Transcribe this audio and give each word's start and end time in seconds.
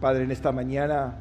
Padre, 0.00 0.24
en 0.24 0.30
esta 0.30 0.52
mañana 0.52 1.14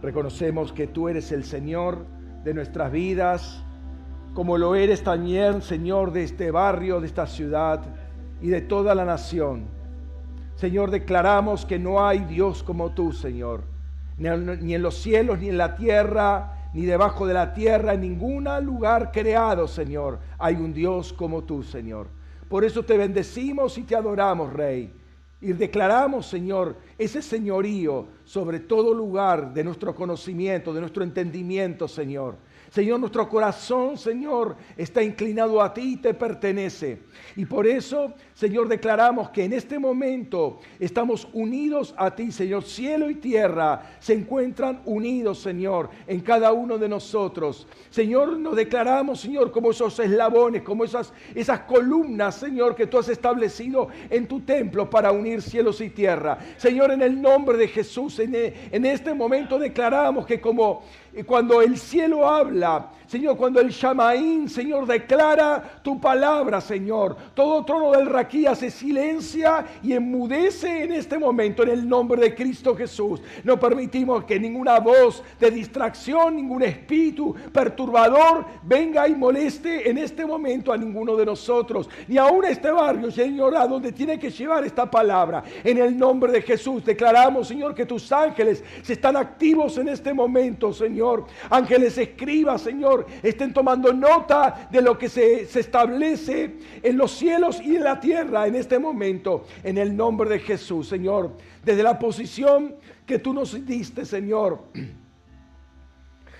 reconocemos 0.00 0.72
que 0.72 0.86
tú 0.86 1.10
eres 1.10 1.30
el 1.30 1.44
Señor 1.44 2.06
de 2.42 2.54
nuestras 2.54 2.90
vidas, 2.90 3.62
como 4.32 4.56
lo 4.56 4.74
eres 4.74 5.02
también, 5.04 5.60
Señor, 5.60 6.10
de 6.12 6.22
este 6.22 6.50
barrio, 6.50 7.00
de 7.00 7.06
esta 7.06 7.26
ciudad 7.26 7.82
y 8.40 8.48
de 8.48 8.62
toda 8.62 8.94
la 8.94 9.04
nación. 9.04 9.64
Señor, 10.54 10.90
declaramos 10.90 11.66
que 11.66 11.78
no 11.78 12.06
hay 12.06 12.20
Dios 12.20 12.62
como 12.62 12.92
tú, 12.92 13.12
Señor, 13.12 13.64
ni 14.16 14.74
en 14.74 14.82
los 14.82 14.94
cielos, 14.94 15.38
ni 15.38 15.50
en 15.50 15.58
la 15.58 15.76
tierra, 15.76 16.70
ni 16.72 16.86
debajo 16.86 17.26
de 17.26 17.34
la 17.34 17.52
tierra, 17.52 17.92
en 17.92 18.00
ningún 18.00 18.48
lugar 18.62 19.12
creado, 19.12 19.68
Señor, 19.68 20.18
hay 20.38 20.54
un 20.54 20.72
Dios 20.72 21.12
como 21.12 21.44
tú, 21.44 21.62
Señor. 21.62 22.08
Por 22.48 22.64
eso 22.64 22.82
te 22.84 22.96
bendecimos 22.96 23.76
y 23.76 23.82
te 23.82 23.94
adoramos, 23.94 24.50
Rey. 24.52 24.94
Y 25.40 25.52
declaramos, 25.52 26.26
Señor, 26.26 26.76
ese 26.98 27.22
señorío 27.22 28.06
sobre 28.24 28.60
todo 28.60 28.92
lugar 28.92 29.54
de 29.54 29.64
nuestro 29.64 29.94
conocimiento, 29.94 30.74
de 30.74 30.80
nuestro 30.80 31.02
entendimiento, 31.02 31.88
Señor. 31.88 32.36
Señor, 32.70 33.00
nuestro 33.00 33.28
corazón, 33.28 33.98
Señor, 33.98 34.56
está 34.76 35.02
inclinado 35.02 35.60
a 35.60 35.74
ti 35.74 35.94
y 35.94 35.96
te 35.96 36.14
pertenece. 36.14 37.00
Y 37.34 37.44
por 37.44 37.66
eso, 37.66 38.14
Señor, 38.32 38.68
declaramos 38.68 39.30
que 39.30 39.44
en 39.44 39.52
este 39.52 39.76
momento 39.76 40.60
estamos 40.78 41.26
unidos 41.32 41.92
a 41.96 42.14
ti, 42.14 42.30
Señor. 42.30 42.62
Cielo 42.62 43.10
y 43.10 43.16
tierra 43.16 43.96
se 43.98 44.14
encuentran 44.14 44.82
unidos, 44.84 45.40
Señor, 45.40 45.90
en 46.06 46.20
cada 46.20 46.52
uno 46.52 46.78
de 46.78 46.88
nosotros. 46.88 47.66
Señor, 47.90 48.38
nos 48.38 48.54
declaramos, 48.54 49.20
Señor, 49.20 49.50
como 49.50 49.72
esos 49.72 49.98
eslabones, 49.98 50.62
como 50.62 50.84
esas, 50.84 51.12
esas 51.34 51.60
columnas, 51.60 52.36
Señor, 52.36 52.76
que 52.76 52.86
tú 52.86 52.98
has 52.98 53.08
establecido 53.08 53.88
en 54.08 54.28
tu 54.28 54.40
templo 54.42 54.88
para 54.88 55.10
unir 55.10 55.42
cielos 55.42 55.80
y 55.80 55.90
tierra. 55.90 56.38
Señor, 56.56 56.92
en 56.92 57.02
el 57.02 57.20
nombre 57.20 57.58
de 57.58 57.66
Jesús, 57.66 58.20
en, 58.20 58.32
en 58.34 58.86
este 58.86 59.12
momento 59.12 59.58
declaramos 59.58 60.24
que 60.24 60.40
como 60.40 60.82
cuando 61.26 61.60
el 61.60 61.76
cielo 61.76 62.28
habla, 62.28 62.90
Señor, 63.06 63.36
cuando 63.36 63.60
el 63.60 63.70
Shamaín, 63.70 64.48
Señor, 64.48 64.86
declara 64.86 65.80
tu 65.82 66.00
palabra, 66.00 66.60
Señor, 66.60 67.16
todo 67.34 67.64
trono 67.64 67.90
del 67.90 68.06
Raquía 68.06 68.54
se 68.54 68.70
silencia 68.70 69.66
y 69.82 69.94
enmudece 69.94 70.84
en 70.84 70.92
este 70.92 71.18
momento 71.18 71.64
en 71.64 71.70
el 71.70 71.88
nombre 71.88 72.20
de 72.20 72.36
Cristo 72.36 72.76
Jesús. 72.76 73.20
No 73.42 73.58
permitimos 73.58 74.22
que 74.22 74.38
ninguna 74.38 74.78
voz 74.78 75.24
de 75.40 75.50
distracción, 75.50 76.36
ningún 76.36 76.62
espíritu 76.62 77.34
perturbador 77.52 78.44
venga 78.62 79.08
y 79.08 79.16
moleste 79.16 79.90
en 79.90 79.98
este 79.98 80.24
momento 80.24 80.72
a 80.72 80.76
ninguno 80.76 81.16
de 81.16 81.26
nosotros, 81.26 81.90
ni 82.06 82.16
aún 82.16 82.44
este 82.44 82.70
barrio, 82.70 83.10
Señor, 83.10 83.56
a 83.56 83.66
donde 83.66 83.90
tiene 83.90 84.20
que 84.20 84.30
llevar 84.30 84.64
esta 84.64 84.88
palabra. 84.88 85.42
En 85.64 85.78
el 85.78 85.98
nombre 85.98 86.30
de 86.30 86.42
Jesús 86.42 86.84
declaramos, 86.84 87.48
Señor, 87.48 87.74
que 87.74 87.86
tus 87.86 88.12
ángeles 88.12 88.62
se 88.82 88.92
están 88.92 89.16
activos 89.16 89.76
en 89.78 89.88
este 89.88 90.14
momento, 90.14 90.72
Señor. 90.72 90.99
Ángeles 91.50 91.96
escriba, 91.98 92.58
Señor 92.58 93.06
estén 93.22 93.52
tomando 93.52 93.92
nota 93.92 94.68
de 94.70 94.82
lo 94.82 94.98
que 94.98 95.08
se, 95.08 95.46
se 95.46 95.60
establece 95.60 96.58
en 96.82 96.96
los 96.96 97.12
cielos 97.12 97.60
y 97.60 97.76
en 97.76 97.84
la 97.84 98.00
tierra 98.00 98.46
en 98.46 98.54
este 98.54 98.78
momento, 98.78 99.44
en 99.62 99.78
el 99.78 99.96
nombre 99.96 100.28
de 100.28 100.38
Jesús, 100.38 100.88
Señor. 100.88 101.32
Desde 101.64 101.82
la 101.82 101.98
posición 101.98 102.76
que 103.06 103.18
tú 103.18 103.32
nos 103.32 103.64
diste, 103.66 104.04
Señor. 104.04 104.60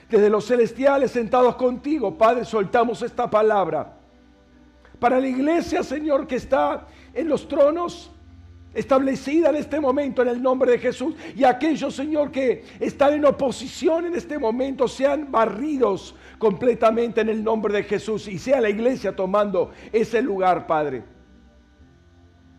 Desde 0.08 0.28
los 0.28 0.46
celestiales 0.46 1.12
sentados 1.12 1.54
contigo, 1.54 2.16
Padre, 2.16 2.44
soltamos 2.44 3.00
esta 3.02 3.30
palabra. 3.30 3.96
Para 4.98 5.20
la 5.20 5.28
iglesia, 5.28 5.82
Señor, 5.82 6.26
que 6.26 6.36
está 6.36 6.86
en 7.14 7.28
los 7.28 7.46
tronos, 7.46 8.10
establecida 8.72 9.50
en 9.50 9.56
este 9.56 9.80
momento 9.80 10.22
en 10.22 10.28
el 10.28 10.42
nombre 10.42 10.72
de 10.72 10.78
Jesús. 10.78 11.14
Y 11.34 11.44
aquellos, 11.44 11.94
Señor, 11.94 12.30
que 12.30 12.64
están 12.78 13.14
en 13.14 13.24
oposición 13.24 14.06
en 14.06 14.14
este 14.14 14.38
momento, 14.38 14.86
sean 14.88 15.30
barridos 15.30 16.14
completamente 16.38 17.20
en 17.20 17.28
el 17.28 17.42
nombre 17.42 17.74
de 17.74 17.82
Jesús 17.82 18.28
y 18.28 18.38
sea 18.38 18.60
la 18.60 18.70
iglesia 18.70 19.14
tomando 19.14 19.72
ese 19.92 20.22
lugar, 20.22 20.66
Padre. 20.66 21.02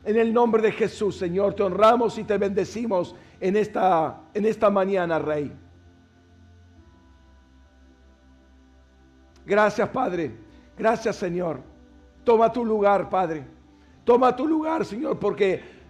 En 0.04 0.18
el 0.18 0.34
nombre 0.34 0.62
de 0.62 0.72
Jesús, 0.72 1.16
Señor, 1.18 1.54
te 1.54 1.64
honramos 1.64 2.18
y 2.18 2.24
te 2.24 2.38
bendecimos 2.38 3.16
en 3.40 3.56
esta, 3.56 4.22
en 4.34 4.46
esta 4.46 4.70
mañana, 4.70 5.20
Rey. 5.20 5.52
Gracias, 9.46 9.90
Padre. 9.90 10.32
Gracias, 10.78 11.16
Señor. 11.16 11.62
Toma 12.24 12.52
tu 12.52 12.66
lugar, 12.66 13.10
Padre. 13.10 13.46
Toma 14.04 14.36
tu 14.36 14.48
lugar, 14.48 14.86
Señor, 14.86 15.20
porque 15.20 15.81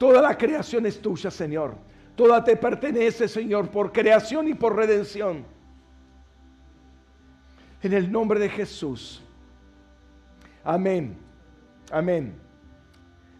Toda 0.00 0.22
la 0.22 0.38
creación 0.38 0.86
es 0.86 0.98
tuya, 0.98 1.30
Señor. 1.30 1.74
Toda 2.16 2.42
te 2.42 2.56
pertenece, 2.56 3.28
Señor, 3.28 3.70
por 3.70 3.92
creación 3.92 4.48
y 4.48 4.54
por 4.54 4.74
redención. 4.74 5.44
En 7.82 7.92
el 7.92 8.10
nombre 8.10 8.40
de 8.40 8.48
Jesús. 8.48 9.22
Amén. 10.64 11.18
Amén. 11.92 12.34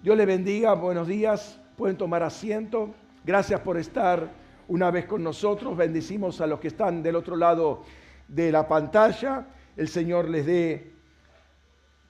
Dios 0.02 0.14
le 0.14 0.26
bendiga. 0.26 0.74
Buenos 0.74 1.08
días. 1.08 1.58
Pueden 1.78 1.96
tomar 1.96 2.22
asiento. 2.22 2.90
Gracias 3.24 3.58
por 3.60 3.78
estar 3.78 4.30
una 4.68 4.90
vez 4.90 5.06
con 5.06 5.24
nosotros. 5.24 5.74
Bendecimos 5.74 6.42
a 6.42 6.46
los 6.46 6.60
que 6.60 6.68
están 6.68 7.02
del 7.02 7.16
otro 7.16 7.36
lado 7.36 7.84
de 8.28 8.52
la 8.52 8.68
pantalla. 8.68 9.46
El 9.78 9.88
Señor 9.88 10.28
les 10.28 10.44
dé 10.44 10.92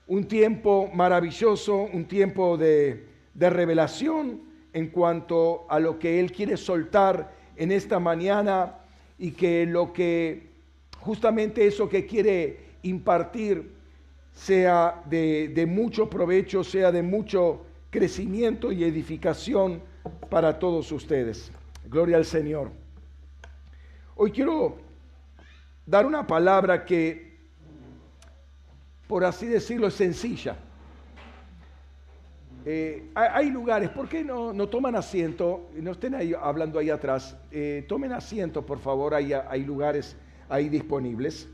un 0.08 0.24
tiempo 0.24 0.90
maravilloso, 0.92 1.82
un 1.82 2.06
tiempo 2.06 2.56
de 2.56 3.09
de 3.34 3.50
revelación 3.50 4.42
en 4.72 4.88
cuanto 4.88 5.66
a 5.68 5.78
lo 5.80 5.98
que 5.98 6.20
Él 6.20 6.32
quiere 6.32 6.56
soltar 6.56 7.32
en 7.56 7.72
esta 7.72 7.98
mañana 7.98 8.78
y 9.18 9.32
que 9.32 9.66
lo 9.66 9.92
que 9.92 10.48
justamente 11.00 11.66
eso 11.66 11.88
que 11.88 12.06
quiere 12.06 12.58
impartir 12.82 13.72
sea 14.32 15.02
de, 15.06 15.66
mucho 15.68 16.08
provecho, 16.08 16.64
sea 16.64 16.92
de 16.92 17.02
mucho 17.02 17.66
crecimiento 17.90 18.72
y 18.72 18.84
edificación 18.84 19.82
para 20.30 20.58
todos 20.58 20.90
ustedes. 20.92 21.50
Gloria 21.88 22.16
al 22.16 22.24
Señor. 22.24 22.70
Hoy 24.16 24.30
quiero 24.30 24.78
dar 25.84 26.06
una 26.06 26.26
palabra 26.26 26.84
que, 26.84 27.38
por 29.06 29.24
así 29.24 29.46
decirlo, 29.46 29.88
es 29.88 29.94
sencilla 29.94 30.56
eh, 32.64 33.10
hay 33.14 33.50
lugares, 33.50 33.88
¿por 33.90 34.08
qué 34.08 34.22
no, 34.22 34.52
no, 34.52 34.68
toman 34.68 34.94
asiento? 34.94 35.70
No 35.74 35.92
estén 35.92 36.14
ahí 36.14 36.34
hablando 36.38 36.78
ahí 36.78 36.90
atrás. 36.90 37.36
Eh, 37.50 37.84
tomen 37.88 38.12
asiento, 38.12 38.64
por 38.66 38.78
favor, 38.78 39.14
hay, 39.14 39.32
hay 39.32 39.64
lugares 39.64 40.16
ahí 40.48 40.68
disponibles. 40.68 41.48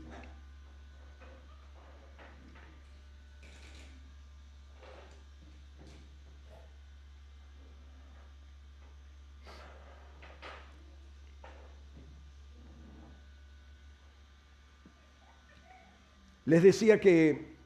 Les 16.47 16.63
decía 16.63 17.01
que 17.01 17.56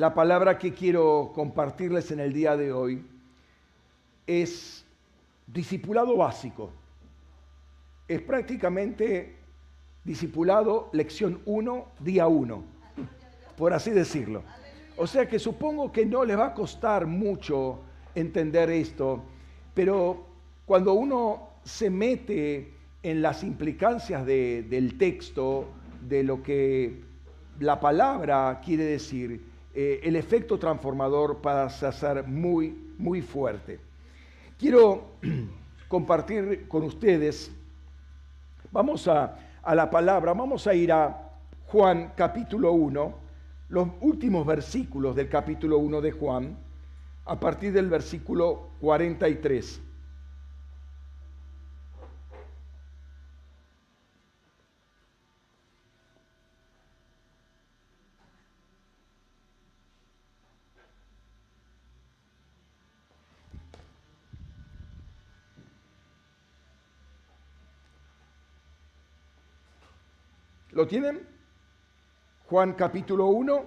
la 0.00 0.14
palabra 0.14 0.56
que 0.56 0.72
quiero 0.72 1.30
compartirles 1.34 2.10
en 2.10 2.20
el 2.20 2.32
día 2.32 2.56
de 2.56 2.72
hoy 2.72 3.04
es 4.26 4.82
discipulado 5.46 6.16
básico. 6.16 6.70
Es 8.08 8.22
prácticamente 8.22 9.36
discipulado 10.02 10.88
lección 10.94 11.42
1, 11.44 11.84
día 11.98 12.26
1, 12.28 12.64
por 13.58 13.74
así 13.74 13.90
decirlo. 13.90 14.42
O 14.96 15.06
sea 15.06 15.28
que 15.28 15.38
supongo 15.38 15.92
que 15.92 16.06
no 16.06 16.24
les 16.24 16.38
va 16.38 16.46
a 16.46 16.54
costar 16.54 17.04
mucho 17.04 17.80
entender 18.14 18.70
esto, 18.70 19.22
pero 19.74 20.24
cuando 20.64 20.94
uno 20.94 21.50
se 21.62 21.90
mete 21.90 22.72
en 23.02 23.20
las 23.20 23.44
implicancias 23.44 24.24
del 24.24 24.96
texto, 24.96 25.66
de 26.08 26.22
lo 26.22 26.42
que 26.42 27.02
la 27.58 27.78
palabra 27.78 28.62
quiere 28.64 28.84
decir, 28.84 29.49
eh, 29.74 30.00
el 30.02 30.16
efecto 30.16 30.58
transformador 30.58 31.38
pasa 31.38 31.88
a 31.88 31.92
ser 31.92 32.26
muy, 32.26 32.94
muy 32.98 33.22
fuerte. 33.22 33.78
Quiero 34.58 35.12
compartir 35.88 36.66
con 36.68 36.82
ustedes, 36.82 37.50
vamos 38.72 39.06
a, 39.08 39.38
a 39.62 39.74
la 39.74 39.90
palabra, 39.90 40.32
vamos 40.34 40.66
a 40.66 40.74
ir 40.74 40.92
a 40.92 41.30
Juan 41.66 42.12
capítulo 42.16 42.72
1, 42.72 43.14
los 43.68 43.88
últimos 44.00 44.44
versículos 44.44 45.14
del 45.14 45.28
capítulo 45.28 45.78
1 45.78 46.00
de 46.00 46.12
Juan, 46.12 46.56
a 47.26 47.38
partir 47.38 47.72
del 47.72 47.88
versículo 47.88 48.70
43. 48.80 49.80
¿Lo 70.80 70.86
tienen? 70.86 71.20
Juan 72.46 72.72
capítulo 72.72 73.26
1, 73.26 73.66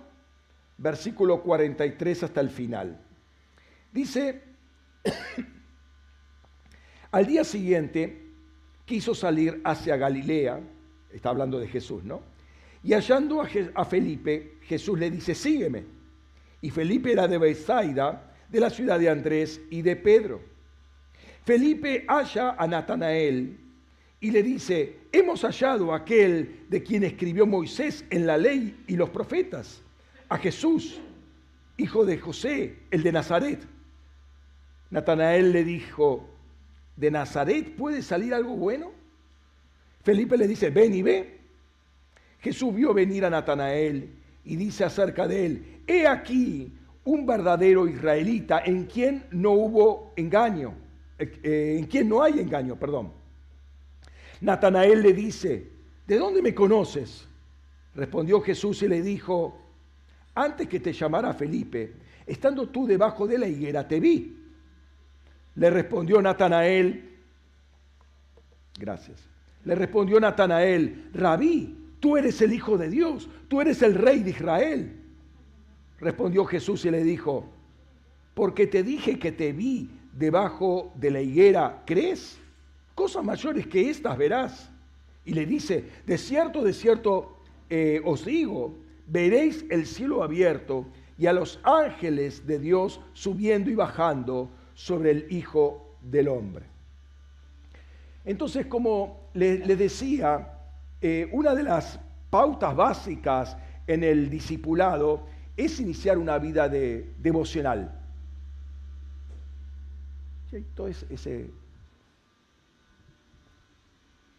versículo 0.79 1.43
43 1.43 2.23
hasta 2.23 2.41
el 2.41 2.49
final. 2.49 2.99
Dice, 3.91 4.41
al 7.11 7.27
día 7.27 7.43
siguiente 7.43 8.31
quiso 8.83 9.13
salir 9.13 9.61
hacia 9.63 9.95
Galilea, 9.95 10.59
está 11.11 11.29
hablando 11.29 11.59
de 11.59 11.67
Jesús, 11.67 12.03
¿no? 12.03 12.21
Y 12.81 12.93
hallando 12.93 13.43
a, 13.43 13.85
Felipe, 13.85 14.57
Jesús 14.63 14.97
le 14.97 15.11
dice, 15.11 15.35
sígueme. 15.35 15.83
Y 16.61 16.71
Felipe 16.71 17.11
era 17.11 17.27
de 17.27 17.37
Bethsaida, 17.37 18.33
de 18.49 18.59
la 18.59 18.71
ciudad 18.71 18.97
de 18.97 19.11
Andrés 19.11 19.61
y 19.69 19.83
de 19.83 19.97
Pedro. 19.97 20.41
Felipe 21.45 22.05
halla 22.07 22.55
a 22.57 22.65
Natanael 22.65 23.59
y 24.23 24.31
le 24.31 24.41
dice, 24.41 24.99
hemos 25.11 25.41
hallado 25.41 25.91
a 25.91 25.97
aquel 25.97 26.61
de 26.69 26.81
quien 26.81 27.03
escribió 27.03 27.45
Moisés 27.45 28.05
en 28.09 28.25
la 28.25 28.37
ley 28.37 28.73
y 28.87 28.95
los 28.95 29.09
profetas, 29.09 29.81
a 30.29 30.37
Jesús, 30.37 31.01
hijo 31.75 32.05
de 32.05 32.17
José, 32.17 32.77
el 32.89 33.03
de 33.03 33.11
Nazaret. 33.11 33.59
Natanael 34.91 35.51
le 35.51 35.65
dijo, 35.65 36.25
¿de 36.95 37.11
Nazaret 37.11 37.75
puede 37.75 38.01
salir 38.01 38.33
algo 38.33 38.55
bueno? 38.55 38.93
Felipe 40.03 40.37
le 40.37 40.47
dice, 40.47 40.69
ven 40.69 40.95
y 40.95 41.01
ve. 41.01 41.39
Jesús 42.39 42.73
vio 42.73 42.93
venir 42.93 43.25
a 43.25 43.29
Natanael 43.29 44.09
y 44.45 44.55
dice 44.55 44.85
acerca 44.85 45.27
de 45.27 45.45
él, 45.45 45.81
he 45.85 46.07
aquí 46.07 46.71
un 47.03 47.25
verdadero 47.25 47.89
israelita 47.89 48.61
en 48.63 48.85
quien 48.85 49.25
no 49.31 49.51
hubo 49.51 50.13
engaño, 50.15 50.75
eh, 51.19 51.75
en 51.77 51.87
quien 51.87 52.07
no 52.07 52.23
hay 52.23 52.39
engaño, 52.39 52.77
perdón. 52.77 53.21
Natanael 54.43 55.01
le 55.01 55.13
dice, 55.13 55.71
¿de 56.05 56.17
dónde 56.17 56.41
me 56.41 56.53
conoces? 56.53 57.25
Respondió 57.95 58.41
Jesús 58.41 58.83
y 58.83 58.89
le 58.89 59.01
dijo, 59.01 59.57
antes 60.35 60.67
que 60.67 60.81
te 60.81 60.91
llamara 60.91 61.33
Felipe, 61.33 61.93
estando 62.27 62.67
tú 62.67 62.85
debajo 62.85 63.25
de 63.25 63.37
la 63.37 63.47
higuera, 63.47 63.87
te 63.87 64.01
vi. 64.01 64.37
Le 65.55 65.69
respondió 65.69 66.21
Natanael, 66.21 67.09
gracias. 68.77 69.23
Le 69.63 69.75
respondió 69.75 70.19
Natanael, 70.19 71.09
Rabí, 71.13 71.95
tú 72.01 72.17
eres 72.17 72.41
el 72.41 72.51
Hijo 72.51 72.77
de 72.77 72.89
Dios, 72.89 73.29
tú 73.47 73.61
eres 73.61 73.81
el 73.81 73.95
Rey 73.95 74.23
de 74.23 74.31
Israel. 74.31 74.99
Respondió 76.01 76.43
Jesús 76.43 76.83
y 76.83 76.91
le 76.91 77.01
dijo, 77.01 77.45
porque 78.33 78.67
te 78.67 78.83
dije 78.83 79.17
que 79.17 79.31
te 79.31 79.53
vi 79.53 79.89
debajo 80.11 80.91
de 80.95 81.11
la 81.11 81.21
higuera, 81.21 81.83
¿crees? 81.85 82.42
Cosas 82.95 83.23
mayores 83.23 83.67
que 83.67 83.89
estas 83.89 84.17
verás. 84.17 84.69
Y 85.25 85.33
le 85.33 85.45
dice, 85.45 85.89
de 86.05 86.17
cierto, 86.17 86.61
de 86.63 86.73
cierto 86.73 87.37
eh, 87.69 88.01
os 88.05 88.25
digo, 88.25 88.77
veréis 89.07 89.65
el 89.69 89.85
cielo 89.85 90.23
abierto 90.23 90.85
y 91.17 91.27
a 91.27 91.33
los 91.33 91.59
ángeles 91.63 92.45
de 92.45 92.59
Dios 92.59 92.99
subiendo 93.13 93.69
y 93.69 93.75
bajando 93.75 94.49
sobre 94.73 95.11
el 95.11 95.27
Hijo 95.31 95.95
del 96.01 96.27
Hombre. 96.27 96.65
Entonces, 98.25 98.65
como 98.67 99.29
le, 99.33 99.57
decía, 99.75 100.59
eh, 101.01 101.29
una 101.31 101.53
de 101.55 101.63
las 101.63 101.99
pautas 102.29 102.75
básicas 102.75 103.57
en 103.87 104.03
el 104.03 104.29
discipulado 104.29 105.25
es 105.57 105.79
iniciar 105.79 106.17
una 106.17 106.37
vida 106.39 106.69
de, 106.69 107.13
devocional. 107.19 107.99
Entonces, 110.51 111.05
ese, 111.09 111.49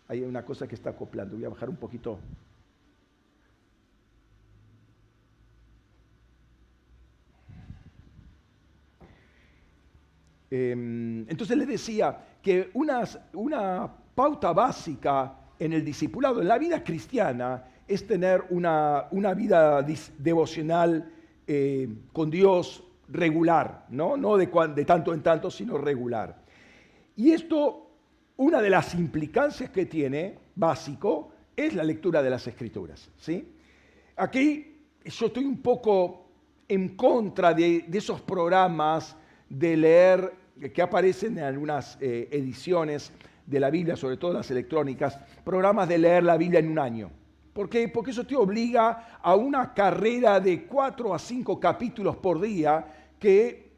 hay 0.08 0.22
una 0.22 0.44
cosa 0.44 0.66
que 0.66 0.74
está 0.74 0.90
acoplando. 0.90 1.36
Voy 1.36 1.44
a 1.44 1.48
bajar 1.48 1.68
un 1.70 1.76
poquito. 1.76 2.18
Em, 10.50 11.28
entonces 11.28 11.56
le 11.56 11.66
decía 11.66 12.16
que 12.40 12.70
una 12.72 13.90
pauta 14.14 14.52
básica 14.52 15.36
en 15.58 15.72
el 15.72 15.84
discipulado, 15.84 16.40
en 16.40 16.48
la 16.48 16.58
vida 16.58 16.84
cristiana, 16.84 17.64
es 17.86 18.06
tener 18.06 18.44
una, 18.50 19.08
vida 19.34 19.84
devocional 20.18 21.10
eh, 21.46 21.88
con 22.12 22.30
Dios 22.30 22.84
regular, 23.08 23.86
no, 23.90 24.16
no 24.16 24.36
de, 24.36 24.48
de 24.74 24.84
tanto 24.84 25.12
en 25.12 25.22
tanto, 25.22 25.50
sino 25.50 25.76
regular. 25.76 26.42
Y 27.16 27.32
esto, 27.32 27.83
una 28.36 28.60
de 28.60 28.70
las 28.70 28.94
implicancias 28.94 29.70
que 29.70 29.86
tiene, 29.86 30.38
básico, 30.54 31.32
es 31.56 31.74
la 31.74 31.84
lectura 31.84 32.22
de 32.22 32.30
las 32.30 32.46
escrituras. 32.46 33.10
¿sí? 33.16 33.46
Aquí 34.16 34.76
yo 35.04 35.26
estoy 35.26 35.44
un 35.44 35.60
poco 35.60 36.26
en 36.68 36.96
contra 36.96 37.52
de, 37.54 37.86
esos 37.92 38.20
programas 38.20 39.16
de 39.48 39.76
leer 39.76 40.32
que 40.72 40.82
aparecen 40.82 41.38
en 41.38 41.44
algunas 41.44 41.98
eh, 42.00 42.28
ediciones 42.30 43.12
de 43.46 43.60
la 43.60 43.70
Biblia, 43.70 43.96
sobre 43.96 44.16
todo 44.16 44.32
las 44.32 44.50
electrónicas, 44.50 45.18
programas 45.44 45.88
de 45.88 45.98
leer 45.98 46.24
la 46.24 46.36
Biblia 46.36 46.60
en 46.60 46.70
un 46.70 46.78
año. 46.78 47.10
¿Por 47.52 47.68
qué? 47.68 47.88
Porque 47.88 48.10
eso 48.10 48.24
te 48.24 48.34
obliga 48.34 49.18
a 49.22 49.34
una 49.36 49.74
carrera 49.74 50.40
de 50.40 50.64
cuatro 50.64 51.14
a 51.14 51.18
cinco 51.18 51.60
capítulos 51.60 52.16
por 52.16 52.40
día 52.40 53.12
que, 53.18 53.70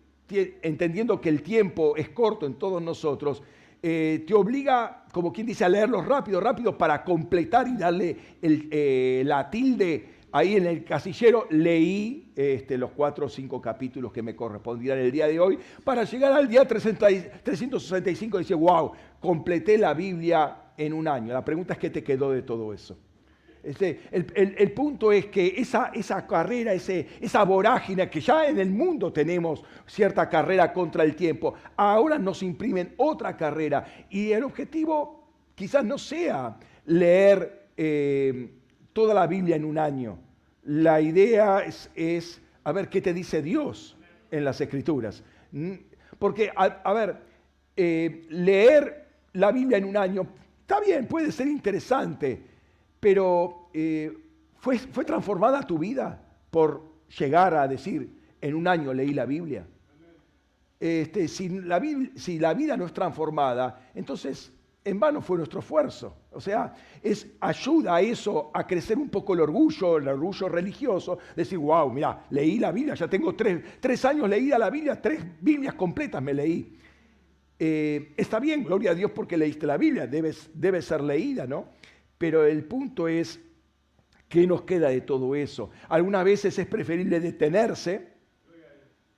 entendiendo 0.63 1.21
que 1.21 1.29
el 1.29 1.43
tiempo 1.43 1.95
es 1.97 2.09
corto 2.09 2.47
en 2.47 2.55
todos 2.55 2.81
nosotros, 2.81 3.43
eh, 3.83 4.25
te 4.27 4.35
obliga, 4.35 5.05
como 5.13 5.33
quien 5.33 5.47
dice, 5.47 5.65
a 5.65 5.69
leerlos 5.69 6.07
rápido, 6.07 6.41
rápido 6.41 6.77
para 6.77 7.05
completar 7.05 7.69
y 7.69 7.77
darle 7.77 8.17
eh, 8.43 9.23
la 9.25 9.49
tilde 9.51 10.17
ahí 10.33 10.57
en 10.57 10.67
el 10.67 10.85
casillero. 10.85 11.47
Leí 11.51 12.33
este, 12.35 12.77
los 12.79 12.91
cuatro 12.93 13.27
o 13.27 13.29
cinco 13.29 13.61
capítulos 13.61 14.13
que 14.13 14.23
me 14.23 14.35
correspondían 14.35 14.99
el 14.99 15.11
día 15.11 15.27
de 15.27 15.39
hoy 15.41 15.59
para 15.85 16.05
llegar 16.05 16.33
al 16.33 16.49
día 16.49 16.67
365 16.67 18.37
y 18.37 18.41
decir, 18.43 18.57
wow, 18.57 18.93
completé 19.21 19.79
la 19.79 19.95
Biblia 19.95 20.57
en 20.77 20.93
un 20.93 21.09
año. 21.09 21.33
La 21.33 21.45
pregunta 21.45 21.75
es, 21.75 21.79
¿qué 21.79 21.91
te 21.91 22.03
quedó 22.03 22.31
de 22.31 22.43
todo 22.43 22.73
eso? 22.73 22.99
Este, 23.67 24.01
el, 24.13 24.71
punto 24.71 25.11
es 25.11 25.27
que 25.27 25.55
esa, 25.57 25.91
carrera, 26.29 26.73
esa 26.73 27.43
vorágine 27.43 28.09
que 28.09 28.21
ya 28.21 28.47
en 28.47 28.61
el 28.61 28.71
mundo 28.71 29.13
tenemos 29.13 29.65
cierta 29.85 30.29
carrera 30.29 30.73
contra 30.73 31.03
el 31.03 31.17
tiempo, 31.17 31.55
ahora 31.75 32.17
nos 32.17 32.45
imprimen 32.45 32.95
otra 32.97 33.37
carrera 33.37 33.85
y 34.09 34.31
el 34.31 34.45
objetivo 34.45 35.33
quizás 35.57 35.85
no 35.85 35.99
sea 35.99 36.57
leer 36.85 37.71
eh, 37.77 38.53
toda 38.93 39.13
la 39.13 39.27
Biblia 39.27 39.57
en 39.57 39.65
un 39.65 39.79
año. 39.79 40.17
La 40.63 41.01
idea 41.01 41.65
es, 41.97 42.41
a 42.63 42.71
ver 42.71 42.89
qué 42.89 43.01
te 43.01 43.13
dice 43.13 43.43
Dios 43.43 43.97
en 44.31 44.45
las 44.45 44.61
escrituras. 44.61 45.25
Mm, 45.51 45.73
porque, 46.21 46.53
a, 46.55 46.93
ver, 46.93 47.17
eh, 47.77 48.27
leer 48.29 49.09
la 49.33 49.51
Biblia 49.51 49.79
en 49.79 49.87
un 49.87 49.97
año 49.97 50.25
está 50.61 50.79
bien, 50.79 51.09
puede 51.09 51.33
ser 51.33 51.49
interesante 51.49 52.56
pero 53.07 53.69
eh, 53.73 54.13
¿fue, 54.57 54.79
¿fue 54.79 55.05
transformada 55.05 55.63
tu 55.63 55.79
vida 55.79 56.21
por 56.51 56.83
llegar 57.17 57.55
a 57.55 57.69
decir, 57.69 58.11
en 58.41 58.53
un 58.57 58.67
año 58.67 58.93
leí 58.93 59.15
la 59.15 59.25
Biblia? 59.25 59.65
Este, 60.81 61.29
si, 61.29 61.49
la 61.61 61.79
vida 61.79 62.77
no 62.77 62.85
es 62.85 62.93
transformada, 62.93 63.91
entonces 63.95 64.53
en 64.85 64.99
vano 64.99 65.21
fue 65.21 65.37
nuestro 65.37 65.61
esfuerzo. 65.61 66.17
O 66.33 66.41
sea, 66.41 66.75
es 67.01 67.29
ayuda 67.39 67.95
a 67.95 68.01
eso 68.01 68.51
a 68.53 68.67
crecer 68.67 68.99
un 68.99 69.09
poco 69.09 69.35
el 69.35 69.41
orgullo, 69.43 69.99
el 69.99 70.09
orgullo 70.09 70.49
religioso, 70.49 71.17
decir, 71.37 71.59
wow, 71.59 71.89
mira, 71.89 72.27
leí 72.31 72.59
la 72.59 72.73
Biblia, 72.73 72.97
ya 72.97 73.07
tengo 73.07 73.37
tres, 73.37 73.63
tres 73.79 74.05
años 74.05 74.29
leída 74.29 74.59
la 74.59 74.69
Biblia, 74.69 75.01
tres 75.01 75.25
Biblias 75.41 75.75
completas 75.75 76.21
me 76.21 76.35
leí. 76.35 76.77
Eh, 77.57 78.15
está 78.17 78.41
bien, 78.41 78.65
gloria 78.65 78.91
a 78.91 78.95
Dios 78.97 79.13
porque 79.13 79.37
leíste 79.37 79.65
la 79.65 79.77
Biblia, 79.77 80.09
debe 80.09 80.83
ser 80.83 81.03
leída, 81.03 81.47
¿no? 81.47 81.77
Pero 82.19 82.45
el 82.45 82.65
punto 82.65 83.09
es, 83.09 83.41
¿qué 84.29 84.47
nos 84.47 84.63
queda 84.63 84.89
de 84.89 85.01
todo 85.01 85.35
eso? 85.35 85.71
Algunas 85.89 86.25
veces 86.25 86.59
es 86.59 86.67
preferible 86.67 87.21
detenerse 87.21 88.09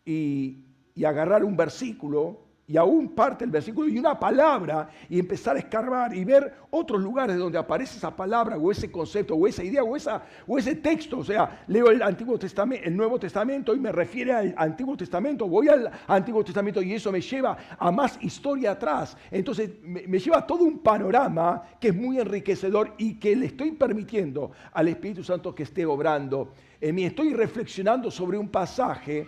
y, 0.04 0.64
y 0.94 1.04
agarrar 1.04 1.44
un 1.44 1.56
versículo 1.56 2.47
y 2.68 2.76
aún 2.76 3.08
parte 3.14 3.44
del 3.44 3.50
versículo 3.50 3.88
y 3.88 3.98
una 3.98 4.20
palabra 4.20 4.90
y 5.08 5.18
empezar 5.18 5.56
a 5.56 5.58
escarbar 5.58 6.14
y 6.14 6.22
ver 6.22 6.52
otros 6.70 7.00
lugares 7.00 7.38
donde 7.38 7.56
aparece 7.56 7.96
esa 7.96 8.14
palabra 8.14 8.58
o 8.58 8.70
ese 8.70 8.92
concepto 8.92 9.34
o 9.34 9.46
esa 9.46 9.64
idea 9.64 9.82
o, 9.82 9.96
esa, 9.96 10.22
ese 10.58 10.74
texto. 10.76 11.20
O 11.20 11.24
sea, 11.24 11.64
leo 11.66 11.90
el 11.90 12.02
Antiguo 12.02 12.38
Testamento, 12.38 12.86
el 12.86 12.94
Nuevo 12.94 13.18
Testamento 13.18 13.74
y 13.74 13.80
me 13.80 13.90
refiere 13.90 14.34
al 14.34 14.54
Antiguo 14.58 14.98
Testamento, 14.98 15.48
voy 15.48 15.68
al 15.68 15.90
Antiguo 16.06 16.44
Testamento 16.44 16.82
y 16.82 16.92
eso 16.92 17.10
me 17.10 17.22
lleva 17.22 17.56
a 17.78 17.90
más 17.90 18.18
historia 18.22 18.72
atrás. 18.72 19.16
Entonces 19.30 19.70
me, 19.82 20.18
lleva 20.18 20.38
a 20.38 20.46
todo 20.46 20.64
un 20.64 20.80
panorama 20.80 21.62
que 21.80 21.88
es 21.88 21.94
muy 21.94 22.20
enriquecedor 22.20 22.92
y 22.98 23.14
que 23.14 23.34
le 23.34 23.46
estoy 23.46 23.72
permitiendo 23.72 24.52
al 24.74 24.88
Espíritu 24.88 25.24
Santo 25.24 25.54
que 25.54 25.62
esté 25.62 25.86
obrando 25.86 26.52
en 26.82 26.94
mí. 26.94 27.04
Estoy 27.04 27.32
reflexionando 27.32 28.10
sobre 28.10 28.36
un 28.36 28.50
pasaje 28.50 29.26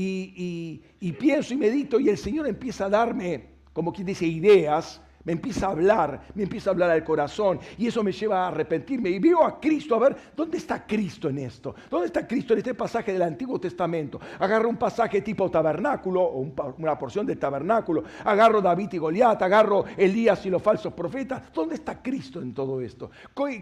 y, 0.00 1.12
pienso 1.12 1.54
y 1.54 1.56
medito 1.56 1.98
y 1.98 2.08
el 2.08 2.18
Señor 2.18 2.46
empieza 2.46 2.86
a 2.86 2.88
darme, 2.88 3.46
como 3.72 3.92
quien 3.92 4.06
dice, 4.06 4.26
ideas 4.26 5.00
me 5.24 5.32
empieza 5.32 5.66
a 5.66 5.72
hablar, 5.72 6.22
me 6.34 6.44
empieza 6.44 6.70
a 6.70 6.72
hablar 6.72 6.90
al 6.90 7.04
corazón 7.04 7.60
y 7.76 7.86
eso 7.86 8.02
me 8.02 8.12
lleva 8.12 8.44
a 8.44 8.48
arrepentirme 8.48 9.10
y 9.10 9.18
veo 9.18 9.44
a 9.44 9.60
Cristo, 9.60 9.94
a 9.94 9.98
ver, 9.98 10.16
¿dónde 10.34 10.56
está 10.56 10.86
Cristo 10.86 11.28
en 11.28 11.38
esto? 11.38 11.74
¿Dónde 11.90 12.06
está 12.06 12.26
Cristo 12.26 12.54
en 12.54 12.60
este 12.60 12.74
pasaje 12.74 13.12
del 13.12 13.20
Antiguo 13.20 13.60
Testamento? 13.60 14.18
Agarro 14.38 14.70
un 14.70 14.78
pasaje 14.78 15.20
tipo 15.20 15.50
tabernáculo 15.50 16.22
o 16.22 16.50
una 16.78 16.98
porción 16.98 17.26
del 17.26 17.38
tabernáculo, 17.38 18.04
agarro 18.24 18.62
David 18.62 18.90
y 18.92 18.98
Goliat, 18.98 19.42
agarro 19.42 19.84
Elías 19.98 20.46
y 20.46 20.48
los 20.48 20.62
falsos 20.62 20.94
profetas. 20.94 21.52
¿Dónde 21.52 21.74
está 21.74 22.00
Cristo 22.00 22.40
en 22.40 22.54
todo 22.54 22.80
esto? 22.80 23.10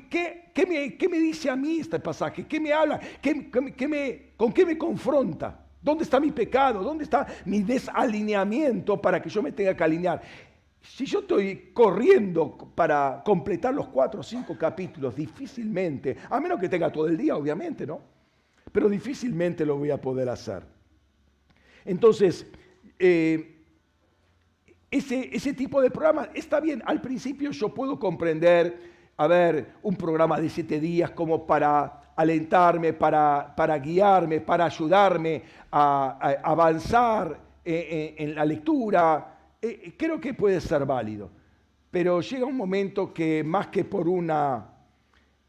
¿Qué, 0.08 0.52
me, 1.10 1.18
dice 1.18 1.50
a 1.50 1.56
mí 1.56 1.80
este 1.80 1.98
pasaje? 1.98 2.46
¿Qué 2.46 2.60
me 2.60 2.72
habla? 2.72 3.00
¿Qué, 3.20 3.34
me, 3.88 4.34
¿Con 4.36 4.52
qué 4.52 4.64
me 4.64 4.78
confronta? 4.78 5.65
¿Dónde 5.86 6.02
está 6.02 6.18
mi 6.18 6.32
pecado? 6.32 6.82
¿Dónde 6.82 7.04
está 7.04 7.28
mi 7.44 7.62
desalineamiento 7.62 9.00
para 9.00 9.22
que 9.22 9.30
yo 9.30 9.40
me 9.40 9.52
tenga 9.52 9.72
que 9.76 9.84
alinear? 9.84 10.20
Si 10.82 11.06
yo 11.06 11.20
estoy 11.20 11.70
corriendo 11.72 12.58
para 12.74 13.22
completar 13.24 13.72
los 13.72 13.86
cuatro 13.86 14.18
o 14.18 14.22
cinco 14.24 14.58
capítulos, 14.58 15.14
difícilmente, 15.14 16.16
a 16.28 16.40
menos 16.40 16.58
que 16.58 16.68
tenga 16.68 16.90
todo 16.90 17.06
el 17.06 17.16
día, 17.16 17.36
obviamente, 17.36 17.86
¿no? 17.86 18.00
Pero 18.72 18.88
difícilmente 18.88 19.64
lo 19.64 19.76
voy 19.76 19.92
a 19.92 20.00
poder 20.00 20.28
hacer. 20.28 20.64
Entonces, 21.84 22.44
eh, 22.98 23.62
ese, 24.90 25.30
ese 25.32 25.52
tipo 25.52 25.80
de 25.80 25.92
programa 25.92 26.30
está 26.34 26.58
bien. 26.58 26.82
Al 26.84 27.00
principio 27.00 27.52
yo 27.52 27.72
puedo 27.72 28.00
comprender, 28.00 28.76
a 29.16 29.28
ver, 29.28 29.74
un 29.84 29.94
programa 29.94 30.40
de 30.40 30.50
siete 30.50 30.80
días 30.80 31.12
como 31.12 31.46
para 31.46 32.05
alentarme, 32.16 32.92
para, 32.94 33.54
para 33.54 33.78
guiarme, 33.78 34.40
para 34.40 34.64
ayudarme 34.64 35.42
a, 35.70 36.18
avanzar 36.42 37.38
en 37.64 38.34
la 38.34 38.44
lectura, 38.44 39.36
eh, 39.60 39.80
eh, 39.84 39.94
creo 39.96 40.20
que 40.20 40.34
puede 40.34 40.60
ser 40.60 40.84
válido, 40.84 41.30
pero 41.90 42.20
llega 42.20 42.44
un 42.44 42.56
momento 42.56 43.12
que 43.12 43.42
más 43.42 43.68
que 43.68 43.84
por 43.84 44.08
una 44.08 44.70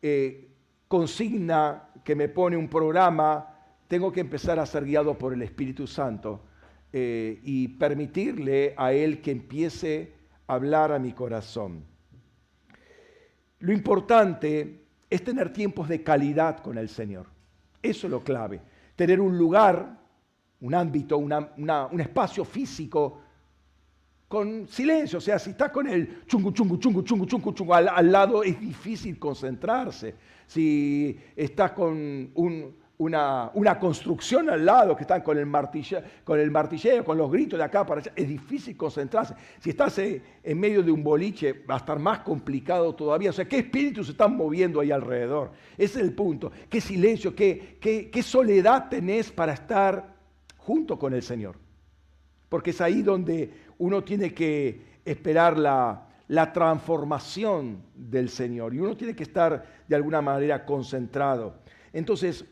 eh, 0.01 0.47
consigna 0.87 1.89
que 2.03 2.15
me 2.15 2.29
pone 2.29 2.55
un 2.55 2.69
programa, 2.69 3.53
tengo 3.87 4.11
que 4.11 4.21
empezar 4.21 4.59
a 4.59 4.65
ser 4.65 4.85
guiado 4.85 5.17
por 5.17 5.33
el 5.33 5.41
Espíritu 5.41 5.87
Santo 5.87 6.43
y 6.89 7.67
permitirle 7.67 8.73
a 8.75 8.91
Él 8.91 9.21
que 9.21 9.29
empiece 9.29 10.13
a 10.47 10.55
hablar 10.55 10.91
a 10.91 10.97
mi 10.97 11.11
corazón. 11.11 11.83
Lo 13.59 13.71
importante 13.71 14.86
es 15.09 15.23
tener 15.23 15.53
tiempos 15.53 15.87
de 15.87 16.03
calidad 16.03 16.59
con 16.59 16.77
el 16.77 16.89
Señor. 16.89 17.27
Eso 17.81 18.07
es 18.07 18.11
lo 18.11 18.23
clave. 18.23 18.61
Tener 18.95 19.21
un 19.21 19.37
lugar, 19.37 19.99
un 20.61 20.73
ámbito, 20.73 21.17
un 21.17 22.01
espacio 22.01 22.43
físico 22.43 23.21
con 24.27 24.67
silencio. 24.67 25.19
O 25.19 25.21
sea, 25.21 25.39
si 25.39 25.51
estás 25.51 25.71
con 25.71 25.87
el 25.87 26.25
chungu, 26.25 26.51
chungu, 26.51 26.77
chungu, 26.77 27.03
chungu, 27.03 27.25
chungu, 27.25 27.53
chungu 27.53 27.73
al, 27.73 28.11
lado, 28.11 28.43
es 28.43 28.59
difícil 28.59 29.17
concentrarse. 29.17 30.15
Si 30.45 31.17
estás 31.35 31.71
con 31.71 32.31
una, 32.99 33.51
una, 33.53 33.77
construcción 33.77 34.49
al 34.49 34.65
lado, 34.65 34.95
que 34.95 35.03
están 35.03 35.21
con 35.21 35.37
el, 35.37 35.45
martilleo, 35.45 36.01
con 36.23 36.39
el 36.39 36.49
martilleo, 36.49 37.03
con 37.03 37.17
los 37.17 37.31
gritos 37.31 37.59
de 37.59 37.65
acá 37.65 37.85
para 37.85 38.01
allá, 38.01 38.11
es 38.15 38.27
difícil 38.27 38.75
concentrarse. 38.75 39.35
Si 39.59 39.69
estás 39.69 39.99
eh, 39.99 40.21
en 40.43 40.59
medio 40.59 40.81
de 40.81 40.91
un 40.91 41.03
boliche, 41.03 41.53
va 41.53 41.75
a 41.75 41.77
estar 41.77 41.99
más 41.99 42.19
complicado 42.19 42.95
todavía. 42.95 43.29
O 43.29 43.33
sea, 43.33 43.45
¿qué 43.45 43.59
espíritus 43.59 44.07
se 44.07 44.11
están 44.13 44.35
moviendo 44.35 44.79
ahí 44.79 44.91
alrededor? 44.91 45.51
Ese 45.77 45.99
es 45.99 46.05
el 46.05 46.13
punto. 46.13 46.51
¿Qué 46.69 46.81
silencio, 46.81 47.35
qué, 47.35 47.77
qué, 47.79 48.09
qué 48.09 48.23
soledad 48.23 48.89
tenés 48.89 49.31
para 49.31 49.53
estar 49.53 50.15
junto 50.57 50.97
con 50.97 51.13
el 51.13 51.21
Señor? 51.21 51.55
Porque 52.49 52.71
es 52.71 52.81
ahí 52.81 53.01
donde 53.03 53.51
uno 53.77 54.03
tiene 54.03 54.33
que 54.33 54.81
esperar 55.05 55.57
la, 55.57 56.03
transformación 56.53 57.83
del 57.95 58.29
Señor 58.29 58.73
y 58.73 58.79
uno 58.79 58.97
tiene 58.97 59.15
que 59.15 59.23
estar 59.23 59.65
de 59.87 59.95
alguna 59.95 60.21
manera 60.21 60.65
concentrado. 60.65 61.61
Entonces, 61.93 62.43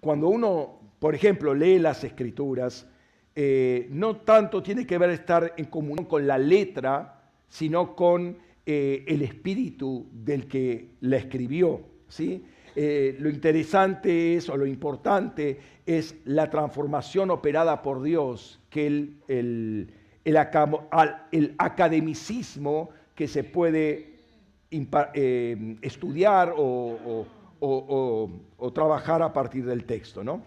cuando 0.00 0.28
uno, 0.28 0.80
por 0.98 1.14
ejemplo, 1.14 1.54
lee 1.54 1.78
las 1.78 2.04
escrituras, 2.04 2.86
eh, 3.34 3.88
no 3.90 4.16
tanto 4.16 4.62
tiene 4.62 4.86
que 4.86 4.98
ver 4.98 5.10
estar 5.10 5.54
en 5.56 5.66
comunión 5.66 6.06
con 6.06 6.26
la 6.26 6.38
letra, 6.38 7.22
sino 7.48 7.94
con 7.94 8.36
eh, 8.66 9.04
el 9.06 9.22
espíritu 9.22 10.06
del 10.12 10.46
que 10.46 10.96
la 11.00 11.16
escribió. 11.16 11.80
¿sí? 12.08 12.44
Eh, 12.76 13.16
lo 13.18 13.30
interesante 13.30 14.36
es, 14.36 14.48
o 14.48 14.56
lo 14.56 14.66
importante 14.66 15.58
es 15.86 16.16
la 16.24 16.50
transformación 16.50 17.30
operada 17.30 17.82
por 17.82 18.02
Dios 18.02 18.60
que 18.70 18.86
el 18.86 19.88
el, 20.24 21.54
academicismo 21.58 22.90
que 23.14 23.28
se 23.28 23.44
puede 23.44 24.16
estudiar 25.82 26.54
o, 26.56 27.26
trabajar 28.72 29.22
a 29.22 29.32
partir 29.32 29.64
del 29.64 29.84
texto. 29.84 30.24
¿no? 30.24 30.42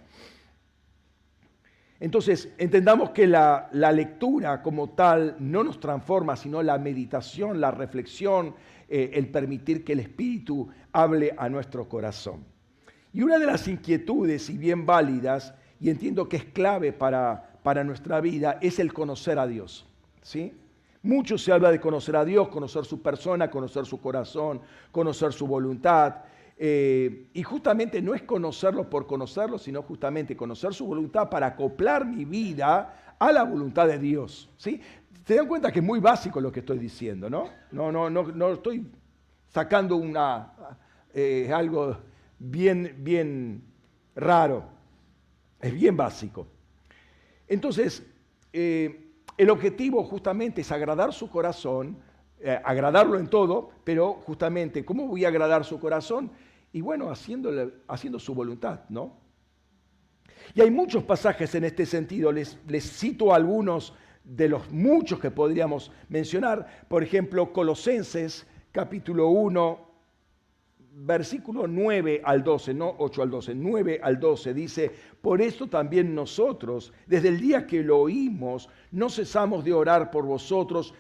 Entonces, 2.00 2.50
entendamos 2.58 3.12
que 3.12 3.28
la, 3.28 3.70
lectura 3.72 4.62
como 4.62 4.90
tal 4.90 5.36
no 5.40 5.64
nos 5.64 5.80
transforma, 5.80 6.36
sino 6.36 6.62
la 6.64 6.78
meditación, 6.78 7.62
la 7.62 7.72
reflexión, 7.72 8.56
eh, 8.90 9.12
el 9.14 9.28
permitir 9.30 9.84
que 9.84 9.94
el 9.94 10.00
Espíritu 10.00 10.70
hable 10.92 11.34
a 11.38 11.50
nuestro 11.50 11.88
corazón. 11.88 12.44
Y 13.14 13.22
una 13.22 13.38
de 13.40 13.46
las 13.46 13.68
inquietudes, 13.68 14.50
y 14.50 14.58
bien 14.58 14.86
válidas, 14.86 15.54
y 15.80 15.90
entiendo 15.90 16.28
que 16.28 16.38
es 16.38 16.46
clave 16.46 16.94
para 16.94 17.54
para 17.64 17.84
nuestra 17.84 18.22
vida 18.22 18.60
es 18.62 18.78
el 18.78 18.94
conocer 18.94 19.40
a 19.40 19.48
Dios. 19.48 19.86
¿sí? 20.22 20.54
Mucho 21.02 21.38
se 21.38 21.52
habla 21.52 21.72
de 21.72 21.80
conocer 21.80 22.16
a 22.16 22.26
Dios, 22.26 22.50
conocer 22.50 22.86
su 22.86 23.02
persona, 23.02 23.50
conocer 23.50 23.86
su 23.86 24.00
corazón, 24.00 24.62
conocer 24.92 25.34
su 25.34 25.48
voluntad. 25.48 26.18
Eh, 26.56 27.30
y 27.34 27.42
justamente 27.44 28.02
no 28.02 28.14
es 28.14 28.24
conocerlo 28.24 28.90
por 28.90 29.08
conocerlo, 29.08 29.58
sino 29.58 29.82
justamente 29.82 30.38
conocer 30.38 30.74
su 30.74 30.86
voluntad 30.86 31.30
para 31.30 31.48
acoplar 31.48 32.06
mi 32.06 32.26
vida 32.26 33.16
a 33.18 33.32
la 33.32 33.44
voluntad 33.44 33.88
de 33.88 33.98
Dios. 33.98 34.50
¿sí? 34.58 34.80
Se 35.26 35.36
dan 35.36 35.48
cuenta 35.48 35.72
que 35.72 35.80
es 35.80 35.86
muy 35.86 36.00
básico 36.00 36.40
lo 36.40 36.52
que 36.52 36.60
estoy 36.60 36.78
diciendo, 36.78 37.30
¿no? 37.30 37.50
No, 37.72 37.92
no, 37.92 38.10
no, 38.10 38.24
no 38.24 38.54
estoy 38.54 38.86
sacando 39.50 39.96
una, 39.96 40.54
eh, 41.14 41.52
algo 41.54 41.98
bien, 42.38 42.96
bien 43.00 43.64
raro. 44.16 44.66
Es 45.60 45.74
bien 45.74 45.98
básico. 45.98 46.48
Entonces, 47.48 48.04
eh, 48.52 49.12
el 49.38 49.50
objetivo 49.50 50.04
justamente 50.04 50.62
es 50.62 50.72
agradar 50.72 51.14
su 51.14 51.30
corazón, 51.30 51.98
agradarlo 52.66 53.18
en 53.18 53.28
todo, 53.28 53.70
pero 53.86 54.16
justamente, 54.26 54.84
¿cómo 54.84 55.08
voy 55.08 55.24
a 55.24 55.30
agradar 55.30 55.64
su 55.64 55.80
corazón? 55.80 56.30
Y 56.74 56.82
bueno, 56.82 57.10
haciendo 57.12 58.20
su 58.20 58.34
voluntad, 58.34 58.82
¿no? 58.90 59.16
Y 60.56 60.62
hay 60.62 60.72
muchos 60.72 61.04
pasajes 61.04 61.54
en 61.56 61.64
este 61.64 61.86
sentido, 61.86 62.32
les, 62.32 62.58
les 62.68 62.84
cito 62.84 63.34
algunos 63.34 63.94
de 64.24 64.50
los 64.50 64.72
muchos 64.72 65.20
que 65.20 65.32
podríamos 65.32 65.92
mencionar, 66.10 66.86
por 66.90 67.04
ejemplo, 67.04 67.54
Colosenses 67.54 68.48
capítulo 68.72 69.28
1, 69.30 69.94
versículo 70.96 71.68
9 71.68 72.22
al 72.24 72.44
12, 72.44 72.74
no 72.74 72.96
8 72.98 73.22
al 73.22 73.30
12, 73.30 73.56
9 73.56 74.00
al 74.04 74.20
12 74.20 74.54
dice, 74.54 74.92
por 75.22 75.42
esto 75.42 75.68
también 75.68 76.14
nosotros, 76.14 76.92
desde 77.06 77.30
el 77.30 77.40
día 77.40 77.68
que 77.68 77.84
lo 77.84 78.00
oímos, 78.00 78.70
no 78.92 79.10
cesamos 79.10 79.64
de 79.64 79.74
orar 79.74 80.12
por 80.12 80.26
vosotros 80.26 80.94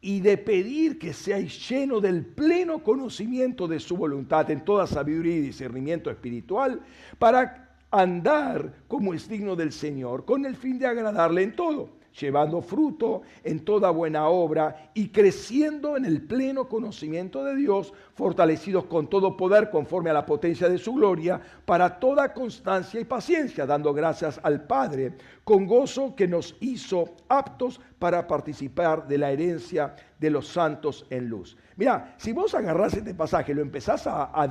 y 0.00 0.20
de 0.20 0.38
pedir 0.38 0.98
que 0.98 1.12
seáis 1.12 1.68
llenos 1.68 2.02
del 2.02 2.24
pleno 2.24 2.82
conocimiento 2.82 3.66
de 3.66 3.80
su 3.80 3.96
voluntad 3.96 4.50
en 4.50 4.64
toda 4.64 4.86
sabiduría 4.86 5.36
y 5.36 5.40
discernimiento 5.40 6.10
espiritual, 6.10 6.80
para 7.18 7.76
andar 7.90 8.84
como 8.86 9.14
es 9.14 9.28
digno 9.28 9.56
del 9.56 9.72
Señor, 9.72 10.24
con 10.24 10.44
el 10.46 10.56
fin 10.56 10.78
de 10.78 10.86
agradarle 10.86 11.42
en 11.42 11.56
todo 11.56 11.97
llevando 12.20 12.60
fruto 12.60 13.22
en 13.44 13.64
toda 13.64 13.90
buena 13.90 14.28
obra 14.28 14.90
y 14.94 15.08
creciendo 15.08 15.96
en 15.96 16.04
el 16.04 16.22
pleno 16.22 16.68
conocimiento 16.68 17.44
de 17.44 17.56
Dios, 17.56 17.92
fortalecidos 18.14 18.84
con 18.86 19.08
todo 19.08 19.36
poder 19.36 19.70
conforme 19.70 20.10
a 20.10 20.14
la 20.14 20.26
potencia 20.26 20.68
de 20.68 20.78
su 20.78 20.94
gloria, 20.94 21.40
para 21.64 21.98
toda 21.98 22.32
constancia 22.32 23.00
y 23.00 23.04
paciencia, 23.04 23.66
dando 23.66 23.92
gracias 23.92 24.40
al 24.42 24.66
Padre, 24.66 25.14
con 25.44 25.66
gozo 25.66 26.14
que 26.14 26.26
nos 26.26 26.56
hizo 26.60 27.16
aptos 27.28 27.80
para 27.98 28.26
participar 28.26 29.06
de 29.06 29.18
la 29.18 29.30
herencia 29.30 29.94
de 30.18 30.30
los 30.30 30.48
santos 30.48 31.06
en 31.10 31.28
luz. 31.28 31.56
Mira, 31.76 32.14
si 32.16 32.32
vos 32.32 32.54
agarrás 32.54 32.94
este 32.94 33.14
pasaje 33.14 33.52
y 33.52 33.54
lo 33.54 33.62
empezás 33.62 34.06
a, 34.06 34.30
a 34.32 34.48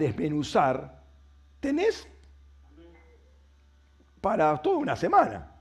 tenés 1.59 2.07
para 4.21 4.57
toda 4.61 4.77
una 4.77 4.95
semana. 4.95 5.56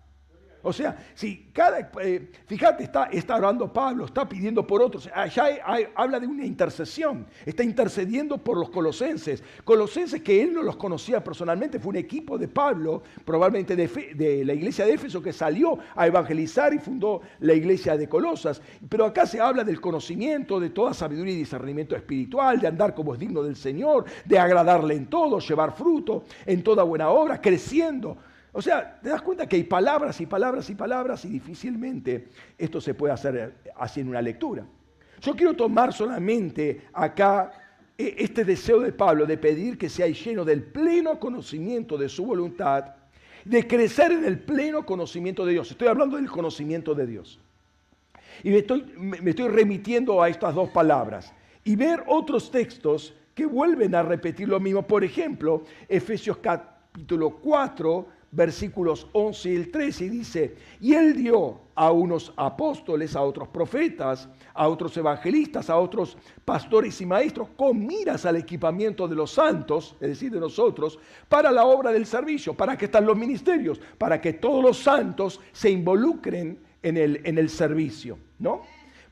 O 0.66 0.72
sea, 0.72 0.96
si 1.14 1.46
cada, 1.52 1.92
eh, 2.02 2.28
fíjate, 2.44 2.82
está, 2.82 3.04
está 3.04 3.36
orando 3.36 3.72
Pablo, 3.72 4.06
está 4.06 4.28
pidiendo 4.28 4.66
por 4.66 4.82
otros, 4.82 5.08
allá 5.14 5.46
habla 5.94 6.18
de 6.18 6.26
una 6.26 6.44
intercesión, 6.44 7.24
está 7.44 7.62
intercediendo 7.62 8.36
por 8.38 8.58
los 8.58 8.70
colosenses, 8.70 9.44
colosenses 9.62 10.22
que 10.22 10.42
él 10.42 10.52
no 10.52 10.64
los 10.64 10.74
conocía 10.74 11.22
personalmente, 11.22 11.78
fue 11.78 11.90
un 11.90 11.96
equipo 11.98 12.36
de 12.36 12.48
Pablo, 12.48 13.04
probablemente 13.24 13.76
de, 13.76 13.86
de 14.16 14.44
la 14.44 14.54
iglesia 14.54 14.84
de 14.84 14.94
Éfeso, 14.94 15.22
que 15.22 15.32
salió 15.32 15.78
a 15.94 16.08
evangelizar 16.08 16.74
y 16.74 16.80
fundó 16.80 17.20
la 17.38 17.54
iglesia 17.54 17.96
de 17.96 18.08
Colosas, 18.08 18.60
pero 18.88 19.04
acá 19.04 19.24
se 19.24 19.40
habla 19.40 19.62
del 19.62 19.80
conocimiento, 19.80 20.58
de 20.58 20.70
toda 20.70 20.94
sabiduría 20.94 21.34
y 21.34 21.38
discernimiento 21.38 21.94
espiritual, 21.94 22.58
de 22.58 22.66
andar 22.66 22.92
como 22.92 23.14
es 23.14 23.20
digno 23.20 23.44
del 23.44 23.54
Señor, 23.54 24.04
de 24.24 24.36
agradarle 24.36 24.96
en 24.96 25.06
todo, 25.06 25.38
llevar 25.38 25.76
fruto 25.76 26.24
en 26.44 26.64
toda 26.64 26.82
buena 26.82 27.08
obra, 27.10 27.40
creciendo 27.40 28.18
o 28.56 28.62
sea, 28.62 28.98
te 29.02 29.10
das 29.10 29.20
cuenta 29.20 29.46
que 29.46 29.56
hay 29.56 29.64
palabras 29.64 30.18
y 30.18 30.24
palabras 30.24 30.70
y 30.70 30.74
palabras 30.74 31.26
y 31.26 31.28
difícilmente 31.28 32.28
esto 32.56 32.80
se 32.80 32.94
puede 32.94 33.12
hacer 33.12 33.56
así 33.76 34.00
en 34.00 34.08
una 34.08 34.22
lectura. 34.22 34.64
Yo 35.20 35.36
quiero 35.36 35.52
tomar 35.52 35.92
solamente 35.92 36.86
acá 36.94 37.52
eh, 37.98 38.14
este 38.16 38.46
deseo 38.46 38.80
de 38.80 38.92
Pablo 38.92 39.26
de 39.26 39.36
pedir 39.36 39.76
que 39.76 39.90
sea 39.90 40.06
lleno 40.06 40.42
del 40.42 40.62
pleno 40.62 41.20
conocimiento 41.20 41.98
de 41.98 42.08
su 42.08 42.24
voluntad, 42.24 42.94
de 43.44 43.66
crecer 43.66 44.12
en 44.12 44.24
el 44.24 44.38
pleno 44.38 44.86
conocimiento 44.86 45.44
de 45.44 45.52
Dios. 45.52 45.70
Estoy 45.70 45.88
hablando 45.88 46.16
del 46.16 46.30
conocimiento 46.30 46.94
de 46.94 47.06
Dios. 47.06 47.38
Y 48.42 48.48
me 48.48 48.60
estoy, 48.60 48.86
me 48.96 49.28
estoy 49.28 49.48
remitiendo 49.48 50.22
a 50.22 50.30
estas 50.30 50.54
dos 50.54 50.70
palabras 50.70 51.30
y 51.62 51.76
ver 51.76 52.04
otros 52.06 52.50
textos 52.50 53.12
que 53.34 53.44
vuelven 53.44 53.94
a 53.94 54.02
repetir 54.02 54.48
lo 54.48 54.58
mismo. 54.60 54.80
Por 54.80 55.04
ejemplo, 55.04 55.64
Efesios 55.90 56.38
capítulo 56.38 57.36
4, 57.36 58.15
versículos 58.30 59.06
11 59.12 59.50
y 59.50 59.56
el 59.56 59.70
13, 59.70 60.04
y 60.04 60.08
dice, 60.08 60.56
y 60.80 60.94
él 60.94 61.16
dio 61.16 61.60
a 61.74 61.90
unos 61.92 62.32
apóstoles, 62.36 63.14
a 63.14 63.22
otros 63.22 63.48
profetas, 63.48 64.28
a 64.54 64.68
otros 64.68 64.96
evangelistas, 64.96 65.70
a 65.70 65.76
otros 65.76 66.16
pastores 66.44 67.00
y 67.00 67.06
maestros, 67.06 67.48
con 67.56 67.86
miras 67.86 68.26
al 68.26 68.36
equipamiento 68.36 69.06
de 69.06 69.14
los 69.14 69.30
santos, 69.30 69.96
es 70.00 70.08
decir, 70.08 70.32
de 70.32 70.40
nosotros, 70.40 70.98
para 71.28 71.50
la 71.50 71.64
obra 71.64 71.92
del 71.92 72.06
servicio, 72.06 72.54
para 72.54 72.76
que 72.76 72.86
están 72.86 73.06
los 73.06 73.16
ministerios, 73.16 73.80
para 73.98 74.20
que 74.20 74.34
todos 74.34 74.62
los 74.62 74.78
santos 74.78 75.40
se 75.52 75.70
involucren 75.70 76.58
en 76.82 76.96
el, 76.96 77.20
en 77.24 77.38
el 77.38 77.50
servicio, 77.50 78.18
¿no? 78.38 78.62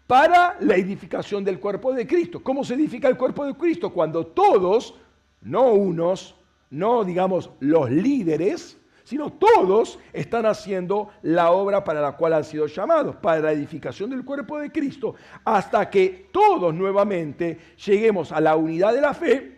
Para 0.07 0.57
la 0.61 0.77
edificación 0.77 1.45
del 1.45 1.59
cuerpo 1.59 1.93
de 1.95 2.07
Cristo. 2.07 2.43
¿Cómo 2.43 2.63
se 2.63 2.75
edifica 2.75 3.09
el 3.09 3.17
cuerpo 3.17 3.45
de 3.47 3.55
Cristo? 3.55 3.91
Cuando 3.91 4.27
todos, 4.27 4.95
no 5.41 5.73
unos, 5.73 6.35
no 6.71 7.05
digamos 7.05 7.51
los 7.61 7.91
líderes, 7.91 8.79
sino 9.05 9.33
todos 9.33 9.99
están 10.13 10.47
haciendo 10.47 11.11
la 11.23 11.53
obra 11.53 11.85
para 11.85 12.01
la 12.01 12.17
cual 12.17 12.33
han 12.33 12.45
sido 12.45 12.67
llamados, 12.67 13.17
para 13.17 13.41
la 13.41 13.53
edificación 13.53 14.11
del 14.11 14.25
cuerpo 14.25 14.59
de 14.59 14.73
Cristo, 14.73 15.15
hasta 15.45 15.89
que 15.89 16.29
todos 16.33 16.75
nuevamente 16.75 17.59
lleguemos 17.85 18.33
a 18.33 18.41
la 18.41 18.57
unidad 18.57 18.95
de 18.95 19.01
la 19.01 19.15
fe 19.15 19.55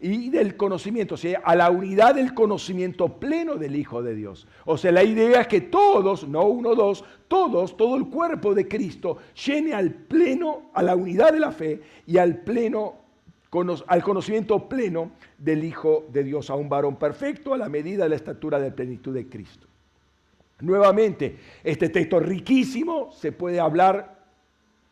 y 0.00 0.30
del 0.30 0.56
conocimiento, 0.56 1.14
o 1.14 1.18
sea, 1.18 1.40
a 1.44 1.56
la 1.56 1.70
unidad 1.70 2.14
del 2.14 2.32
conocimiento 2.32 3.18
pleno 3.18 3.56
del 3.56 3.74
Hijo 3.74 4.02
de 4.02 4.14
Dios. 4.14 4.46
O 4.64 4.76
sea, 4.76 4.92
la 4.92 5.02
idea 5.02 5.40
es 5.40 5.48
que 5.48 5.62
todos, 5.62 6.28
no 6.28 6.44
uno, 6.44 6.74
dos, 6.74 7.04
todos, 7.26 7.76
todo 7.76 7.96
el 7.96 8.06
cuerpo 8.06 8.54
de 8.54 8.68
Cristo 8.68 9.18
llene 9.44 9.72
al 9.74 9.90
pleno, 9.90 10.70
a 10.74 10.82
la 10.82 10.94
unidad 10.94 11.32
de 11.32 11.40
la 11.40 11.50
fe 11.50 11.82
y 12.06 12.18
al 12.18 12.42
pleno 12.42 13.07
al 13.86 14.02
conocimiento 14.02 14.68
pleno 14.68 15.12
del 15.38 15.64
Hijo 15.64 16.06
de 16.12 16.22
Dios, 16.22 16.50
a 16.50 16.54
un 16.54 16.68
varón 16.68 16.96
perfecto 16.96 17.54
a 17.54 17.58
la 17.58 17.68
medida 17.68 18.04
de 18.04 18.10
la 18.10 18.16
estatura 18.16 18.58
de 18.60 18.70
plenitud 18.70 19.14
de 19.14 19.28
Cristo. 19.28 19.66
Nuevamente, 20.60 21.38
este 21.62 21.88
texto 21.88 22.18
riquísimo 22.20 23.10
se 23.12 23.32
puede 23.32 23.60
hablar 23.60 24.18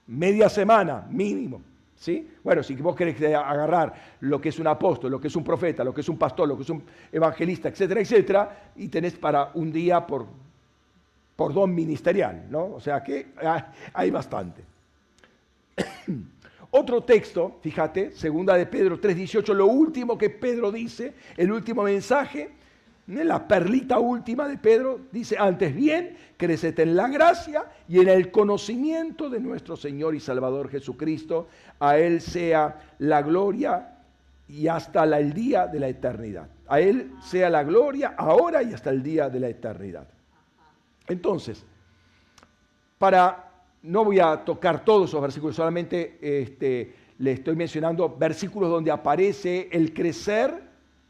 media 0.07 0.49
semana 0.49 1.07
mínimo. 1.11 1.61
¿Sí? 1.97 2.31
Bueno, 2.45 2.63
si 2.63 2.75
vos 2.77 2.95
querés 2.95 3.17
agarrar 3.23 3.95
lo 4.21 4.39
que 4.39 4.51
es 4.51 4.59
un 4.59 4.67
apóstol, 4.67 5.11
lo 5.11 5.21
que 5.21 5.29
es 5.29 5.37
un 5.37 5.43
profeta, 5.43 5.83
lo 5.83 5.95
que 5.95 6.03
es 6.03 6.09
un 6.11 6.19
pastor, 6.19 6.47
lo 6.47 6.55
que 6.55 6.63
es 6.63 6.69
un 6.69 6.83
evangelista, 7.11 7.71
etcétera, 7.71 8.01
etcétera, 8.01 8.73
y 8.76 8.89
tenés 8.89 9.15
para 9.15 9.50
un 9.54 9.73
día 9.73 10.07
por, 10.07 10.26
por 11.35 11.54
don 11.54 11.75
ministerial, 11.75 12.47
¿no? 12.50 12.67
O 12.75 12.80
sea 12.80 13.02
que 13.02 13.28
hay 13.95 14.11
bastante. 14.11 14.63
Otro 16.78 17.04
texto, 17.04 17.56
fíjate, 17.62 18.12
segunda 18.12 18.54
de 18.54 18.67
Pedro 18.67 19.00
3:18, 19.00 19.54
lo 19.54 19.67
último 19.67 20.19
que 20.19 20.28
Pedro 20.28 20.71
dice, 20.71 21.15
el 21.34 21.50
último 21.50 21.82
mensaje, 21.82 22.50
la 23.06 23.49
perlita 23.49 23.99
última 23.99 24.47
de 24.47 24.58
Pedro, 24.58 25.00
dice, 25.10 25.36
antes 25.39 25.75
bien, 25.75 26.19
crecete 26.36 26.82
en 26.82 26.95
la 26.95 27.08
gracia 27.08 27.65
y 27.89 28.00
en 28.00 28.08
el 28.08 28.30
conocimiento 28.30 29.30
de 29.30 29.41
nuestro 29.41 29.75
Señor 29.75 30.15
y 30.15 30.21
Salvador 30.21 30.69
Jesucristo, 30.69 31.49
a 31.80 31.97
Él 31.97 32.21
sea 32.21 32.78
la 32.99 33.23
gloria 33.23 33.97
y 34.47 34.69
hasta 34.69 35.04
el 35.04 35.32
día 35.32 35.67
de 35.69 35.80
la 35.80 35.89
eternidad. 35.89 36.50
A 36.69 36.78
Él 36.78 37.10
sea 37.23 37.49
la 37.49 37.65
gloria 37.65 38.17
ahora 38.19 38.62
y 38.62 38.75
hasta 38.75 38.91
el 38.91 39.02
día 39.02 39.30
de 39.30 39.41
la 39.41 39.49
eternidad. 39.49 40.08
Entonces, 41.08 41.65
para 42.99 43.46
no 43.87 44.05
voy 44.05 44.19
a 44.19 44.45
tocar 44.45 44.85
todos 44.85 45.09
esos 45.09 45.23
versículos, 45.23 45.57
solamente 45.57 46.19
este, 46.21 46.93
le 47.19 47.33
estoy 47.33 47.57
mencionando 47.57 48.15
versículos 48.17 48.69
donde 48.69 48.91
aparece 48.91 49.69
el 49.71 49.95
crecer, 49.95 50.63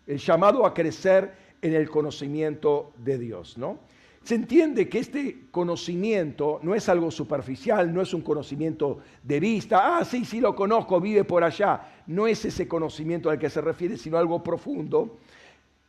el 0.06 0.18
llamado 0.18 0.66
a 0.66 0.74
crecer 0.74 1.34
en 1.62 1.74
el 1.74 1.88
conocimiento 1.88 2.92
de 2.98 3.18
Dios. 3.18 3.56
¿no? 3.56 3.78
Se 4.22 4.34
entiende 4.34 4.88
que 4.88 4.98
este 4.98 5.46
conocimiento 5.50 6.60
no 6.62 6.74
es 6.74 6.88
algo 6.88 7.10
superficial, 7.10 7.92
no 7.92 8.02
es 8.02 8.12
un 8.12 8.20
conocimiento 8.20 8.98
de 9.22 9.40
vista, 9.40 9.98
ah, 9.98 10.04
sí, 10.04 10.24
sí 10.24 10.40
lo 10.40 10.54
conozco, 10.54 11.00
vive 11.00 11.24
por 11.24 11.42
allá. 11.42 12.02
No 12.06 12.26
es 12.26 12.44
ese 12.44 12.68
conocimiento 12.68 13.30
al 13.30 13.38
que 13.38 13.48
se 13.48 13.60
refiere, 13.62 13.96
sino 13.96 14.18
algo 14.18 14.42
profundo. 14.42 15.16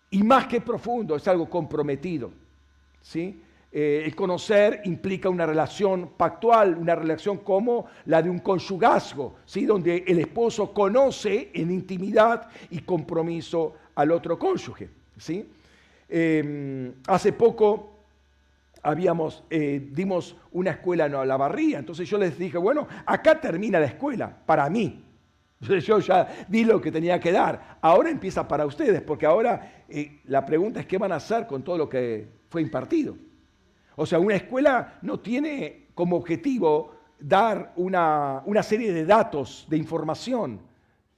Y 0.09 0.23
más 0.23 0.47
que 0.47 0.61
profundo, 0.61 1.17
es 1.17 1.27
algo 1.27 1.49
comprometido. 1.49 2.31
¿sí? 3.01 3.41
Eh, 3.69 4.03
el 4.05 4.15
conocer 4.15 4.81
implica 4.85 5.29
una 5.29 5.45
relación 5.45 6.11
pactual, 6.15 6.77
una 6.77 6.95
relación 6.95 7.39
como 7.39 7.87
la 8.05 8.21
de 8.21 8.29
un 8.29 8.39
conjugazgo, 8.39 9.35
¿sí? 9.45 9.65
donde 9.65 10.05
el 10.07 10.19
esposo 10.19 10.73
conoce 10.73 11.51
en 11.53 11.71
intimidad 11.71 12.47
y 12.71 12.79
compromiso 12.79 13.75
al 13.95 14.11
otro 14.11 14.39
cónyuge. 14.39 14.89
¿sí? 15.17 15.49
Em, 16.07 16.93
hace 17.07 17.33
poco 17.33 17.97
habíamos, 18.81 19.43
eh, 19.49 19.89
dimos 19.91 20.37
una 20.53 20.71
escuela 20.71 21.07
en 21.07 21.27
la 21.27 21.37
barría, 21.37 21.79
entonces 21.79 22.09
yo 22.09 22.17
les 22.17 22.37
dije, 22.37 22.57
bueno, 22.57 22.87
acá 23.05 23.41
termina 23.41 23.79
la 23.79 23.87
escuela, 23.87 24.33
para 24.45 24.69
mí. 24.69 25.03
Yo 25.59 25.97
ya 25.97 26.45
di 26.47 26.63
lo 26.63 26.79
que 26.79 26.91
tenía 26.91 27.19
que 27.19 27.31
dar. 27.31 27.79
Ahora 27.81 28.11
empieza 28.11 28.47
para 28.47 28.67
ustedes, 28.67 29.01
porque 29.01 29.25
ahora 29.25 29.85
eh, 29.89 30.19
la 30.25 30.45
pregunta 30.45 30.79
es 30.79 30.85
qué 30.85 30.99
van 30.99 31.11
a 31.11 31.15
hacer 31.15 31.47
con 31.47 31.63
todo 31.63 31.79
lo 31.79 31.89
que 31.89 32.27
fue 32.47 32.61
impartido. 32.61 33.17
O 33.99 34.05
sea, 34.05 34.19
una 34.19 34.35
escuela 34.35 34.99
no 35.01 35.19
tiene 35.19 35.87
como 35.95 36.17
objetivo 36.17 36.91
dar 37.19 37.73
una, 37.77 38.43
serie 38.61 38.93
de 38.93 39.05
datos, 39.05 39.65
de 39.67 39.77
información. 39.77 40.61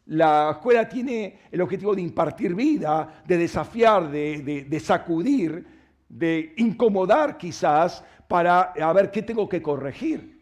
La 0.06 0.52
escuela 0.52 0.88
tiene 0.88 1.40
el 1.52 1.60
objetivo 1.60 1.94
de 1.94 2.02
impartir 2.02 2.56
vida, 2.56 3.22
de 3.28 3.38
desafiar, 3.38 4.10
de, 4.10 4.82
sacudir, 4.82 5.66
de 6.08 6.54
incomodar 6.56 7.38
quizás 7.38 8.02
para 8.30 8.74
ver 8.94 9.12
qué 9.12 9.24
tengo 9.24 9.50
que 9.50 9.62
corregir. 9.62 10.40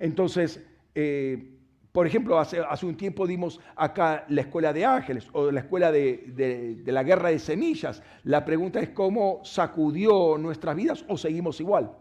Entonces, 0.00 0.60
eh, 0.92 1.53
por 1.94 2.08
ejemplo, 2.08 2.40
hace, 2.40 2.60
un 2.84 2.96
tiempo 2.96 3.24
dimos 3.24 3.60
acá 3.76 4.24
la 4.28 4.40
escuela 4.40 4.72
de 4.72 4.84
ángeles 4.84 5.28
o 5.32 5.52
la 5.52 5.60
escuela 5.60 5.92
de, 5.92 6.82
la 6.86 7.04
guerra 7.04 7.28
de 7.28 7.38
semillas. 7.38 8.02
La 8.24 8.44
pregunta 8.44 8.80
es 8.80 8.88
cómo 8.88 9.38
sacudió 9.44 10.36
nuestras 10.36 10.74
vidas 10.74 11.04
o 11.06 11.16
seguimos 11.16 11.60
igual. 11.60 11.96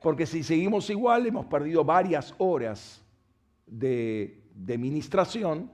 Porque 0.00 0.24
si 0.24 0.42
seguimos 0.42 0.88
igual, 0.88 1.26
hemos 1.26 1.44
perdido 1.44 1.84
varias 1.84 2.34
horas 2.38 3.04
de, 3.66 4.42
de 4.54 4.78
ministración 4.78 5.70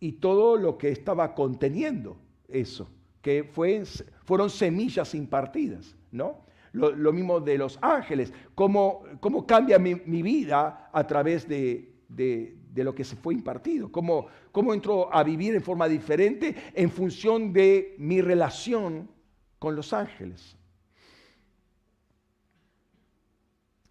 y 0.00 0.14
todo 0.14 0.56
lo 0.56 0.76
que 0.78 0.88
estaba 0.88 1.32
conteniendo 1.32 2.16
eso, 2.48 2.88
que 3.22 3.44
fue, 3.44 3.84
fueron 4.24 4.50
semillas 4.50 5.14
impartidas, 5.14 5.94
¿no? 6.10 6.44
Lo, 6.72 7.12
mismo 7.12 7.38
de 7.38 7.56
los 7.56 7.78
ángeles, 7.80 8.32
cómo, 8.56 9.04
cómo 9.20 9.46
cambia 9.46 9.78
mi 9.78 10.22
vida 10.22 10.90
a 10.92 11.06
través 11.06 11.48
de, 11.48 11.95
de, 12.08 12.56
lo 12.74 12.94
que 12.94 13.04
se 13.04 13.16
fue 13.16 13.34
impartido, 13.34 13.90
cómo, 13.90 14.26
cómo 14.52 14.74
entró 14.74 15.12
a 15.12 15.22
vivir 15.22 15.54
en 15.54 15.62
forma 15.62 15.88
diferente 15.88 16.54
en 16.74 16.90
función 16.90 17.52
de 17.52 17.94
mi 17.98 18.20
relación 18.20 19.08
con 19.58 19.74
los 19.74 19.92
ángeles. 19.92 20.56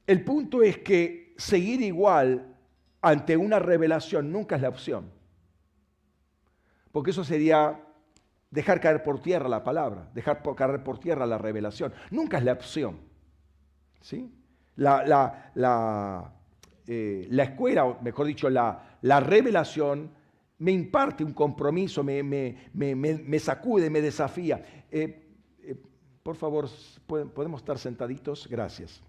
El 0.08 0.24
punto 0.24 0.62
es 0.62 0.78
que 0.78 1.34
seguir 1.38 1.82
igual 1.82 2.56
ante 3.02 3.38
una 3.38 3.60
revelación 3.60 4.32
nunca 4.32 4.56
es 4.56 4.62
la 4.62 4.70
opción, 4.70 5.12
porque 6.92 7.12
eso 7.12 7.24
sería 7.24 7.82
dejar 8.52 8.80
caer 8.80 9.04
por 9.04 9.22
tierra 9.22 9.50
la 9.50 9.64
palabra, 9.64 10.10
dejar 10.14 10.42
caer 10.56 10.84
por 10.84 11.00
tierra 11.00 11.26
la 11.26 11.38
revelación, 11.38 11.94
nunca 12.12 12.38
es 12.38 12.46
la 12.46 12.54
opción. 12.54 13.00
¿sí? 14.02 14.32
La, 14.76 15.04
la, 15.56 16.34
eh, 16.88 17.28
la, 17.32 17.44
escuela, 17.44 17.86
o 17.86 18.02
mejor 18.02 18.28
dicho, 18.28 18.50
la, 18.50 18.98
la 19.02 19.20
revelación 19.20 20.12
me 20.60 20.72
imparte 20.72 21.24
un 21.24 21.34
compromiso, 21.34 22.04
me, 22.04 22.22
me, 22.24 23.40
sacude, 23.40 23.90
me 23.90 24.02
desafía. 24.02 24.86
Eh, 24.92 25.28
eh, 25.64 25.76
por 26.22 26.36
favor, 26.36 26.70
¿podemos 27.08 27.62
estar 27.62 27.78
sentaditos? 27.80 28.48
Gracias. 28.48 29.02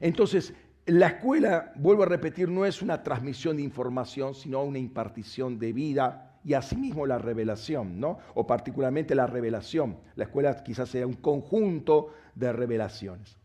Entonces, 0.00 0.52
la 0.86 1.06
escuela, 1.06 1.72
vuelvo 1.76 2.02
a 2.02 2.06
repetir, 2.06 2.48
no 2.48 2.66
es 2.66 2.82
una 2.82 3.02
transmisión 3.04 3.56
de 3.56 3.62
información, 3.62 4.34
sino 4.34 4.62
una 4.62 4.78
impartición 4.78 5.58
de 5.58 5.72
vida 5.72 6.40
y 6.44 6.54
asimismo 6.54 7.06
la 7.06 7.18
revelación, 7.18 8.00
¿no? 8.00 8.18
O 8.34 8.44
particularmente 8.44 9.14
la 9.14 9.28
revelación. 9.28 9.98
La 10.16 10.24
escuela 10.24 10.64
quizás 10.64 10.88
sea 10.88 11.06
un 11.06 11.14
conjunto 11.14 12.12
de 12.34 12.52
revelaciones. 12.52 13.38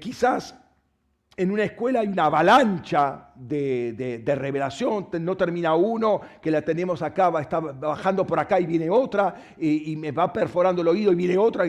Quizás 0.00 0.58
en 1.38 1.52
una 1.52 1.62
escuela 1.62 2.00
hay 2.00 2.08
una 2.08 2.24
avalancha 2.24 3.28
de, 3.36 4.22
revelación, 4.26 5.06
no 5.20 5.36
termina 5.36 5.72
uno, 5.76 6.20
que 6.42 6.50
la 6.50 6.62
tenemos 6.62 7.00
acá, 7.00 7.30
va, 7.30 7.42
está 7.42 7.60
bajando 7.60 8.26
por 8.26 8.40
acá 8.40 8.58
y 8.58 8.66
viene 8.66 8.90
otra, 8.90 9.36
y, 9.56 9.94
me 9.94 10.10
va 10.10 10.32
perforando 10.32 10.82
el 10.82 10.88
oído 10.88 11.12
y 11.12 11.14
viene 11.14 11.38
otra, 11.38 11.64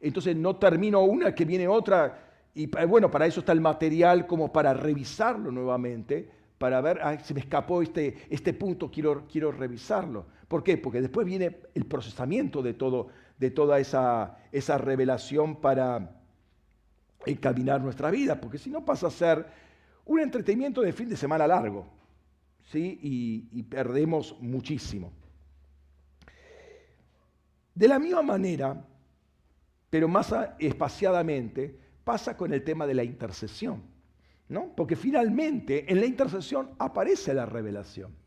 entonces 0.00 0.34
no 0.34 0.56
termino 0.56 1.02
una, 1.02 1.32
que 1.32 1.44
viene 1.44 1.68
otra, 1.68 2.24
y 2.56 2.66
bueno, 2.66 3.08
para 3.08 3.24
eso 3.26 3.38
está 3.38 3.52
el 3.52 3.60
material 3.60 4.26
como 4.26 4.52
para 4.52 4.74
revisarlo 4.74 5.52
nuevamente, 5.52 6.28
para 6.58 6.80
ver, 6.80 6.98
ah, 7.00 7.16
se 7.20 7.34
me 7.34 7.40
escapó 7.40 7.82
este, 7.82 8.16
este 8.30 8.52
punto, 8.52 8.90
quiero, 8.90 9.26
quiero 9.30 9.52
revisarlo. 9.52 10.26
¿Por 10.48 10.64
qué? 10.64 10.76
Porque 10.76 11.00
después 11.00 11.24
viene 11.24 11.60
el 11.74 11.84
procesamiento 11.86 12.62
de, 12.62 12.74
todo, 12.74 13.08
de 13.38 13.50
toda 13.50 13.78
esa, 13.78 14.38
esa 14.50 14.76
revelación 14.78 15.56
para 15.56 16.23
encaminar 17.26 17.80
nuestra 17.80 18.10
vida, 18.10 18.40
porque 18.40 18.58
si 18.58 18.70
no 18.70 18.84
pasa 18.84 19.08
a 19.08 19.10
ser 19.10 19.46
un 20.04 20.20
entretenimiento 20.20 20.80
de 20.80 20.92
fin 20.92 21.08
de 21.08 21.16
semana 21.16 21.46
largo, 21.46 21.86
¿sí? 22.70 22.98
y, 23.02 23.62
perdemos 23.64 24.36
muchísimo. 24.40 25.12
De 27.74 27.88
la 27.88 27.98
misma 27.98 28.22
manera, 28.22 28.84
pero 29.90 30.08
más 30.08 30.34
espaciadamente, 30.58 31.78
pasa 32.04 32.36
con 32.36 32.52
el 32.52 32.62
tema 32.62 32.86
de 32.86 32.94
la 32.94 33.04
intercesión, 33.04 33.82
¿no? 34.48 34.74
Porque 34.76 34.94
finalmente 34.94 35.90
en 35.90 36.00
la 36.00 36.06
intercesión 36.06 36.70
aparece 36.78 37.32
la 37.34 37.46
revelación. 37.46 38.23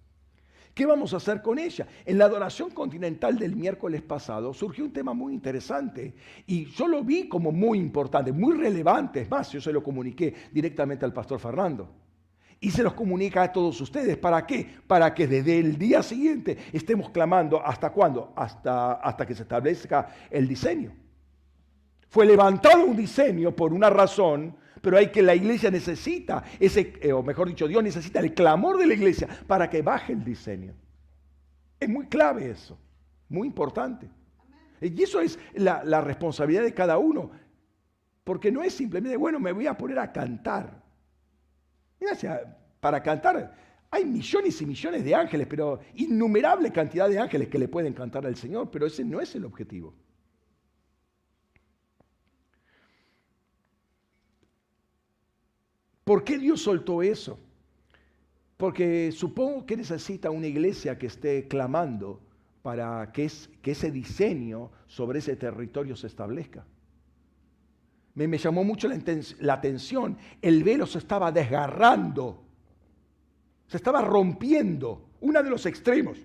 ¿Qué 0.78 0.86
vamos 0.86 1.12
a 1.12 1.18
hacer 1.18 1.42
con 1.42 1.58
ella? 1.58 1.88
En 2.06 2.20
la 2.20 2.26
adoración 2.26 2.70
continental 2.70 3.36
del 3.40 3.56
miércoles 3.56 4.04
pasado 4.04 4.54
surgió 4.54 4.86
un 4.86 4.94
tema 4.94 5.12
muy 5.12 5.34
interesante 5.34 6.14
y 6.46 6.66
yo 6.66 6.88
lo 6.88 7.04
vi 7.04 7.28
como 7.28 7.52
muy 7.52 7.80
importante, 7.80 8.32
muy 8.32 8.56
relevante. 8.56 9.22
Es 9.22 9.32
más, 9.32 9.52
yo 9.52 9.60
se 9.60 9.74
lo 9.74 9.82
comuniqué 9.82 10.32
directamente 10.52 11.04
al 11.04 11.14
pastor 11.14 11.40
Fernando. 11.40 11.90
Y 12.60 12.70
se 12.70 12.84
los 12.84 12.94
comunica 12.94 13.42
a 13.42 13.52
todos 13.52 13.82
ustedes. 13.82 14.18
¿Para 14.18 14.46
qué? 14.46 14.70
Para 14.86 15.16
que 15.16 15.26
desde 15.26 15.58
el 15.58 15.80
día 15.80 16.04
siguiente 16.04 16.56
estemos 16.72 17.10
clamando. 17.10 17.60
¿Hasta 17.60 17.90
cuándo? 17.90 18.32
Hasta, 18.36 18.94
hasta 18.94 19.26
que 19.26 19.34
se 19.34 19.42
establezca 19.42 20.10
el 20.30 20.48
diseño. 20.48 20.92
Fue 22.08 22.24
levantado 22.24 22.86
un 22.86 22.96
diseño 22.96 23.50
por 23.50 23.74
una 23.74 23.90
razón 23.90 24.56
pero 24.82 24.98
hay 24.98 25.08
que 25.08 25.22
la 25.22 25.36
iglesia 25.36 25.72
necesita 25.72 26.44
ese, 26.60 26.94
eh, 27.02 27.12
o 27.12 27.24
mejor 27.24 27.48
dicho, 27.48 27.68
Dios 27.68 27.84
necesita 27.84 28.20
el 28.20 28.34
clamor 28.34 28.78
de 28.78 28.88
la 28.88 28.94
iglesia 28.94 29.28
para 29.48 29.70
que 29.70 29.82
baje 29.82 30.14
el 30.14 30.24
diseño. 30.24 30.74
Es 31.80 31.90
muy 31.90 32.08
clave 32.08 32.50
eso, 32.50 32.78
muy 33.30 33.48
importante. 33.48 34.10
Y 34.82 35.02
eso 35.02 35.20
es 35.22 35.40
la, 35.56 36.02
responsabilidad 36.02 36.64
de 36.64 36.74
cada 36.74 36.98
uno, 36.98 37.32
porque 38.24 38.52
no 38.52 38.62
es 38.64 38.74
simplemente, 38.74 39.18
bueno, 39.18 39.40
me 39.40 39.52
voy 39.52 39.68
a 39.68 39.78
poner 39.78 40.00
a 40.00 40.12
cantar. 40.12 40.84
Mira, 42.00 42.16
para 42.80 43.02
cantar 43.02 43.56
hay 43.90 44.06
millones 44.06 44.62
y 44.62 44.66
millones 44.66 45.04
de 45.04 45.16
ángeles, 45.16 45.48
pero 45.50 45.80
innumerable 45.96 46.72
cantidad 46.72 47.10
de 47.10 47.20
ángeles 47.20 47.48
que 47.48 47.58
le 47.58 47.68
pueden 47.68 47.94
cantar 47.94 48.26
al 48.26 48.36
Señor, 48.36 48.70
pero 48.70 48.86
ese 48.86 49.04
no 49.04 49.22
es 49.22 49.34
el 49.36 49.46
objetivo. 49.46 49.94
¿Por 56.08 56.24
qué 56.24 56.38
Dios 56.38 56.62
soltó 56.62 57.02
eso? 57.02 57.38
Porque 58.56 59.12
supongo 59.12 59.66
que 59.66 59.76
necesita 59.76 60.32
una 60.32 60.48
iglesia 60.48 60.98
que 60.98 61.08
esté 61.08 61.50
clamando 61.50 62.22
para 62.62 63.12
que, 63.12 63.26
ese 63.26 63.92
diseño 63.92 64.72
sobre 64.88 65.20
ese 65.20 65.36
territorio 65.36 65.98
se 65.98 66.08
establezca. 66.08 66.66
Me, 68.14 68.38
llamó 68.38 68.64
mucho 68.64 68.88
la, 68.88 68.98
la 69.42 69.56
atención. 69.56 70.18
El 70.42 70.64
velo 70.64 70.86
se 70.86 71.00
estaba 71.00 71.30
desgarrando, 71.30 72.42
se 73.68 73.76
estaba 73.76 74.02
rompiendo, 74.02 75.10
uno 75.20 75.44
de 75.44 75.50
los 75.50 75.66
extremos, 75.66 76.20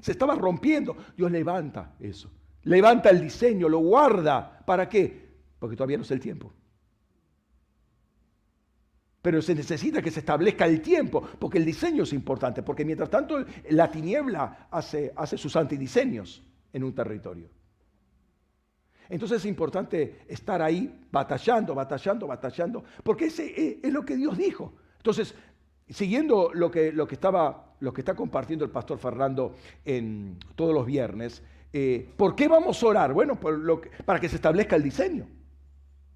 se 0.00 0.10
estaba 0.10 0.34
rompiendo. 0.34 0.96
Dios 1.16 1.30
levanta 1.30 1.94
eso, 2.00 2.28
levanta 2.64 3.10
el 3.10 3.20
diseño, 3.20 3.68
lo 3.68 3.78
guarda. 3.78 4.64
¿Para 4.66 4.88
qué? 4.88 5.28
Porque 5.60 5.76
todavía 5.76 5.96
no 5.96 6.02
es 6.02 6.10
el 6.10 6.18
tiempo 6.18 6.52
pero 9.20 9.42
se 9.42 9.54
necesita 9.54 10.00
que 10.00 10.10
se 10.10 10.20
establezca 10.20 10.66
el 10.66 10.80
tiempo, 10.80 11.22
porque 11.38 11.58
el 11.58 11.64
diseño 11.64 12.04
es 12.04 12.12
importante, 12.12 12.62
porque 12.62 12.84
mientras 12.84 13.10
tanto 13.10 13.44
la 13.70 13.90
tiniebla 13.90 14.68
hace, 14.70 15.12
sus 15.36 15.56
antidiseños 15.56 16.42
en 16.72 16.84
un 16.84 16.94
territorio. 16.94 17.48
Entonces 19.08 19.38
es 19.38 19.46
importante 19.46 20.20
estar 20.28 20.62
ahí 20.62 21.00
batallando, 21.10 21.74
batallando, 21.74 22.26
batallando, 22.26 22.84
porque 23.02 23.26
ese 23.26 23.80
es 23.82 23.92
lo 23.92 24.04
que 24.04 24.16
Dios 24.16 24.36
dijo. 24.36 24.74
Entonces, 24.98 25.34
siguiendo 25.88 26.50
lo 26.52 26.70
que, 26.70 26.92
lo 26.92 27.08
que, 27.08 27.14
estaba, 27.14 27.74
que 27.80 28.00
está 28.00 28.14
compartiendo 28.14 28.64
el 28.64 28.70
pastor 28.70 28.98
Fernando 28.98 29.54
en 29.84 30.38
todos 30.54 30.74
los 30.74 30.86
viernes, 30.86 31.42
eh, 31.72 32.12
¿por 32.16 32.36
qué 32.36 32.48
vamos 32.48 32.82
a 32.82 32.86
orar? 32.86 33.12
Bueno, 33.12 33.38
para 34.04 34.20
que 34.20 34.28
se 34.28 34.36
establezca 34.36 34.76
el 34.76 34.82
diseño. 34.82 35.26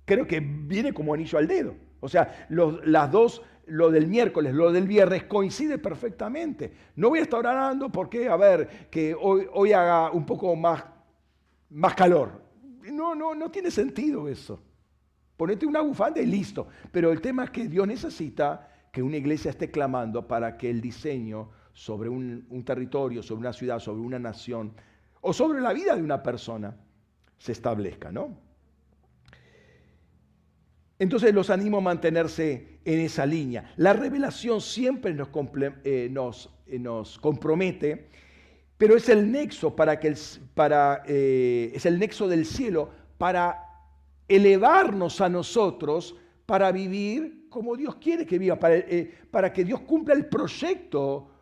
Creo 0.05 0.27
que 0.27 0.41
viene 0.41 0.93
como 0.93 1.15
anillo 1.15 1.39
al 1.39 1.49
dedo. 1.49 1.75
O 2.05 2.09
sea, 2.09 2.49
las 2.49 3.13
dos, 3.13 3.43
lo 3.67 3.89
del 3.93 4.09
miércoles, 4.09 4.53
lo 4.53 4.73
del 4.73 4.89
viernes, 4.89 5.23
coincide 5.23 5.79
perfectamente. 5.79 6.73
No 6.97 7.11
voy 7.11 7.21
a 7.21 7.23
estar 7.23 7.39
orando 7.39 7.93
porque, 7.93 8.29
a 8.29 8.37
ver, 8.37 8.89
que 8.91 9.15
hoy, 9.15 9.73
haga 9.73 10.11
un 10.11 10.27
poco 10.27 10.57
más, 10.57 10.85
más 11.71 11.95
calor. 11.95 12.43
No, 12.91 13.15
no, 13.15 13.37
no 13.37 13.53
tiene 13.53 13.71
sentido 13.71 14.27
eso. 14.27 14.61
Ponete 15.37 15.65
una 15.65 15.81
bufanda 15.81 16.21
y 16.21 16.27
listo. 16.27 16.67
Pero 16.91 17.13
el 17.13 17.21
tema 17.21 17.45
es 17.45 17.51
que 17.51 17.69
Dios 17.69 17.87
necesita 17.87 18.69
que 18.91 19.01
una 19.01 19.17
iglesia 19.17 19.53
esté 19.53 19.71
clamando 19.71 20.27
para 20.27 20.59
que 20.59 20.69
el 20.71 20.81
diseño 20.81 21.51
sobre 21.73 22.09
un, 22.09 22.47
un 22.51 22.65
territorio, 22.65 23.23
sobre 23.23 23.43
una 23.43 23.53
ciudad, 23.53 23.79
sobre 23.79 24.01
una 24.01 24.19
nación 24.19 24.73
o 25.21 25.33
sobre 25.33 25.61
la 25.61 25.73
vida 25.73 25.95
de 25.95 26.03
una 26.03 26.21
persona 26.21 26.77
se 27.39 27.53
establezca, 27.53 28.11
¿no? 28.11 28.52
Entonces 31.03 31.35
los 31.35 31.51
animo 31.51 31.79
a 31.79 31.81
mantenerse 31.81 32.79
en 32.85 33.01
esa 33.01 33.27
línea. 33.27 33.75
La 33.77 33.93
revelación 33.93 34.61
siempre 34.61 35.13
nos, 35.13 35.31
eh, 35.83 36.09
eh, 36.15 36.79
nos, 36.79 37.19
compromete, 37.19 38.07
pero 38.79 38.97
es 38.97 39.09
el 39.09 39.33
nexo 39.33 39.75
para 39.75 39.99
que 39.99 40.15
eh, 41.09 41.73
es 41.75 41.87
el 41.87 41.99
nexo 41.99 42.29
del 42.29 42.47
cielo 42.47 42.91
para 43.19 43.65
elevarnos 44.29 45.21
a 45.21 45.29
nosotros 45.29 46.15
para 46.47 46.71
vivir 46.71 47.49
como 47.49 47.75
Dios 47.75 47.97
quiere 47.97 48.25
que 48.25 48.39
viva, 48.39 48.57
para, 48.57 49.53
que 49.53 49.65
Dios 49.65 49.81
cumpla 49.81 50.15
el 50.15 50.27
proyecto 50.27 51.33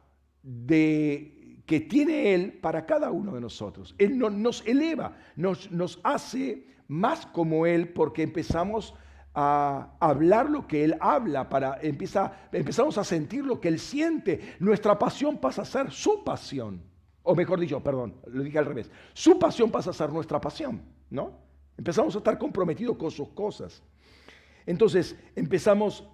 de, 0.42 1.58
que 1.66 1.80
tiene 1.80 2.32
Él 2.32 2.54
para 2.62 2.86
cada 2.86 3.10
uno 3.10 3.34
de 3.34 3.42
nosotros. 3.42 3.94
Él 3.98 4.16
nos 4.16 4.66
eleva, 4.66 5.18
nos, 5.36 5.70
nos 5.70 6.00
hace 6.02 6.64
más 6.88 7.26
como 7.26 7.66
Él 7.66 7.90
porque 7.90 8.22
empezamos 8.22 8.94
a 8.94 9.09
hablar 9.32 10.50
lo 10.50 10.66
que 10.66 10.84
Él 10.84 10.96
habla, 11.00 11.48
para, 11.48 11.78
empieza, 11.80 12.48
empezamos 12.52 12.98
a 12.98 13.04
sentir 13.04 13.44
lo 13.44 13.60
que 13.60 13.68
Él 13.68 13.78
siente. 13.78 14.56
Nuestra 14.58 14.98
pasión 14.98 15.38
pasa 15.38 15.62
a 15.62 15.64
ser 15.64 15.90
su 15.90 16.24
pasión. 16.24 16.82
O 17.22 17.34
mejor 17.34 17.60
dicho, 17.60 17.82
perdón, 17.82 18.16
lo 18.26 18.42
dije 18.42 18.58
al 18.58 18.66
revés. 18.66 18.90
Su 19.12 19.38
pasión 19.38 19.70
pasa 19.70 19.90
a 19.90 19.94
ser 19.94 20.10
nuestra 20.10 20.40
pasión, 20.40 20.82
¿no? 21.10 21.38
Empezamos 21.76 22.14
a 22.14 22.18
estar 22.18 22.38
comprometidos 22.38 22.96
con 22.96 23.10
sus 23.10 23.28
cosas. 23.28 23.82
Entonces 24.66 25.16
empezamos, 25.34 26.06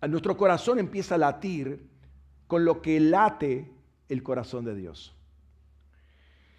a 0.00 0.08
nuestro 0.08 0.36
corazón 0.36 0.78
empieza 0.78 1.14
a 1.14 1.18
latir 1.18 1.88
con 2.46 2.64
lo 2.64 2.82
que 2.82 3.00
late 3.00 3.70
el 4.08 4.22
corazón 4.22 4.64
de 4.64 4.74
Dios. 4.74 5.14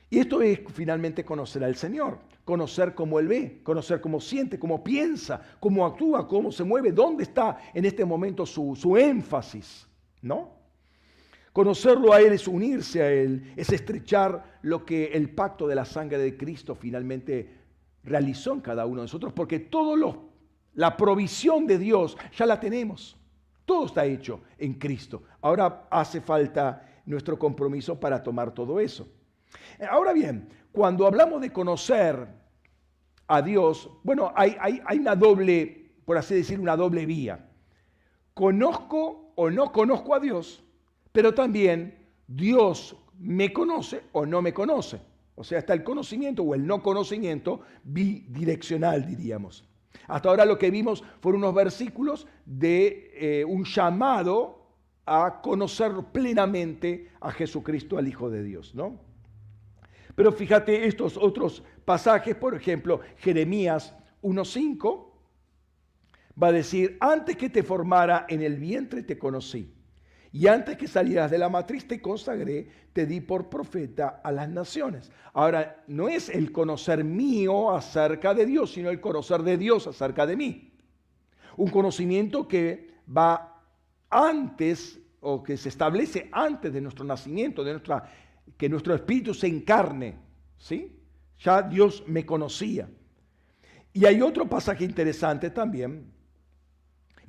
Y 0.09 0.19
esto 0.19 0.41
es 0.41 0.59
finalmente 0.73 1.23
conocer 1.23 1.63
al 1.63 1.75
Señor, 1.75 2.19
conocer 2.43 2.95
cómo 2.95 3.19
Él 3.19 3.27
ve, 3.27 3.61
conocer 3.63 4.01
cómo 4.01 4.19
siente, 4.19 4.59
cómo 4.59 4.83
piensa, 4.83 5.41
cómo 5.59 5.85
actúa, 5.85 6.27
cómo 6.27 6.51
se 6.51 6.63
mueve, 6.63 6.91
dónde 6.91 7.23
está 7.23 7.57
en 7.73 7.85
este 7.85 8.05
momento 8.05 8.45
su, 8.45 8.97
énfasis, 8.97 9.87
¿no? 10.21 10.59
Conocerlo 11.53 12.13
a 12.13 12.21
Él 12.21 12.33
es 12.33 12.47
unirse 12.47 13.01
a 13.01 13.11
Él, 13.11 13.53
es 13.55 13.71
estrechar 13.71 14.59
lo 14.61 14.85
que 14.85 15.07
el 15.07 15.29
pacto 15.29 15.67
de 15.67 15.75
la 15.75 15.85
sangre 15.85 16.17
de 16.17 16.37
Cristo 16.37 16.75
finalmente 16.75 17.57
realizó 18.03 18.53
en 18.53 18.61
cada 18.61 18.85
uno 18.85 19.01
de 19.01 19.05
nosotros, 19.05 19.33
porque 19.33 19.59
todo 19.59 19.95
lo, 19.95 20.29
la 20.73 20.95
provisión 20.97 21.67
de 21.67 21.77
Dios 21.77 22.17
ya 22.35 22.45
la 22.45 22.59
tenemos. 22.59 23.17
Todo 23.65 23.85
está 23.85 24.05
hecho 24.05 24.41
en 24.57 24.73
Cristo. 24.73 25.23
Ahora 25.41 25.87
hace 25.89 26.19
falta 26.19 26.87
nuestro 27.05 27.37
compromiso 27.37 27.99
para 27.99 28.21
tomar 28.23 28.53
todo 28.53 28.79
eso. 28.79 29.07
Ahora 29.89 30.13
bien, 30.13 30.47
cuando 30.71 31.05
hablamos 31.05 31.41
de 31.41 31.51
conocer 31.51 32.27
a 33.27 33.41
Dios, 33.41 33.89
bueno, 34.03 34.31
hay, 34.35 34.81
una 34.99 35.15
doble, 35.15 35.93
por 36.05 36.17
así 36.17 36.35
decir, 36.35 36.59
una 36.59 36.75
doble 36.75 37.05
vía. 37.05 37.49
Conozco 38.33 39.33
o 39.35 39.49
no 39.49 39.71
conozco 39.71 40.15
a 40.15 40.19
Dios, 40.19 40.63
pero 41.11 41.33
también 41.33 42.09
Dios 42.27 42.95
me 43.19 43.51
conoce 43.51 44.03
o 44.11 44.25
no 44.25 44.41
me 44.41 44.53
conoce. 44.53 44.99
O 45.35 45.43
sea, 45.43 45.59
está 45.59 45.73
el 45.73 45.83
conocimiento 45.83 46.43
o 46.43 46.55
el 46.55 46.65
no 46.65 46.81
conocimiento 46.81 47.61
bidireccional, 47.83 49.05
diríamos. 49.05 49.67
Hasta 50.07 50.29
ahora 50.29 50.45
lo 50.45 50.57
que 50.57 50.71
vimos 50.71 51.03
fueron 51.19 51.43
unos 51.43 51.55
versículos 51.55 52.27
de 52.45 53.11
eh, 53.13 53.45
un 53.45 53.65
llamado 53.65 54.61
a 55.05 55.41
conocer 55.41 55.91
plenamente 56.11 57.09
a 57.19 57.31
Jesucristo, 57.31 57.97
al 57.97 58.07
Hijo 58.07 58.29
de 58.29 58.43
Dios, 58.43 58.75
¿no? 58.75 59.10
Pero 60.15 60.31
fíjate 60.31 60.85
estos 60.85 61.17
otros 61.17 61.63
pasajes, 61.85 62.35
por 62.35 62.55
ejemplo, 62.55 63.01
Jeremías 63.17 63.95
1.5 64.21 65.07
va 66.41 66.47
a 66.47 66.51
decir, 66.51 66.97
antes 66.99 67.35
que 67.37 67.49
te 67.49 67.63
formara 67.63 68.25
en 68.29 68.41
el 68.41 68.57
vientre 68.57 69.03
te 69.03 69.17
conocí, 69.17 69.73
y 70.33 70.47
antes 70.47 70.77
que 70.77 70.87
salieras 70.87 71.29
de 71.29 71.37
la 71.37 71.49
matriz 71.49 71.85
te 71.87 72.01
consagré, 72.01 72.69
te 72.93 73.05
di 73.05 73.19
por 73.19 73.49
profeta 73.49 74.21
a 74.23 74.31
las 74.31 74.47
naciones. 74.47 75.11
Ahora, 75.33 75.83
no 75.87 76.07
es 76.07 76.29
el 76.29 76.53
conocer 76.53 77.03
mío 77.03 77.71
acerca 77.71 78.33
de 78.33 78.45
Dios, 78.45 78.71
sino 78.71 78.89
el 78.89 79.01
conocer 79.01 79.43
de 79.43 79.57
Dios 79.57 79.87
acerca 79.87 80.25
de 80.25 80.37
mí. 80.37 80.73
Un 81.57 81.69
conocimiento 81.69 82.47
que 82.47 82.91
va 83.05 83.61
antes 84.09 84.99
o 85.19 85.43
que 85.43 85.57
se 85.57 85.67
establece 85.67 86.29
antes 86.31 86.71
de 86.71 86.79
nuestro 86.79 87.03
nacimiento, 87.03 87.63
de 87.63 87.71
nuestra, 87.71 88.09
que 88.61 88.69
nuestro 88.69 88.93
espíritu 88.93 89.33
se 89.33 89.47
encarne. 89.47 90.19
¿sí? 90.59 90.95
Ya 91.39 91.63
Dios 91.63 92.03
me 92.05 92.27
conocía. 92.27 92.87
Y 93.91 94.05
hay 94.05 94.21
otro 94.21 94.47
pasaje 94.47 94.85
interesante 94.85 95.49
también. 95.49 96.05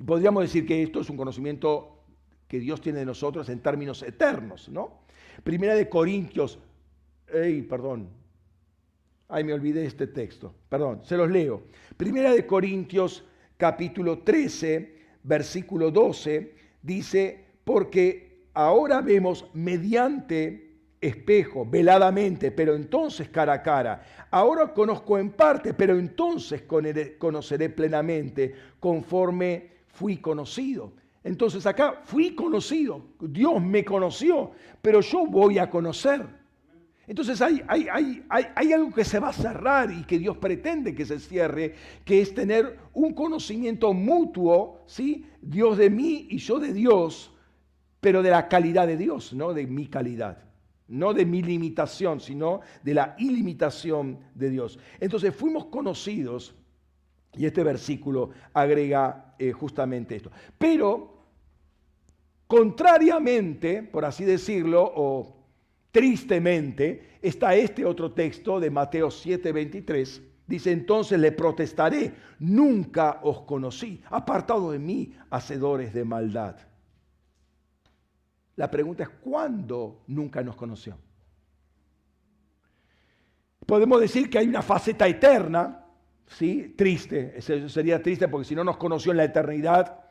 Podríamos 0.05 0.43
decir 0.43 0.63
que 0.63 0.83
esto 0.83 1.01
es 1.01 1.09
un 1.09 1.17
conocimiento 1.17 2.03
que 2.47 2.59
Dios 2.59 2.81
tiene 2.81 2.99
de 2.99 3.07
nosotros 3.07 3.49
en 3.49 3.61
términos 3.61 4.03
eternos, 4.03 4.69
¿no? 4.69 5.05
Primera 5.43 5.73
de 5.73 5.89
Corintios, 5.89 6.59
ay, 7.33 7.63
perdón, 7.63 8.09
ay, 9.27 9.43
me 9.43 9.53
olvidé 9.53 9.87
este 9.87 10.05
texto, 10.05 10.53
perdón, 10.69 11.01
se 11.03 11.17
los 11.17 11.31
leo. 11.31 11.63
Primera 11.97 12.31
de 12.31 12.45
Corintios, 12.45 13.23
capítulo 13.57 14.19
13, 14.19 14.99
versículo 15.23 15.89
12, 15.89 16.53
dice, 16.83 17.43
porque 17.63 18.49
ahora 18.53 19.01
vemos 19.01 19.47
mediante 19.55 20.72
espejo, 21.03 21.65
veladamente, 21.65 22.51
pero 22.51 22.75
entonces 22.75 23.29
cara 23.29 23.53
a 23.53 23.61
cara. 23.61 24.27
Ahora 24.31 24.73
conozco 24.73 25.17
en 25.17 25.31
parte, 25.31 25.73
pero 25.73 25.97
entonces 25.97 26.63
conoceré 27.17 27.69
plenamente, 27.69 28.53
conforme 28.79 29.69
fui 29.87 30.17
conocido. 30.17 30.93
Entonces 31.23 31.65
acá 31.65 32.01
fui 32.03 32.35
conocido, 32.35 33.01
Dios 33.19 33.61
me 33.61 33.85
conoció, 33.85 34.51
pero 34.81 35.01
yo 35.01 35.25
voy 35.25 35.57
a 35.57 35.69
conocer. 35.69 36.25
Entonces 37.05 37.41
hay, 37.41 37.61
hay, 37.67 37.87
hay, 37.91 38.23
hay, 38.55 38.73
algo 38.73 38.91
que 38.93 39.03
se 39.03 39.19
va 39.19 39.29
a 39.29 39.33
cerrar 39.33 39.91
y 39.91 40.03
que 40.03 40.17
Dios 40.17 40.37
pretende 40.37 40.95
que 40.95 41.05
se 41.05 41.19
cierre, 41.19 41.75
que 42.05 42.21
es 42.21 42.33
tener 42.33 42.77
un 42.93 43.13
conocimiento 43.13 43.93
mutuo, 43.93 44.83
¿sí? 44.85 45.25
Dios 45.41 45.77
de 45.77 45.89
mí 45.89 46.27
y 46.29 46.37
yo 46.37 46.59
de 46.59 46.71
Dios, 46.73 47.33
pero 47.99 48.23
de 48.23 48.31
la 48.31 48.47
calidad 48.47 48.87
de 48.87 48.95
Dios, 48.95 49.33
no 49.33 49.53
de 49.53 49.67
mi 49.67 49.87
calidad, 49.87 50.43
no 50.87 51.13
de 51.13 51.25
mi 51.25 51.41
limitación, 51.41 52.19
sino 52.19 52.61
de 52.83 52.93
la 52.93 53.15
ilimitación 53.17 54.19
de 54.35 54.49
Dios. 54.49 54.79
Entonces 54.99 55.35
fuimos 55.35 55.65
conocidos, 55.65 56.55
y 57.35 57.45
este 57.45 57.63
versículo 57.63 58.29
agrega 58.53 59.35
eh, 59.39 59.51
justamente 59.51 60.15
esto. 60.15 60.31
Pero 60.57 61.13
Contrariamente, 62.53 63.81
por 63.81 64.05
así 64.05 64.25
decirlo, 64.25 64.83
o 64.95 65.47
tristemente, 65.91 67.17
está 67.19 67.55
este 67.55 67.83
otro 67.83 68.11
texto 68.11 68.59
de 68.59 68.69
Mateo 68.69 69.07
7:23. 69.07 70.21
Dice, 70.45 70.71
entonces 70.71 71.19
le 71.19 71.31
protestaré, 71.31 72.13
nunca 72.37 73.21
os 73.23 73.41
conocí, 73.41 74.03
apartado 74.05 74.71
de 74.71 74.77
mí, 74.77 75.15
hacedores 75.31 75.95
de 75.95 76.05
maldad. 76.05 76.55
La 78.55 78.69
pregunta 78.69 79.03
es, 79.03 79.09
¿cuándo 79.09 80.03
nunca 80.07 80.43
nos 80.43 80.55
conoció? 80.55 80.97
Podemos 83.65 83.99
decir 83.99 84.29
que 84.29 84.37
hay 84.37 84.47
una 84.47 84.61
faceta 84.61 85.07
eterna, 85.07 85.85
¿sí? 86.27 86.73
Triste, 86.77 87.33
eso 87.37 87.67
sería 87.69 88.01
triste 88.01 88.27
porque 88.27 88.47
si 88.47 88.55
no 88.55 88.63
nos 88.63 88.77
conoció 88.77 89.11
en 89.11 89.17
la 89.17 89.23
eternidad, 89.23 90.01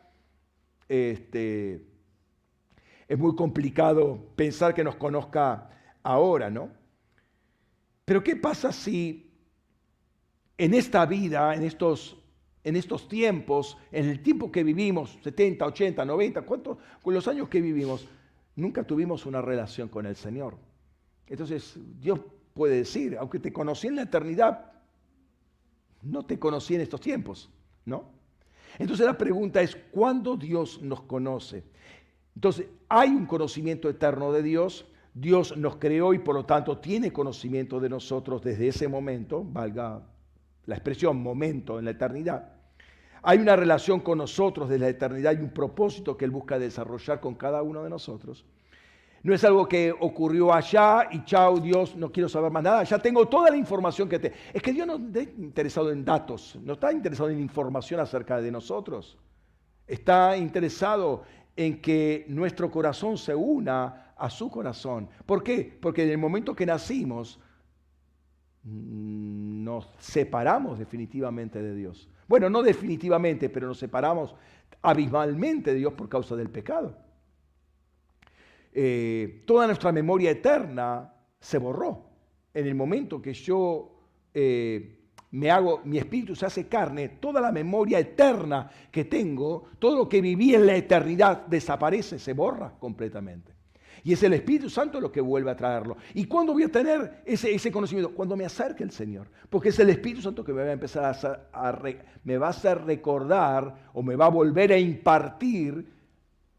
este, 0.88 1.86
es 3.06 3.18
muy 3.18 3.34
complicado 3.36 4.32
pensar 4.34 4.74
que 4.74 4.82
nos 4.82 4.96
conozca 4.96 5.70
ahora, 6.02 6.50
¿no? 6.50 6.70
Pero 8.04 8.24
¿qué 8.24 8.36
pasa 8.36 8.72
si 8.72 9.30
en 10.58 10.74
esta 10.74 11.06
vida, 11.06 11.54
en 11.54 11.62
estos, 11.62 12.16
en 12.64 12.76
estos 12.76 13.08
tiempos, 13.08 13.78
en 13.90 14.08
el 14.08 14.22
tiempo 14.22 14.50
que 14.50 14.64
vivimos, 14.64 15.18
70, 15.22 15.66
80, 15.66 16.04
90, 16.04 16.42
¿cuántos? 16.42 16.78
Con 17.02 17.14
los 17.14 17.28
años 17.28 17.48
que 17.48 17.60
vivimos, 17.60 18.08
nunca 18.56 18.84
tuvimos 18.84 19.26
una 19.26 19.40
relación 19.40 19.88
con 19.88 20.06
el 20.06 20.16
Señor. 20.16 20.56
Entonces 21.26 21.78
Dios 22.00 22.20
puede 22.54 22.76
decir, 22.76 23.16
aunque 23.18 23.38
te 23.38 23.52
conocí 23.52 23.86
en 23.86 23.96
la 23.96 24.02
eternidad, 24.02 24.72
no 26.02 26.24
te 26.24 26.38
conocí 26.38 26.74
en 26.74 26.80
estos 26.80 27.00
tiempos, 27.00 27.50
¿no? 27.84 28.10
Entonces 28.78 29.06
la 29.06 29.16
pregunta 29.16 29.60
es, 29.62 29.76
¿cuándo 29.90 30.36
Dios 30.36 30.80
nos 30.82 31.02
conoce? 31.02 31.64
Entonces, 32.34 32.66
hay 32.88 33.10
un 33.10 33.26
conocimiento 33.26 33.88
eterno 33.88 34.32
de 34.32 34.42
Dios. 34.42 34.86
Dios 35.14 35.56
nos 35.56 35.76
creó 35.76 36.14
y 36.14 36.18
por 36.18 36.34
lo 36.34 36.46
tanto 36.46 36.78
tiene 36.78 37.12
conocimiento 37.12 37.78
de 37.80 37.90
nosotros 37.90 38.42
desde 38.42 38.68
ese 38.68 38.88
momento, 38.88 39.44
valga 39.44 40.02
la 40.64 40.74
expresión 40.74 41.22
momento 41.22 41.78
en 41.78 41.84
la 41.84 41.90
eternidad. 41.90 42.61
Hay 43.22 43.38
una 43.38 43.54
relación 43.56 44.00
con 44.00 44.18
nosotros 44.18 44.68
desde 44.68 44.80
la 44.80 44.88
eternidad 44.88 45.32
y 45.32 45.42
un 45.42 45.50
propósito 45.50 46.16
que 46.16 46.24
Él 46.24 46.30
busca 46.30 46.58
desarrollar 46.58 47.20
con 47.20 47.34
cada 47.34 47.62
uno 47.62 47.84
de 47.84 47.90
nosotros. 47.90 48.44
No 49.22 49.32
es 49.32 49.44
algo 49.44 49.68
que 49.68 49.94
ocurrió 50.00 50.52
allá 50.52 51.08
y 51.12 51.24
chao, 51.24 51.60
Dios, 51.60 51.94
no 51.94 52.10
quiero 52.10 52.28
saber 52.28 52.50
más 52.50 52.64
nada. 52.64 52.82
Ya 52.82 52.98
tengo 52.98 53.28
toda 53.28 53.50
la 53.50 53.56
información 53.56 54.08
que 54.08 54.18
te... 54.18 54.32
Es 54.52 54.60
que 54.60 54.72
Dios 54.72 54.86
no 54.86 54.96
está 54.96 55.22
interesado 55.22 55.92
en 55.92 56.04
datos, 56.04 56.58
no 56.60 56.72
está 56.72 56.92
interesado 56.92 57.30
en 57.30 57.38
información 57.38 58.00
acerca 58.00 58.40
de 58.40 58.50
nosotros. 58.50 59.16
Está 59.86 60.36
interesado 60.36 61.22
en 61.54 61.80
que 61.80 62.24
nuestro 62.28 62.70
corazón 62.70 63.16
se 63.16 63.34
una 63.34 64.14
a 64.16 64.28
su 64.28 64.50
corazón. 64.50 65.08
¿Por 65.24 65.44
qué? 65.44 65.78
Porque 65.80 66.02
en 66.02 66.10
el 66.10 66.18
momento 66.18 66.56
que 66.56 66.66
nacimos 66.66 67.38
nos 68.64 69.88
separamos 69.98 70.78
definitivamente 70.78 71.62
de 71.62 71.74
Dios. 71.74 72.08
Bueno, 72.32 72.48
no 72.48 72.62
definitivamente, 72.62 73.50
pero 73.50 73.66
nos 73.66 73.78
separamos 73.78 74.34
abismalmente 74.80 75.72
de 75.72 75.80
Dios 75.80 75.92
por 75.92 76.08
causa 76.08 76.34
del 76.34 76.48
pecado. 76.48 76.96
Eh, 78.72 79.42
toda 79.46 79.66
nuestra 79.66 79.92
memoria 79.92 80.30
eterna 80.30 81.12
se 81.38 81.58
borró 81.58 82.06
en 82.54 82.66
el 82.66 82.74
momento 82.74 83.20
que 83.20 83.34
yo 83.34 83.98
eh, 84.32 85.10
me 85.32 85.50
hago, 85.50 85.82
mi 85.84 85.98
espíritu 85.98 86.34
se 86.34 86.46
hace 86.46 86.68
carne, 86.68 87.10
toda 87.20 87.38
la 87.38 87.52
memoria 87.52 87.98
eterna 87.98 88.70
que 88.90 89.04
tengo, 89.04 89.64
todo 89.78 89.94
lo 89.94 90.08
que 90.08 90.22
viví 90.22 90.54
en 90.54 90.64
la 90.64 90.74
eternidad 90.74 91.44
desaparece, 91.48 92.18
se 92.18 92.32
borra 92.32 92.72
completamente. 92.78 93.51
Y 94.04 94.12
es 94.12 94.22
el 94.22 94.32
Espíritu 94.32 94.68
Santo 94.68 95.00
lo 95.00 95.12
que 95.12 95.20
vuelve 95.20 95.50
a 95.50 95.56
traerlo. 95.56 95.96
¿Y 96.14 96.24
cuándo 96.26 96.52
voy 96.52 96.64
a 96.64 96.68
tener 96.68 97.22
ese, 97.24 97.54
ese 97.54 97.70
conocimiento? 97.70 98.14
Cuando 98.14 98.36
me 98.36 98.44
acerque 98.44 98.82
el 98.82 98.90
Señor. 98.90 99.28
Porque 99.48 99.68
es 99.68 99.78
el 99.78 99.90
Espíritu 99.90 100.22
Santo 100.22 100.44
que 100.44 100.52
me 100.52 100.62
va 100.62 100.70
a 100.70 100.72
empezar 100.72 101.04
a, 101.04 101.10
hacer, 101.10 102.04
me 102.24 102.36
va 102.36 102.48
a 102.48 102.50
hacer 102.50 102.84
recordar 102.84 103.90
o 103.92 104.02
me 104.02 104.16
va 104.16 104.26
a 104.26 104.30
volver 104.30 104.72
a 104.72 104.78
impartir 104.78 105.86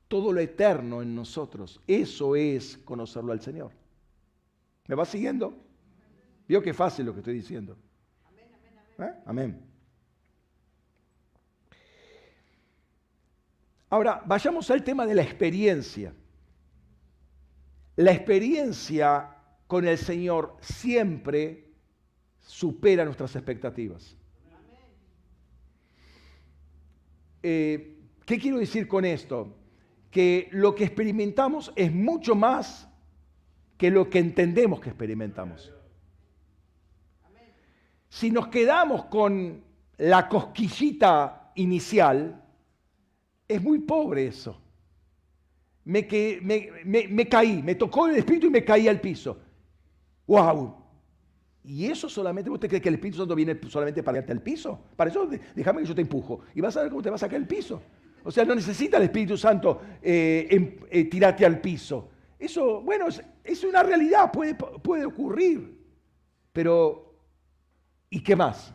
todo 0.07 0.31
lo 0.31 0.39
eterno 0.39 1.01
en 1.01 1.13
nosotros. 1.13 1.81
Eso 1.85 2.35
es 2.35 2.77
conocerlo 2.85 3.33
al 3.33 3.41
Señor. 3.41 3.71
¿Me 4.87 4.95
va 4.95 5.05
siguiendo? 5.05 5.53
Vio 6.47 6.61
qué 6.61 6.73
fácil 6.73 7.05
lo 7.05 7.13
que 7.13 7.19
estoy 7.19 7.33
diciendo. 7.33 7.77
¿Eh? 8.99 9.11
Amén. 9.25 9.59
Ahora, 13.89 14.23
vayamos 14.25 14.71
al 14.71 14.83
tema 14.83 15.05
de 15.05 15.15
la 15.15 15.23
experiencia. 15.23 16.13
La 17.95 18.11
experiencia 18.11 19.37
con 19.67 19.87
el 19.87 19.97
Señor 19.97 20.57
siempre, 20.61 21.71
supera 22.39 23.05
nuestras 23.05 23.35
expectativas. 23.35 24.15
Eh, 27.41 27.97
¿Qué 28.25 28.39
quiero 28.39 28.57
decir 28.57 28.87
con 28.87 29.05
esto? 29.05 29.55
Que 30.09 30.47
lo 30.51 30.75
que 30.75 30.85
experimentamos 30.85 31.73
es 31.75 31.91
mucho 31.91 32.35
más 32.35 32.87
que 33.77 33.91
lo 33.91 34.09
que 34.09 34.19
entendemos 34.19 34.79
que 34.79 34.89
experimentamos. 34.89 35.73
Si 38.09 38.31
nos 38.31 38.47
quedamos 38.47 39.05
con 39.05 39.63
la 39.97 40.29
cosquillita 40.29 41.51
inicial, 41.55 42.43
es 43.47 43.61
muy 43.61 43.79
pobre 43.79 44.27
eso. 44.27 44.62
Me, 45.85 46.07
me, 46.85 47.27
caí, 47.27 47.61
me 47.61 47.75
tocó 47.75 48.07
el 48.07 48.15
Espíritu 48.15 48.47
y 48.47 48.49
me 48.49 48.63
caí 48.63 48.87
al 48.87 49.01
piso. 49.01 49.37
¡Wow! 50.27 50.83
Y 51.65 51.85
eso 51.85 52.09
solamente, 52.09 52.49
¿usted 52.49 52.67
cree 52.67 52.81
que 52.81 52.89
el 52.89 52.95
Espíritu 52.95 53.19
Santo 53.19 53.35
viene 53.35 53.57
solamente 53.69 54.03
para 54.03 54.19
darte 54.19 54.33
al 54.33 54.41
piso? 54.41 54.79
Para 54.95 55.09
eso 55.09 55.29
déjame 55.55 55.81
que 55.81 55.87
yo 55.87 55.95
te 55.95 56.01
empujo 56.01 56.41
y 56.53 56.61
vas 56.61 56.75
a 56.77 56.81
ver 56.81 56.89
cómo 56.89 57.01
te 57.01 57.09
vas 57.09 57.21
a 57.23 57.25
sacar 57.25 57.39
el 57.39 57.47
piso. 57.47 57.81
O 58.23 58.31
sea, 58.31 58.45
no 58.45 58.55
necesita 58.55 58.97
el 58.97 59.03
Espíritu 59.03 59.37
Santo 59.37 59.81
eh, 60.01 60.47
em, 60.49 60.75
eh, 60.89 61.05
tirarte 61.05 61.45
al 61.45 61.59
piso. 61.59 62.09
Eso, 62.39 62.81
bueno, 62.81 63.07
es, 63.43 63.63
una 63.63 63.83
realidad, 63.83 64.31
puede, 64.31 64.55
puede 64.55 65.05
ocurrir. 65.05 65.77
Pero, 66.51 67.15
¿y 68.09 68.21
qué 68.21 68.35
más? 68.35 68.73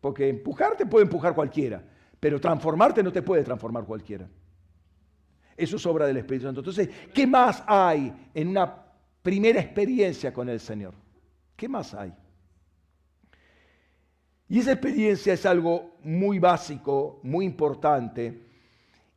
Porque 0.00 0.28
empujarte 0.28 0.86
puede 0.86 1.04
empujar 1.04 1.34
cualquiera, 1.34 1.82
pero 2.20 2.40
transformarte 2.40 3.02
no 3.02 3.12
te 3.12 3.22
puede 3.22 3.42
transformar 3.42 3.84
cualquiera. 3.84 4.28
Eso 5.56 5.76
es 5.76 5.86
obra 5.86 6.06
del 6.06 6.18
Espíritu 6.18 6.46
Santo. 6.46 6.60
Entonces, 6.60 6.88
¿qué 7.14 7.26
más 7.26 7.62
hay 7.66 8.12
en 8.34 8.48
una 8.48 8.84
primera 9.22 9.60
experiencia 9.60 10.32
con 10.32 10.48
el 10.48 10.60
Señor? 10.60 10.94
¿Qué 11.56 11.68
más 11.68 11.94
hay? 11.94 12.12
Y 14.48 14.60
esa 14.60 14.72
experiencia 14.72 15.32
es 15.32 15.44
algo 15.44 15.96
muy 16.02 16.38
básico, 16.38 17.20
muy 17.22 17.44
importante, 17.44 18.42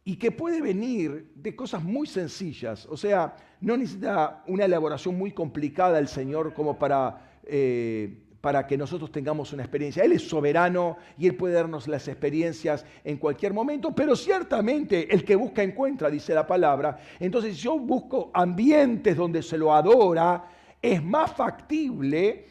y 0.04 0.16
que 0.16 0.32
puede 0.32 0.62
venir 0.62 1.32
de 1.36 1.56
cosas 1.56 1.84
muy 1.84 2.08
sencillas. 2.08 2.88
O 2.88 2.98
sea, 2.98 3.36
no 3.62 3.78
necesita 3.78 4.44
una 4.48 4.66
elaboración 4.66 5.16
muy 5.16 5.32
complicada 5.32 6.00
el 6.00 6.08
Señor 6.08 6.54
como 6.54 6.80
para, 6.80 7.40
eh, 7.44 8.24
para 8.42 8.66
que 8.66 8.78
nosotros 8.78 9.12
tengamos 9.12 9.52
una 9.54 9.64
experiencia. 9.64 10.04
Él 10.04 10.14
es 10.14 10.28
soberano 10.28 10.98
y 11.18 11.28
Él 11.28 11.36
puede 11.36 11.56
darnos 11.56 11.88
las 11.88 12.08
experiencias 12.08 12.86
en 13.04 13.18
cualquier 13.18 13.54
momento, 13.54 13.94
pero 13.94 14.16
ciertamente 14.16 15.14
el 15.14 15.26
que 15.26 15.36
busca 15.36 15.62
encuentra, 15.62 16.10
dice 16.10 16.34
la 16.34 16.48
palabra. 16.48 16.98
Entonces, 17.20 17.56
si 17.56 17.64
yo 17.64 17.78
busco 17.78 18.32
ambientes 18.34 19.18
donde 19.18 19.42
se 19.42 19.58
lo 19.58 19.74
adora, 19.74 20.46
es 20.82 21.04
más 21.04 21.34
factible. 21.34 22.46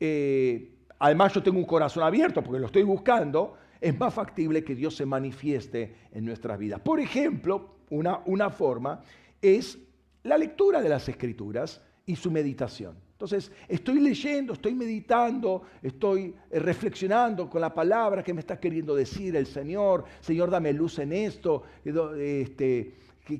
Eh, 0.00 0.74
además 0.98 1.34
yo 1.34 1.42
tengo 1.42 1.58
un 1.58 1.64
corazón 1.64 2.02
abierto 2.02 2.42
porque 2.42 2.60
lo 2.60 2.66
estoy 2.66 2.82
buscando, 2.82 3.54
es 3.80 3.96
más 3.96 4.12
factible 4.12 4.64
que 4.64 4.74
Dios 4.74 4.96
se 4.96 5.06
manifieste 5.06 5.94
en 6.12 6.24
nuestras 6.24 6.58
vidas. 6.58 6.80
Por 6.80 6.98
ejemplo, 6.98 7.76
una, 7.90 8.20
una 8.26 8.50
forma 8.50 9.02
es 9.40 9.78
la 10.24 10.36
lectura 10.36 10.82
de 10.82 10.88
las 10.88 11.08
escrituras 11.08 11.80
y 12.04 12.16
su 12.16 12.30
meditación. 12.32 13.07
Entonces, 13.18 13.50
estoy 13.66 13.98
leyendo, 13.98 14.52
estoy 14.52 14.74
meditando, 14.76 15.62
estoy 15.82 16.32
eh, 16.52 16.60
reflexionando 16.60 17.50
con 17.50 17.60
la 17.60 17.74
palabra 17.74 18.22
que 18.22 18.32
me 18.32 18.38
está 18.38 18.60
queriendo 18.60 18.94
decir 18.94 19.34
el 19.34 19.44
Señor. 19.44 20.04
Señor, 20.20 20.52
dame 20.52 20.72
luz 20.72 21.00
en 21.00 21.12
esto. 21.12 21.64
Este, 21.84 22.94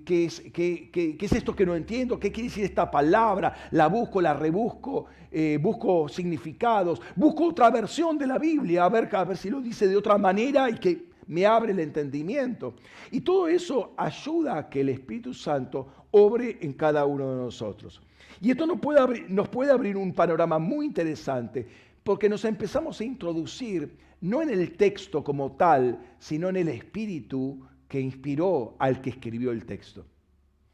¿Qué, 0.05 0.25
es, 0.25 0.43
es, 0.53 1.33
esto 1.33 1.55
que 1.55 1.65
no 1.65 1.77
entiendo? 1.77 2.19
¿Qué 2.19 2.33
quiere 2.33 2.49
decir 2.49 2.65
esta 2.65 2.91
palabra? 2.91 3.69
La 3.71 3.87
busco, 3.87 4.21
la 4.21 4.35
rebusco, 4.35 5.07
eh, 5.31 5.61
busco 5.63 6.09
significados, 6.09 7.01
busco 7.15 7.47
otra 7.47 7.71
versión 7.71 8.19
de 8.19 8.27
la 8.27 8.37
Biblia, 8.37 8.83
a 8.85 8.89
ver, 8.89 9.09
a 9.15 9.23
ver 9.23 9.37
si 9.37 9.49
lo 9.49 9.61
dice 9.61 9.87
de 9.87 9.97
otra 9.97 10.19
manera 10.19 10.69
y 10.69 10.75
que 10.81 11.05
me 11.29 11.47
abre 11.47 11.71
el 11.71 11.79
entendimiento. 11.79 12.75
Y 13.13 13.21
todo 13.21 13.47
eso 13.47 13.93
ayuda 13.97 14.59
a 14.59 14.69
que 14.69 14.81
el 14.81 14.89
Espíritu 14.89 15.33
Santo 15.33 15.87
obre 16.11 16.59
en 16.63 16.73
cada 16.73 17.07
uno 17.07 17.31
de 17.31 17.37
nosotros. 17.37 18.03
Y 18.41 18.51
esto 18.51 18.67
nos 18.67 18.81
puede 18.81 19.71
abrir, 19.71 19.97
un 19.97 20.13
panorama 20.13 20.59
muy 20.59 20.87
interesante 20.87 21.67
porque 22.05 22.29
nos 22.29 22.45
empezamos 22.45 23.01
a 23.01 23.05
introducir 23.05 23.97
no 24.21 24.43
en 24.43 24.51
el 24.51 24.77
texto 24.77 25.23
como 25.23 25.53
tal, 25.53 26.01
sino 26.19 26.49
en 26.49 26.57
el 26.57 26.69
espíritu 26.69 27.61
que 27.89 28.01
inspiró 28.01 28.77
al 28.79 29.01
que 29.01 29.11
escribió 29.11 29.51
el 29.51 29.65
texto. 29.65 30.07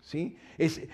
¿sí? 0.00 0.36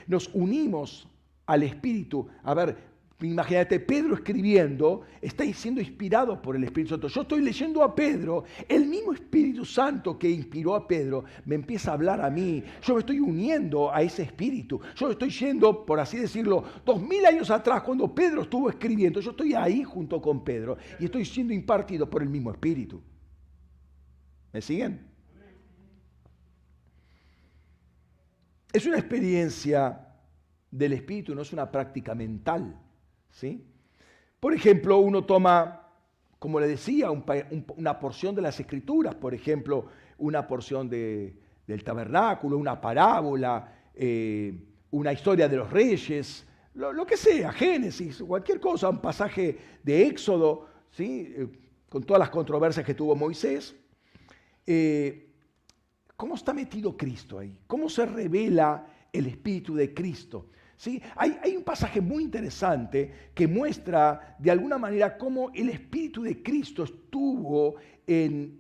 Nos 0.07 0.29
unimos 0.33 1.09
al 1.47 1.65
Espíritu. 1.65 2.29
A 2.45 2.55
ver, 2.55 2.77
imagínate, 3.21 3.81
Pedro 3.81 4.15
escribiendo, 4.15 5.03
está 5.21 5.45
siendo 5.53 5.81
inspirado 5.81 6.41
por 6.41 6.57
el 6.57 6.65
Espíritu 6.65 6.91
Santo. 6.95 7.09
Yo 7.09 7.23
estoy 7.23 7.43
leyendo 7.43 7.83
a 7.83 7.95
Pedro, 7.95 8.45
el 8.69 8.87
mismo 8.87 9.13
Espíritu 9.13 9.65
Santo 9.65 10.19
que 10.19 10.31
inspiró 10.31 10.75
a 10.75 10.87
Pedro 10.87 11.25
me 11.45 11.55
empieza 11.55 11.91
a 11.91 11.95
hablar 11.95 12.21
a 12.21 12.31
mí. 12.31 12.63
Yo 12.83 12.95
me 12.95 13.01
estoy 13.01 13.21
uniendo 13.21 13.93
a 13.93 14.03
ese 14.03 14.23
Espíritu. 14.23 14.81
Yo 14.97 15.11
estoy 15.11 15.31
yendo, 15.31 15.85
por 15.85 16.01
así 16.01 16.19
decirlo, 16.19 16.65
dos 16.85 17.03
mil 17.03 17.25
años 17.27 17.51
atrás, 17.51 17.83
cuando 17.83 18.15
Pedro 18.15 18.43
estuvo 18.43 18.71
escribiendo. 18.71 19.21
Yo 19.21 19.33
estoy 19.33 19.55
ahí 19.55 19.83
junto 19.85 20.21
con 20.21 20.43
Pedro 20.43 20.79
y 20.99 21.05
estoy 21.05 21.25
siendo 21.25 21.53
impartido 21.53 22.09
por 22.09 22.23
el 22.23 22.29
mismo 22.29 22.51
Espíritu. 22.51 23.03
¿Me 24.53 24.61
siguen? 24.61 25.09
Es 28.73 28.87
una 28.87 28.99
experiencia 28.99 30.07
del 30.71 30.93
espíritu, 30.93 31.35
no 31.35 31.43
es 31.43 31.53
una 31.53 31.71
práctica 31.71 32.15
mental. 32.15 32.79
¿Sí? 33.31 33.65
Por 34.39 34.55
ejemplo, 34.55 34.99
uno 34.99 35.25
toma, 35.25 35.89
como 36.39 36.61
le 36.61 36.67
decía, 36.67 37.11
una 37.11 37.99
porción 37.99 38.35
de 38.35 38.43
las 38.43 38.59
escrituras, 38.59 39.15
por 39.15 39.35
ejemplo, 39.35 39.87
una 40.19 40.47
porción 40.47 40.89
del 40.89 41.85
tabernáculo, 41.85 42.57
una 42.57 42.81
parábola, 42.81 43.73
eh, 43.95 44.55
una 44.91 45.13
historia 45.13 45.49
de 45.49 45.57
los 45.57 45.71
reyes, 45.71 46.47
lo, 46.75 47.05
que 47.05 47.17
sea, 47.17 47.53
Génesis, 47.53 48.23
cualquier 48.23 48.61
cosa, 48.61 48.89
un 48.89 49.01
pasaje 49.01 49.59
de 49.83 50.07
Éxodo, 50.07 50.69
¿sí? 50.91 51.35
Eh, 51.37 51.49
con 51.89 52.05
todas 52.05 52.21
las 52.21 52.31
controversias 52.31 52.87
que 52.87 52.95
tuvo 52.95 53.17
Moisés. 53.17 53.75
Eh, 54.65 55.27
¿Cómo 56.17 56.37
está 56.37 56.55
metido 56.55 56.97
Cristo 56.97 57.39
ahí? 57.39 57.59
¿Cómo 57.67 57.89
se 57.89 58.07
revela 58.07 58.87
el 59.13 59.27
Espíritu 59.27 59.75
de 59.75 59.93
Cristo? 59.93 60.51
¿Sí? 60.81 61.03
Hay, 61.15 61.55
un 61.55 61.63
pasaje 61.63 62.01
muy 62.01 62.23
interesante 62.23 63.13
que 63.35 63.47
muestra 63.47 64.35
de 64.39 64.51
alguna 64.51 64.79
manera 64.79 65.19
cómo 65.19 65.51
el 65.53 65.69
Espíritu 65.69 66.23
de 66.23 66.43
Cristo 66.43 66.85
estuvo 66.85 67.75
en, 68.07 68.59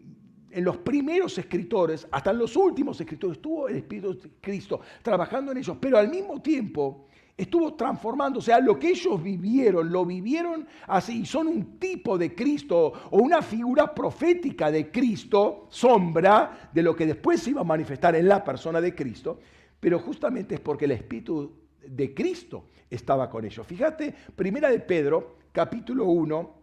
los 0.56 0.76
primeros 0.76 1.38
escritores, 1.38 2.06
hasta 2.11 2.33
en 2.33 2.37
los 2.37 2.54
últimos 2.56 3.00
escritores, 3.00 3.38
estuvo 3.38 3.68
el 3.68 3.76
Espíritu 3.76 4.20
de 4.20 4.30
Cristo 4.38 4.83
trabajando 5.00 5.52
en 5.52 5.56
ellos, 5.56 5.78
pero 5.80 5.96
al 5.96 6.11
mismo 6.11 6.42
tiempo 6.42 7.06
estuvo 7.38 7.72
transformando, 7.72 8.40
o 8.40 8.42
sea, 8.42 8.61
lo 8.61 8.78
que 8.78 8.90
ellos 8.90 9.22
vivieron, 9.22 9.90
lo 9.90 10.04
vivieron 10.04 10.68
así, 10.88 11.24
son 11.24 11.46
un 11.46 11.78
tipo 11.78 12.18
de 12.18 12.35
Cristo 12.35 12.92
o 13.12 13.16
una 13.16 13.40
figura 13.40 13.94
profética 13.94 14.70
de 14.70 14.90
Cristo, 14.90 15.68
sombra 15.70 16.68
de 16.70 16.83
lo 16.83 16.94
que 16.94 17.06
después 17.06 17.40
se 17.40 17.48
iba 17.48 17.62
a 17.62 17.64
manifestar 17.64 18.14
en 18.14 18.28
la 18.28 18.44
persona 18.44 18.78
de 18.78 18.94
Cristo, 18.94 19.40
pero 19.80 19.98
justamente 19.98 20.56
es 20.56 20.61
porque 20.61 20.85
el 20.85 20.90
Espíritu 20.90 21.61
de 21.90 22.14
Cristo 22.14 22.66
estaba 22.88 23.29
con 23.29 23.44
ellos. 23.44 23.66
Fíjate, 23.66 24.14
primera 24.37 24.70
de 24.70 24.81
Pedro, 24.81 25.37
capítulo 25.53 26.07
1, 26.07 26.55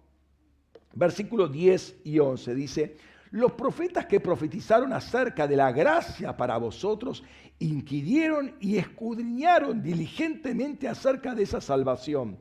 versículos 0.94 1.52
10 1.52 2.02
y 2.06 2.20
11, 2.20 2.56
dice, 2.56 2.98
los 3.32 3.52
profetas 3.54 4.06
que 4.06 4.22
profetizaron 4.22 4.94
acerca 4.94 5.48
de 5.48 5.58
la 5.58 5.72
gracia 5.72 6.36
para 6.38 6.58
vosotros 6.58 7.24
inquirieron 7.60 8.56
y 8.62 8.78
escudriñaron 8.78 9.82
diligentemente 9.84 10.88
acerca 10.88 11.36
de 11.36 11.44
esa 11.44 11.60
salvación, 11.60 12.38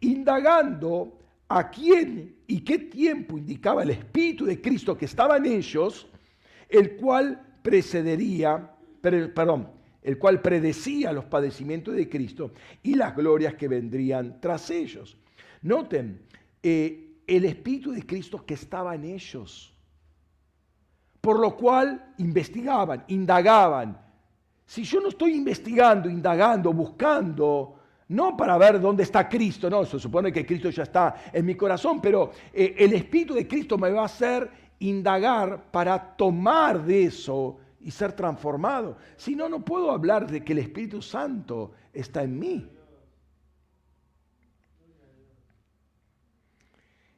indagando 0.00 1.18
a 1.48 1.70
quién 1.70 2.36
y 2.46 2.60
qué 2.60 2.78
tiempo 2.78 3.36
indicaba 3.36 3.82
el 3.82 3.90
Espíritu 3.90 4.46
de 4.46 4.60
Cristo 4.60 4.96
que 4.96 5.04
estaba 5.04 5.36
en 5.36 5.46
ellos, 5.46 6.08
el 6.70 6.96
cual 6.96 7.58
precedería, 7.62 8.70
perdón, 9.02 9.81
el 10.02 10.18
cual 10.18 10.40
predecía 10.40 11.12
los 11.12 11.24
padecimientos 11.24 11.94
de 11.94 12.08
Cristo 12.08 12.52
y 12.82 12.94
las 12.94 13.14
glorias 13.14 13.54
que 13.54 13.68
vendrían 13.68 14.40
tras 14.40 14.70
ellos. 14.70 15.16
Noten, 15.62 16.22
eh, 16.62 17.20
el 17.26 17.44
Espíritu 17.44 17.92
de 17.92 18.04
Cristo 18.04 18.44
que 18.44 18.54
estaba 18.54 18.94
en 18.94 19.04
ellos, 19.04 19.72
por 21.20 21.38
lo 21.38 21.56
cual 21.56 22.14
investigaban, 22.18 23.04
indagaban, 23.08 23.98
si 24.66 24.84
yo 24.84 25.00
no 25.00 25.08
estoy 25.08 25.34
investigando, 25.34 26.08
indagando, 26.08 26.72
buscando, 26.72 27.78
no 28.08 28.36
para 28.36 28.56
ver 28.58 28.80
dónde 28.80 29.02
está 29.02 29.28
Cristo, 29.28 29.68
no, 29.68 29.84
se 29.84 29.98
supone 29.98 30.32
que 30.32 30.46
Cristo 30.46 30.70
ya 30.70 30.84
está 30.84 31.14
en 31.32 31.46
mi 31.46 31.54
corazón, 31.54 32.00
pero 32.00 32.32
eh, 32.52 32.74
el 32.78 32.92
Espíritu 32.94 33.34
de 33.34 33.46
Cristo 33.46 33.78
me 33.78 33.90
va 33.90 34.02
a 34.02 34.06
hacer 34.06 34.50
indagar 34.80 35.70
para 35.70 36.16
tomar 36.16 36.84
de 36.84 37.04
eso 37.04 37.58
y 37.84 37.90
ser 37.90 38.12
transformado. 38.12 38.96
Si 39.16 39.34
no, 39.34 39.48
no 39.48 39.64
puedo 39.64 39.90
hablar 39.90 40.30
de 40.30 40.44
que 40.44 40.52
el 40.52 40.58
Espíritu 40.58 41.02
Santo 41.02 41.72
está 41.92 42.22
en 42.22 42.38
mí. 42.38 42.68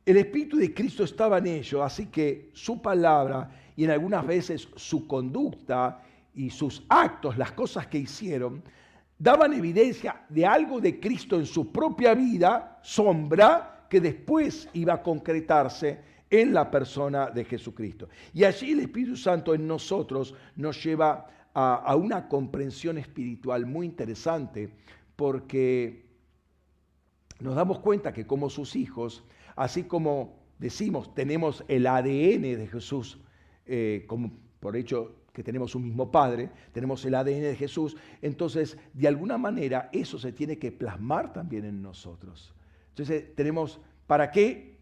el 0.07 0.19
Espíritu 0.19 0.59
de 0.59 0.75
Cristo 0.75 1.05
estaba 1.05 1.39
en 1.39 1.47
ellos, 1.47 1.81
así 1.83 2.07
que 2.07 2.51
su 2.53 2.81
palabra 2.83 3.51
y 3.75 3.85
en 3.85 3.91
algunas 3.91 4.27
veces 4.27 4.69
su 4.77 5.07
conducta 5.07 6.03
y 6.35 6.51
sus 6.51 6.85
actos, 6.89 7.39
las 7.39 7.53
cosas 7.53 7.87
que 7.87 7.99
hicieron, 7.99 8.63
daban 9.19 9.55
evidencia 9.55 10.25
de 10.29 10.45
algo 10.45 10.81
de 10.81 11.01
Cristo 11.01 11.37
en 11.37 11.47
su 11.47 11.73
propia 11.73 12.15
vida, 12.15 12.79
sombra, 12.83 13.87
que 13.89 14.01
después 14.01 14.69
iba 14.75 14.95
a 14.95 15.03
concretarse 15.03 16.01
en 16.41 16.53
la 16.53 16.71
persona 16.71 17.31
de 17.31 17.45
Jesucristo. 17.45 18.09
Y 18.33 18.45
allí 18.45 18.73
el 18.73 18.81
Espíritu 18.81 19.17
Santo 19.17 19.55
en 19.55 19.67
nosotros 19.67 20.35
nos 20.57 20.83
lleva 20.83 21.27
a, 21.55 21.95
una 21.95 22.29
comprensión 22.29 22.99
espiritual 22.99 23.65
muy 23.67 23.87
interesante, 23.87 24.71
porque 25.15 26.07
nos 27.41 27.55
damos 27.55 27.79
cuenta 27.79 28.13
que 28.13 28.27
como 28.27 28.51
sus 28.51 28.75
hijos, 28.75 29.25
así 29.55 29.85
como 29.85 30.43
decimos, 30.59 31.15
tenemos 31.15 31.65
el 31.69 31.87
ADN 31.87 32.43
de 32.43 32.69
Jesús, 32.71 33.21
eh, 33.67 34.05
como 34.09 34.33
por 34.59 34.77
hecho 34.77 35.15
que 35.33 35.45
tenemos 35.45 35.75
un 35.75 35.85
mismo 35.85 36.11
Padre, 36.11 36.51
tenemos 36.73 37.05
el 37.05 37.15
ADN 37.15 37.43
de 37.43 37.57
Jesús, 37.57 37.97
entonces 38.23 38.77
de 38.93 39.09
alguna 39.09 39.39
manera 39.39 39.91
eso 39.93 40.19
se 40.19 40.33
tiene 40.33 40.59
que 40.59 40.73
plasmar 40.73 41.33
también 41.33 41.65
en 41.65 41.83
nosotros. 41.83 42.53
Entonces 42.91 43.35
tenemos, 43.35 43.81
¿para 44.07 44.31
qué 44.31 44.74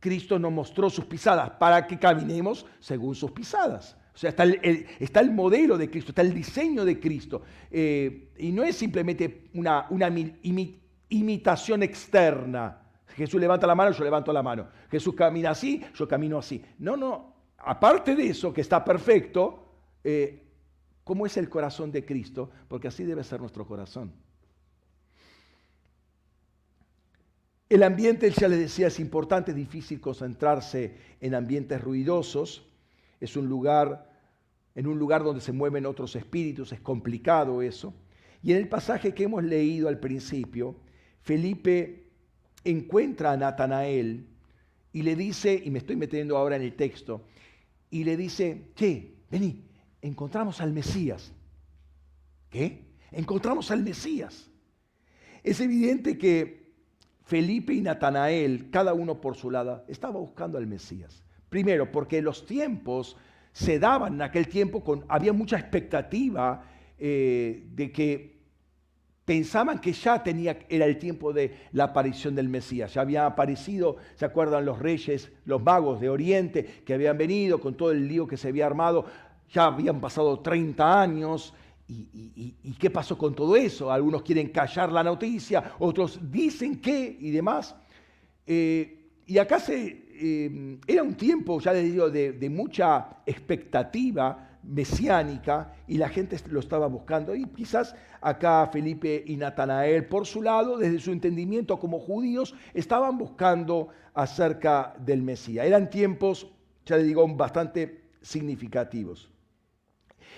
Cristo 0.00 0.38
nos 0.38 0.50
mostró 0.50 0.90
sus 0.90 1.04
pisadas? 1.04 1.50
Para 1.50 1.86
que 1.86 1.98
caminemos 1.98 2.66
según 2.80 3.14
sus 3.14 3.30
pisadas. 3.30 3.96
O 4.14 4.18
sea, 4.18 4.30
está 4.30 5.20
el, 5.20 5.30
modelo 5.30 5.78
de 5.78 5.88
Cristo, 5.88 6.10
está 6.10 6.22
el 6.22 6.34
diseño 6.34 6.84
de 6.84 6.98
Cristo. 6.98 7.42
Eh, 7.70 8.32
y 8.38 8.50
no 8.50 8.64
es 8.64 8.76
simplemente 8.76 9.50
una, 9.54 9.86
una 9.90 10.12
imitación 11.08 11.82
externa. 11.82 12.82
Jesús 13.08 13.40
levanta 13.40 13.66
la 13.66 13.74
mano, 13.74 13.92
yo 13.92 14.04
levanto 14.04 14.32
la 14.32 14.42
mano. 14.42 14.68
Jesús 14.90 15.14
camina 15.14 15.50
así, 15.50 15.82
yo 15.94 16.08
camino 16.08 16.38
así. 16.38 16.62
No, 16.78 16.96
no. 16.96 17.34
Aparte 17.58 18.16
de 18.16 18.28
eso, 18.28 18.52
que 18.52 18.62
está 18.62 18.84
perfecto, 18.84 19.64
eh, 20.02 20.42
cómo 21.04 21.26
es 21.26 21.36
el 21.36 21.48
corazón 21.48 21.92
de 21.92 22.04
Cristo, 22.04 22.50
porque 22.68 22.88
así 22.88 23.04
debe 23.04 23.22
ser 23.22 23.40
nuestro 23.40 23.66
corazón. 23.66 24.12
El 27.70 27.84
ambiente, 27.84 28.28
ya 28.32 28.48
les 28.48 28.58
decía, 28.58 28.88
es 28.88 28.98
importante, 28.98 29.52
es 29.52 29.56
difícil 29.56 30.00
concentrarse 30.00 30.96
en 31.20 31.36
ambientes 31.36 31.80
ruidosos. 31.80 32.66
Es 33.20 33.36
un 33.36 33.48
lugar, 33.48 34.12
en 34.74 34.88
un 34.88 34.98
lugar 34.98 35.22
donde 35.22 35.40
se 35.40 35.52
mueven 35.52 35.86
otros 35.86 36.16
espíritus, 36.16 36.72
es 36.72 36.80
complicado 36.80 37.62
eso. 37.62 37.94
Y 38.42 38.50
en 38.50 38.58
el 38.58 38.68
pasaje 38.68 39.14
que 39.14 39.22
hemos 39.22 39.44
leído 39.44 39.88
al 39.88 40.00
principio, 40.00 40.74
Felipe 41.22 42.08
encuentra 42.64 43.30
a 43.30 43.36
Natanael 43.36 44.26
y 44.92 45.02
le 45.02 45.14
dice, 45.14 45.62
y 45.64 45.70
me 45.70 45.78
estoy 45.78 45.94
metiendo 45.94 46.36
ahora 46.36 46.56
en 46.56 46.62
el 46.62 46.74
texto, 46.74 47.22
y 47.88 48.02
le 48.02 48.16
dice, 48.16 48.72
che, 48.74 49.14
vení, 49.30 49.64
encontramos 50.02 50.60
al 50.60 50.72
Mesías. 50.72 51.32
¿Qué? 52.48 52.82
Encontramos 53.12 53.70
al 53.70 53.84
Mesías. 53.84 54.50
Es 55.44 55.60
evidente 55.60 56.18
que 56.18 56.69
Felipe 57.30 57.72
y 57.72 57.80
Natanael, 57.80 58.70
cada 58.70 58.92
uno 58.92 59.20
por 59.20 59.36
su 59.36 59.52
lado, 59.52 59.84
estaba 59.86 60.18
buscando 60.18 60.58
al 60.58 60.66
Mesías. 60.66 61.22
Primero, 61.48 61.92
porque 61.92 62.20
los 62.20 62.44
tiempos 62.44 63.16
se 63.52 63.78
daban 63.78 64.14
en 64.14 64.22
aquel 64.22 64.48
tiempo, 64.48 64.82
con, 64.82 65.04
había 65.06 65.32
mucha 65.32 65.56
expectativa 65.56 66.64
eh, 66.98 67.68
de 67.72 67.92
que 67.92 68.40
pensaban 69.24 69.78
que 69.78 69.92
ya 69.92 70.20
tenía, 70.24 70.58
era 70.68 70.86
el 70.86 70.98
tiempo 70.98 71.32
de 71.32 71.54
la 71.70 71.84
aparición 71.84 72.34
del 72.34 72.48
Mesías. 72.48 72.94
Ya 72.94 73.02
había 73.02 73.26
aparecido, 73.26 73.98
¿se 74.16 74.24
acuerdan 74.24 74.64
los 74.64 74.80
reyes, 74.80 75.30
los 75.44 75.62
magos 75.62 76.00
de 76.00 76.08
Oriente 76.08 76.82
que 76.84 76.94
habían 76.94 77.16
venido 77.16 77.60
con 77.60 77.76
todo 77.76 77.92
el 77.92 78.08
lío 78.08 78.26
que 78.26 78.36
se 78.36 78.48
había 78.48 78.66
armado? 78.66 79.06
ya 79.52 79.66
habían 79.66 80.00
pasado 80.00 80.40
30 80.40 81.00
años. 81.00 81.54
¿Y, 81.92 82.74
qué 82.78 82.90
pasó 82.90 83.18
con 83.18 83.34
todo 83.34 83.56
eso? 83.56 83.90
Algunos 83.90 84.22
quieren 84.22 84.48
callar 84.48 84.92
la 84.92 85.02
noticia, 85.02 85.74
otros 85.78 86.20
dicen 86.30 86.80
que 86.80 87.16
y 87.18 87.30
demás. 87.30 87.74
Eh, 88.46 89.08
y 89.26 89.38
acá 89.38 89.58
se, 89.58 90.06
eh, 90.12 90.78
era 90.86 91.02
un 91.02 91.14
tiempo, 91.14 91.60
ya 91.60 91.72
les 91.72 91.84
digo, 91.84 92.10
de, 92.10 92.50
mucha 92.50 93.22
expectativa 93.26 94.58
mesiánica 94.62 95.72
y 95.86 95.96
la 95.96 96.08
gente 96.08 96.36
lo 96.48 96.60
estaba 96.60 96.86
buscando. 96.86 97.34
Y 97.34 97.44
quizás 97.46 97.94
acá 98.20 98.68
Felipe 98.72 99.24
y 99.26 99.36
Natanael, 99.36 100.06
por 100.06 100.26
su 100.26 100.42
lado, 100.42 100.78
desde 100.78 101.00
su 101.00 101.10
entendimiento 101.10 101.78
como 101.78 101.98
judíos, 101.98 102.54
estaban 102.72 103.18
buscando 103.18 103.88
acerca 104.14 104.94
del 104.98 105.22
Mesías. 105.22 105.66
Eran 105.66 105.90
tiempos, 105.90 106.46
ya 106.86 106.96
les 106.96 107.06
digo, 107.06 107.26
bastante 107.34 108.02
significativos. 108.22 109.30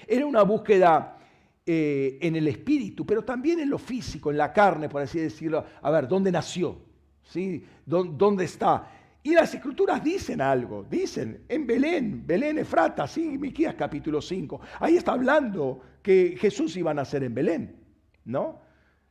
Era 0.07 0.26
una 0.26 0.42
búsqueda 0.42 1.18
eh, 1.64 2.18
en 2.20 2.34
el 2.34 2.48
espíritu, 2.48 3.06
pero 3.06 3.24
también 3.24 3.60
en 3.60 3.70
lo 3.70 3.78
físico, 3.78 4.30
en 4.30 4.36
la 4.36 4.52
carne, 4.52 4.88
por 4.88 5.02
así 5.02 5.20
decirlo. 5.20 5.64
A 5.80 5.90
ver, 5.90 6.08
¿dónde 6.08 6.32
nació? 6.32 6.78
¿Sí? 7.22 7.64
¿Dónde 7.86 8.44
está? 8.44 8.90
Y 9.22 9.32
las 9.34 9.54
escrituras 9.54 10.02
dicen 10.02 10.40
algo, 10.40 10.84
dicen, 10.90 11.44
en 11.48 11.64
Belén, 11.64 12.26
Belén 12.26 12.58
Efrata, 12.58 13.06
sí, 13.06 13.38
Miquías 13.38 13.76
capítulo 13.76 14.20
5. 14.20 14.60
Ahí 14.80 14.96
está 14.96 15.12
hablando 15.12 15.80
que 16.02 16.36
Jesús 16.36 16.76
iba 16.76 16.90
a 16.90 16.94
nacer 16.94 17.22
en 17.22 17.32
Belén, 17.32 17.76
¿no? 18.24 18.60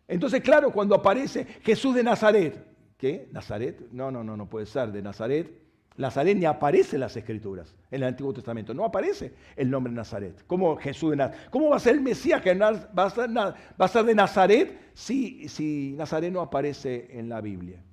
Entonces, 0.05 0.41
claro, 0.41 0.73
cuando 0.73 0.93
aparece 0.95 1.45
Jesús 1.63 1.95
de 1.95 2.03
Nazaret, 2.03 2.67
¿qué? 2.97 3.29
¿Nazaret? 3.31 3.87
No, 3.93 4.11
no, 4.11 4.25
no, 4.25 4.35
no 4.35 4.49
puede 4.49 4.65
ser 4.65 4.91
de 4.91 5.01
Nazaret. 5.01 5.49
Nazaret 5.97 6.37
ni 6.37 6.45
aparece 6.45 6.95
en 6.95 7.01
las 7.01 7.15
Escrituras, 7.17 7.75
en 7.91 8.01
el 8.01 8.07
Antiguo 8.09 8.33
Testamento. 8.33 8.73
No 8.73 8.85
aparece 8.85 9.33
el 9.55 9.69
nombre 9.69 9.91
Nazaret. 9.91 10.43
¿Cómo 10.47 10.77
Jesús 10.77 11.11
de 11.11 11.17
Nazaret? 11.17 11.49
¿Cómo 11.49 11.69
va 11.69 11.75
a 11.75 11.79
ser 11.79 11.95
el 11.95 12.01
Mesías 12.01 12.41
que 12.41 12.53
va 12.55 12.69
a 12.95 13.87
ser, 13.87 14.05
de 14.05 14.15
Nazaret 14.15 14.91
si, 14.93 15.47
si 15.49 15.93
Nazaret 15.97 16.31
no 16.31 16.41
aparece 16.41 17.07
en 17.11 17.27
la 17.27 17.41
Biblia? 17.41 17.83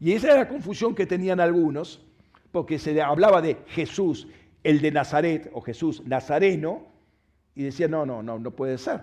Y 0.00 0.12
esa 0.12 0.28
era 0.28 0.36
la 0.36 0.48
confusión 0.48 0.94
que 0.94 1.06
tenían 1.06 1.40
algunos, 1.40 2.00
porque 2.52 2.78
se 2.78 3.00
hablaba 3.02 3.42
de 3.42 3.58
Jesús, 3.66 4.28
el 4.62 4.80
de 4.80 4.92
Nazaret, 4.92 5.50
o 5.52 5.60
Jesús 5.60 6.02
nazareno, 6.06 6.86
y 7.54 7.64
decían, 7.64 7.90
no, 7.90 8.06
no, 8.06 8.22
no, 8.22 8.38
no 8.38 8.50
puede 8.52 8.78
ser. 8.78 9.00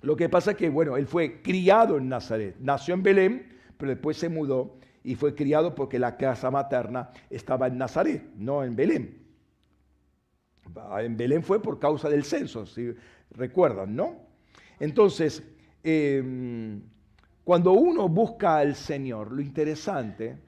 Lo 0.00 0.14
que 0.14 0.28
pasa 0.28 0.52
es 0.52 0.56
que, 0.56 0.68
bueno, 0.68 0.96
él 0.96 1.08
fue 1.08 1.42
criado 1.42 1.96
en 1.98 2.08
Nazaret, 2.08 2.54
nació 2.60 2.94
en 2.94 3.02
Belén, 3.02 3.58
pero 3.76 3.90
después 3.90 4.16
se 4.16 4.28
mudó 4.28 4.78
y 5.04 5.14
fue 5.14 5.34
criado 5.34 5.74
porque 5.74 5.98
la 5.98 6.16
casa 6.16 6.50
materna 6.50 7.10
estaba 7.30 7.66
en 7.66 7.78
Nazaret, 7.78 8.30
no 8.36 8.64
en 8.64 8.76
Belén. 8.76 9.26
En 11.00 11.16
Belén 11.16 11.42
fue 11.42 11.62
por 11.62 11.78
causa 11.78 12.08
del 12.08 12.24
censo, 12.24 12.66
si 12.66 12.94
recuerdan, 13.30 13.96
¿no? 13.96 14.16
Entonces, 14.78 15.42
em, 15.82 16.82
cuando 17.44 17.72
uno 17.72 18.08
busca 18.08 18.58
al 18.58 18.74
Señor, 18.74 19.32
lo 19.32 19.40
interesante 19.40 20.38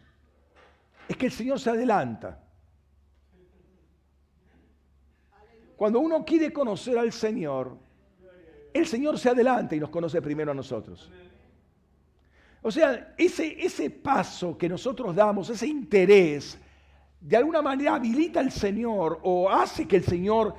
es 1.09 1.17
que 1.17 1.27
el 1.27 1.33
Señor 1.33 1.59
se 1.59 1.71
adelanta. 1.71 2.39
Cuando 5.77 6.01
uno 6.01 6.25
quiere 6.25 6.53
conocer 6.53 6.99
al 6.99 7.11
Señor, 7.11 7.79
el 8.73 8.87
Señor 8.87 9.19
se 9.19 9.31
adelanta 9.31 9.75
y 9.75 9.81
nos 9.81 9.89
conoce 9.89 10.21
primero 10.21 10.51
a 10.51 10.55
nosotros. 10.55 11.11
O 12.63 12.71
sea, 12.71 13.15
ese, 13.17 13.57
ese 13.65 13.91
paso 13.91 14.57
que 14.59 14.69
nosotros 14.69 15.15
damos, 15.15 15.49
ese 15.49 15.67
interés, 15.67 16.59
de 17.21 17.37
alguna 17.37 17.63
manera 17.63 17.95
habilita 17.95 18.41
al 18.41 18.51
Señor 18.51 19.21
o 19.23 19.51
hace 19.51 19.87
que 19.87 19.97
el 19.97 20.05
Señor 20.05 20.55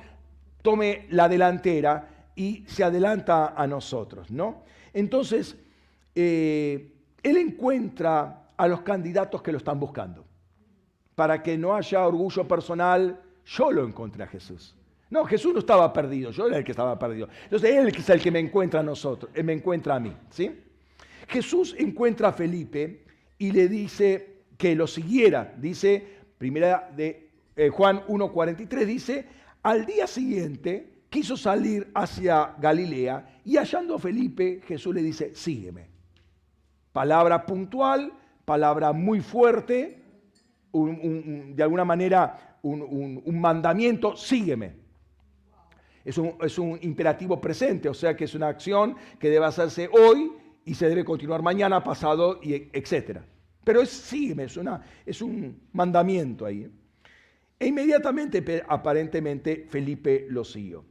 tome 0.62 1.06
la 1.10 1.28
delantera 1.28 2.08
y 2.34 2.64
se 2.66 2.84
adelanta 2.84 3.54
a 3.56 3.66
nosotros, 3.66 4.30
¿no? 4.30 4.62
Entonces, 4.92 5.56
eh, 6.14 6.92
Él 7.22 7.36
encuentra 7.36 8.48
a 8.56 8.68
los 8.68 8.82
candidatos 8.82 9.42
que 9.42 9.52
lo 9.52 9.58
están 9.58 9.78
buscando. 9.78 10.24
Para 11.14 11.42
que 11.42 11.58
no 11.58 11.74
haya 11.74 12.06
orgullo 12.06 12.46
personal, 12.46 13.20
yo 13.44 13.70
lo 13.70 13.84
encontré 13.84 14.24
a 14.24 14.26
Jesús. 14.26 14.74
No, 15.10 15.24
Jesús 15.24 15.52
no 15.52 15.58
estaba 15.58 15.92
perdido, 15.92 16.30
yo 16.30 16.46
era 16.46 16.58
el 16.58 16.64
que 16.64 16.72
estaba 16.72 16.98
perdido. 16.98 17.28
Entonces 17.44 17.70
Él 17.70 17.88
es 17.88 18.08
el 18.08 18.22
que 18.22 18.30
me 18.30 18.38
encuentra 18.38 18.80
a 18.80 18.82
nosotros, 18.82 19.30
Él 19.34 19.44
me 19.44 19.52
encuentra 19.52 19.96
a 19.96 20.00
mí, 20.00 20.16
¿sí? 20.30 20.58
Jesús 21.32 21.74
encuentra 21.78 22.28
a 22.28 22.32
Felipe 22.32 23.04
y 23.38 23.52
le 23.52 23.66
dice 23.66 24.42
que 24.58 24.74
lo 24.74 24.86
siguiera. 24.86 25.54
Dice, 25.56 26.04
primera 26.36 26.90
de 26.94 27.30
eh, 27.56 27.70
Juan 27.70 28.04
1.43, 28.06 28.84
dice, 28.84 29.26
al 29.62 29.86
día 29.86 30.06
siguiente 30.06 31.04
quiso 31.08 31.36
salir 31.38 31.90
hacia 31.94 32.54
Galilea 32.58 33.40
y 33.46 33.56
hallando 33.56 33.94
a 33.94 33.98
Felipe, 33.98 34.60
Jesús 34.66 34.94
le 34.94 35.02
dice, 35.02 35.34
sígueme. 35.34 35.88
Palabra 36.92 37.46
puntual, 37.46 38.12
palabra 38.44 38.92
muy 38.92 39.20
fuerte, 39.20 40.02
de 40.72 41.62
alguna 41.62 41.86
manera 41.86 42.58
un, 42.62 43.40
mandamiento, 43.40 44.16
sígueme. 44.16 44.74
Es 46.04 46.18
un, 46.18 46.34
es 46.42 46.58
un, 46.58 46.78
imperativo 46.82 47.40
presente, 47.40 47.88
o 47.88 47.94
sea 47.94 48.14
que 48.14 48.24
es 48.24 48.34
una 48.34 48.48
acción 48.48 48.96
que 49.18 49.30
debe 49.30 49.46
hacerse 49.46 49.88
hoy 49.92 50.41
y 50.64 50.74
se 50.74 50.88
debe 50.88 51.04
continuar 51.04 51.42
mañana, 51.42 51.82
pasado, 51.82 52.40
y 52.42 52.54
etc. 52.54 53.20
Pero 53.64 53.82
es, 53.82 53.90
sí, 53.90 54.34
es, 54.36 54.56
una, 54.56 54.82
es 55.04 55.22
un 55.22 55.60
mandamiento 55.72 56.46
ahí. 56.46 56.68
E 57.58 57.66
inmediatamente, 57.66 58.62
aparentemente, 58.68 59.66
Felipe 59.68 60.26
lo 60.28 60.44
siguió. 60.44 60.84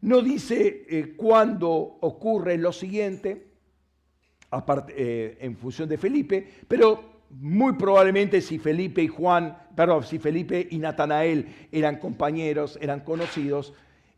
No 0.00 0.20
dice 0.20 0.84
eh, 0.88 1.14
cuándo 1.16 1.70
ocurre 1.70 2.58
lo 2.58 2.72
siguiente, 2.72 3.46
aparte, 4.50 4.92
eh, 4.96 5.38
en 5.40 5.56
función 5.56 5.88
de 5.88 5.96
Felipe, 5.96 6.46
pero 6.68 7.22
muy 7.30 7.74
probablemente 7.74 8.40
si 8.40 8.58
Felipe 8.58 9.02
y 9.02 9.08
Juan, 9.08 9.56
perdón, 9.74 10.04
si 10.04 10.18
Felipe 10.18 10.66
y 10.70 10.78
Natanael 10.78 11.48
eran 11.72 11.98
compañeros, 11.98 12.78
eran 12.80 13.00
conocidos, 13.00 13.72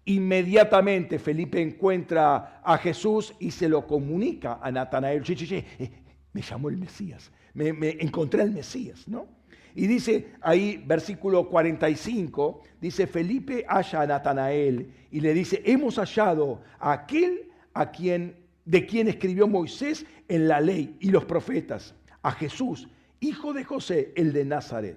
inmediatamente 0.06 1.18
Felipe 1.18 1.60
encuentra 1.60 2.60
a 2.64 2.78
Jesús 2.78 3.34
y 3.38 3.50
se 3.50 3.68
lo 3.68 3.86
comunica 3.86 4.58
a 4.62 4.70
Natanael. 4.70 5.22
Eh, 5.28 5.90
me 6.32 6.42
llamó 6.42 6.68
el 6.68 6.76
Mesías, 6.76 7.30
me, 7.54 7.72
me 7.72 7.90
encontré 8.00 8.42
al 8.42 8.50
Mesías, 8.50 9.06
¿no? 9.08 9.26
Y 9.74 9.86
dice 9.86 10.32
ahí, 10.40 10.82
versículo 10.86 11.48
45, 11.50 12.62
dice, 12.80 13.06
Felipe 13.06 13.66
halla 13.68 14.00
a 14.00 14.06
Natanael 14.06 14.90
y 15.10 15.20
le 15.20 15.34
dice, 15.34 15.62
hemos 15.66 15.96
hallado 15.96 16.62
a 16.78 16.92
aquel 16.92 17.50
a 17.74 17.90
quien, 17.90 18.36
de 18.64 18.86
quien 18.86 19.06
escribió 19.06 19.46
Moisés 19.46 20.06
en 20.28 20.48
la 20.48 20.60
ley 20.60 20.96
y 20.98 21.10
los 21.10 21.26
profetas, 21.26 21.94
a 22.22 22.32
Jesús, 22.32 22.88
hijo 23.20 23.52
de 23.52 23.64
José, 23.64 24.12
el 24.16 24.32
de 24.32 24.46
Nazaret. 24.46 24.96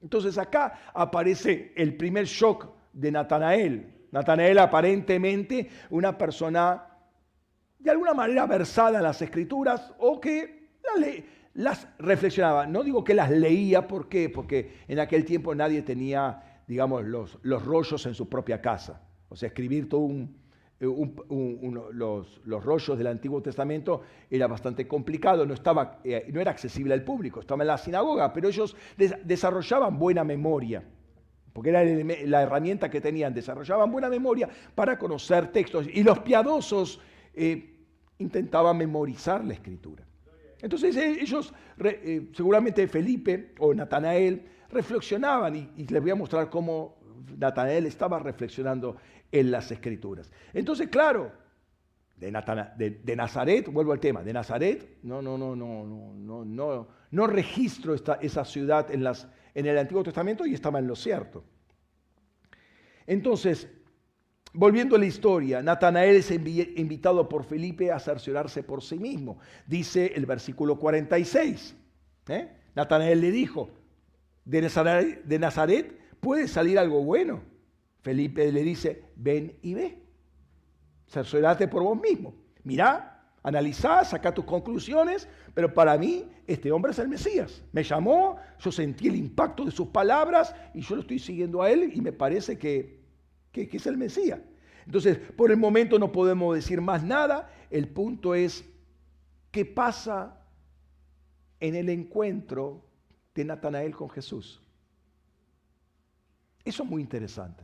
Entonces 0.00 0.38
acá 0.38 0.78
aparece 0.94 1.72
el 1.74 1.96
primer 1.96 2.26
shock 2.26 2.68
de 2.92 3.10
Natanael. 3.10 3.93
Natanael 4.14 4.60
aparentemente 4.60 5.68
una 5.90 6.16
persona 6.16 6.86
de 7.80 7.90
alguna 7.90 8.14
manera 8.14 8.46
versada 8.46 8.98
en 8.98 9.02
las 9.02 9.20
escrituras 9.20 9.92
o 9.98 10.20
que 10.20 10.68
las, 11.54 11.88
reflexionaba. 11.98 12.64
No 12.64 12.84
digo 12.84 13.02
que 13.02 13.12
las 13.12 13.28
leía, 13.32 13.88
¿por 13.88 14.08
qué? 14.08 14.30
Porque 14.30 14.84
en 14.86 15.00
aquel 15.00 15.24
tiempo 15.24 15.52
nadie 15.52 15.82
tenía, 15.82 16.62
digamos, 16.68 17.04
los, 17.04 17.40
los 17.42 17.64
rollos 17.64 18.06
en 18.06 18.14
su 18.14 18.28
propia 18.28 18.62
casa. 18.62 19.02
O 19.28 19.34
sea, 19.34 19.48
escribir 19.48 19.88
todo 19.88 20.08
eh, 20.08 20.28
los, 20.78 22.64
rollos 22.64 22.96
del 22.96 23.08
Antiguo 23.08 23.42
Testamento 23.42 24.02
era 24.30 24.46
bastante 24.46 24.86
complicado, 24.86 25.44
no, 25.44 25.54
estaba, 25.54 25.98
eh, 26.04 26.30
no 26.32 26.40
era 26.40 26.52
accesible 26.52 26.94
al 26.94 27.02
público, 27.02 27.40
estaba 27.40 27.64
en 27.64 27.66
la 27.68 27.78
sinagoga, 27.78 28.32
pero 28.32 28.48
ellos 28.48 28.76
desarrollaban 29.24 29.98
buena 29.98 30.22
memoria, 30.22 30.84
porque 31.54 31.70
era 31.70 31.84
la 32.26 32.42
herramienta 32.42 32.90
que 32.90 33.00
tenían, 33.00 33.32
desarrollaban 33.32 33.90
buena 33.90 34.10
memoria 34.10 34.48
para 34.74 34.98
conocer 34.98 35.52
textos, 35.52 35.86
y 35.90 36.02
los 36.02 36.18
piadosos 36.18 37.00
eh, 37.32 37.76
intentaban 38.18 38.76
memorizar 38.76 39.44
la 39.44 39.54
escritura. 39.54 40.04
Entonces 40.60 40.96
ellos, 40.96 41.54
seguramente 42.32 42.88
Felipe 42.88 43.54
o 43.60 43.72
Natanael, 43.72 44.42
reflexionaban, 44.70 45.54
y, 45.54 45.86
les 45.86 46.02
voy 46.02 46.10
a 46.10 46.16
mostrar 46.16 46.50
cómo 46.50 46.96
Natanael 47.38 47.86
estaba 47.86 48.18
reflexionando 48.18 48.96
en 49.30 49.52
las 49.52 49.70
escrituras. 49.70 50.32
Entonces, 50.52 50.88
claro, 50.88 51.30
de, 52.16 52.32
Nazaret, 53.16 53.72
vuelvo 53.72 53.92
al 53.92 54.00
tema, 54.00 54.24
de 54.24 54.32
Nazaret, 54.32 54.98
no, 55.04 55.22
no, 55.22 55.38
no, 55.38 55.54
no, 55.54 55.84
no, 55.84 56.44
no, 56.44 56.88
no, 57.12 57.26
registro 57.28 57.94
esta, 57.94 58.14
esa 58.14 58.44
ciudad 58.44 58.90
en, 58.90 59.04
las, 59.04 59.28
en 59.54 59.66
el 59.66 59.78
Antiguo 59.78 60.02
Testamento 60.02 60.44
y 60.44 60.54
estaba 60.54 60.78
en 60.78 60.86
lo 60.86 60.96
cierto. 60.96 61.44
Entonces, 63.06 63.68
volviendo 64.52 64.96
a 64.96 64.98
la 64.98 65.06
historia, 65.06 65.62
Natanael 65.62 66.16
es 66.16 66.30
invitado 66.30 67.28
por 67.28 67.44
Felipe 67.44 67.92
a 67.92 67.98
cerciorarse 67.98 68.62
por 68.62 68.82
sí 68.82 68.98
mismo. 68.98 69.38
Dice 69.66 70.12
el 70.14 70.26
versículo 70.26 70.78
46. 70.78 71.76
¿eh? 72.28 72.50
Natanael 72.74 73.20
le 73.20 73.30
dijo, 73.30 73.70
de 74.44 74.62
Nazaret, 74.62 75.24
de 75.24 75.38
Nazaret 75.38 75.98
puede 76.20 76.48
salir 76.48 76.78
algo 76.78 77.02
bueno. 77.02 77.42
Felipe 78.00 78.50
le 78.52 78.62
dice, 78.62 79.04
ven 79.16 79.58
y 79.62 79.74
ve. 79.74 80.02
Cerciorate 81.06 81.68
por 81.68 81.82
vos 81.82 82.00
mismo. 82.00 82.34
Mirá, 82.64 83.13
analizá, 83.44 84.02
saca 84.04 84.32
tus 84.32 84.46
conclusiones, 84.46 85.28
pero 85.52 85.72
para 85.72 85.96
mí 85.96 86.24
este 86.46 86.72
hombre 86.72 86.90
es 86.90 86.98
el 86.98 87.08
Mesías. 87.08 87.62
Me 87.72 87.84
llamó, 87.84 88.38
yo 88.58 88.72
sentí 88.72 89.06
el 89.06 89.16
impacto 89.16 89.66
de 89.66 89.70
sus 89.70 89.88
palabras 89.88 90.56
y 90.72 90.80
yo 90.80 90.96
lo 90.96 91.02
estoy 91.02 91.18
siguiendo 91.18 91.62
a 91.62 91.70
él 91.70 91.92
y 91.94 92.00
me 92.00 92.12
parece 92.12 92.58
que, 92.58 93.04
que, 93.52 93.68
es 93.70 93.86
el 93.86 93.98
Mesías. 93.98 94.40
Entonces, 94.86 95.18
por 95.36 95.50
el 95.50 95.58
momento 95.58 95.98
no 95.98 96.10
podemos 96.10 96.54
decir 96.54 96.80
más 96.80 97.04
nada. 97.04 97.50
El 97.70 97.88
punto 97.88 98.34
es, 98.34 98.64
¿qué 99.50 99.66
pasa 99.66 100.40
en 101.60 101.74
el 101.74 101.90
encuentro 101.90 102.82
de 103.34 103.44
Natanael 103.44 103.94
con 103.94 104.08
Jesús? 104.08 104.62
Eso 106.64 106.82
es 106.82 106.88
muy 106.88 107.02
interesante. 107.02 107.62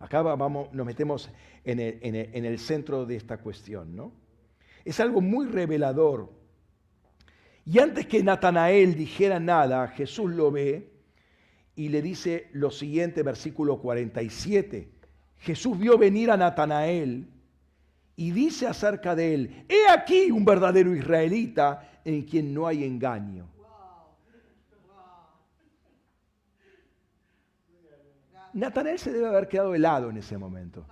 Acá 0.00 0.22
vamos, 0.22 0.72
nos 0.72 0.84
metemos 0.84 1.30
en 1.62 1.78
el, 1.78 2.58
centro 2.58 3.06
de 3.06 3.14
esta 3.14 3.38
cuestión, 3.38 3.94
¿no? 3.94 4.21
Es 4.84 5.00
algo 5.00 5.20
muy 5.20 5.46
revelador. 5.46 6.32
Y 7.64 7.78
antes 7.78 8.06
que 8.06 8.22
Natanael 8.22 8.94
dijera 8.96 9.38
nada, 9.38 9.88
Jesús 9.88 10.32
lo 10.32 10.50
ve 10.50 10.90
y 11.76 11.88
le 11.88 12.02
dice 12.02 12.48
lo 12.52 12.70
siguiente, 12.70 13.22
versículo 13.22 13.78
47. 13.78 14.90
Jesús 15.38 15.78
vio 15.78 15.98
venir 15.98 16.30
a 16.30 16.36
Natanael 16.36 17.28
y 18.16 18.30
dice 18.30 18.66
acerca 18.66 19.14
de 19.14 19.34
él, 19.34 19.64
he 19.68 19.90
aquí 19.90 20.30
un 20.30 20.44
verdadero 20.44 20.94
israelita 20.94 22.00
en 22.04 22.22
quien 22.22 22.52
no 22.52 22.66
hay 22.66 22.84
engaño. 22.84 23.48
Natanael 28.52 28.98
se 28.98 29.12
debe 29.12 29.28
haber 29.28 29.48
quedado 29.48 29.74
helado 29.74 30.10
en 30.10 30.18
ese 30.18 30.36
momento. 30.36 30.84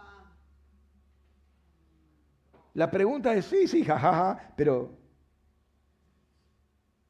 La 2.75 2.91
pregunta 2.91 3.35
es, 3.35 3.47
sí, 3.47 3.66
sí, 3.66 3.85
jajaja, 3.85 4.53
pero 4.57 4.97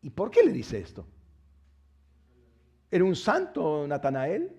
¿y 0.03 0.11
por 0.11 0.31
qué 0.31 0.43
le 0.43 0.53
dice 0.53 0.79
esto? 0.79 1.07
¿Era 2.91 3.05
un 3.05 3.15
santo 3.15 3.87
Natanael? 3.87 4.57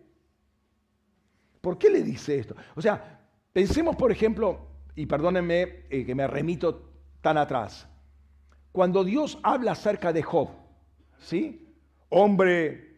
¿Por 1.60 1.78
qué 1.78 1.90
le 1.90 2.04
dice 2.04 2.40
esto? 2.40 2.56
O 2.76 2.82
sea, 2.82 3.20
pensemos, 3.52 3.96
por 3.96 4.12
ejemplo, 4.12 4.68
y 4.96 5.06
perdónenme 5.06 5.86
eh, 5.90 6.06
que 6.06 6.16
me 6.16 6.28
remito 6.28 6.90
tan 7.22 7.38
atrás, 7.38 7.88
cuando 8.72 9.04
Dios 9.04 9.38
habla 9.44 9.74
acerca 9.74 10.14
de 10.14 10.24
Job, 10.24 10.50
¿sí? 11.20 11.68
Hombre 12.10 12.92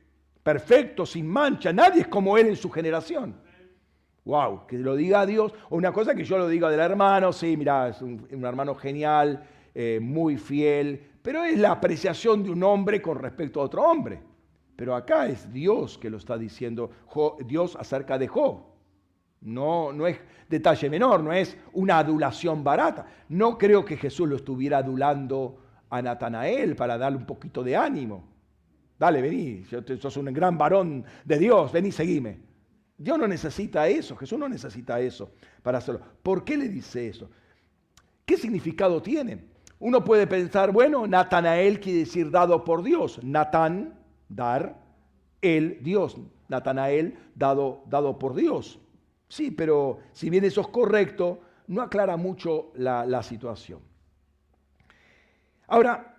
perfecto, 0.43 1.06
sin 1.06 1.28
mancha, 1.28 1.72
nadie 1.72 2.01
es 2.01 2.08
como 2.08 2.38
él 2.38 2.47
en 2.47 2.56
su 2.56 2.70
generación. 2.70 3.41
Wow, 4.26 4.65
que 4.67 4.78
lo 4.78 4.95
diga 4.95 5.26
Dios, 5.26 5.53
o 5.69 5.76
una 5.76 5.91
cosa 5.91 6.15
que 6.15 6.24
yo 6.24 6.38
lo 6.38 6.47
diga 6.47 6.69
del 6.69 6.80
hermano, 6.80 7.34
sí, 7.34 7.57
mira, 7.57 7.89
es 7.89 8.01
un, 8.01 8.26
hermano 8.43 8.74
genial, 8.74 9.43
eh, 9.76 9.99
muy 10.01 10.38
fiel, 10.38 11.01
pero 11.21 11.43
es 11.43 11.57
la 11.57 11.71
apreciación 11.71 12.43
de 12.43 12.51
un 12.51 12.63
hombre 12.63 13.01
con 13.01 13.17
respecto 13.17 13.59
a 13.59 13.65
otro 13.65 13.84
hombre. 13.84 14.21
Pero 14.76 14.95
acá 14.95 15.28
es 15.28 15.51
Dios 15.51 15.97
que 15.97 16.09
lo 16.09 16.17
está 16.17 16.38
diciendo, 16.38 16.89
Dios 17.45 17.76
acerca 17.76 18.17
de 18.17 18.28
Job. 18.28 18.63
No, 19.41 19.91
no 19.91 20.07
es 20.07 20.17
detalle 20.49 20.89
menor, 20.89 21.21
no 21.21 21.34
es 21.34 21.57
una 21.74 21.99
adulación 21.99 22.63
barata. 22.63 23.05
No 23.30 23.57
creo 23.57 23.84
que 23.84 23.97
Jesús 23.97 24.28
lo 24.28 24.38
estuviera 24.38 24.78
adulando 24.78 25.57
a 25.89 26.01
Natanael 26.01 26.76
para 26.76 26.97
darle 26.97 27.17
un 27.17 27.26
poquito 27.26 27.61
de 27.61 27.76
ánimo. 27.76 28.24
Dale, 28.97 29.21
vení, 29.21 29.63
sos 29.99 30.17
un 30.17 30.26
gran 30.34 30.57
varón 30.57 31.03
de 31.26 31.38
Dios, 31.38 31.71
vení, 31.71 31.91
seguime. 31.91 32.53
Dios 32.98 33.18
no 33.18 33.28
necesita 33.28 33.88
eso, 33.88 34.16
Jesús 34.16 34.38
no 34.38 34.48
necesita 34.48 35.00
eso 35.00 35.32
para 35.62 35.80
hacerlo. 35.80 36.02
¿Por 36.22 36.44
qué 36.44 36.58
le 36.58 36.70
dice 36.70 37.08
eso? 37.08 37.30
¿Qué 38.26 38.38
significado 38.38 39.02
tiene? 39.02 39.46
Uno 39.80 40.04
puede 40.04 40.28
pensar, 40.28 40.72
bueno, 40.72 41.06
Natanael 41.08 41.80
quiere 41.80 42.00
decir 42.00 42.32
dado 42.32 42.64
por 42.64 42.84
Dios. 42.84 43.20
Natán, 43.24 44.00
dar, 44.30 44.80
el 45.41 45.84
Dios. 45.84 46.16
Natanael, 46.48 47.18
dado, 47.36 47.84
dado 47.88 48.18
por 48.18 48.34
Dios. 48.36 48.80
Sí, 49.28 49.52
pero 49.52 50.00
si 50.14 50.30
bien 50.30 50.46
eso 50.46 50.62
es 50.62 50.68
correcto, 50.68 51.41
no 51.68 51.82
aclara 51.82 52.16
mucho 52.16 52.72
la, 52.76 53.06
la 53.06 53.24
situación. 53.24 53.80
Ahora, 55.68 56.12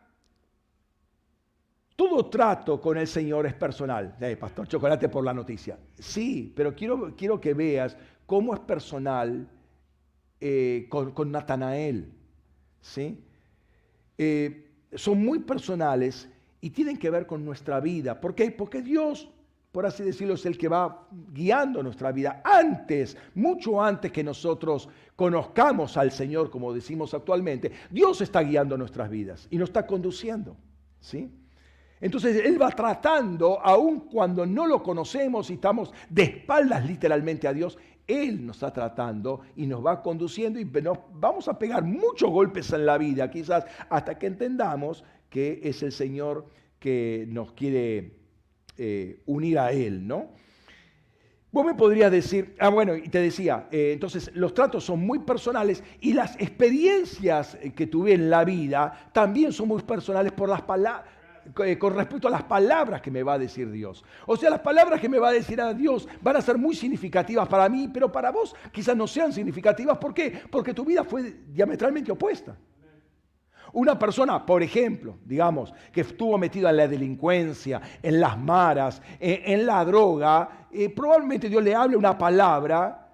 todo 1.96 2.26
trato 2.26 2.80
con 2.80 2.98
el 2.98 3.06
Señor 3.06 3.46
es 3.46 3.54
personal. 3.54 4.16
Pastor 4.38 4.66
Chocolate 4.66 5.08
por 5.08 5.24
la 5.24 5.32
noticia. 5.32 5.78
Sí, 5.98 6.52
pero 6.54 6.74
quiero, 6.74 7.14
quiero 7.16 7.40
que 7.40 7.54
veas 7.54 7.96
cómo 8.26 8.54
es 8.54 8.60
personal 8.60 9.48
eh, 10.40 10.88
con, 10.88 11.30
Natanael. 11.30 12.12
¿sí? 12.80 13.22
Eh, 14.18 14.70
son 14.94 15.24
muy 15.24 15.38
personales 15.40 16.28
y 16.60 16.70
tienen 16.70 16.98
que 16.98 17.10
ver 17.10 17.26
con 17.26 17.44
nuestra 17.44 17.78
vida. 17.78 18.20
¿Por 18.20 18.34
qué? 18.34 18.50
Porque 18.50 18.82
Dios, 18.82 19.28
por 19.70 19.86
así 19.86 20.02
decirlo, 20.02 20.34
es 20.34 20.46
el 20.46 20.58
que 20.58 20.66
va 20.66 21.06
guiando 21.32 21.82
nuestra 21.82 22.10
vida. 22.10 22.42
Antes, 22.44 23.16
mucho 23.34 23.80
antes 23.80 24.10
que 24.10 24.24
nosotros 24.24 24.88
conozcamos 25.14 25.96
al 25.96 26.10
Señor, 26.10 26.50
como 26.50 26.72
decimos 26.72 27.14
actualmente, 27.14 27.70
Dios 27.90 28.20
está 28.20 28.40
guiando 28.40 28.76
nuestras 28.76 29.08
vidas 29.08 29.46
y 29.50 29.58
nos 29.58 29.68
está 29.68 29.86
conduciendo. 29.86 30.56
¿sí? 31.00 31.30
Entonces 32.00 32.44
Él 32.44 32.60
va 32.60 32.70
tratando, 32.70 33.60
aun 33.60 34.00
cuando 34.00 34.44
no 34.44 34.66
lo 34.66 34.82
conocemos 34.82 35.50
y 35.50 35.54
estamos 35.54 35.92
de 36.08 36.24
espaldas 36.24 36.84
literalmente 36.84 37.48
a 37.48 37.52
Dios, 37.52 37.78
Él 38.06 38.44
nos 38.44 38.56
está 38.56 38.72
tratando 38.72 39.40
y 39.56 39.66
nos 39.66 39.84
va 39.84 40.02
conduciendo 40.02 40.58
y 40.58 40.64
nos 40.64 40.98
vamos 41.12 41.48
a 41.48 41.58
pegar 41.58 41.84
muchos 41.84 42.30
golpes 42.30 42.72
en 42.72 42.86
la 42.86 42.98
vida, 42.98 43.30
quizás 43.30 43.64
hasta 43.88 44.18
que 44.18 44.26
entendamos 44.26 45.04
que 45.30 45.60
es 45.62 45.82
el 45.82 45.92
Señor 45.92 46.46
que 46.78 47.26
nos 47.28 47.52
quiere 47.52 48.18
eh, 48.76 49.22
unir 49.26 49.58
a 49.58 49.72
Él, 49.72 50.06
¿no? 50.06 50.32
Vos 51.50 51.64
me 51.64 51.74
podrías 51.74 52.10
decir, 52.10 52.56
ah 52.58 52.68
bueno, 52.68 52.96
y 52.96 53.08
te 53.08 53.20
decía, 53.20 53.68
eh, 53.70 53.92
entonces 53.92 54.32
los 54.34 54.52
tratos 54.54 54.82
son 54.82 55.06
muy 55.06 55.20
personales 55.20 55.84
y 56.00 56.12
las 56.12 56.34
experiencias 56.40 57.56
que 57.76 57.86
tuve 57.86 58.14
en 58.14 58.28
la 58.28 58.44
vida 58.44 59.10
también 59.12 59.52
son 59.52 59.68
muy 59.68 59.80
personales 59.82 60.32
por 60.32 60.48
las 60.48 60.62
palabras 60.62 61.04
eh, 61.06 61.23
con 61.78 61.94
respecto 61.94 62.28
a 62.28 62.30
las 62.30 62.42
palabras 62.44 63.02
que 63.02 63.10
me 63.10 63.22
va 63.22 63.34
a 63.34 63.38
decir 63.38 63.70
Dios. 63.70 64.04
O 64.26 64.36
sea, 64.36 64.50
las 64.50 64.60
palabras 64.60 65.00
que 65.00 65.08
me 65.08 65.18
va 65.18 65.28
a 65.28 65.32
decir 65.32 65.60
a 65.60 65.74
Dios 65.74 66.08
van 66.20 66.36
a 66.36 66.40
ser 66.40 66.56
muy 66.58 66.74
significativas 66.74 67.48
para 67.48 67.68
mí, 67.68 67.88
pero 67.92 68.10
para 68.10 68.30
vos 68.30 68.54
quizás 68.72 68.96
no 68.96 69.06
sean 69.06 69.32
significativas. 69.32 69.98
¿Por 69.98 70.14
qué? 70.14 70.42
Porque 70.50 70.74
tu 70.74 70.84
vida 70.84 71.04
fue 71.04 71.34
diametralmente 71.48 72.12
opuesta. 72.12 72.56
Una 73.72 73.98
persona, 73.98 74.46
por 74.46 74.62
ejemplo, 74.62 75.18
digamos, 75.24 75.72
que 75.92 76.02
estuvo 76.02 76.38
metida 76.38 76.70
en 76.70 76.76
la 76.76 76.86
delincuencia, 76.86 77.82
en 78.00 78.20
las 78.20 78.38
maras, 78.38 79.02
en, 79.18 79.66
la 79.66 79.84
droga, 79.84 80.68
eh, 80.70 80.88
probablemente 80.90 81.48
Dios 81.48 81.62
le 81.62 81.74
hable 81.74 81.96
una 81.96 82.16
palabra 82.16 83.04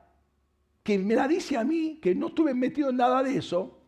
que 0.83 0.99
me 0.99 1.15
la 1.15 1.27
dice 1.27 1.57
a 1.57 1.65
mí, 1.65 1.99
que 2.01 2.15
no 2.15 2.29
estuve 2.29 2.53
metido 2.53 2.91
en 2.91 2.97
nada 2.97 3.23
de 3.23 3.39
eso, 3.39 3.80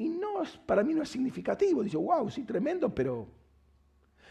y 0.00 0.08
no, 0.08 0.42
para 0.64 0.82
mí 0.82 0.94
no 0.94 1.02
es 1.02 1.10
significativo. 1.10 1.82
Dice, 1.82 1.98
wow, 1.98 2.30
sí, 2.30 2.44
tremendo, 2.44 2.88
pero, 2.94 3.28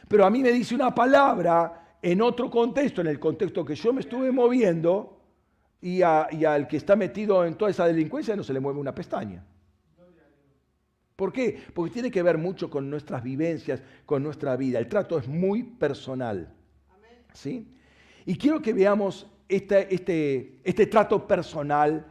pero 0.08 0.26
a 0.26 0.30
mí 0.32 0.42
me 0.42 0.52
dice 0.52 0.74
una 0.74 0.94
palabra 0.96 1.98
en 2.02 2.24
otro 2.24 2.50
contexto, 2.50 3.02
en 3.02 3.08
el 3.08 3.20
contexto 3.20 3.64
que 3.64 3.76
yo 3.76 3.94
me 3.94 4.02
estuve 4.02 4.32
moviendo, 4.32 5.22
y, 5.80 6.00
y 6.00 6.04
al 6.04 6.68
que 6.68 6.78
está 6.78 6.96
metido 6.96 7.46
en 7.46 7.54
toda 7.56 7.70
esa 7.70 7.86
delincuencia 7.86 8.36
no 8.36 8.44
se 8.44 8.52
le 8.52 8.60
mueve 8.60 8.80
una 8.80 8.96
pestaña. 8.96 9.46
¿Por 11.16 11.32
qué? 11.32 11.62
Porque 11.72 11.94
tiene 11.94 12.10
que 12.10 12.24
ver 12.24 12.40
mucho 12.40 12.70
con 12.70 12.90
nuestras 12.90 13.22
vivencias, 13.22 13.84
con 14.08 14.24
nuestra 14.24 14.56
vida. 14.56 14.80
El 14.80 14.88
trato 14.88 15.20
es 15.20 15.28
muy 15.28 15.62
personal. 15.62 16.52
¿sí? 17.34 17.76
Y 18.26 18.38
quiero 18.38 18.60
que 18.60 18.74
veamos 18.74 19.28
este, 19.48 19.94
este, 19.94 20.62
este 20.64 20.88
trato 20.88 21.28
personal 21.28 22.06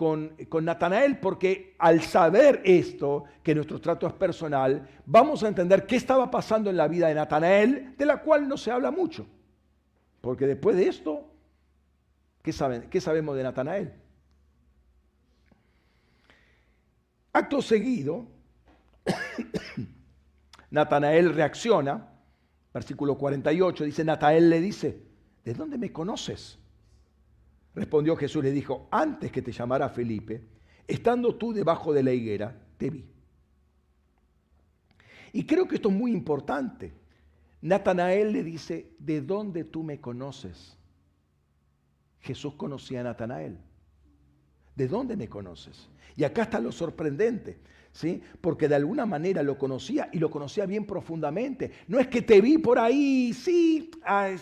con, 0.00 0.64
Natanael, 0.64 1.18
porque 1.18 1.76
al 1.78 2.00
saber 2.00 2.62
esto, 2.64 3.24
que 3.42 3.54
nuestro 3.54 3.82
trato 3.82 4.06
es 4.06 4.14
personal, 4.14 4.88
vamos 5.04 5.42
a 5.42 5.48
entender 5.48 5.84
qué 5.84 5.96
estaba 5.96 6.30
pasando 6.30 6.70
en 6.70 6.78
la 6.78 6.88
vida 6.88 7.08
de 7.08 7.14
Natanael, 7.14 7.94
de 7.98 8.06
la 8.06 8.22
cual 8.22 8.48
no 8.48 8.56
se 8.56 8.70
habla 8.70 8.90
mucho. 8.90 9.26
Porque 10.22 10.46
después 10.46 10.74
de 10.74 10.88
esto, 10.88 11.30
¿qué, 12.40 12.50
saben, 12.50 12.88
qué 12.88 12.98
sabemos 12.98 13.36
de 13.36 13.42
Natanael? 13.42 13.92
Acto 17.34 17.60
seguido, 17.60 18.26
Natanael 20.70 21.34
reacciona, 21.34 22.08
versículo 22.72 23.18
48, 23.18 23.84
dice, 23.84 24.02
Natanael 24.02 24.48
le 24.48 24.60
dice, 24.62 25.02
¿de 25.44 25.52
dónde 25.52 25.76
me 25.76 25.92
conoces? 25.92 26.58
Respondió 27.74 28.16
Jesús, 28.16 28.42
le 28.42 28.50
dijo, 28.50 28.88
antes 28.90 29.30
que 29.30 29.42
te 29.42 29.52
llamara 29.52 29.88
Felipe, 29.88 30.42
estando 30.86 31.36
tú 31.36 31.52
debajo 31.52 31.92
de 31.92 32.02
la 32.02 32.12
higuera, 32.12 32.56
te 32.76 32.90
vi. 32.90 33.04
Y 35.32 35.44
creo 35.46 35.68
que 35.68 35.76
esto 35.76 35.88
es 35.88 35.94
muy 35.94 36.10
importante. 36.10 36.92
Natanael 37.62 38.32
le 38.32 38.42
dice, 38.42 38.90
¿de 38.98 39.20
dónde 39.20 39.64
tú 39.64 39.84
me 39.84 40.00
conoces? 40.00 40.76
Jesús 42.20 42.54
conocía 42.54 43.00
a 43.00 43.04
Natanael. 43.04 43.58
¿De 44.74 44.88
dónde 44.88 45.16
me 45.16 45.28
conoces? 45.28 45.88
Y 46.16 46.24
acá 46.24 46.42
está 46.42 46.58
lo 46.58 46.72
sorprendente. 46.72 47.58
¿Sí? 47.92 48.22
Porque 48.40 48.68
de 48.68 48.76
alguna 48.76 49.06
manera 49.06 49.42
lo 49.42 49.58
conocía 49.58 50.08
y 50.12 50.18
lo 50.18 50.30
conocía 50.30 50.66
bien 50.66 50.86
profundamente. 50.86 51.70
No 51.88 51.98
es 51.98 52.08
que 52.08 52.22
te 52.22 52.40
vi 52.40 52.58
por 52.58 52.78
ahí, 52.78 53.32
sí, 53.32 53.90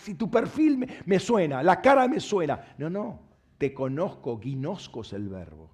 si 0.02 0.14
tu 0.14 0.30
perfil 0.30 0.86
me, 1.04 1.18
suena, 1.18 1.62
la 1.62 1.80
cara 1.80 2.08
me 2.08 2.20
suena. 2.20 2.74
No, 2.78 2.90
no, 2.90 3.20
te 3.58 3.72
conozco, 3.72 4.38
guinosco 4.38 5.02
es 5.02 5.12
el 5.12 5.28
verbo, 5.28 5.70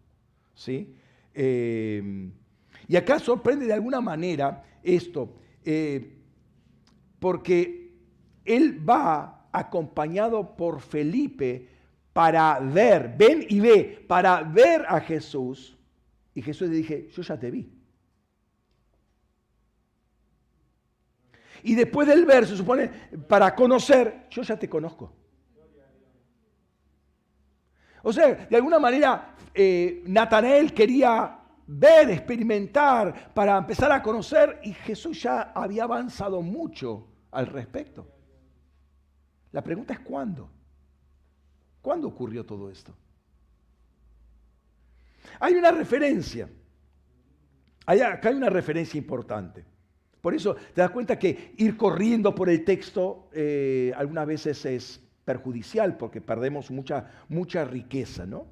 ¿sí? 0.55 0.95
Em, 1.33 2.33
y 2.87 2.97
acá 2.97 3.19
sorprende 3.19 3.67
de 3.67 3.73
alguna 3.73 4.01
manera 4.01 4.63
esto, 4.83 5.35
eh, 5.65 6.19
porque 7.19 7.93
él 8.45 8.89
va 8.89 9.49
acompañado 9.51 10.57
por 10.57 10.81
Felipe 10.81 11.69
para 12.13 12.61
ver, 12.61 13.15
ven 13.17 13.45
y 13.49 13.61
ve, 13.61 14.05
para 14.07 14.43
ver 14.43 14.85
a 14.87 15.01
Jesús 15.01 15.77
y 16.35 16.43
Jesús 16.43 16.69
le 16.69 16.77
dije, 16.77 17.09
yo 17.11 17.23
ya 17.23 17.39
te 17.39 17.51
vi. 17.51 17.73
Y 21.63 21.75
después 21.75 22.07
del 22.07 22.27
verso, 22.27 22.53
se 22.53 22.59
supone, 22.59 22.89
para 23.27 23.55
conocer, 23.55 24.27
yo 24.31 24.43
ya 24.43 24.59
te 24.59 24.69
conozco. 24.69 25.13
O 28.03 28.13
sea, 28.13 28.35
de 28.35 28.57
alguna 28.57 28.79
manera, 28.79 29.35
eh, 29.55 30.03
Natanael 30.07 30.75
quería 30.75 31.39
ver, 31.67 32.11
experimentar, 32.11 33.33
para 33.33 33.57
empezar 33.57 33.91
a 33.93 34.03
conocer, 34.03 34.61
y 34.63 34.75
Jesús 34.75 35.23
ya 35.23 35.53
había 35.55 35.85
avanzado 35.85 36.43
mucho 36.43 37.09
al 37.31 37.47
respecto. 37.47 38.07
La 39.53 39.63
pregunta 39.63 39.95
es 39.95 40.01
cuándo. 40.01 40.51
¿Cuándo 41.81 42.09
ocurrió 42.09 42.45
todo 42.45 42.71
esto? 42.71 42.95
Hay 45.41 45.55
una 45.55 45.71
referencia. 45.71 46.49
acá 47.87 48.29
hay 48.29 48.35
una 48.35 48.51
referencia 48.51 48.99
importante. 48.99 49.65
Por 50.21 50.35
eso 50.35 50.55
te 50.55 50.81
das 50.81 50.91
cuenta 50.91 51.19
que 51.19 51.53
ir 51.59 51.77
corriendo 51.77 52.35
por 52.35 52.49
el 52.49 52.65
texto 52.65 53.29
eh, 53.33 53.93
algunas 53.95 54.27
veces 54.27 54.65
es 54.65 55.01
perjudicial 55.25 55.97
porque 55.97 56.21
perdemos 56.21 56.71
mucha, 56.71 57.11
mucha 57.29 57.65
riqueza, 57.65 58.25
¿no? 58.25 58.47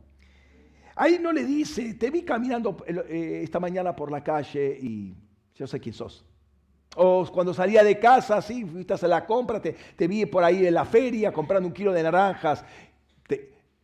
Ahí 0.95 1.19
no 1.19 1.33
le 1.33 1.45
dice, 1.45 1.95
te 1.95 2.11
vi 2.11 2.23
caminando 2.23 2.85
eh, 2.87 3.41
esta 3.43 3.59
mañana 3.59 3.97
por 3.97 4.11
la 4.11 4.23
calle 4.23 4.79
y 4.81 5.17
yo 5.55 5.67
sé 5.67 5.81
quién 5.81 5.95
sos. 5.95 6.25
O 6.97 7.27
cuando 7.33 7.55
salía 7.55 7.83
de 7.83 7.99
casa, 7.99 8.43
sí, 8.43 8.65
fuiste 8.67 8.93
a 8.93 9.09
la 9.09 9.25
compra, 9.25 9.61
te, 9.61 10.07
vi 10.07 10.27
por 10.27 10.45
ahí 10.45 10.67
en 10.67 10.75
la 10.75 10.85
feria 10.85 11.33
comprando 11.33 11.67
un 11.67 11.73
kilo 11.73 11.93
de 11.93 12.03
naranjas. 12.03 12.65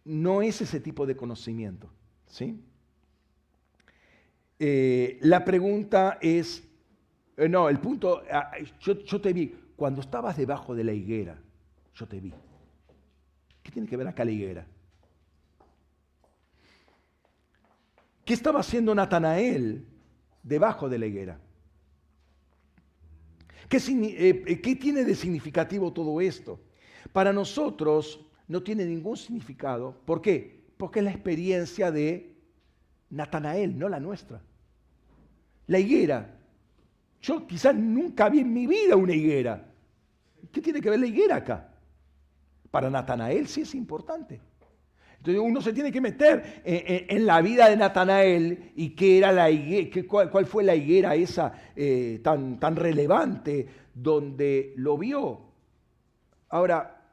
no 0.04 0.42
es 0.42 0.60
ese 0.60 0.80
tipo 0.80 1.06
de 1.06 1.16
conocimiento, 1.16 1.88
¿sí? 2.26 2.62
Eh, 4.58 5.18
la 5.22 5.44
pregunta 5.44 6.18
es, 6.20 6.66
eh, 7.36 7.48
no, 7.48 7.68
el 7.68 7.78
punto, 7.78 8.22
ah, 8.30 8.50
yo, 8.80 9.20
te 9.20 9.32
vi, 9.32 9.54
cuando 9.76 10.00
estabas 10.00 10.36
debajo 10.36 10.74
de 10.74 10.84
la 10.84 10.92
higuera, 10.92 11.38
yo 11.94 12.06
te 12.06 12.18
vi. 12.18 12.32
¿Qué 13.62 13.70
tiene 13.70 13.88
que 13.88 13.96
ver 13.96 14.08
acá 14.08 14.24
la 14.24 14.32
higuera? 14.32 14.66
¿Qué 18.24 18.34
estaba 18.34 18.60
haciendo 18.60 18.94
Natanael 18.94 19.86
debajo 20.42 20.88
de 20.88 20.98
la 20.98 21.06
higuera? 21.06 21.38
¿Qué, 23.68 23.78
eh, 23.78 24.60
¿Qué, 24.60 24.76
tiene 24.76 25.04
de 25.04 25.14
significativo 25.14 25.92
todo 25.92 26.20
esto? 26.20 26.58
Para 27.12 27.32
nosotros 27.32 28.26
no 28.48 28.62
tiene 28.62 28.84
ningún 28.84 29.16
significado. 29.16 29.94
¿Por 30.04 30.20
qué? 30.20 30.66
Porque 30.76 30.98
es 30.98 31.04
la 31.04 31.10
experiencia 31.10 31.92
de 31.92 32.34
Natanael, 33.10 33.78
no 33.78 33.88
la 33.88 34.00
nuestra. 34.00 34.42
La 35.68 35.78
higuera. 35.78 36.34
Yo 37.22 37.46
quizás 37.46 37.74
nunca 37.74 38.28
vi 38.28 38.40
en 38.40 38.52
mi 38.52 38.66
vida 38.66 38.96
una 38.96 39.14
higuera. 39.14 39.64
¿Qué 40.52 40.60
tiene 40.60 40.80
que 40.80 40.90
ver 40.90 41.00
la 41.00 41.06
higuera 41.06 41.36
acá? 41.36 41.68
Para 42.70 42.90
Natanael 42.90 43.46
sí 43.48 43.62
es 43.62 43.74
importante. 43.74 44.40
Entonces 45.18 45.42
uno 45.44 45.60
se 45.60 45.72
tiene 45.72 45.90
que 45.90 46.00
meter 46.00 46.62
en, 46.64 47.26
la 47.26 47.42
vida 47.42 47.68
de 47.68 47.76
Natanael 47.76 48.72
y 48.76 48.90
qué 48.90 49.18
era 49.18 49.32
la 49.32 49.50
higuera, 49.50 50.06
cuál, 50.08 50.46
fue 50.46 50.62
la 50.62 50.76
higuera 50.76 51.16
esa 51.16 51.52
eh, 51.74 52.20
tan, 52.22 52.60
tan 52.60 52.76
relevante 52.76 53.66
donde 53.92 54.74
lo 54.76 54.96
vio. 54.96 55.40
Ahora, 56.50 57.10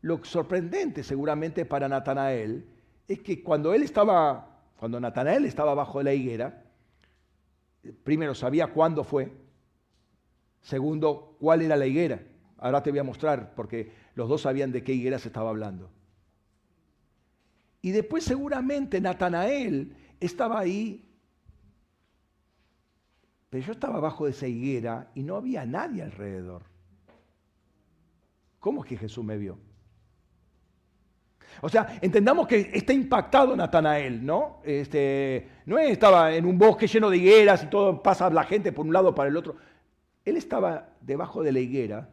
lo 0.00 0.24
sorprendente 0.24 1.02
seguramente 1.02 1.66
para 1.66 1.88
Natanael 1.88 2.66
es 3.06 3.20
que 3.20 3.42
cuando 3.42 3.74
él 3.74 3.82
estaba, 3.82 4.62
cuando 4.78 4.98
Natanael 4.98 5.44
estaba 5.44 5.74
bajo 5.74 6.02
la 6.02 6.14
higuera, 6.14 6.63
primero, 7.92 8.34
sabía 8.34 8.68
cuándo 8.68 9.04
fue. 9.04 9.32
Segundo, 10.62 11.36
cuál 11.38 11.62
era 11.62 11.76
la 11.76 11.86
higuera. 11.86 12.22
Ahora 12.58 12.82
te 12.82 12.90
voy 12.90 13.00
a 13.00 13.04
mostrar, 13.04 13.54
porque 13.54 13.92
los 14.14 14.28
dos 14.28 14.42
sabían 14.42 14.72
de 14.72 14.82
qué 14.82 14.92
higuera 14.92 15.18
se 15.18 15.28
estaba 15.28 15.50
hablando. 15.50 15.90
Y 17.82 17.90
después 17.90 18.24
seguramente 18.24 19.00
Natanael 19.00 19.94
estaba 20.20 20.58
ahí 20.58 21.04
pero 23.54 23.66
yo 23.66 23.72
estaba 23.72 23.98
abajo 23.98 24.24
de 24.24 24.32
esa 24.32 24.48
higuera 24.48 25.12
y 25.14 25.22
no 25.22 25.36
había 25.36 25.64
nadie 25.64 26.02
alrededor. 26.02 26.64
¿Cómo 28.58 28.82
es 28.82 28.88
que 28.88 28.96
Jesús 28.96 29.24
me 29.24 29.38
vio? 29.38 29.60
O 31.60 31.68
sea, 31.68 31.98
entendamos 32.00 32.46
que 32.46 32.70
está 32.72 32.92
impactado 32.92 33.56
Natanael, 33.56 34.24
¿no? 34.24 34.60
Este, 34.64 35.48
no 35.66 35.78
estaba 35.78 36.34
en 36.34 36.44
un 36.44 36.58
bosque 36.58 36.86
lleno 36.86 37.10
de 37.10 37.18
higueras 37.18 37.64
y 37.64 37.66
todo 37.66 38.02
pasa 38.02 38.30
la 38.30 38.44
gente 38.44 38.72
por 38.72 38.86
un 38.86 38.92
lado 38.92 39.14
para 39.14 39.28
el 39.28 39.36
otro. 39.36 39.56
Él 40.24 40.36
estaba 40.36 40.90
debajo 41.00 41.42
de 41.42 41.52
la 41.52 41.60
higuera 41.60 42.10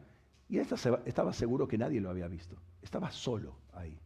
y 0.48 0.58
él 0.58 0.66
estaba 1.04 1.32
seguro 1.32 1.66
que 1.66 1.78
nadie 1.78 2.00
lo 2.00 2.10
había 2.10 2.28
visto. 2.28 2.56
Estaba 2.82 3.10
solo 3.10 3.56
ahí. 3.72 3.98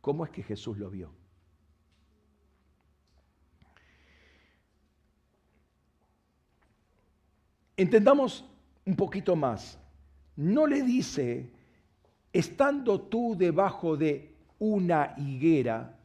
¿Cómo 0.00 0.24
es 0.24 0.30
que 0.30 0.42
Jesús 0.42 0.78
lo 0.78 0.90
vio? 0.90 1.12
Entendamos 7.76 8.44
un 8.84 8.94
poquito 8.94 9.36
más. 9.36 9.78
No 10.36 10.66
le 10.66 10.82
dice, 10.82 11.50
estando 12.32 13.00
tú 13.00 13.34
debajo 13.36 13.96
de 13.96 14.29
una 14.60 15.14
higuera, 15.16 15.98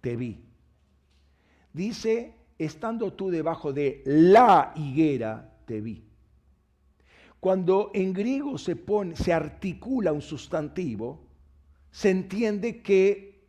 te 0.00 0.14
vi. 0.14 0.44
Dice, 1.72 2.34
estando 2.58 3.12
tú 3.14 3.30
debajo 3.30 3.72
de 3.72 4.02
la 4.04 4.72
higuera, 4.76 5.52
te 5.66 5.80
vi. 5.80 6.04
Cuando 7.40 7.90
en 7.94 8.12
griego 8.12 8.58
se, 8.58 8.76
pone, 8.76 9.16
se 9.16 9.32
articula 9.32 10.12
un 10.12 10.20
sustantivo, 10.20 11.26
se 11.90 12.10
entiende 12.10 12.82
que 12.82 13.48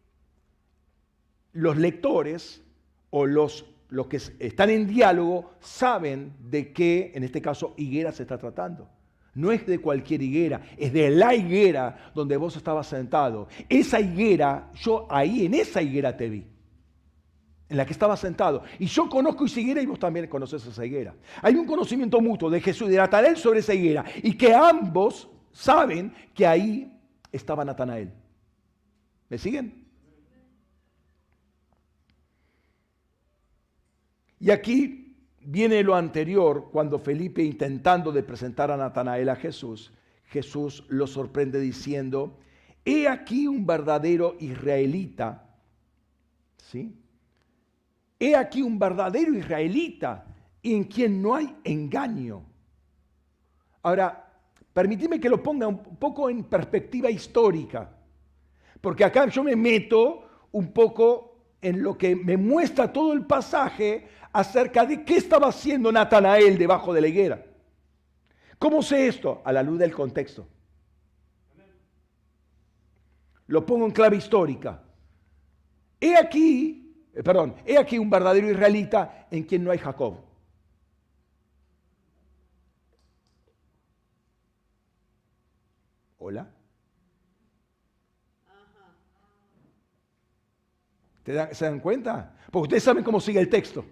los 1.51 1.77
lectores 1.77 2.63
o 3.09 3.25
los, 3.25 3.65
los 3.89 4.07
que 4.07 4.17
están 4.39 4.69
en 4.69 4.88
diálogo 4.88 5.51
saben 5.59 6.34
de 6.39 6.71
qué, 6.71 7.11
en 7.13 7.23
este 7.23 7.41
caso, 7.41 7.73
higuera 7.77 8.13
se 8.13 8.23
está 8.23 8.38
tratando. 8.38 8.89
No 9.34 9.51
es 9.51 9.65
de 9.65 9.79
cualquier 9.79 10.21
higuera, 10.21 10.61
es 10.77 10.91
de 10.91 11.09
la 11.09 11.34
higuera 11.34 12.11
donde 12.13 12.36
vos 12.36 12.55
estabas 12.57 12.88
sentado. 12.88 13.47
Esa 13.69 13.99
higuera, 13.99 14.69
yo 14.75 15.07
ahí 15.09 15.45
en 15.45 15.53
esa 15.53 15.82
higuera 15.82 16.17
te 16.17 16.29
vi, 16.29 16.45
en 17.69 17.77
la 17.77 17.86
que 17.86 17.93
estaba 17.93 18.17
sentado. 18.17 18.63
Y 18.77 18.88
yo 18.88 19.07
conozco 19.07 19.45
esa 19.45 19.61
higuera 19.61 19.82
y 19.82 19.86
vos 19.86 19.99
también 19.99 20.27
conoces 20.27 20.65
esa 20.65 20.86
higuera. 20.86 21.15
Hay 21.41 21.55
un 21.55 21.65
conocimiento 21.65 22.19
mutuo 22.19 22.49
de 22.49 22.59
Jesús 22.59 22.89
y 22.89 22.91
de 22.91 22.97
Natanael 22.97 23.38
sobre 23.38 23.61
esa 23.61 23.73
higuera 23.73 24.03
y 24.21 24.36
que 24.36 24.53
ambos 24.53 25.29
saben 25.53 26.13
que 26.34 26.45
ahí 26.45 26.99
estaba 27.32 27.63
Natanael. 27.63 28.11
¿Me 29.29 29.38
siguen? 29.38 29.88
Y 34.41 34.49
aquí 34.49 35.11
viene 35.44 35.84
lo 35.84 35.96
anterior, 35.96 36.70
cuando 36.72 37.00
Felipe 37.00 37.44
intentando 37.44 38.12
de 38.12 38.24
presentar 38.24 38.72
a 38.72 38.78
Natanael 38.78 39.30
a 39.30 39.36
Jesús, 39.36 39.92
Jesús 40.26 40.86
lo 40.88 41.08
sorprende 41.08 41.60
diciendo, 41.60 42.38
he 42.86 43.08
aquí 43.08 43.48
un 43.48 43.66
verdadero 43.66 44.36
israelita, 44.39 45.50
¿sí? 46.58 46.96
He 48.20 48.36
aquí 48.36 48.62
un 48.62 48.78
verdadero 48.78 49.34
israelita 49.34 50.26
en 50.64 50.84
quien 50.84 51.22
no 51.22 51.36
hay 51.36 51.56
engaño. 51.64 52.44
Ahora, 53.82 54.32
permíteme 54.74 55.20
que 55.20 55.30
lo 55.30 55.42
ponga 55.42 55.68
un 55.68 55.98
poco 55.98 56.30
en 56.30 56.44
perspectiva 56.44 57.10
histórica. 57.10 57.89
Porque 58.80 59.04
acá 59.04 59.28
yo 59.28 59.44
me 59.44 59.56
meto 59.56 60.48
un 60.52 60.72
poco 60.72 61.32
en 61.62 61.84
lo 61.84 61.98
que 61.98 62.16
me 62.16 62.38
muestra 62.38 62.92
todo 62.92 63.14
el 63.14 63.26
pasaje 63.26 64.08
acerca 64.34 64.86
de 64.86 65.03
qué 65.03 65.17
estaba 65.17 65.47
haciendo 65.47 65.91
Natanael 65.91 66.57
debajo 66.57 66.93
de 66.93 67.01
la 67.01 67.07
higuera. 67.07 67.45
¿Cómo 68.57 68.82
sé 68.82 69.07
esto? 69.07 69.41
A 69.43 69.51
la 69.51 69.63
luz 69.63 69.79
del 69.79 69.93
contexto. 69.93 70.47
Lo 73.47 73.65
pongo 73.65 73.86
en 73.86 73.91
clave 73.91 74.17
histórica. 74.17 74.82
He 75.99 76.15
aquí, 76.15 77.09
eh, 77.13 77.23
perdón, 77.23 77.55
he 77.65 77.77
aquí 77.77 77.97
un 77.97 78.09
verdadero 78.09 78.49
israelita 78.49 79.27
en 79.29 79.43
quien 79.43 79.63
no 79.63 79.71
hay 79.71 79.77
Jacob. 79.77 80.17
Hola. 86.19 86.49
¿Se 91.25 91.65
dan 91.65 91.79
cuenta? 91.79 92.36
Porque 92.51 92.63
ustedes 92.63 92.84
saben 92.84 93.03
cómo 93.03 93.19
sigue 93.19 93.39
el 93.39 93.49
texto. 93.49 93.86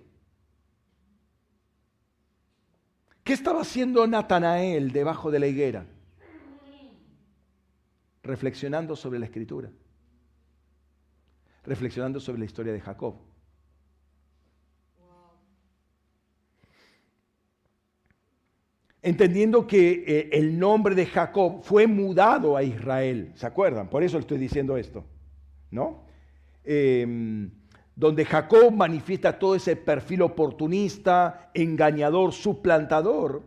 ¿Qué 3.29 3.33
estaba 3.35 3.61
haciendo 3.61 4.07
Natanael 4.07 4.91
debajo 4.91 5.29
de 5.29 5.37
la 5.37 5.45
higuera? 5.45 5.85
Reflexionando 8.23 8.95
sobre 8.95 9.19
la 9.19 9.25
escritura. 9.25 9.69
Reflexionando 11.63 12.19
sobre 12.19 12.39
la 12.39 12.45
historia 12.45 12.73
de 12.73 12.81
Jacob. 12.81 13.17
Entendiendo 19.03 19.67
que 19.67 20.03
eh, 20.07 20.29
el 20.31 20.57
nombre 20.57 20.95
de 20.95 21.05
Jacob 21.05 21.61
fue 21.61 21.85
mudado 21.85 22.57
a 22.57 22.63
Israel. 22.63 23.31
¿Se 23.35 23.45
acuerdan? 23.45 23.91
Por 23.91 24.01
eso 24.01 24.17
estoy 24.17 24.39
diciendo 24.39 24.75
esto. 24.75 25.05
¿No? 25.69 26.03
Em, 26.63 27.51
donde 27.99 28.23
Jacob 28.23 28.71
manifiesta 28.71 29.37
todo 29.37 29.55
ese 29.55 29.75
perfil 29.75 30.21
oportunista, 30.21 31.51
engañador, 31.53 32.31
suplantador. 32.31 33.43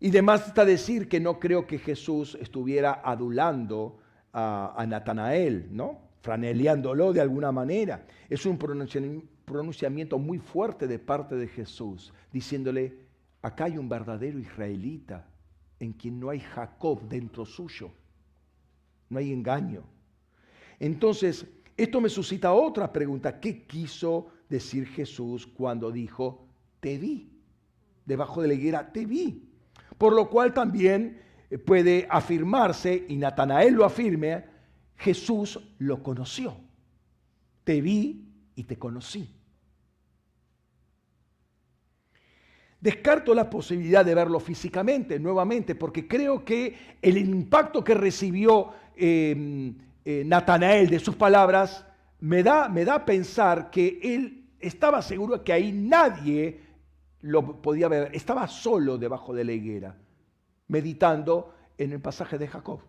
Y 0.00 0.10
demás 0.10 0.48
está 0.48 0.64
decir 0.64 1.08
que 1.08 1.20
no 1.20 1.38
creo 1.38 1.68
que 1.68 1.78
Jesús 1.78 2.36
estuviera 2.40 3.00
adulando 3.04 3.98
a, 4.32 4.84
Natanael, 4.88 5.68
¿no? 5.70 6.00
Franeleándolo 6.20 7.12
de 7.12 7.20
alguna 7.20 7.52
manera. 7.52 8.06
Es 8.28 8.44
un 8.44 8.58
pronunciamiento 8.58 10.18
muy 10.18 10.38
fuerte 10.38 10.88
de 10.88 10.98
parte 10.98 11.36
de 11.36 11.46
Jesús, 11.46 12.12
diciéndole, 12.32 12.98
acá 13.40 13.66
hay 13.66 13.78
un 13.78 13.88
verdadero 13.88 14.40
israelita 14.40 15.28
en 15.78 15.92
quien 15.92 16.18
no 16.18 16.30
hay 16.30 16.40
Jacob 16.40 17.08
dentro 17.08 17.46
suyo, 17.46 17.92
no 19.08 19.20
hay 19.20 19.32
engaño. 19.32 19.84
Entonces, 20.80 21.46
esto 21.82 22.00
me 22.00 22.08
suscita 22.08 22.52
otra 22.52 22.92
pregunta. 22.92 23.40
¿Qué 23.40 23.62
quiso 23.62 24.28
decir 24.48 24.86
Jesús 24.86 25.46
cuando 25.46 25.90
dijo, 25.90 26.46
te 26.80 26.98
vi? 26.98 27.30
Debajo 28.04 28.42
de 28.42 28.48
la 28.48 28.54
higuera, 28.54 28.92
te 28.92 29.06
vi. 29.06 29.48
Por 29.96 30.12
lo 30.12 30.28
cual 30.28 30.52
también 30.52 31.22
eh, 31.48 31.58
puede 31.58 32.06
afirmarse, 32.10 33.06
y 33.08 33.16
Natanael 33.16 33.74
lo 33.74 33.84
afirme, 33.84 34.44
Jesús 34.96 35.58
lo 35.78 36.02
conoció. 36.02 36.56
Te 37.64 37.80
vi 37.80 38.26
y 38.56 38.64
te 38.64 38.78
conocí. 38.78 39.36
Descarto 42.80 43.34
la 43.34 43.48
posibilidad 43.48 44.04
de 44.04 44.14
verlo 44.14 44.40
físicamente 44.40 45.18
nuevamente, 45.18 45.74
porque 45.74 46.06
creo 46.08 46.44
que 46.44 46.96
el 47.00 47.18
impacto 47.18 47.84
que 47.84 47.94
recibió 47.94 48.72
eh, 48.96 49.74
eh, 50.04 50.22
Natanael 50.24 50.88
de 50.88 50.98
sus 50.98 51.16
palabras, 51.16 51.84
me 52.20 52.42
da, 52.42 52.68
me 52.68 52.84
da 52.84 52.96
a 52.96 53.04
pensar 53.04 53.70
que 53.70 53.98
él 54.02 54.50
estaba 54.58 55.02
seguro 55.02 55.42
que 55.42 55.52
ahí 55.52 55.72
nadie 55.72 56.60
lo 57.22 57.60
podía 57.60 57.88
ver. 57.88 58.14
Estaba 58.14 58.46
solo 58.48 58.98
debajo 58.98 59.34
de 59.34 59.44
la 59.44 59.52
higuera, 59.52 59.96
meditando 60.68 61.54
en 61.78 61.92
el 61.92 62.00
pasaje 62.00 62.38
de 62.38 62.48
Jacob. 62.48 62.80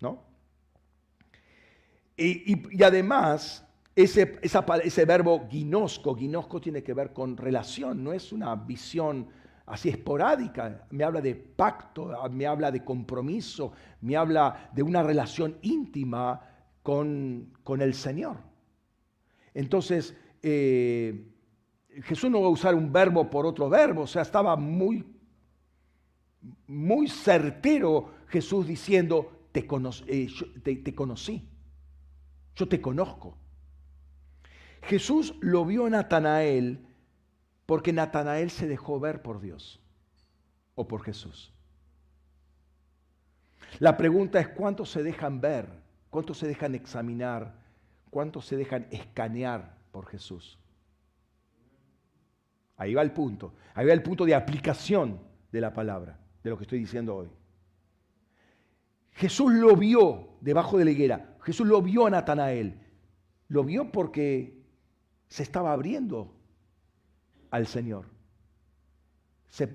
¿no? 0.00 0.22
Y, 2.16 2.82
además, 2.82 3.66
ese, 3.94 4.38
ese 4.42 5.04
verbo 5.04 5.46
guinosco, 5.50 6.14
guinosco 6.14 6.60
tiene 6.60 6.82
que 6.82 6.94
ver 6.94 7.12
con 7.12 7.36
relación, 7.36 8.02
no 8.02 8.12
es 8.12 8.32
una 8.32 8.54
visión 8.54 9.28
así 9.66 9.88
esporádica, 9.88 10.86
me 10.90 11.04
habla 11.04 11.20
de 11.20 11.34
pacto, 11.34 12.12
me 12.30 12.46
habla 12.46 12.70
de 12.70 12.84
compromiso, 12.84 13.72
me 14.00 14.16
habla 14.16 14.70
de 14.72 14.82
una 14.82 15.02
relación 15.02 15.58
íntima 15.62 16.40
con, 16.82 17.52
el 17.80 17.94
Señor. 17.94 18.36
Entonces, 19.54 20.16
eh, 20.42 21.32
Jesús 22.02 22.30
no 22.30 22.40
va 22.40 22.46
a 22.46 22.50
usar 22.50 22.74
un 22.74 22.92
verbo 22.92 23.28
por 23.28 23.44
otro 23.44 23.68
verbo, 23.68 24.02
o 24.02 24.06
sea, 24.06 24.22
estaba 24.22 24.54
muy, 24.56 25.04
muy 26.68 27.08
certero 27.08 28.14
Jesús 28.28 28.68
diciendo, 28.68 29.48
te, 29.50 29.66
eh, 30.06 30.28
te 30.62 30.94
conocí, 30.94 31.48
yo 32.54 32.68
te 32.68 32.80
conozco. 32.80 33.36
Jesús 34.82 35.34
lo 35.40 35.64
vio 35.64 35.86
a 35.86 35.90
Natanael 35.90 36.85
porque 37.66 37.92
Natanael 37.92 38.50
se 38.50 38.68
dejó 38.68 39.00
ver 39.00 39.22
por 39.22 39.40
Dios 39.40 39.80
o 40.76 40.86
por 40.86 41.02
Jesús. 41.02 41.52
La 43.80 43.96
pregunta 43.96 44.40
es 44.40 44.48
cuántos 44.48 44.90
se 44.90 45.02
dejan 45.02 45.40
ver, 45.40 45.68
cuántos 46.08 46.38
se 46.38 46.46
dejan 46.46 46.74
examinar, 46.74 47.54
cuántos 48.10 48.46
se 48.46 48.56
dejan 48.56 48.86
escanear 48.90 49.76
por 49.90 50.06
Jesús. 50.06 50.58
Ahí 52.76 52.94
va 52.94 53.02
el 53.02 53.12
punto. 53.12 53.54
Ahí 53.74 53.86
va 53.86 53.92
el 53.92 54.02
punto 54.02 54.24
de 54.24 54.34
aplicación 54.34 55.18
de 55.50 55.60
la 55.60 55.72
palabra, 55.74 56.18
de 56.42 56.50
lo 56.50 56.56
que 56.56 56.64
estoy 56.64 56.78
diciendo 56.78 57.16
hoy. 57.16 57.28
Jesús 59.12 59.52
lo 59.52 59.74
vio 59.76 60.28
debajo 60.40 60.78
de 60.78 60.84
la 60.84 60.90
higuera. 60.90 61.36
Jesús 61.42 61.66
lo 61.66 61.80
vio 61.82 62.06
a 62.06 62.10
Natanael. 62.10 62.78
Lo 63.48 63.64
vio 63.64 63.90
porque 63.90 64.62
se 65.28 65.42
estaba 65.42 65.72
abriendo 65.72 66.35
al 67.50 67.66
Señor. 67.66 68.06
Se 69.48 69.68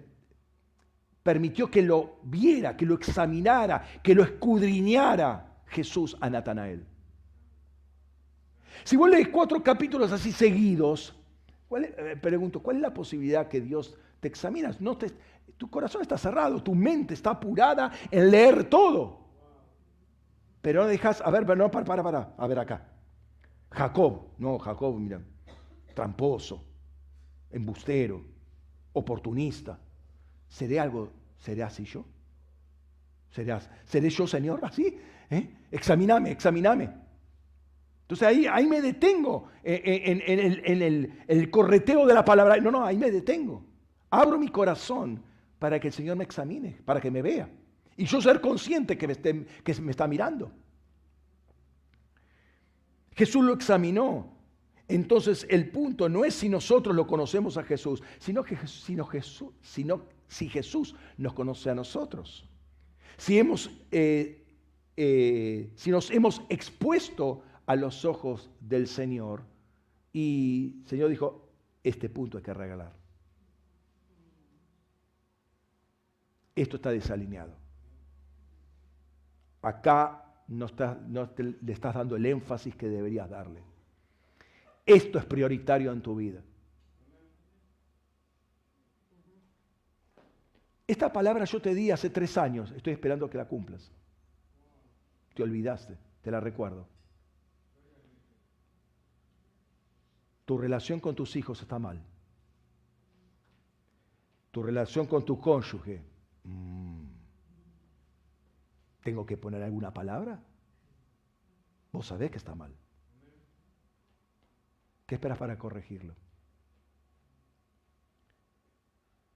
permitió 1.23 1.69
que 1.69 1.81
lo 1.81 2.19
viera, 2.23 2.75
que 2.75 2.85
lo 2.85 2.95
examinara, 2.95 3.83
que 4.03 4.15
lo 4.15 4.23
escudriñara 4.23 5.63
Jesús 5.67 6.17
a 6.19 6.29
Natanael. 6.29 6.85
Si 8.83 8.95
vos 8.95 9.09
lees 9.09 9.27
cuatro 9.27 9.61
capítulos 9.63 10.11
así 10.11 10.31
seguidos, 10.31 11.15
eh, 11.77 12.17
pregunto, 12.21 12.61
¿cuál 12.61 12.77
es 12.77 12.81
la 12.81 12.93
posibilidad 12.93 13.47
que 13.47 13.61
Dios 13.61 13.95
te 14.19 14.27
examina? 14.27 14.75
No 14.79 14.97
te, 14.97 15.11
tu 15.57 15.69
corazón 15.69 16.01
está 16.01 16.17
cerrado, 16.17 16.61
tu 16.63 16.73
mente 16.73 17.13
está 17.13 17.31
apurada 17.31 17.91
en 18.09 18.31
leer 18.31 18.65
todo. 18.65 19.21
Pero 20.61 20.83
no 20.83 20.87
dejas, 20.87 21.21
a 21.21 21.31
ver, 21.31 21.45
no, 21.57 21.71
para, 21.71 21.85
para, 21.85 22.03
para, 22.03 22.33
a 22.37 22.47
ver 22.47 22.59
acá. 22.59 22.87
Jacob, 23.71 24.27
no, 24.37 24.59
Jacob, 24.59 24.95
mira, 24.99 25.21
tramposo, 25.93 26.63
embustero, 27.51 28.23
oportunista. 28.93 29.79
¿Seré 30.47 30.79
algo, 30.79 31.11
seré 31.37 31.63
así 31.63 31.85
yo? 31.85 32.05
¿Seré, 33.29 33.57
¿Seré 33.85 34.09
yo, 34.09 34.27
Señor, 34.27 34.59
así? 34.63 34.97
¿Eh? 35.29 35.49
Examíname, 35.71 36.31
examíname. 36.31 36.89
Entonces 38.01 38.27
ahí, 38.27 38.45
ahí 38.45 38.67
me 38.67 38.81
detengo 38.81 39.47
en, 39.63 40.21
en, 40.25 41.13
el, 41.27 41.49
correteo 41.49 42.05
de 42.05 42.13
la 42.13 42.25
palabra. 42.25 42.57
No, 42.57 42.69
no, 42.69 42.85
ahí 42.85 42.97
me 42.97 43.09
detengo. 43.09 43.63
Abro 44.09 44.37
mi 44.37 44.49
corazón 44.49 45.23
para 45.57 45.79
que 45.79 45.87
el 45.87 45.93
Señor 45.93 46.17
me 46.17 46.25
examine, 46.25 46.77
para 46.83 46.99
que 46.99 47.09
me 47.09 47.21
vea. 47.21 47.49
Y 47.95 48.05
yo 48.05 48.19
ser 48.19 48.41
consciente 48.41 48.97
que 48.97 49.07
me 49.07 49.91
está 49.91 50.07
mirando. 50.07 50.51
Jesús 53.15 53.45
lo 53.45 53.53
examinó. 53.53 54.40
Entonces 54.91 55.47
el 55.49 55.69
punto 55.69 56.09
no 56.09 56.25
es 56.25 56.33
si 56.33 56.49
nosotros 56.49 56.93
lo 56.93 57.07
conocemos 57.07 57.55
a 57.55 57.63
Jesús, 57.63 58.03
sino, 58.19 58.43
que, 58.43 58.57
sino, 58.67 59.05
Jesús, 59.05 59.53
sino 59.61 60.01
si 60.27 60.49
Jesús 60.49 60.95
nos 61.17 61.33
conoce 61.33 61.69
a 61.69 61.75
nosotros. 61.75 62.45
Si, 63.15 63.39
hemos, 63.39 63.71
eh, 63.89 64.45
eh, 64.97 65.71
si 65.75 65.91
nos 65.91 66.11
hemos 66.11 66.41
expuesto 66.49 67.41
a 67.65 67.77
los 67.77 68.03
ojos 68.03 68.49
del 68.59 68.85
Señor 68.87 69.43
y 70.11 70.81
el 70.81 70.87
Señor 70.89 71.09
dijo, 71.09 71.47
este 71.83 72.09
punto 72.09 72.37
hay 72.37 72.43
que 72.43 72.53
regalar. 72.53 72.93
Esto 76.53 76.75
está 76.75 76.91
desalineado. 76.91 77.55
Acá 79.61 80.25
no, 80.49 80.67
le 81.37 81.71
estás 81.71 81.95
dando 81.95 82.17
el 82.17 82.25
énfasis 82.25 82.75
que 82.75 82.89
deberías 82.89 83.29
darle. 83.29 83.70
Esto 84.85 85.19
es 85.19 85.25
prioritario 85.25 85.91
en 85.91 86.01
tu 86.01 86.15
vida. 86.15 86.41
Esta 90.87 91.13
palabra 91.13 91.45
yo 91.45 91.61
te 91.61 91.73
di 91.73 91.89
hace 91.89 92.09
tres 92.09 92.37
años, 92.37 92.71
estoy 92.71 92.93
esperando 92.93 93.29
que 93.29 93.37
la 93.37 93.47
cumplas. 93.47 93.91
Te 95.33 95.43
olvidaste, 95.43 95.97
te 96.21 96.31
la 96.31 96.41
recuerdo. 96.41 96.87
Tu 100.43 100.57
relación 100.57 100.99
con 100.99 101.15
tus 101.15 101.35
hijos 101.37 101.61
está 101.61 101.79
mal. 101.79 102.03
Tu 104.51 104.61
relación 104.61 105.07
con 105.07 105.23
tu 105.23 105.39
cónyuge. 105.39 106.03
Mm, 106.43 107.05
¿Tengo 109.01 109.25
que 109.25 109.37
poner 109.37 109.63
alguna 109.63 109.93
palabra? 109.93 110.43
Vos 111.93 112.05
sabés 112.05 112.31
que 112.31 112.37
está 112.37 112.53
mal. 112.53 112.75
¿Qué 115.11 115.15
esperas 115.15 115.37
para 115.37 115.57
corregirlo? 115.57 116.15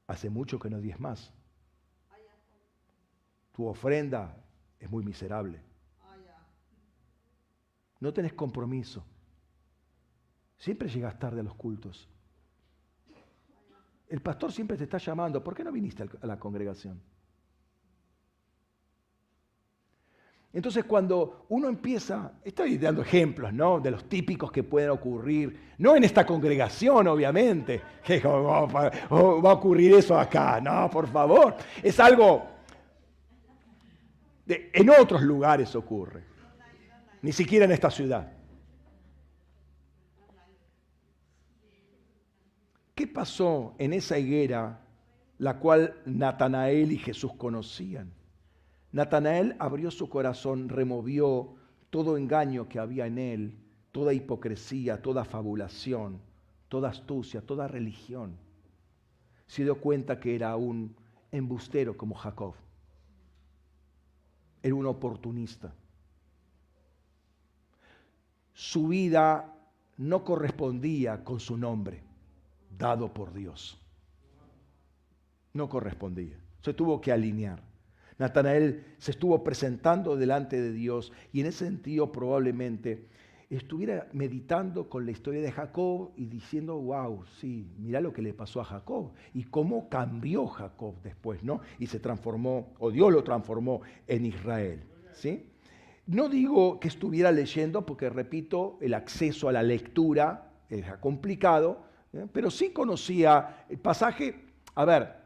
Hace 0.08 0.30
mucho 0.30 0.58
que 0.58 0.70
no 0.70 0.80
dies 0.80 0.98
más. 1.02 1.34
Tu 3.52 3.66
ofrenda 3.68 4.38
es 4.80 4.90
muy 4.90 5.04
miserable. 5.04 5.62
No 8.00 8.14
tenés 8.14 8.32
compromiso. 8.32 9.06
Siempre 10.56 10.88
llegas 10.88 11.20
tarde 11.20 11.42
a 11.42 11.44
los 11.44 11.56
cultos. 11.56 12.08
El 14.08 14.22
pastor 14.22 14.54
siempre 14.54 14.78
te 14.78 14.86
está 14.86 14.98
llamando. 14.98 15.44
¿Por 15.44 15.56
qué 15.56 15.66
no 15.66 15.74
viniste 15.74 16.04
a 16.22 16.26
la 16.26 16.40
congregación? 16.40 17.02
Entonces 20.56 20.86
cuando 20.86 21.46
uno 21.50 21.68
empieza, 21.68 22.32
estoy 22.42 22.78
dando 22.78 23.02
ejemplos, 23.02 23.52
¿no? 23.52 23.82
De 23.82 23.92
los 23.92 24.08
típicos 24.08 24.54
que 24.54 24.64
pueden 24.64 24.90
ocurrir, 24.90 25.74
no 25.80 25.98
en 25.98 26.06
esta 26.06 26.26
congregación, 26.26 27.08
obviamente, 27.08 27.82
que 28.04 28.26
oh, 28.26 28.66
oh, 29.10 29.42
va 29.42 29.50
a 29.52 29.54
ocurrir 29.54 29.96
eso 29.96 30.18
acá, 30.18 30.62
no, 30.62 30.90
por 30.90 31.10
favor. 31.10 31.58
Es 31.84 32.00
algo, 32.00 32.48
en 34.48 34.90
otros 34.92 35.24
lugares 35.24 35.76
ocurre, 35.76 36.24
ni 37.22 37.34
siquiera 37.34 37.66
en 37.66 37.74
esta 37.74 37.92
ciudad. 37.92 38.32
¿Qué 42.96 43.08
pasó 43.08 43.76
en 43.78 43.92
esa 43.92 44.18
higuera 44.18 44.80
la 45.38 45.60
cual 45.60 46.02
Natanael 46.06 46.94
y 46.94 46.98
Jesús 46.98 47.34
conocían? 47.34 48.10
Natanael 48.96 49.58
abrió 49.60 49.92
su 49.92 50.08
corazón, 50.08 50.70
removió 50.70 51.54
todo 51.90 52.16
engaño 52.16 52.70
que 52.70 52.80
había 52.80 53.06
en 53.06 53.18
él, 53.18 53.60
toda 53.92 54.14
hipocresía, 54.14 55.02
toda 55.02 55.26
fabulación, 55.26 56.22
toda 56.70 56.92
astucia, 56.92 57.42
toda 57.42 57.68
religión. 57.68 58.38
Se 59.48 59.64
dio 59.64 59.82
cuenta 59.82 60.18
que 60.18 60.34
era 60.34 60.56
un 60.56 60.96
embustero 61.34 61.98
como 61.98 62.16
Jacob. 62.16 62.54
Era 64.64 64.76
un 64.76 64.86
oportunista. 64.86 65.76
Su 68.54 68.88
vida 68.88 69.54
no 69.98 70.24
correspondía 70.24 71.22
con 71.26 71.42
su 71.42 71.58
nombre 71.58 72.02
dado 72.78 73.14
por 73.14 73.34
Dios. 73.34 73.78
No 75.52 75.68
correspondía. 75.68 76.38
Se 76.62 76.74
tuvo 76.74 77.02
que 77.02 77.12
alinear. 77.12 77.75
Natanael 78.18 78.84
se 78.98 79.12
estuvo 79.12 79.44
presentando 79.44 80.16
delante 80.16 80.62
de 80.62 80.72
Dios 80.72 81.12
y 81.34 81.42
en 81.42 81.48
ese 81.48 81.66
sentido 81.66 82.12
probablemente 82.12 83.08
estuviera 83.50 84.08
meditando 84.14 84.90
con 84.90 85.06
la 85.06 85.12
historia 85.12 85.42
de 85.42 85.52
Jacob 85.52 86.12
y 86.16 86.26
diciendo, 86.26 86.78
wow, 86.78 87.26
sí, 87.40 87.68
mira 87.78 88.02
lo 88.02 88.12
que 88.14 88.22
le 88.22 88.34
pasó 88.34 88.62
a 88.62 88.66
Jacob 88.66 89.12
y 89.34 89.44
cómo 89.44 89.90
cambió 89.90 90.48
Jacob 90.48 90.96
después, 91.04 91.44
¿no? 91.44 91.62
Y 91.80 91.88
se 91.88 92.00
transformó, 92.00 92.74
o 92.80 92.92
Dios 92.92 93.12
lo 93.12 93.24
transformó 93.24 93.82
en 94.08 94.26
Israel, 94.26 94.84
¿sí? 95.14 95.50
No 96.08 96.30
digo 96.30 96.80
que 96.80 96.88
estuviera 96.88 97.32
leyendo, 97.32 97.86
porque 97.86 98.10
repito, 98.10 98.78
el 98.82 98.94
acceso 98.94 99.50
a 99.50 99.52
la 99.52 99.64
lectura 99.64 100.52
era 100.70 101.00
complicado, 101.00 101.84
¿eh? 102.14 102.28
pero 102.32 102.52
sí 102.52 102.72
conocía 102.72 103.66
el 103.70 103.80
pasaje, 103.80 104.36
a 104.76 104.86
ver, 104.86 105.25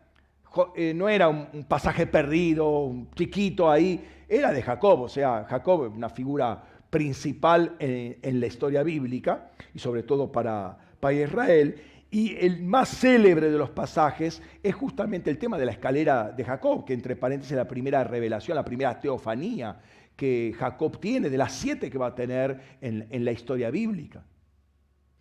no 0.95 1.09
era 1.09 1.29
un, 1.29 1.63
pasaje 1.67 2.07
perdido, 2.07 2.81
un 2.81 3.11
chiquito 3.11 3.69
ahí, 3.69 4.03
era 4.27 4.51
de 4.51 4.61
Jacob, 4.61 5.01
o 5.01 5.09
sea, 5.09 5.45
Jacob 5.45 5.87
es 5.87 5.91
una 5.95 6.09
figura 6.09 6.63
principal 6.89 7.75
en, 7.79 8.39
la 8.39 8.47
historia 8.47 8.83
bíblica 8.83 9.51
y 9.73 9.79
sobre 9.79 10.03
todo 10.03 10.31
para, 10.31 10.77
para 10.99 11.13
Israel. 11.13 11.75
Y 12.11 12.35
el 12.37 12.63
más 12.63 12.89
célebre 12.89 13.51
de 13.51 13.57
los 13.57 13.69
pasajes 13.69 14.41
es 14.63 14.73
justamente 14.73 15.29
el 15.29 15.37
tema 15.37 15.59
de 15.59 15.65
la 15.65 15.71
escalera 15.71 16.31
de 16.31 16.43
Jacob, 16.43 16.83
que 16.83 16.93
entre 16.93 17.15
paréntesis 17.15 17.51
es 17.51 17.57
la 17.57 17.67
primera 17.67 18.03
revelación, 18.03 18.55
la 18.55 18.65
primera 18.65 18.99
teofanía 18.99 19.79
que 20.15 20.53
Jacob 20.57 20.99
tiene, 20.99 21.29
de 21.29 21.37
las 21.37 21.53
siete 21.53 21.89
que 21.89 21.97
va 21.97 22.07
a 22.07 22.15
tener 22.15 22.59
en, 22.81 23.07
en 23.11 23.23
la 23.23 23.31
historia 23.31 23.69
bíblica. 23.69 24.25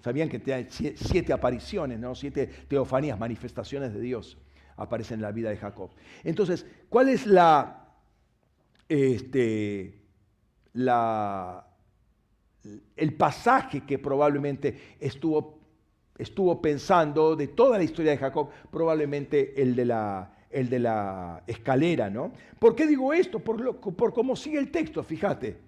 Sabían 0.00 0.28
que 0.28 0.38
tiene 0.38 0.68
siete 0.70 1.32
apariciones, 1.32 1.98
¿no? 1.98 2.14
siete 2.14 2.46
teofanías, 2.68 3.18
manifestaciones 3.18 3.92
de 3.92 4.00
Dios 4.00 4.38
aparece 4.78 5.14
en 5.14 5.20
la 5.20 5.32
vida 5.32 5.50
de 5.50 5.56
Jacob. 5.56 5.90
Entonces, 6.24 6.64
¿cuál 6.88 7.08
es 7.08 7.26
la, 7.26 7.88
este, 8.88 10.00
la, 10.72 11.66
el 12.96 13.14
pasaje 13.14 13.82
que 13.82 13.98
probablemente 13.98 14.96
estuvo, 15.00 15.58
estuvo 16.16 16.62
pensando 16.62 17.36
de 17.36 17.48
toda 17.48 17.76
la 17.76 17.84
historia 17.84 18.12
de 18.12 18.18
Jacob? 18.18 18.48
Probablemente 18.70 19.60
el 19.60 19.74
de 19.74 19.84
la, 19.84 20.32
el 20.50 20.70
de 20.70 20.78
la 20.78 21.42
escalera, 21.46 22.08
¿no? 22.08 22.32
¿Por 22.58 22.74
qué 22.74 22.86
digo 22.86 23.12
esto? 23.12 23.40
Por, 23.40 23.76
por 23.80 24.14
cómo 24.14 24.36
sigue 24.36 24.58
el 24.58 24.70
texto, 24.70 25.02
fíjate. 25.02 25.58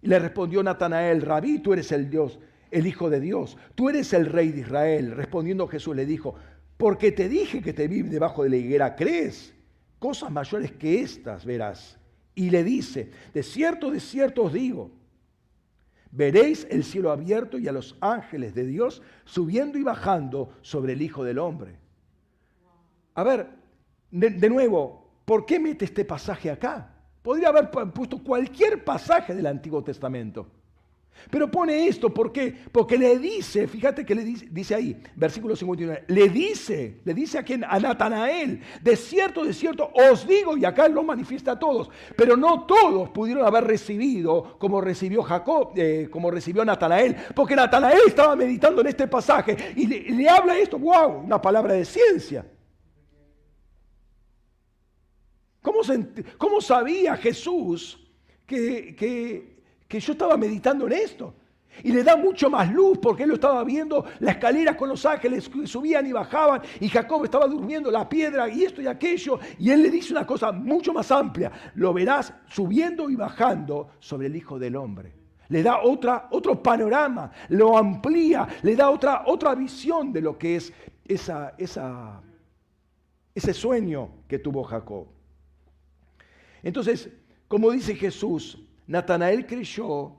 Y 0.00 0.06
le 0.06 0.18
respondió 0.18 0.62
Natanael, 0.62 1.22
Rabí, 1.22 1.58
tú 1.58 1.72
eres 1.72 1.92
el 1.92 2.08
Dios, 2.08 2.38
el 2.70 2.86
Hijo 2.86 3.10
de 3.10 3.20
Dios, 3.20 3.56
tú 3.74 3.88
eres 3.88 4.12
el 4.12 4.26
Rey 4.26 4.50
de 4.50 4.60
Israel. 4.60 5.12
Respondiendo 5.12 5.66
Jesús 5.68 5.94
le 5.94 6.06
dijo, 6.06 6.36
porque 6.82 7.12
te 7.12 7.28
dije 7.28 7.62
que 7.62 7.72
te 7.72 7.86
vi 7.86 8.02
debajo 8.02 8.42
de 8.42 8.50
la 8.50 8.56
higuera, 8.56 8.96
¿crees? 8.96 9.54
Cosas 10.00 10.32
mayores 10.32 10.72
que 10.72 11.00
estas 11.00 11.44
verás. 11.44 11.96
Y 12.34 12.50
le 12.50 12.64
dice, 12.64 13.08
de 13.32 13.44
cierto, 13.44 13.88
de 13.88 14.00
cierto 14.00 14.42
os 14.42 14.52
digo, 14.52 14.90
veréis 16.10 16.66
el 16.68 16.82
cielo 16.82 17.12
abierto 17.12 17.56
y 17.56 17.68
a 17.68 17.72
los 17.72 17.96
ángeles 18.00 18.52
de 18.56 18.66
Dios 18.66 19.00
subiendo 19.24 19.78
y 19.78 19.84
bajando 19.84 20.54
sobre 20.60 20.94
el 20.94 21.02
Hijo 21.02 21.22
del 21.22 21.38
Hombre. 21.38 21.76
A 23.14 23.22
ver, 23.22 23.48
de, 24.10 24.30
de 24.30 24.50
nuevo, 24.50 25.08
¿por 25.24 25.46
qué 25.46 25.60
mete 25.60 25.84
este 25.84 26.04
pasaje 26.04 26.50
acá? 26.50 26.92
Podría 27.22 27.50
haber 27.50 27.70
puesto 27.70 28.18
cualquier 28.24 28.82
pasaje 28.82 29.36
del 29.36 29.46
Antiguo 29.46 29.84
Testamento. 29.84 30.50
Pero 31.30 31.50
pone 31.50 31.86
esto, 31.86 32.12
¿por 32.12 32.32
qué? 32.32 32.54
Porque 32.70 32.98
le 32.98 33.18
dice, 33.18 33.66
fíjate 33.66 34.04
que 34.04 34.14
le 34.14 34.24
dice, 34.24 34.74
ahí, 34.74 35.00
versículo 35.14 35.54
59, 35.54 36.04
le 36.08 36.28
dice, 36.28 37.00
le 37.04 37.14
dice 37.14 37.38
a 37.38 37.42
quien, 37.42 37.64
a 37.64 37.78
Natanael, 37.78 38.60
de 38.82 38.96
cierto, 38.96 39.44
de 39.44 39.52
cierto, 39.52 39.90
os 39.94 40.26
digo, 40.26 40.56
y 40.56 40.64
acá 40.64 40.88
lo 40.88 41.02
manifiesta 41.02 41.52
a 41.52 41.58
todos, 41.58 41.90
pero 42.16 42.36
no 42.36 42.66
todos 42.66 43.10
pudieron 43.10 43.46
haber 43.46 43.64
recibido 43.64 44.58
como 44.58 44.80
recibió 44.80 45.22
Jacob, 45.22 45.72
eh, 45.76 46.08
como 46.10 46.30
recibió 46.30 46.64
Natanael, 46.64 47.16
porque 47.34 47.56
Natanael 47.56 48.02
estaba 48.06 48.34
meditando 48.36 48.80
en 48.80 48.88
este 48.88 49.06
pasaje 49.06 49.56
y 49.76 49.86
le, 49.86 50.28
habla 50.28 50.58
esto, 50.58 50.78
wow, 50.78 51.22
una 51.24 51.40
palabra 51.40 51.74
de 51.74 51.84
ciencia. 51.84 52.46
¿Cómo, 55.60 55.80
cómo 56.38 56.60
sabía 56.60 57.16
Jesús 57.16 57.98
que, 58.46 58.96
que 58.96 59.61
que 59.92 60.00
yo 60.00 60.12
estaba 60.12 60.38
meditando 60.38 60.86
en 60.86 60.94
esto. 60.94 61.34
Y 61.82 61.92
le 61.92 62.02
da 62.02 62.16
mucho 62.16 62.48
más 62.48 62.72
luz 62.72 62.96
porque 62.96 63.24
él 63.24 63.28
lo 63.28 63.34
estaba 63.34 63.62
viendo, 63.62 64.06
la 64.20 64.30
escalera 64.30 64.74
con 64.74 64.88
los 64.88 65.04
ángeles 65.04 65.50
subían 65.64 66.06
y 66.06 66.12
bajaban 66.12 66.62
y 66.80 66.88
Jacob 66.88 67.24
estaba 67.24 67.46
durmiendo 67.46 67.90
la 67.90 68.08
piedra 68.08 68.48
y 68.48 68.62
esto 68.62 68.80
y 68.80 68.86
aquello. 68.86 69.38
Y 69.58 69.68
él 69.68 69.82
le 69.82 69.90
dice 69.90 70.14
una 70.14 70.26
cosa 70.26 70.50
mucho 70.50 70.94
más 70.94 71.10
amplia, 71.10 71.52
lo 71.74 71.92
verás 71.92 72.32
subiendo 72.46 73.10
y 73.10 73.16
bajando 73.16 73.90
sobre 73.98 74.28
el 74.28 74.36
Hijo 74.36 74.58
del 74.58 74.76
Hombre. 74.76 75.12
Le 75.50 75.62
da 75.62 75.82
otra, 75.82 76.28
otro 76.30 76.62
panorama, 76.62 77.30
lo 77.50 77.76
amplía, 77.76 78.48
le 78.62 78.74
da 78.74 78.88
otra, 78.88 79.24
otra 79.26 79.54
visión 79.54 80.10
de 80.10 80.22
lo 80.22 80.38
que 80.38 80.56
es 80.56 80.72
esa, 81.04 81.52
ese 83.34 83.52
sueño 83.52 84.08
que 84.26 84.38
tuvo 84.38 84.62
Jacob. 84.62 85.08
Entonces, 86.62 87.10
como 87.46 87.70
dice 87.70 87.94
Jesús, 87.94 88.58
Natanael 88.86 89.46
creyó 89.46 90.12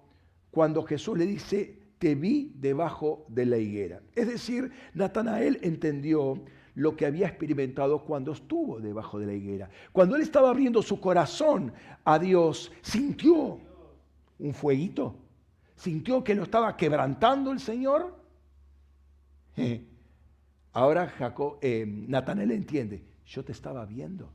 cuando 0.52 0.84
Jesús 0.84 1.18
le 1.18 1.26
dice, 1.26 1.80
te 1.98 2.16
vi 2.16 2.52
debajo 2.56 3.26
de 3.30 3.46
la 3.46 3.58
higuera. 3.58 4.02
Es 4.16 4.28
decir, 4.28 4.72
Natanael 4.94 5.60
entendió 5.62 6.44
lo 6.76 6.96
que 6.96 7.06
había 7.06 7.28
experimentado 7.28 8.04
cuando 8.04 8.32
estuvo 8.32 8.80
debajo 8.80 9.20
de 9.20 9.28
la 9.28 9.34
higuera. 9.34 9.70
Cuando 9.92 10.16
él 10.16 10.22
estaba 10.22 10.50
abriendo 10.50 10.82
su 10.82 11.00
corazón 11.00 11.74
a 12.04 12.20
Dios, 12.20 12.72
sintió 12.82 13.60
un 14.40 14.54
fueguito, 14.54 15.16
sintió 15.76 16.24
que 16.24 16.36
lo 16.36 16.44
estaba 16.44 16.76
quebrantando 16.76 17.52
el 17.52 17.60
Señor. 17.60 18.16
Ahora 20.74 21.14
eh, 21.62 21.86
Natanael 21.88 22.52
entiende, 22.52 23.04
yo 23.26 23.44
te 23.46 23.52
estaba 23.52 23.86
viendo. 23.86 24.30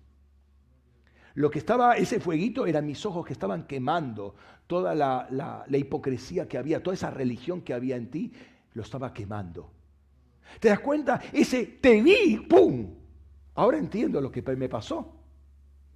Lo 1.38 1.52
que 1.52 1.60
estaba, 1.60 1.96
ese 1.96 2.18
fueguito 2.18 2.66
eran 2.66 2.84
mis 2.84 3.06
ojos 3.06 3.24
que 3.24 3.32
estaban 3.32 3.64
quemando 3.68 4.34
toda 4.66 4.92
la, 4.92 5.64
hipocresía 5.68 6.48
que 6.48 6.58
había, 6.58 6.82
toda 6.82 6.94
esa 6.94 7.10
religión 7.12 7.60
que 7.60 7.72
había 7.72 7.94
en 7.94 8.10
ti, 8.10 8.32
lo 8.74 8.82
estaba 8.82 9.14
quemando. 9.14 9.70
¿Te 10.58 10.68
das 10.68 10.80
cuenta? 10.80 11.22
Ese 11.32 11.64
te 11.64 12.02
vi, 12.02 12.38
¡pum! 12.38 12.92
Ahora 13.54 13.78
entiendo 13.78 14.20
lo 14.20 14.32
que 14.32 14.42
me 14.56 14.68
pasó. 14.68 15.14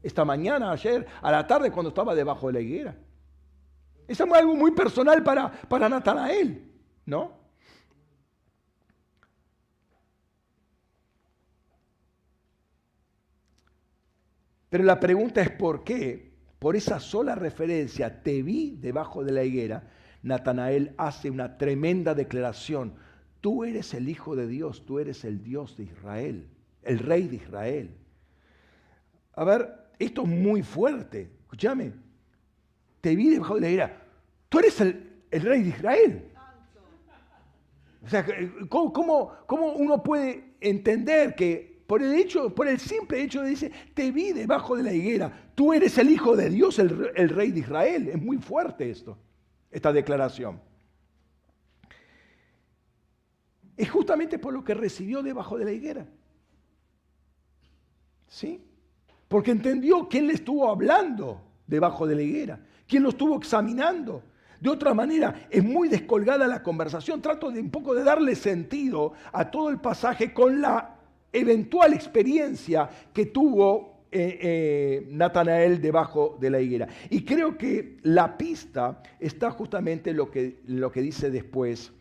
Esta 0.00 0.24
mañana, 0.24 0.70
ayer, 0.70 1.08
a 1.20 1.32
la 1.32 1.44
tarde, 1.44 1.72
cuando 1.72 1.88
estaba 1.88 2.14
debajo 2.14 2.46
de 2.46 2.52
la 2.52 2.60
higuera. 2.60 2.96
Eso 4.06 4.24
es 4.24 4.32
algo 4.32 4.54
muy 4.54 4.70
personal 4.70 5.24
para, 5.24 5.50
para 5.50 5.88
Natanael, 5.88 6.70
¿no? 7.04 7.41
Pero 14.72 14.84
la 14.84 14.98
pregunta 14.98 15.42
es 15.42 15.50
por 15.50 15.84
qué, 15.84 16.32
por 16.58 16.76
esa 16.76 16.98
sola 16.98 17.34
referencia, 17.34 18.22
te 18.22 18.42
vi 18.42 18.78
debajo 18.80 19.22
de 19.22 19.30
la 19.30 19.44
higuera, 19.44 19.90
Natanael 20.22 20.94
hace 20.96 21.28
una 21.28 21.58
tremenda 21.58 22.14
declaración. 22.14 22.94
Tú 23.42 23.64
eres 23.64 23.92
el 23.92 24.08
Hijo 24.08 24.34
de 24.34 24.46
Dios, 24.46 24.86
tú 24.86 24.98
eres 24.98 25.26
el 25.26 25.42
Dios 25.44 25.76
de 25.76 25.84
Israel, 25.84 26.48
el 26.84 27.00
Rey 27.00 27.28
de 27.28 27.36
Israel. 27.36 27.94
A 29.34 29.44
ver, 29.44 29.90
esto 29.98 30.22
es 30.22 30.28
muy 30.28 30.62
fuerte. 30.62 31.30
Escúchame. 31.42 31.92
Te 33.02 33.14
vi 33.14 33.28
debajo 33.28 33.56
de 33.56 33.60
la 33.60 33.68
higuera. 33.68 34.02
Tú 34.48 34.58
eres 34.60 34.80
el, 34.80 35.22
Rey 35.32 35.64
de 35.64 35.68
Israel. 35.68 36.32
O 38.02 38.08
sea, 38.08 38.24
¿cómo, 38.70 39.34
¿cómo, 39.46 39.72
uno 39.74 40.02
puede 40.02 40.54
entender 40.62 41.34
que 41.34 41.71
por 41.92 42.02
el, 42.02 42.14
hecho, 42.14 42.54
por 42.54 42.68
el 42.68 42.78
simple 42.80 43.22
hecho 43.22 43.42
de 43.42 43.50
decir, 43.50 43.70
te 43.92 44.10
vi 44.10 44.32
debajo 44.32 44.76
de 44.76 44.82
la 44.82 44.94
higuera, 44.94 45.50
tú 45.54 45.74
eres 45.74 45.98
el 45.98 46.08
Hijo 46.08 46.34
de 46.34 46.48
Dios, 46.48 46.78
el, 46.78 47.28
Rey 47.28 47.52
de 47.52 47.60
Israel. 47.60 48.08
Es 48.08 48.18
muy 48.18 48.38
fuerte 48.38 48.88
esto, 48.88 49.18
esta 49.70 49.92
declaración. 49.92 50.58
Es 53.76 53.90
justamente 53.90 54.38
por 54.38 54.54
lo 54.54 54.64
que 54.64 54.72
recibió 54.72 55.22
debajo 55.22 55.58
de 55.58 55.66
la 55.66 55.72
higuera. 55.72 56.06
¿Sí? 58.26 58.64
Porque 59.28 59.50
entendió 59.50 60.08
quién 60.08 60.28
le 60.28 60.32
estuvo 60.32 60.70
hablando 60.70 61.42
debajo 61.66 62.06
de 62.06 62.14
la 62.14 62.22
higuera, 62.22 62.58
quién 62.88 63.02
lo 63.02 63.10
estuvo 63.10 63.36
examinando. 63.36 64.22
De 64.58 64.70
otra 64.70 64.94
manera, 64.94 65.46
es 65.50 65.62
muy 65.62 65.88
descolgada 65.88 66.46
la 66.46 66.62
conversación. 66.62 67.20
Trato 67.20 67.50
de 67.50 67.60
un 67.60 67.70
poco 67.70 67.94
de 67.94 68.02
darle 68.02 68.34
sentido 68.34 69.12
a 69.30 69.50
todo 69.50 69.68
el 69.68 69.78
pasaje 69.78 70.32
con 70.32 70.62
la 70.62 70.91
eventual 71.32 71.92
experiencia 71.92 72.88
que 73.12 73.26
tuvo 73.26 73.92
eh, 74.14 74.38
eh, 74.42 75.06
Natanael 75.10 75.80
debajo 75.80 76.36
de 76.38 76.50
la 76.50 76.60
higuera. 76.60 76.86
Y 77.08 77.24
creo 77.24 77.56
que 77.56 77.96
la 78.02 78.36
pista 78.36 79.02
está 79.18 79.50
justamente 79.50 80.10
en 80.10 80.18
lo 80.18 80.30
que, 80.30 80.60
lo 80.66 80.92
que 80.92 81.00
dice 81.00 81.30
después, 81.30 81.92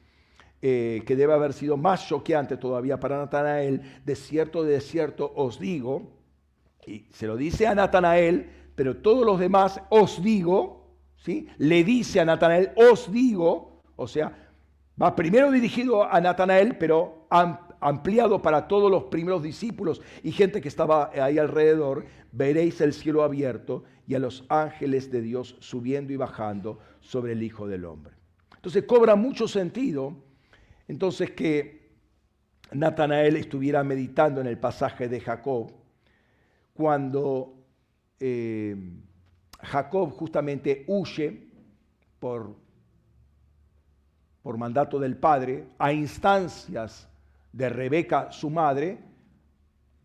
eh, 0.61 1.03
que 1.05 1.15
debe 1.15 1.33
haber 1.33 1.53
sido 1.53 1.77
más 1.77 2.07
choqueante 2.07 2.57
todavía 2.57 2.99
para 2.99 3.17
Natanael, 3.17 3.81
de 4.05 4.15
cierto, 4.15 4.63
de 4.63 4.81
cierto 4.81 5.31
os 5.35 5.57
digo, 5.57 6.11
y 6.85 7.05
se 7.13 7.27
lo 7.27 7.37
dice 7.37 7.65
a 7.65 7.75
Natanael, 7.75 8.49
pero 8.75 8.97
todos 8.97 9.25
los 9.25 9.39
demás 9.39 9.81
os 9.89 10.21
digo, 10.21 10.97
¿sí? 11.15 11.47
le 11.57 11.83
dice 11.85 12.19
a 12.19 12.25
Natanael, 12.25 12.71
os 12.75 13.11
digo, 13.11 13.81
o 13.95 14.07
sea, 14.07 14.51
va 15.01 15.15
primero 15.15 15.49
dirigido 15.49 16.03
a 16.03 16.19
Natanael, 16.19 16.77
pero 16.77 17.25
ampliado 17.81 18.41
para 18.41 18.67
todos 18.67 18.89
los 18.89 19.05
primeros 19.05 19.43
discípulos 19.43 20.01
y 20.23 20.31
gente 20.31 20.61
que 20.61 20.67
estaba 20.67 21.11
ahí 21.13 21.37
alrededor, 21.37 22.05
veréis 22.31 22.79
el 22.79 22.93
cielo 22.93 23.23
abierto 23.23 23.83
y 24.07 24.15
a 24.15 24.19
los 24.19 24.45
ángeles 24.47 25.11
de 25.11 25.21
Dios 25.21 25.57
subiendo 25.59 26.13
y 26.13 26.15
bajando 26.15 26.79
sobre 27.01 27.33
el 27.33 27.43
Hijo 27.43 27.67
del 27.67 27.85
Hombre. 27.85 28.13
Entonces 28.55 28.83
cobra 28.83 29.15
mucho 29.15 29.47
sentido 29.47 30.15
entonces 30.87 31.31
que 31.31 31.89
Natanael 32.71 33.35
estuviera 33.35 33.83
meditando 33.83 34.39
en 34.41 34.47
el 34.47 34.57
pasaje 34.57 35.09
de 35.09 35.19
Jacob 35.19 35.71
cuando 36.73 37.55
eh, 38.19 38.75
Jacob 39.61 40.11
justamente 40.11 40.83
huye 40.87 41.47
por, 42.19 42.55
por 44.41 44.57
mandato 44.57 44.99
del 44.99 45.17
Padre 45.17 45.69
a 45.77 45.91
instancias 45.91 47.07
de 47.51 47.69
Rebeca, 47.69 48.31
su 48.31 48.49
madre, 48.49 48.99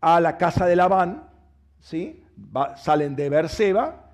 a 0.01 0.19
la 0.19 0.37
casa 0.37 0.65
de 0.65 0.75
Labán, 0.75 1.29
¿sí? 1.79 2.23
salen 2.75 3.15
de 3.15 3.29
Berseba, 3.29 4.13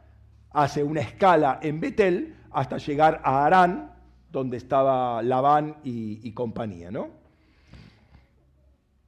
hace 0.52 0.84
una 0.84 1.02
escala 1.02 1.60
en 1.62 1.80
Betel 1.80 2.36
hasta 2.52 2.78
llegar 2.78 3.22
a 3.24 3.46
Arán, 3.46 3.92
donde 4.32 4.58
estaba 4.58 5.22
Labán 5.22 5.78
y, 5.84 6.32
compañía, 6.34 6.90
¿no? 6.90 7.10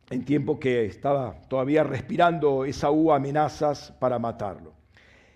En 0.09 0.23
tiempo 0.23 0.59
que 0.59 0.85
estaba 0.85 1.41
todavía 1.47 1.83
respirando 1.83 2.63
Esaú 2.65 3.11
amenazas 3.11 3.91
para 3.99 4.19
matarlo. 4.19 4.73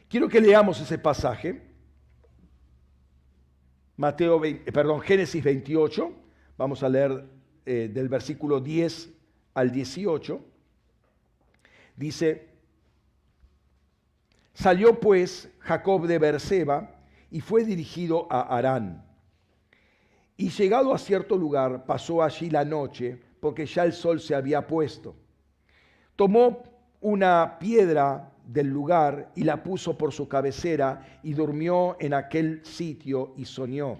Quiero 0.07 0.29
que 0.29 0.41
leamos 0.41 0.79
ese 0.79 0.99
pasaje. 0.99 1.61
Mateo, 3.97 4.39
perdón, 4.71 5.01
Génesis 5.01 5.43
28. 5.43 6.11
Vamos 6.55 6.83
a 6.83 6.89
leer 6.89 7.38
eh, 7.71 7.87
del 7.87 8.09
versículo 8.09 8.59
10 8.59 9.11
al 9.53 9.71
18, 9.71 10.41
dice, 11.95 12.49
salió 14.55 14.99
pues 14.99 15.51
Jacob 15.59 16.07
de 16.07 16.17
Berseba 16.17 16.95
y 17.29 17.41
fue 17.41 17.63
dirigido 17.63 18.25
a 18.31 18.57
Arán. 18.57 19.05
Y 20.35 20.49
llegado 20.49 20.95
a 20.95 20.97
cierto 20.97 21.37
lugar, 21.37 21.85
pasó 21.85 22.23
allí 22.23 22.49
la 22.49 22.65
noche, 22.65 23.21
porque 23.39 23.67
ya 23.67 23.83
el 23.83 23.93
sol 23.93 24.19
se 24.19 24.33
había 24.33 24.65
puesto. 24.65 25.15
tomó 26.15 26.63
una 27.01 27.59
piedra 27.59 28.31
del 28.47 28.65
lugar 28.65 29.31
y 29.35 29.43
la 29.43 29.61
puso 29.61 29.95
por 29.95 30.11
su 30.11 30.27
cabecera 30.27 31.19
y 31.21 31.33
durmió 31.33 31.97
en 31.99 32.15
aquel 32.15 32.65
sitio 32.65 33.35
y 33.37 33.45
soñó. 33.45 33.99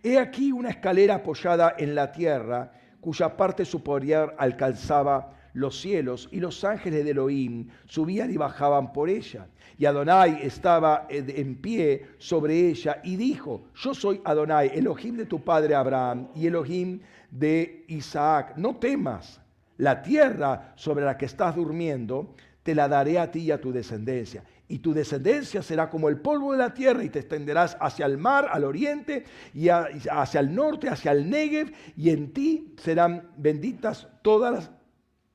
He 0.00 0.16
aquí 0.16 0.52
una 0.52 0.68
escalera 0.68 1.16
apoyada 1.16 1.74
en 1.76 1.96
la 1.96 2.12
tierra, 2.12 2.79
cuya 3.00 3.36
parte 3.36 3.64
superior 3.64 4.34
alcanzaba 4.38 5.36
los 5.52 5.80
cielos, 5.80 6.28
y 6.30 6.40
los 6.40 6.62
ángeles 6.64 7.04
de 7.04 7.10
Elohim 7.10 7.68
subían 7.86 8.30
y 8.30 8.36
bajaban 8.36 8.92
por 8.92 9.08
ella. 9.08 9.46
Y 9.78 9.86
Adonai 9.86 10.40
estaba 10.42 11.06
en 11.08 11.56
pie 11.56 12.06
sobre 12.18 12.68
ella 12.68 13.00
y 13.02 13.16
dijo, 13.16 13.62
yo 13.74 13.94
soy 13.94 14.20
Adonai, 14.24 14.70
Elohim 14.74 15.16
de 15.16 15.26
tu 15.26 15.42
padre 15.42 15.74
Abraham 15.74 16.28
y 16.34 16.46
Elohim 16.46 17.00
de 17.30 17.84
Isaac. 17.88 18.54
No 18.56 18.76
temas, 18.76 19.40
la 19.78 20.02
tierra 20.02 20.72
sobre 20.76 21.04
la 21.04 21.16
que 21.16 21.24
estás 21.24 21.56
durmiendo 21.56 22.34
te 22.62 22.74
la 22.74 22.88
daré 22.88 23.18
a 23.18 23.30
ti 23.30 23.40
y 23.40 23.50
a 23.50 23.60
tu 23.60 23.72
descendencia. 23.72 24.44
Y 24.70 24.78
tu 24.78 24.94
descendencia 24.94 25.62
será 25.62 25.90
como 25.90 26.08
el 26.08 26.20
polvo 26.20 26.52
de 26.52 26.58
la 26.58 26.72
tierra 26.72 27.02
y 27.02 27.10
te 27.10 27.18
extenderás 27.18 27.76
hacia 27.80 28.06
el 28.06 28.18
mar, 28.18 28.48
al 28.52 28.62
oriente, 28.62 29.24
y 29.52 29.68
hacia 29.68 30.38
el 30.38 30.54
norte, 30.54 30.88
hacia 30.88 31.10
el 31.10 31.28
Negev, 31.28 31.72
y 31.96 32.10
en 32.10 32.32
ti 32.32 32.72
serán 32.78 33.32
benditas 33.36 34.06
todas 34.22 34.70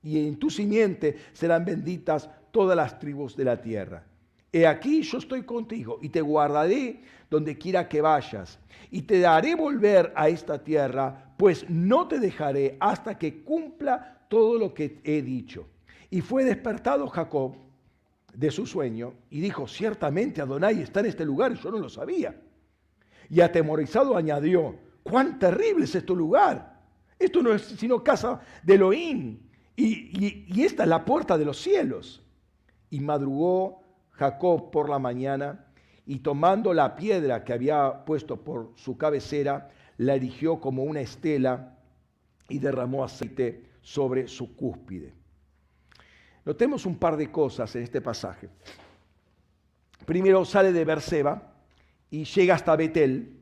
y 0.02 0.26
en 0.26 0.38
tu 0.38 0.50
simiente 0.50 1.18
serán 1.34 1.66
benditas 1.66 2.30
todas 2.52 2.78
las 2.78 2.98
tribus 2.98 3.36
de 3.36 3.44
la 3.44 3.60
tierra. 3.60 4.06
He 4.54 4.66
aquí 4.66 5.02
yo 5.02 5.18
estoy 5.18 5.44
contigo 5.44 6.00
y 6.02 6.08
te 6.08 6.22
guardaré 6.22 7.02
donde 7.30 7.58
quiera 7.58 7.90
que 7.90 8.00
vayas 8.00 8.58
y 8.90 9.02
te 9.02 9.20
daré 9.20 9.56
volver 9.56 10.14
a 10.16 10.30
esta 10.30 10.64
tierra, 10.64 11.34
pues 11.36 11.70
no 11.70 12.08
te 12.08 12.20
dejaré 12.20 12.78
hasta 12.80 13.18
que 13.18 13.44
cumpla 13.44 14.26
todo 14.30 14.58
lo 14.58 14.74
que 14.74 15.02
he 15.04 15.22
dicho. 15.22 15.68
Y 16.10 16.22
fue 16.22 16.46
despertado 16.46 17.08
Jacob 17.08 17.64
de 18.38 18.52
su 18.52 18.66
sueño 18.66 19.14
y 19.30 19.40
dijo, 19.40 19.68
ciertamente 19.68 20.42
Adonai 20.42 20.82
está 20.82 21.00
en 21.00 21.08
este 21.08 21.26
lugar 21.26 21.52
y 21.52 21.56
yo 21.56 21.72
no 21.72 21.80
lo 21.80 21.90
sabía. 21.90 22.40
Y 23.30 23.42
atemorizado 23.42 24.16
añadió, 24.16 24.76
cuán 25.04 25.40
terrible 25.40 25.86
es 25.86 25.96
este 25.96 26.14
lugar. 26.14 26.82
Esto 27.18 27.42
no 27.42 27.54
es 27.54 27.62
sino 27.64 28.04
casa 28.04 28.42
de 28.64 28.76
Elohim 28.76 29.40
y, 29.76 30.54
y 30.54 30.64
esta 30.64 30.84
es 30.84 30.90
la 30.90 31.06
puerta 31.06 31.38
de 31.38 31.46
los 31.46 31.62
cielos. 31.62 32.24
Y 32.90 33.00
madrugó 33.00 33.82
Jacob 34.12 34.72
por 34.72 34.90
la 34.90 35.00
mañana 35.00 35.66
y 36.06 36.20
tomando 36.20 36.74
la 36.74 36.96
piedra 36.96 37.44
que 37.44 37.54
había 37.54 38.06
puesto 38.06 38.44
por 38.44 38.74
su 38.76 38.98
cabecera, 38.98 39.70
la 39.98 40.16
erigió 40.16 40.60
como 40.60 40.84
una 40.84 41.02
estela 41.02 41.78
y 42.48 42.60
derramó 42.60 43.04
aceite 43.04 43.64
sobre 43.82 44.28
su 44.28 44.56
cúspide. 44.56 45.14
Notemos 46.46 46.86
un 46.86 46.98
par 46.98 47.18
de 47.18 47.32
cosas 47.32 47.76
en 47.76 47.84
este 47.84 48.02
pasaje. 48.02 48.50
Primero 50.06 50.46
sale 50.46 50.72
de 50.72 50.86
Berseba 50.86 51.56
y 52.12 52.24
llega 52.24 52.54
hasta 52.54 52.76
Betel. 52.76 53.39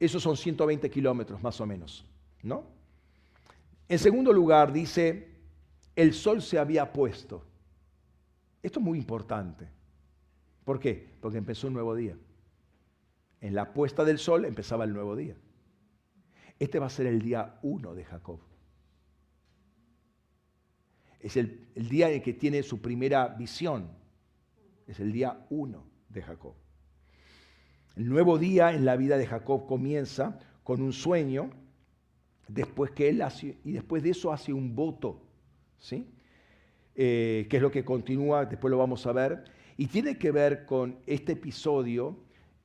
Esos 0.00 0.22
son 0.22 0.36
120 0.36 0.90
kilómetros 0.90 1.40
más 1.40 1.60
o 1.60 1.66
menos, 1.66 2.04
¿no? 2.42 2.64
En 3.88 3.98
segundo 3.98 4.32
lugar 4.32 4.72
dice, 4.72 5.28
el 5.94 6.12
sol 6.14 6.42
se 6.42 6.58
había 6.58 6.92
puesto. 6.92 7.44
Esto 8.60 8.80
es 8.80 8.84
muy 8.84 8.98
importante. 8.98 9.68
¿Por 10.64 10.80
qué? 10.80 11.14
Porque 11.20 11.38
empezó 11.38 11.68
un 11.68 11.74
nuevo 11.74 11.94
día. 11.94 12.16
En 13.40 13.54
la 13.54 13.72
puesta 13.72 14.04
del 14.04 14.18
sol 14.18 14.46
empezaba 14.46 14.84
el 14.84 14.92
nuevo 14.92 15.14
día. 15.14 15.36
Este 16.58 16.78
va 16.78 16.86
a 16.86 16.90
ser 16.90 17.06
el 17.06 17.20
día 17.20 17.58
uno 17.62 17.94
de 17.94 18.04
Jacob. 18.04 18.40
Es 21.24 21.38
el, 21.38 21.70
día 21.74 22.10
en 22.10 22.20
que 22.20 22.34
tiene 22.34 22.62
su 22.62 22.82
primera 22.82 23.28
visión. 23.28 23.88
Es 24.86 25.00
el 25.00 25.10
día 25.10 25.46
uno 25.48 25.86
de 26.10 26.20
Jacob. 26.20 26.52
El 27.96 28.10
nuevo 28.10 28.36
día 28.36 28.74
en 28.74 28.84
la 28.84 28.94
vida 28.96 29.16
de 29.16 29.26
Jacob 29.26 29.66
comienza 29.66 30.38
con 30.62 30.82
un 30.82 30.92
sueño, 30.92 31.48
después 32.46 32.90
que 32.90 33.08
él 33.08 33.22
hace, 33.22 33.56
y 33.64 33.72
después 33.72 34.02
de 34.02 34.10
eso 34.10 34.34
hace 34.34 34.52
un 34.52 34.76
voto, 34.76 35.22
¿sí? 35.78 36.06
Eh, 36.94 37.46
que 37.48 37.56
es 37.56 37.62
lo 37.62 37.70
que 37.70 37.86
continúa, 37.86 38.44
después 38.44 38.70
lo 38.70 38.76
vamos 38.76 39.06
a 39.06 39.12
ver, 39.12 39.44
y 39.78 39.86
tiene 39.86 40.18
que 40.18 40.30
ver 40.30 40.66
con 40.66 40.98
este 41.06 41.32
episodio 41.32 42.18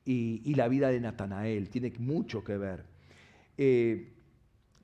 y, 0.04 0.54
la 0.54 0.68
vida 0.68 0.90
de 0.90 1.00
Natanael, 1.00 1.70
tiene 1.70 1.94
mucho 1.98 2.44
que 2.44 2.58
ver. 2.58 2.84
Eh, 3.56 4.12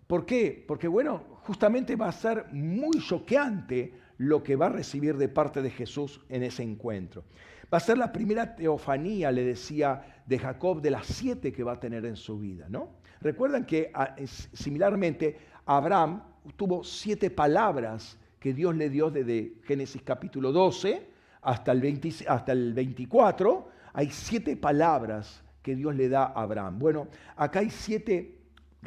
¿Por 0.07 0.25
qué? 0.25 0.65
Porque 0.67 0.89
bueno, 0.89 1.25
justamente 1.43 1.97
va 1.97 2.09
a 2.09 2.13
ser 2.13 2.47
muy 2.53 3.01
choqueante 3.01 3.95
lo 4.19 4.43
que 4.43 4.57
va 4.57 4.67
a 4.67 4.71
recibir 4.71 5.17
de 5.17 5.29
parte 5.29 5.63
de 5.63 5.71
Jesús 5.71 6.21
en 6.29 6.43
ese 6.43 6.63
encuentro. 6.63 7.25
Va 7.73 7.79
a 7.79 7.81
ser 7.81 7.99
la 7.99 8.13
primera 8.13 8.55
teofanía, 8.55 9.33
le 9.33 9.45
decía, 9.45 10.23
de 10.27 10.39
Jacob 10.39 10.81
de 10.81 10.91
las 10.91 11.07
siete 11.07 11.53
que 11.53 11.65
va 11.65 11.73
a 11.73 11.81
tener 11.81 12.05
en 12.05 12.17
su 12.17 12.39
vida, 12.39 12.67
¿no? 12.69 12.91
Recuerdan 13.21 13.65
que 13.67 13.91
ah, 13.95 14.15
similarmente 14.53 15.39
Abraham 15.65 16.23
tuvo 16.57 16.85
siete 16.85 17.31
palabras 17.31 18.19
que 18.39 18.53
Dios 18.53 18.77
le 18.77 18.89
dio 18.89 19.11
desde 19.11 19.55
Génesis 19.65 20.03
capítulo 20.03 20.53
12 20.53 21.09
hasta 21.43 21.73
el, 21.73 22.01
hasta 22.29 22.53
el 22.53 22.75
24. 22.75 23.69
Hay 23.93 24.11
siete 24.11 24.57
palabras 24.57 25.43
que 25.63 25.75
Dios 25.75 25.97
le 25.97 26.09
da 26.09 26.27
a 26.27 26.43
Abraham. 26.43 26.79
Bueno, 26.79 27.09
acá 27.35 27.61
hay 27.61 27.71
siete 27.71 28.36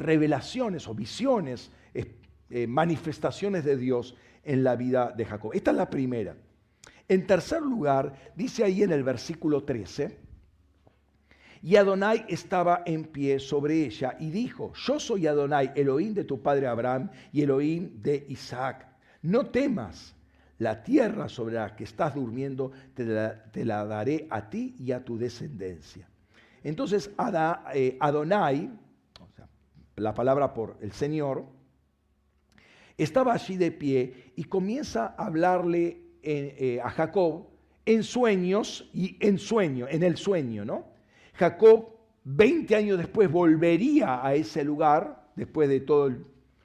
revelaciones 0.00 0.88
o 0.88 0.94
visiones, 0.94 1.70
eh, 1.94 2.66
manifestaciones 2.66 3.64
de 3.64 3.76
Dios 3.76 4.16
en 4.42 4.64
la 4.64 4.74
vida 4.74 5.12
de 5.16 5.24
Jacob. 5.24 5.52
Esta 5.54 5.70
es 5.70 5.76
la 5.76 5.88
primera. 5.88 6.36
En 7.08 7.26
tercer 7.26 7.62
lugar, 7.62 8.32
dice 8.34 8.64
ahí 8.64 8.82
en 8.82 8.92
el 8.92 9.04
versículo 9.04 9.62
13, 9.62 10.18
y 11.62 11.76
Adonai 11.76 12.24
estaba 12.28 12.82
en 12.86 13.04
pie 13.04 13.38
sobre 13.38 13.84
ella 13.84 14.16
y 14.18 14.30
dijo, 14.30 14.72
yo 14.74 14.98
soy 14.98 15.26
Adonai, 15.26 15.72
Elohim 15.76 16.14
de 16.14 16.24
tu 16.24 16.40
padre 16.40 16.66
Abraham 16.66 17.10
y 17.32 17.42
Elohim 17.42 18.00
de 18.02 18.24
Isaac. 18.28 18.86
No 19.22 19.46
temas, 19.46 20.14
la 20.58 20.82
tierra 20.82 21.28
sobre 21.28 21.56
la 21.56 21.76
que 21.76 21.84
estás 21.84 22.14
durmiendo 22.14 22.72
te 22.94 23.04
la, 23.04 23.84
daré 23.84 24.26
a 24.30 24.48
ti 24.48 24.74
y 24.78 24.92
a 24.92 25.04
tu 25.04 25.18
descendencia. 25.18 26.08
Entonces 26.64 27.10
eh, 27.74 27.96
Adonai, 28.00 28.70
la 30.00 30.14
palabra 30.14 30.54
por 30.54 30.76
el 30.80 30.92
Señor, 30.92 31.44
estaba 32.96 33.32
allí 33.32 33.56
de 33.56 33.70
pie 33.70 34.32
y 34.36 34.44
comienza 34.44 35.14
a 35.16 35.26
hablarle 35.26 36.02
eh, 36.22 36.80
a 36.82 36.90
Jacob 36.90 37.46
en 37.86 38.02
sueños 38.02 38.90
y 38.92 39.16
en 39.20 39.38
sueño, 39.38 39.86
en 39.88 40.02
el 40.02 40.16
sueño, 40.16 40.64
¿no? 40.64 40.86
Jacob 41.34 41.96
20 42.24 42.76
años 42.76 42.98
después 42.98 43.30
volvería 43.30 44.24
a 44.24 44.34
ese 44.34 44.62
lugar, 44.64 45.30
después 45.36 45.68
de 45.68 45.80
todos 45.80 46.12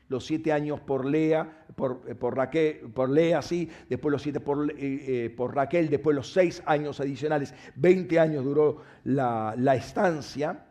los 0.09 0.25
siete 0.25 0.51
años 0.51 0.79
por 0.81 1.05
Lea, 1.05 1.65
por, 1.75 2.03
eh, 2.07 2.15
por, 2.15 2.35
Raquel, 2.35 2.91
por 2.93 3.09
Lea, 3.09 3.39
después 3.89 4.11
los 4.11 4.21
siete 4.21 4.39
por, 4.39 4.73
eh, 4.77 5.33
por, 5.35 5.55
Raquel, 5.55 5.89
después 5.89 6.15
los 6.15 6.31
seis 6.31 6.61
años 6.65 6.99
adicionales, 6.99 7.53
20 7.75 8.19
años 8.19 8.43
duró 8.43 8.81
la, 9.05 9.55
la 9.57 9.75
estancia. 9.75 10.65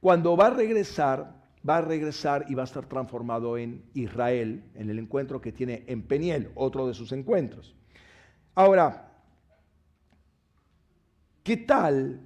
Cuando 0.00 0.36
va 0.36 0.48
a 0.48 0.50
regresar, 0.50 1.43
va 1.68 1.78
a 1.78 1.80
regresar 1.80 2.44
y 2.48 2.54
va 2.54 2.62
a 2.62 2.66
estar 2.66 2.86
transformado 2.86 3.56
en 3.56 3.84
Israel, 3.94 4.64
en 4.74 4.90
el 4.90 4.98
encuentro 4.98 5.40
que 5.40 5.52
tiene 5.52 5.84
en 5.86 6.02
Peniel, 6.02 6.50
otro 6.54 6.86
de 6.86 6.94
sus 6.94 7.12
encuentros. 7.12 7.74
Ahora, 8.54 9.10
¿qué 11.42 11.56
tal 11.56 12.20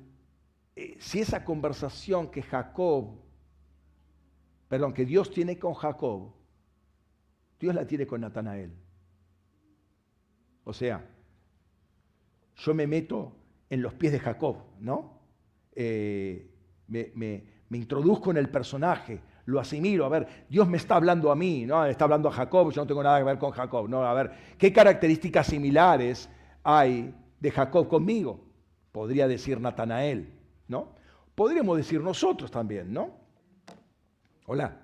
eh, 0.74 0.96
si 0.98 1.20
esa 1.20 1.44
conversación 1.44 2.30
que 2.30 2.42
Jacob, 2.42 3.20
perdón, 4.68 4.92
que 4.92 5.04
Dios 5.04 5.30
tiene 5.30 5.58
con 5.58 5.74
Jacob, 5.74 6.32
Dios 7.60 7.74
la 7.74 7.86
tiene 7.86 8.06
con 8.06 8.20
Natanael? 8.20 8.72
O 10.64 10.72
sea, 10.72 11.08
yo 12.56 12.74
me 12.74 12.86
meto 12.86 13.36
en 13.70 13.82
los 13.82 13.94
pies 13.94 14.12
de 14.12 14.18
Jacob, 14.18 14.56
¿no? 14.80 15.20
Eh, 15.74 16.50
me, 16.88 17.12
me 17.68 17.78
introduzco 17.78 18.30
en 18.30 18.38
el 18.38 18.48
personaje, 18.48 19.20
lo 19.48 19.60
asimilo, 19.60 20.04
a 20.04 20.10
ver, 20.10 20.26
Dios 20.50 20.68
me 20.68 20.76
está 20.76 20.96
hablando 20.96 21.32
a 21.32 21.34
mí, 21.34 21.64
¿no? 21.64 21.82
Está 21.86 22.04
hablando 22.04 22.28
a 22.28 22.32
Jacob, 22.32 22.70
yo 22.70 22.82
no 22.82 22.86
tengo 22.86 23.02
nada 23.02 23.16
que 23.16 23.24
ver 23.24 23.38
con 23.38 23.50
Jacob, 23.50 23.88
¿no? 23.88 24.04
A 24.04 24.12
ver, 24.12 24.30
¿qué 24.58 24.70
características 24.74 25.46
similares 25.46 26.28
hay 26.62 27.14
de 27.40 27.50
Jacob 27.50 27.88
conmigo? 27.88 28.44
Podría 28.92 29.26
decir 29.26 29.58
Natanael, 29.58 30.28
¿no? 30.68 30.92
Podríamos 31.34 31.78
decir 31.78 32.02
nosotros 32.02 32.50
también, 32.50 32.92
¿no? 32.92 33.10
Hola, 34.44 34.82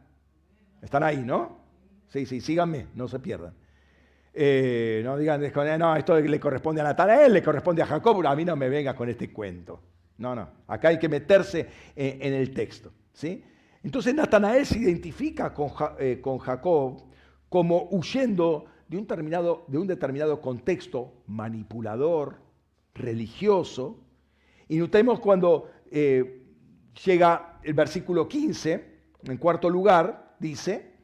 están 0.80 1.02
ahí, 1.02 1.18
¿no? 1.18 1.58
Sí, 2.08 2.24
sí, 2.24 2.40
síganme, 2.40 2.86
no 2.94 3.06
se 3.06 3.18
pierdan. 3.18 3.52
Eh, 4.32 5.02
no 5.04 5.18
digan, 5.18 5.42
no, 5.78 5.94
esto 5.94 6.18
le 6.18 6.40
corresponde 6.40 6.80
a 6.80 6.84
Natanael, 6.84 7.34
le 7.34 7.42
corresponde 7.42 7.82
a 7.82 7.86
Jacob, 7.86 8.26
a 8.26 8.34
mí 8.34 8.46
no 8.46 8.56
me 8.56 8.70
venga 8.70 8.96
con 8.96 9.10
este 9.10 9.30
cuento. 9.30 9.82
No, 10.16 10.34
no, 10.34 10.48
acá 10.68 10.88
hay 10.88 10.98
que 10.98 11.10
meterse 11.10 11.68
en, 11.94 12.32
el 12.32 12.54
texto. 12.54 12.90
¿sí? 13.12 13.44
Entonces 13.84 14.14
Natanael 14.14 14.64
se 14.64 14.78
identifica 14.78 15.52
con, 15.52 15.70
eh, 15.98 16.20
Jacob 16.40 17.04
como 17.50 17.88
huyendo 17.90 18.64
de 18.88 18.96
un, 18.96 19.04
determinado, 19.04 19.66
de 19.68 19.78
un 19.78 19.86
determinado 19.86 20.40
contexto 20.40 21.22
manipulador, 21.26 22.38
religioso. 22.94 24.00
Y 24.68 24.78
notemos 24.78 25.20
cuando 25.20 25.70
eh, 25.90 26.46
llega 27.04 27.60
el 27.62 27.74
versículo 27.74 28.26
15, 28.26 28.94
en 29.24 29.36
cuarto 29.36 29.68
lugar, 29.68 30.34
dice, 30.40 30.94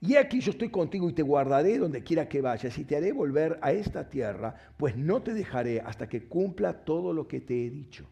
y 0.00 0.16
aquí 0.16 0.40
yo 0.40 0.52
estoy 0.52 0.70
contigo 0.70 1.10
y 1.10 1.12
te 1.12 1.22
guardaré 1.22 1.78
donde 1.78 2.02
quiera 2.02 2.28
que 2.28 2.40
vayas 2.40 2.78
y 2.78 2.84
te 2.84 2.96
haré 2.96 3.12
volver 3.12 3.58
a 3.60 3.72
esta 3.72 4.08
tierra, 4.08 4.54
pues 4.78 4.96
no 4.96 5.22
te 5.22 5.34
dejaré 5.34 5.82
hasta 5.82 6.08
que 6.08 6.26
cumpla 6.28 6.84
todo 6.84 7.12
lo 7.12 7.28
que 7.28 7.40
te 7.40 7.66
he 7.66 7.70
dicho. 7.70 8.06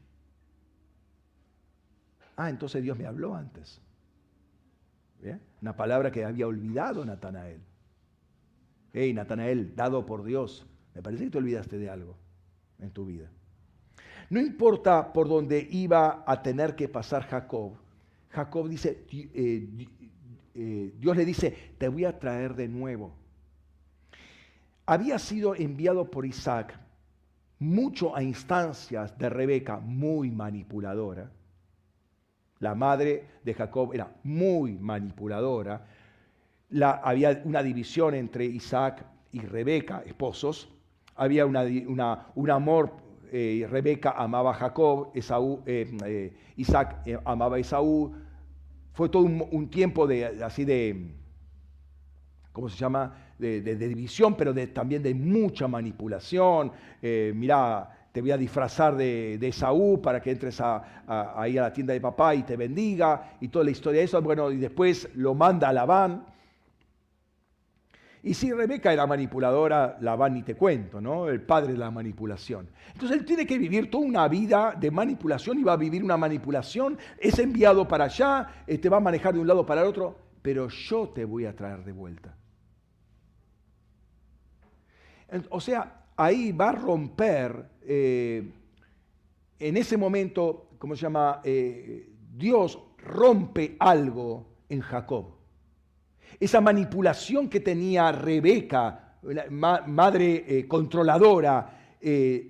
Ah, 2.37 2.51
entonces 2.51 2.83
Dios 2.83 2.99
me 2.99 3.07
habló 3.07 3.35
antes. 3.35 3.81
Una 5.63 5.77
palabra 5.77 6.11
que 6.11 6.25
había 6.25 6.47
olvidado 6.47 7.05
Natanael. 7.05 7.61
Hey, 8.93 9.13
Natanael, 9.13 9.75
dado 9.75 10.05
por 10.07 10.23
Dios, 10.25 10.67
me 10.95 11.03
parece 11.03 11.25
que 11.25 11.31
te 11.31 11.39
olvidaste 11.39 11.79
de 11.79 11.91
algo 11.91 12.17
en 12.79 12.91
tu 12.91 13.07
vida. 13.07 13.29
No 14.31 14.41
importa 14.41 15.13
por 15.13 15.29
dónde 15.29 15.67
iba 15.71 16.25
a 16.27 16.43
tener 16.43 16.75
que 16.77 16.89
pasar 16.89 17.25
Jacob, 17.25 17.77
Jacob 18.35 18.69
dice, 18.69 19.07
eh, 19.13 19.69
eh, 20.55 20.93
Dios 20.99 21.17
le 21.17 21.25
dice, 21.25 21.57
te 21.79 21.87
voy 21.87 22.05
a 22.05 22.19
traer 22.19 22.55
de 22.55 22.67
nuevo. 22.67 23.15
Había 24.87 25.19
sido 25.21 25.55
enviado 25.55 26.11
por 26.11 26.27
Isaac 26.27 26.79
mucho 27.61 28.15
a 28.15 28.23
instancias 28.23 29.17
de 29.17 29.29
Rebeca, 29.31 29.79
muy 29.79 30.31
manipuladora. 30.33 31.31
La 32.61 32.75
madre 32.75 33.25
de 33.45 33.55
Jacob 33.55 33.93
era 33.93 34.11
muy 34.23 34.79
manipuladora. 34.79 35.85
La, 36.71 36.93
había 36.93 37.43
una 37.45 37.63
división 37.63 38.15
entre 38.15 38.45
Isaac 38.45 39.05
y 39.33 39.41
Rebeca, 39.41 40.03
esposos. 40.07 40.69
Había 41.17 41.47
un 41.47 42.51
amor, 42.51 42.93
eh, 43.31 43.67
Rebeca 43.71 44.13
amaba 44.17 44.51
a 44.51 44.55
Jacob, 44.55 45.13
eh, 45.15 46.33
Isaac 46.57 47.03
amaba 47.25 47.57
a 47.57 47.59
Esaú, 47.61 48.15
fue 48.95 49.09
todo 49.09 49.25
un, 49.25 49.69
tiempo 49.71 50.07
de, 50.07 50.25
así 50.45 50.65
de, 50.65 51.11
¿cómo 52.53 52.69
se 52.69 52.77
llama? 52.77 53.13
De, 53.39 53.61
división, 53.61 54.37
pero 54.37 54.55
también 54.69 55.03
de 55.03 55.13
mucha 55.15 55.67
manipulación. 55.67 56.71
Eh, 57.03 57.33
mirá, 57.35 58.04
te 58.15 58.21
voy 58.21 58.31
a 58.31 58.37
disfrazar 58.37 58.95
de, 58.95 59.51
Saúl 59.53 60.01
para 60.01 60.23
que 60.23 60.31
entres 60.31 60.61
a, 60.61 61.35
ahí 61.37 61.59
a 61.59 61.63
la 61.63 61.73
tienda 61.73 61.93
de 61.93 62.01
papá 62.01 62.33
y 62.37 62.45
te 62.45 62.57
bendiga, 62.57 63.33
y 63.41 63.49
toda 63.49 63.65
la 63.65 63.73
historia 63.73 63.99
de 63.99 64.05
eso. 64.05 64.23
Bueno, 64.23 64.53
y 64.53 64.57
después 64.59 65.09
lo 65.17 65.35
manda 65.35 65.71
a 65.71 65.73
Labán. 65.73 66.25
Y 68.23 68.35
si 68.35 68.53
Rebeca 68.53 68.93
era 68.93 69.05
manipuladora, 69.09 69.99
Labán 70.01 70.35
ni 70.35 70.45
te 70.45 70.55
cuento, 70.55 71.01
¿no? 71.01 71.29
El 71.29 71.43
padre 71.43 71.73
de 71.73 71.79
la 71.79 71.91
manipulación. 71.91 72.69
Entonces 72.93 73.19
él 73.19 73.25
tiene 73.25 73.49
que 73.49 73.59
vivir 73.59 73.91
toda 73.91 74.07
una 74.07 74.29
vida 74.29 74.77
de 74.79 74.93
manipulación 74.93 75.59
y 75.59 75.65
va 75.65 75.73
a 75.73 75.77
vivir 75.77 76.05
una 76.05 76.17
manipulación. 76.17 76.97
Es 77.19 77.41
enviado 77.41 77.89
para 77.89 78.05
allá, 78.05 78.47
te 78.65 78.75
este, 78.75 78.89
va 78.89 78.99
a 78.99 79.01
manejar 79.01 79.35
de 79.35 79.41
un 79.41 79.49
lado 79.49 79.67
para 79.67 79.83
el 79.83 79.89
otro, 79.89 80.17
pero 80.41 80.69
yo 80.69 81.09
te 81.09 81.25
voy 81.25 81.47
a 81.47 81.57
traer 81.57 81.83
de 81.83 81.91
vuelta. 81.91 82.37
O 85.51 85.61
sea, 85.61 86.05
ahí 86.17 86.53
va 86.53 86.71
a 86.71 86.73
romper, 86.73 87.74
eh, 87.87 88.43
en 89.59 89.77
ese 89.77 89.97
momento, 89.97 90.69
¿cómo 90.79 90.97
se 90.97 91.03
llama? 91.03 91.41
Eh, 91.45 92.09
Dios 92.33 92.79
rompe 92.99 93.77
algo 93.79 94.47
en 94.69 94.81
Jacob 94.81 95.35
esa 96.41 96.61
manipulación 96.61 97.49
que 97.49 97.61
tenía 97.61 98.11
Rebeca, 98.11 99.19
madre 99.51 100.45
eh, 100.47 100.69
controladora 100.69 101.81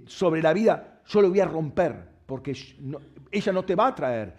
sobre 0.06 0.42
la 0.42 0.52
vida, 0.52 1.00
yo 1.06 1.20
lo 1.20 1.28
voy 1.28 1.40
a 1.40 1.44
romper, 1.44 1.94
porque 2.26 2.56
ella 3.30 3.52
no 3.52 3.64
te 3.64 3.74
va 3.74 3.88
a 3.88 3.94
traer. 3.94 4.34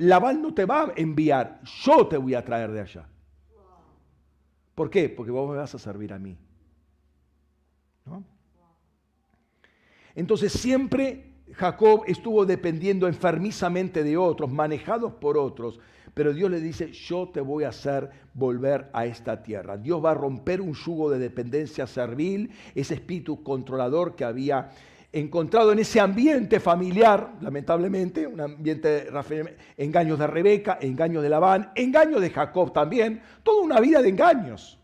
Labán 0.00 0.42
no 0.42 0.54
te 0.54 0.64
va 0.64 0.84
a 0.84 0.92
enviar, 0.96 1.60
yo 1.62 2.06
te 2.08 2.16
voy 2.16 2.34
a 2.34 2.44
traer 2.44 2.72
de 2.72 2.80
allá. 2.80 3.06
¿Por 4.74 4.90
qué? 4.90 5.08
Porque 5.08 5.30
vos 5.30 5.48
me 5.48 5.56
vas 5.56 5.74
a 5.74 5.78
servir 5.78 6.12
a 6.12 6.18
mí. 6.18 6.36
Entonces 10.16 10.52
siempre 10.52 11.26
Jacob 11.52 12.02
estuvo 12.06 12.44
dependiendo 12.44 13.06
enfermizamente 13.06 14.02
de 14.02 14.16
otros, 14.16 14.50
manejados 14.50 15.12
por 15.12 15.38
otros, 15.38 15.78
pero 16.14 16.32
Dios 16.32 16.50
le 16.50 16.60
dice, 16.60 16.90
yo 16.92 17.28
te 17.28 17.42
voy 17.42 17.64
a 17.64 17.68
hacer 17.68 18.10
volver 18.32 18.88
a 18.94 19.04
esta 19.04 19.42
tierra. 19.42 19.76
Dios 19.76 20.02
va 20.02 20.12
a 20.12 20.14
romper 20.14 20.62
un 20.62 20.72
yugo 20.72 21.10
de 21.10 21.18
dependencia 21.18 21.86
servil, 21.86 22.50
ese 22.74 22.94
espíritu 22.94 23.42
controlador 23.42 24.16
que 24.16 24.24
había 24.24 24.70
encontrado 25.12 25.72
en 25.72 25.78
ese 25.78 26.00
ambiente 26.00 26.58
familiar, 26.58 27.34
lamentablemente, 27.40 28.26
un 28.26 28.40
ambiente 28.40 28.88
de 28.88 29.56
engaños 29.76 30.18
de 30.18 30.26
Rebeca, 30.26 30.78
engaños 30.80 31.22
de 31.22 31.28
Labán, 31.28 31.72
engaños 31.74 32.20
de 32.20 32.30
Jacob 32.30 32.72
también, 32.72 33.20
toda 33.42 33.62
una 33.62 33.80
vida 33.80 34.00
de 34.00 34.08
engaños. 34.08 34.78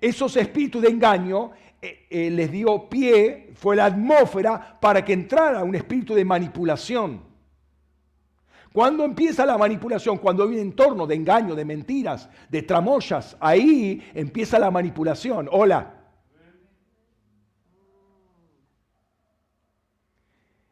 Esos 0.00 0.36
espíritus 0.36 0.82
de 0.82 0.88
engaño 0.88 1.52
eh, 1.84 2.06
eh, 2.08 2.30
les 2.30 2.50
dio 2.50 2.88
pie, 2.88 3.50
fue 3.54 3.76
la 3.76 3.84
atmósfera 3.84 4.78
para 4.80 5.04
que 5.04 5.12
entrara 5.12 5.62
un 5.62 5.74
espíritu 5.74 6.14
de 6.14 6.24
manipulación. 6.24 7.20
Cuando 8.72 9.04
empieza 9.04 9.44
la 9.44 9.58
manipulación? 9.58 10.16
Cuando 10.16 10.44
hay 10.44 10.54
un 10.54 10.58
entorno 10.60 11.06
de 11.06 11.14
engaño, 11.14 11.54
de 11.54 11.66
mentiras, 11.66 12.30
de 12.48 12.62
tramoyas, 12.62 13.36
ahí 13.38 14.02
empieza 14.14 14.58
la 14.58 14.70
manipulación. 14.70 15.46
Hola. 15.52 15.94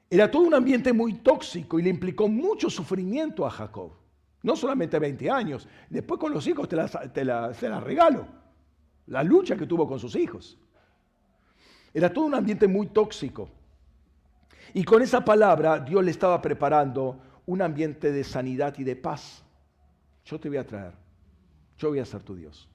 Era 0.08 0.30
todo 0.30 0.44
un 0.44 0.54
ambiente 0.54 0.94
muy 0.94 1.18
tóxico 1.18 1.78
y 1.78 1.82
le 1.82 1.90
implicó 1.90 2.26
mucho 2.26 2.70
sufrimiento 2.70 3.44
a 3.44 3.50
Jacob. 3.50 3.92
No 4.42 4.56
solamente 4.56 4.98
20 4.98 5.30
años, 5.30 5.68
después 5.90 6.18
con 6.18 6.32
los 6.32 6.46
hijos 6.46 6.70
te 6.70 6.76
la, 6.76 6.88
te 6.88 7.68
la 7.68 7.80
regalo. 7.80 8.26
La 9.08 9.22
lucha 9.22 9.56
que 9.56 9.66
tuvo 9.66 9.86
con 9.86 9.98
sus 9.98 10.16
hijos. 10.16 10.58
Era 11.94 12.12
todo 12.12 12.24
un 12.24 12.34
ambiente 12.34 12.66
muy 12.66 12.86
tóxico. 12.88 13.48
Y 14.74 14.84
con 14.84 15.02
esa 15.02 15.24
palabra 15.24 15.80
Dios 15.80 16.04
le 16.04 16.10
estaba 16.10 16.40
preparando 16.40 17.20
un 17.46 17.60
ambiente 17.60 18.12
de 18.12 18.24
sanidad 18.24 18.74
y 18.78 18.84
de 18.84 18.96
paz. 18.96 19.42
Yo 20.24 20.38
te 20.38 20.48
voy 20.48 20.58
a 20.58 20.66
traer. 20.66 20.92
Yo 21.78 21.88
voy 21.90 21.98
a 21.98 22.04
ser 22.04 22.22
tu 22.22 22.34
Dios. 22.34 22.68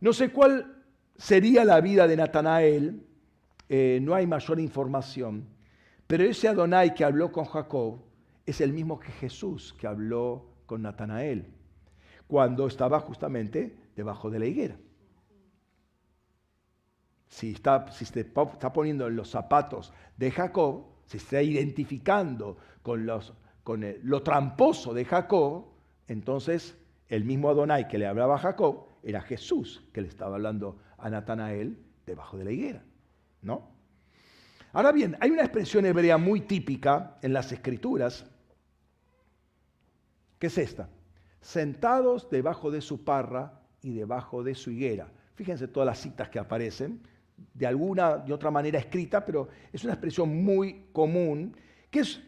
No 0.00 0.12
sé 0.12 0.30
cuál 0.30 0.84
sería 1.16 1.64
la 1.64 1.80
vida 1.80 2.06
de 2.06 2.16
Natanael, 2.16 3.06
eh, 3.68 3.98
no 4.02 4.14
hay 4.14 4.26
mayor 4.26 4.60
información, 4.60 5.46
pero 6.06 6.24
ese 6.24 6.48
Adonai 6.48 6.94
que 6.94 7.04
habló 7.04 7.32
con 7.32 7.46
Jacob 7.46 8.00
es 8.44 8.60
el 8.60 8.72
mismo 8.72 8.98
que 8.98 9.10
Jesús 9.12 9.74
que 9.78 9.86
habló 9.86 10.46
con 10.66 10.82
Natanael, 10.82 11.46
cuando 12.26 12.66
estaba 12.66 13.00
justamente 13.00 13.76
debajo 13.96 14.30
de 14.30 14.38
la 14.38 14.46
higuera. 14.46 14.76
Si 17.28 17.52
está, 17.52 17.90
si 17.90 18.04
se 18.04 18.20
está 18.20 18.72
poniendo 18.72 19.06
en 19.06 19.16
los 19.16 19.30
zapatos 19.30 19.92
de 20.16 20.30
Jacob, 20.30 20.84
se 21.06 21.16
está 21.16 21.42
identificando 21.42 22.56
con, 22.82 23.06
los, 23.06 23.32
con 23.62 23.84
lo 24.02 24.22
tramposo 24.22 24.94
de 24.94 25.04
Jacob, 25.04 25.66
entonces 26.08 26.76
el 27.08 27.24
mismo 27.24 27.48
Adonai 27.48 27.88
que 27.88 27.98
le 27.98 28.06
hablaba 28.06 28.36
a 28.36 28.38
Jacob 28.38 28.86
era 29.02 29.20
Jesús 29.20 29.84
que 29.92 30.00
le 30.00 30.08
estaba 30.08 30.36
hablando 30.36 30.78
a 30.98 31.10
Natanael 31.10 31.78
debajo 32.04 32.36
de 32.36 32.44
la 32.44 32.52
higuera. 32.52 32.82
¿No? 33.42 33.76
Ahora 34.72 34.92
bien, 34.92 35.16
hay 35.20 35.30
una 35.30 35.42
expresión 35.42 35.86
hebrea 35.86 36.18
muy 36.18 36.42
típica 36.42 37.16
en 37.22 37.32
las 37.32 37.50
escrituras, 37.52 38.26
que 40.38 40.48
es 40.48 40.58
esta, 40.58 40.90
sentados 41.40 42.28
debajo 42.28 42.70
de 42.70 42.80
su 42.80 43.04
parra 43.04 43.62
y 43.80 43.92
debajo 43.92 44.42
de 44.42 44.54
su 44.54 44.70
higuera. 44.70 45.10
Fíjense 45.34 45.68
todas 45.68 45.86
las 45.86 46.00
citas 46.00 46.28
que 46.28 46.38
aparecen, 46.38 47.00
de 47.54 47.66
alguna 47.66 48.18
de 48.18 48.32
otra 48.32 48.50
manera 48.50 48.78
escrita, 48.78 49.24
pero 49.24 49.48
es 49.72 49.82
una 49.84 49.94
expresión 49.94 50.44
muy 50.44 50.86
común, 50.92 51.56
que 51.90 52.00
es 52.00 52.20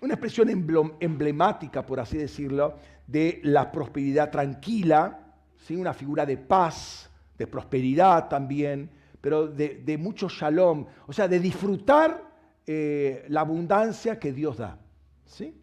una 0.00 0.14
expresión 0.14 0.48
emblemática, 1.00 1.84
por 1.84 2.00
así 2.00 2.16
decirlo, 2.16 2.78
de 3.06 3.40
la 3.44 3.70
prosperidad 3.70 4.30
tranquila, 4.30 5.34
¿sí? 5.56 5.76
una 5.76 5.92
figura 5.92 6.24
de 6.24 6.36
paz, 6.36 7.10
de 7.36 7.46
prosperidad 7.46 8.28
también, 8.28 8.90
pero 9.20 9.48
de, 9.48 9.98
mucho 9.98 10.28
shalom, 10.28 10.86
o 11.06 11.12
sea, 11.12 11.28
de 11.28 11.40
disfrutar 11.40 12.22
eh, 12.66 13.24
la 13.28 13.40
abundancia 13.40 14.18
que 14.18 14.32
Dios 14.32 14.58
da. 14.58 14.78
¿sí? 15.24 15.54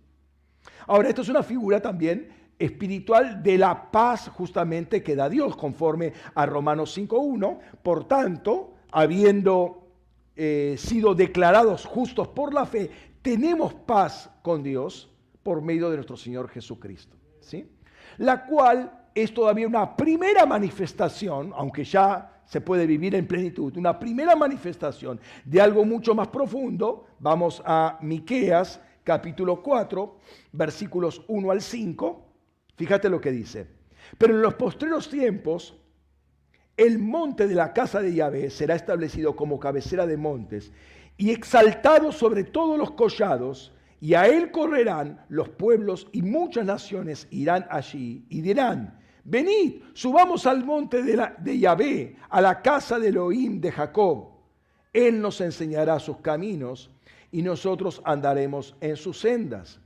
Ahora, 0.88 1.10
esto 1.10 1.22
es 1.22 1.30
una 1.30 1.44
figura 1.44 1.82
también 1.82 2.30
espiritual 2.60 3.42
de 3.42 3.58
la 3.58 3.92
paz 3.92 4.30
justamente 4.30 5.02
que 5.02 5.16
da 5.16 5.30
Dios, 5.30 5.56
conforme 5.56 6.14
a 6.36 6.46
Romanos 6.46 6.98
5.1. 6.98 7.60
Por 7.82 8.08
tanto, 8.08 8.73
habiendo 8.94 9.88
eh, 10.36 10.76
sido 10.78 11.15
declarados 11.15 11.86
justos 11.86 12.28
por 12.30 12.53
la 12.53 12.65
fe, 12.65 12.90
tenemos 13.22 13.74
paz 13.74 14.30
con 14.41 14.64
Dios 14.64 15.10
por 15.41 15.61
medio 15.61 15.90
de 15.90 15.98
nuestro 15.98 16.15
Señor 16.15 16.48
Jesucristo. 16.49 17.18
¿sí? 17.41 17.70
La 18.18 18.45
cual 18.45 19.07
es 19.14 19.34
todavía 19.34 19.68
una 19.68 19.95
primera 19.95 20.45
manifestación, 20.45 21.52
aunque 21.56 21.84
ya 21.84 22.41
se 22.45 22.61
puede 22.61 22.86
vivir 22.86 23.15
en 23.15 23.28
plenitud, 23.28 23.76
una 23.78 23.98
primera 23.98 24.36
manifestación 24.36 25.20
de 25.44 25.61
algo 25.61 25.86
mucho 25.86 26.14
más 26.14 26.28
profundo. 26.28 27.07
Vamos 27.20 27.61
a 27.65 27.98
Miqueas 28.02 28.80
capítulo 29.03 29.61
4, 29.61 30.18
versículos 30.52 31.24
1 31.28 31.52
al 31.52 31.61
5. 31.61 32.26
Fíjate 32.76 33.10
lo 33.10 33.20
que 33.20 33.32
dice. 33.32 33.68
Pero 34.18 34.36
en 34.36 34.41
los 34.41 34.53
postreros 34.56 35.10
tiempos 35.10 35.76
el 36.78 37.00
monte 37.00 37.48
de 37.48 37.56
la 37.56 37.74
casa 37.74 38.02
de 38.02 38.14
Yahvé 38.14 38.50
será 38.50 38.76
establecido 38.76 39.36
como 39.36 39.60
cabecera 39.60 40.08
de 40.08 40.18
montes 40.18 40.72
y 41.18 41.30
exaltado 41.32 42.12
sobre 42.12 42.44
todos 42.44 42.78
los 42.78 42.91
collados, 42.91 43.72
y 44.02 44.16
a 44.16 44.28
él 44.28 44.52
correrán 44.52 45.24
los 45.30 45.48
pueblos 45.50 46.08
y 46.12 46.22
muchas 46.22 46.66
naciones 46.66 47.28
irán 47.32 47.66
allí 47.70 48.26
y 48.30 48.41
dirán, 48.41 49.00
venid, 49.24 49.82
subamos 49.94 50.45
al 50.45 50.66
monte 50.66 51.04
de, 51.04 51.16
la, 51.16 51.38
Yahvé, 51.41 52.18
a 52.30 52.41
la 52.41 52.62
casa 52.62 53.00
de 53.00 53.10
Elohim 53.10 53.62
de 53.62 53.72
Jacob. 53.72 54.30
Él 54.91 55.22
nos 55.22 55.40
enseñará 55.40 56.00
sus 56.00 56.18
caminos 56.18 56.90
y 57.32 57.41
nosotros 57.44 58.02
andaremos 58.04 58.76
en 58.82 58.98
sus 58.98 59.20
sendas. 59.20 59.80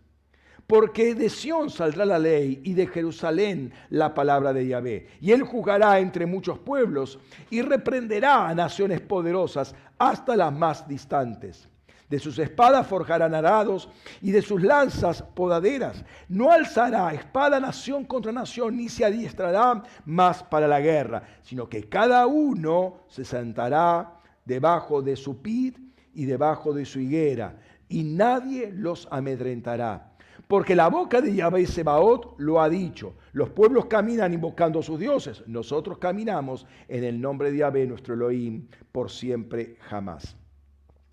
Porque 0.67 1.15
de 1.15 1.29
Sión 1.29 1.69
saldrá 1.69 2.03
la 2.03 2.19
ley 2.19 2.59
y 2.63 2.73
de 2.73 2.87
Jerusalén 2.87 3.73
la 3.89 4.13
palabra 4.13 4.51
de 4.51 4.67
Yahvé. 4.67 5.07
Y 5.21 5.31
él 5.31 5.43
jugará 5.43 5.99
entre 5.99 6.25
muchos 6.25 6.59
pueblos 6.59 7.19
y 7.49 7.61
reprenderá 7.61 8.49
a 8.49 8.53
naciones 8.53 8.99
poderosas 8.99 9.73
hasta 9.97 10.35
las 10.35 10.51
más 10.51 10.85
distantes. 10.85 11.69
De 12.09 12.19
sus 12.19 12.39
espadas 12.39 12.87
forjarán 12.87 13.33
arados 13.33 13.89
y 14.21 14.31
de 14.31 14.41
sus 14.41 14.61
lanzas 14.61 15.21
podaderas. 15.21 16.05
No 16.29 16.51
alzará 16.51 17.13
espada 17.13 17.59
nación 17.59 18.05
contra 18.05 18.31
nación, 18.31 18.77
ni 18.77 18.87
se 18.87 19.03
adiestrará 19.03 19.83
más 20.05 20.43
para 20.43 20.67
la 20.67 20.79
guerra, 20.79 21.23
sino 21.41 21.67
que 21.67 21.89
cada 21.89 22.27
uno 22.27 23.01
se 23.07 23.25
sentará 23.25 24.19
debajo 24.45 25.01
de 25.01 25.17
su 25.17 25.41
pid 25.41 25.75
y 26.13 26.25
debajo 26.25 26.73
de 26.73 26.85
su 26.85 26.99
higuera, 26.99 27.57
y 27.89 28.03
nadie 28.03 28.71
los 28.71 29.07
amedrentará. 29.11 30.16
Porque 30.47 30.75
la 30.75 30.87
boca 30.87 31.19
de 31.19 31.35
Yahvé 31.35 31.67
Sebaot 31.67 32.35
lo 32.37 32.61
ha 32.61 32.69
dicho. 32.69 33.15
Los 33.33 33.49
pueblos 33.49 33.85
caminan 33.85 34.33
invocando 34.33 34.79
a 34.79 34.83
sus 34.83 34.97
dioses. 34.97 35.43
Nosotros 35.45 35.97
caminamos 35.97 36.65
en 36.87 37.03
el 37.03 37.19
nombre 37.19 37.51
de 37.51 37.57
Yahvé, 37.57 37.85
nuestro 37.85 38.13
Elohim, 38.13 38.69
por 38.93 39.11
siempre 39.11 39.75
jamás. 39.81 40.37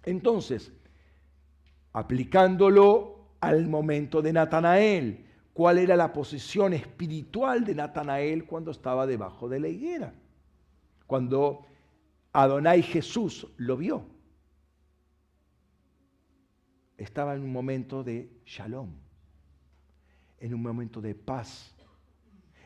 Entonces, 0.05 0.73
aplicándolo 1.93 3.31
al 3.41 3.67
momento 3.67 4.23
de 4.23 4.33
Natanael, 4.33 5.27
¿cuál 5.53 5.79
era 5.79 5.97
la 5.97 6.13
posición 6.13 6.73
espiritual 6.73 7.65
de 7.65 7.75
Natanael 7.75 8.47
cuando 8.47 8.71
estaba 8.71 9.05
debajo 9.05 9.49
de 9.49 9.59
la 9.59 9.69
higuera? 9.69 10.15
Cuando 11.09 11.67
Adonai 12.33 12.83
Jesús 12.83 13.49
lo 13.57 13.77
vio. 13.77 14.07
Estaba 16.97 17.35
en 17.35 17.43
un 17.43 17.53
momento 17.53 18.05
de 18.05 18.31
shalom 18.47 19.04
en 20.41 20.55
un 20.55 20.63
momento 20.63 21.01
de 21.01 21.15
paz, 21.15 21.75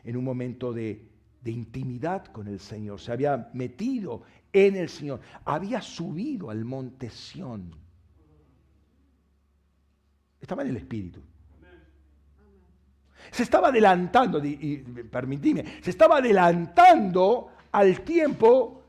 en 0.03 0.17
un 0.17 0.23
momento 0.23 0.73
de, 0.73 1.07
intimidad 1.45 2.25
con 2.27 2.47
el 2.47 2.59
Señor. 2.59 2.99
Se 2.99 3.11
había 3.11 3.49
metido 3.53 4.21
en 4.53 4.75
el 4.75 4.89
Señor. 4.89 5.19
Había 5.45 5.81
subido 5.81 6.49
al 6.49 6.63
monte 6.63 7.09
Sión. 7.09 7.73
Estaba 10.39 10.61
en 10.61 10.69
el 10.69 10.77
Espíritu. 10.77 11.21
Se 13.31 13.43
estaba 13.43 13.69
adelantando, 13.69 14.43
y, 14.45 14.83
se 15.81 15.89
estaba 15.89 16.17
adelantando 16.17 17.51
al 17.71 18.01
tiempo 18.01 18.83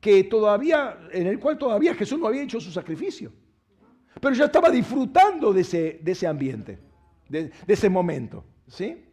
que 0.00 0.24
todavía, 0.24 0.98
en 1.12 1.26
el 1.26 1.38
cual 1.38 1.58
todavía 1.58 1.94
Jesús 1.94 2.18
no 2.18 2.26
había 2.26 2.42
hecho 2.42 2.60
su 2.60 2.70
sacrificio. 2.70 3.32
Pero 4.20 4.34
ya 4.34 4.44
estaba 4.46 4.70
disfrutando 4.70 5.52
de 5.52 5.62
ese, 5.62 6.00
de 6.02 6.12
ese 6.12 6.26
ambiente 6.26 6.87
de, 7.28 7.50
ese 7.66 7.88
momento. 7.88 8.44
¿sí? 8.66 9.04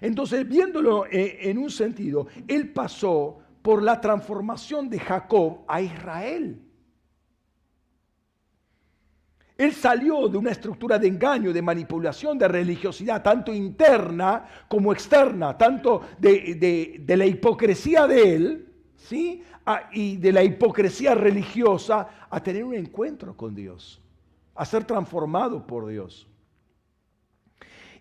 Entonces, 0.00 0.48
viéndolo 0.48 1.06
eh, 1.06 1.38
en 1.42 1.58
un 1.58 1.70
sentido, 1.70 2.26
él 2.48 2.72
pasó 2.72 3.38
por 3.62 3.82
la 3.82 4.00
transformación 4.00 4.88
de 4.88 4.98
Jacob 4.98 5.60
a 5.68 5.80
Israel. 5.80 6.60
Él 9.56 9.72
salió 9.72 10.28
de 10.28 10.38
una 10.38 10.50
estructura 10.50 10.98
de 10.98 11.06
engaño, 11.06 11.52
de 11.52 11.62
manipulación, 11.62 12.36
de 12.36 12.48
religiosidad, 12.48 13.22
tanto 13.22 13.52
interna 13.52 14.44
como 14.66 14.92
externa, 14.92 15.56
tanto 15.56 16.02
de, 16.18 17.04
la 17.06 17.26
hipocresía 17.26 18.06
de 18.08 18.34
él, 18.34 18.68
¿sí? 18.96 19.42
y 19.92 20.16
de 20.16 20.32
la 20.32 20.42
hipocresía 20.42 21.14
religiosa, 21.14 22.26
a 22.28 22.42
tener 22.42 22.64
un 22.64 22.74
encuentro 22.74 23.36
con 23.36 23.54
Dios, 23.54 24.02
a 24.54 24.64
ser 24.64 24.84
transformado 24.84 25.64
por 25.64 25.86
Dios. 25.86 26.26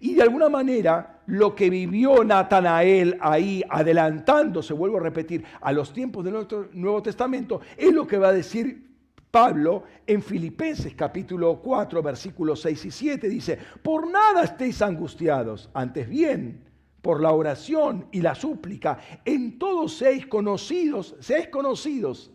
Y 0.02 0.16
de 0.16 0.24
alguna 0.24 0.50
manera 0.50 1.22
lo 1.28 1.56
que 1.56 1.70
vivió 1.70 2.24
Natanael 2.24 3.18
ahí, 3.22 3.64
adelantándose, 3.70 4.74
vuelvo 4.74 4.98
a 4.98 5.02
repetir, 5.02 5.44
a 5.62 5.72
los 5.72 5.94
tiempos 5.94 6.26
del 6.26 6.48
Nuevo 6.74 7.04
Testamento, 7.04 7.62
es 7.78 7.94
lo 7.94 8.08
que 8.08 8.18
va 8.18 8.30
a 8.30 8.34
decir 8.34 8.90
Pablo 9.30 9.84
en 10.08 10.24
Filipenses 10.24 10.96
capítulo 10.96 11.62
4, 11.62 12.02
versículos 12.02 12.62
6 12.62 12.86
y 12.86 12.92
7. 12.92 13.30
Dice, 13.30 13.60
por 13.84 14.10
nada 14.10 14.44
estéis 14.44 14.82
angustiados, 14.82 15.70
antes 15.76 16.10
bien, 16.10 16.64
por 17.04 17.22
la 17.22 17.32
oración 17.32 18.08
y 18.12 18.22
la 18.22 18.34
súplica, 18.34 18.98
en 19.24 19.60
todos 19.60 19.98
seáis 19.98 20.26
conocidos, 20.26 21.16
seáis 21.20 21.48
conocidos, 21.50 22.32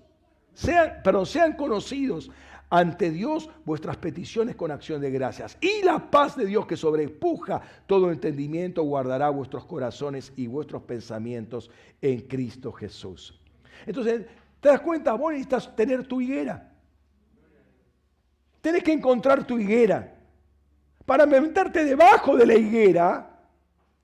sean, 0.55 1.01
pero 1.03 1.27
sean 1.27 1.55
conocidos 1.55 2.31
ante 2.69 3.11
Dios 3.11 3.49
vuestras 3.65 3.97
peticiones 3.97 4.57
con 4.57 4.71
acción 4.71 5.01
de 5.01 5.11
gracias. 5.11 5.57
Y 5.61 5.85
la 5.85 6.11
paz 6.11 6.37
de 6.37 6.47
Dios 6.47 6.67
que 6.67 6.77
sobrepuja 6.77 7.61
todo 7.87 8.11
entendimiento 8.11 8.83
guardará 8.83 9.31
vuestros 9.31 9.65
corazones 9.65 10.33
y 10.37 10.47
vuestros 10.47 10.83
pensamientos 10.83 11.71
en 12.01 12.23
Cristo 12.23 12.73
Jesús. 12.73 13.39
Entonces, 13.87 14.27
¿te 14.61 14.69
das 14.69 14.81
cuenta? 14.81 15.13
Vos 15.13 15.33
necesitas 15.33 15.75
tener 15.77 16.07
tu 16.07 16.21
higuera. 16.21 16.73
Tienes 18.61 18.83
que 18.83 18.93
encontrar 18.93 19.47
tu 19.47 19.59
higuera. 19.59 20.15
Para 21.05 21.25
meterte 21.25 21.85
debajo 21.85 22.37
de 22.37 22.47
la 22.47 22.55
higuera 22.55 23.49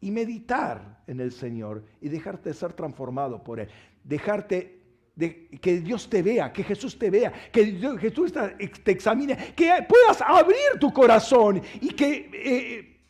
y 0.01 0.13
meditar 0.13 1.03
en 1.09 1.19
el 1.19 1.33
Señor 1.33 1.83
y 2.01 2.09
dejarte 2.09 2.55
ser 2.55 2.73
transformado 2.73 3.43
por 3.43 3.59
Él. 3.59 3.69
Dejarte 4.05 4.82
de 5.15 5.49
que 5.49 5.81
Dios 5.81 6.09
te 6.09 6.23
vea, 6.23 6.53
que 6.53 6.65
Jesús 6.65 6.99
te 6.99 7.11
vea, 7.11 7.33
que 7.53 7.65
Jesús 8.01 8.33
te 8.33 8.91
examine, 8.91 9.55
que 9.55 9.85
puedas 9.89 10.21
abrir 10.23 10.79
tu 10.81 10.93
corazón 10.93 11.61
y 11.81 11.91
que 11.91 12.31
eh, 12.33 13.01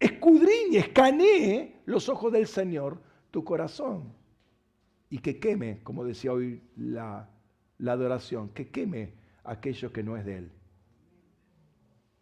escudriñe, 0.00 0.78
escanee 0.78 1.82
los 1.84 2.08
ojos 2.08 2.32
del 2.32 2.46
Señor 2.46 3.00
tu 3.30 3.44
corazón 3.44 4.14
y 5.10 5.18
que 5.18 5.38
queme, 5.38 5.82
como 5.82 6.04
decía 6.04 6.32
hoy 6.32 6.62
la, 6.76 7.28
la 7.78 7.92
adoración, 7.92 8.48
que 8.50 8.68
queme 8.68 9.14
aquello 9.44 9.92
que 9.92 10.02
no 10.02 10.16
es 10.16 10.24
de 10.24 10.38
Él. 10.38 10.52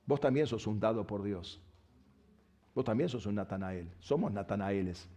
Vos 0.06 0.20
también 0.20 0.46
sos 0.46 0.66
un 0.66 0.80
dado 0.80 1.06
por 1.06 1.22
Dios. 1.22 1.62
Vos 2.74 2.84
también 2.84 3.08
sos 3.08 3.26
un 3.26 3.36
Natanael. 3.36 3.90
Somos 4.00 4.32
Natanaeles. 4.32 5.08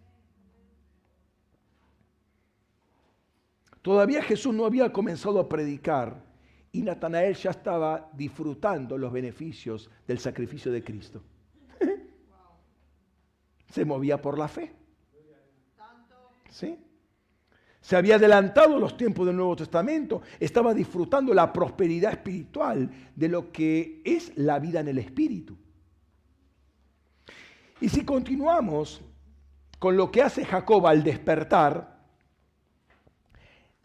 Todavía 3.88 4.22
Jesús 4.22 4.54
no 4.54 4.66
había 4.66 4.92
comenzado 4.92 5.40
a 5.40 5.48
predicar 5.48 6.22
y 6.74 6.82
Natanael 6.82 7.36
ya 7.36 7.52
estaba 7.52 8.12
disfrutando 8.12 8.98
los 8.98 9.14
beneficios 9.14 9.90
del 10.06 10.20
sacrificio 10.20 10.74
de 10.74 10.84
Cristo. 10.84 11.24
Se 13.72 13.86
movía 13.86 14.22
por 14.22 14.38
la 14.38 14.50
fe. 14.50 14.74
¿Sí? 16.50 16.78
Se 17.80 17.96
había 17.96 18.16
adelantado 18.16 18.78
los 18.78 18.98
tiempos 18.98 19.26
del 19.26 19.38
Nuevo 19.38 19.56
Testamento, 19.56 20.22
estaba 20.38 20.74
disfrutando 20.74 21.34
la 21.34 21.54
prosperidad 21.54 22.12
espiritual 22.12 22.92
de 23.16 23.30
lo 23.30 23.54
que 23.54 24.02
es 24.04 24.38
la 24.38 24.60
vida 24.60 24.82
en 24.82 24.90
el 24.90 24.98
Espíritu. 24.98 25.58
Y 27.80 27.88
si 27.88 28.04
continuamos 28.04 29.02
con 29.80 29.96
lo 29.96 30.12
que 30.12 30.24
hace 30.24 30.44
Jacob 30.44 30.86
al 30.88 31.06
despertar, 31.06 31.97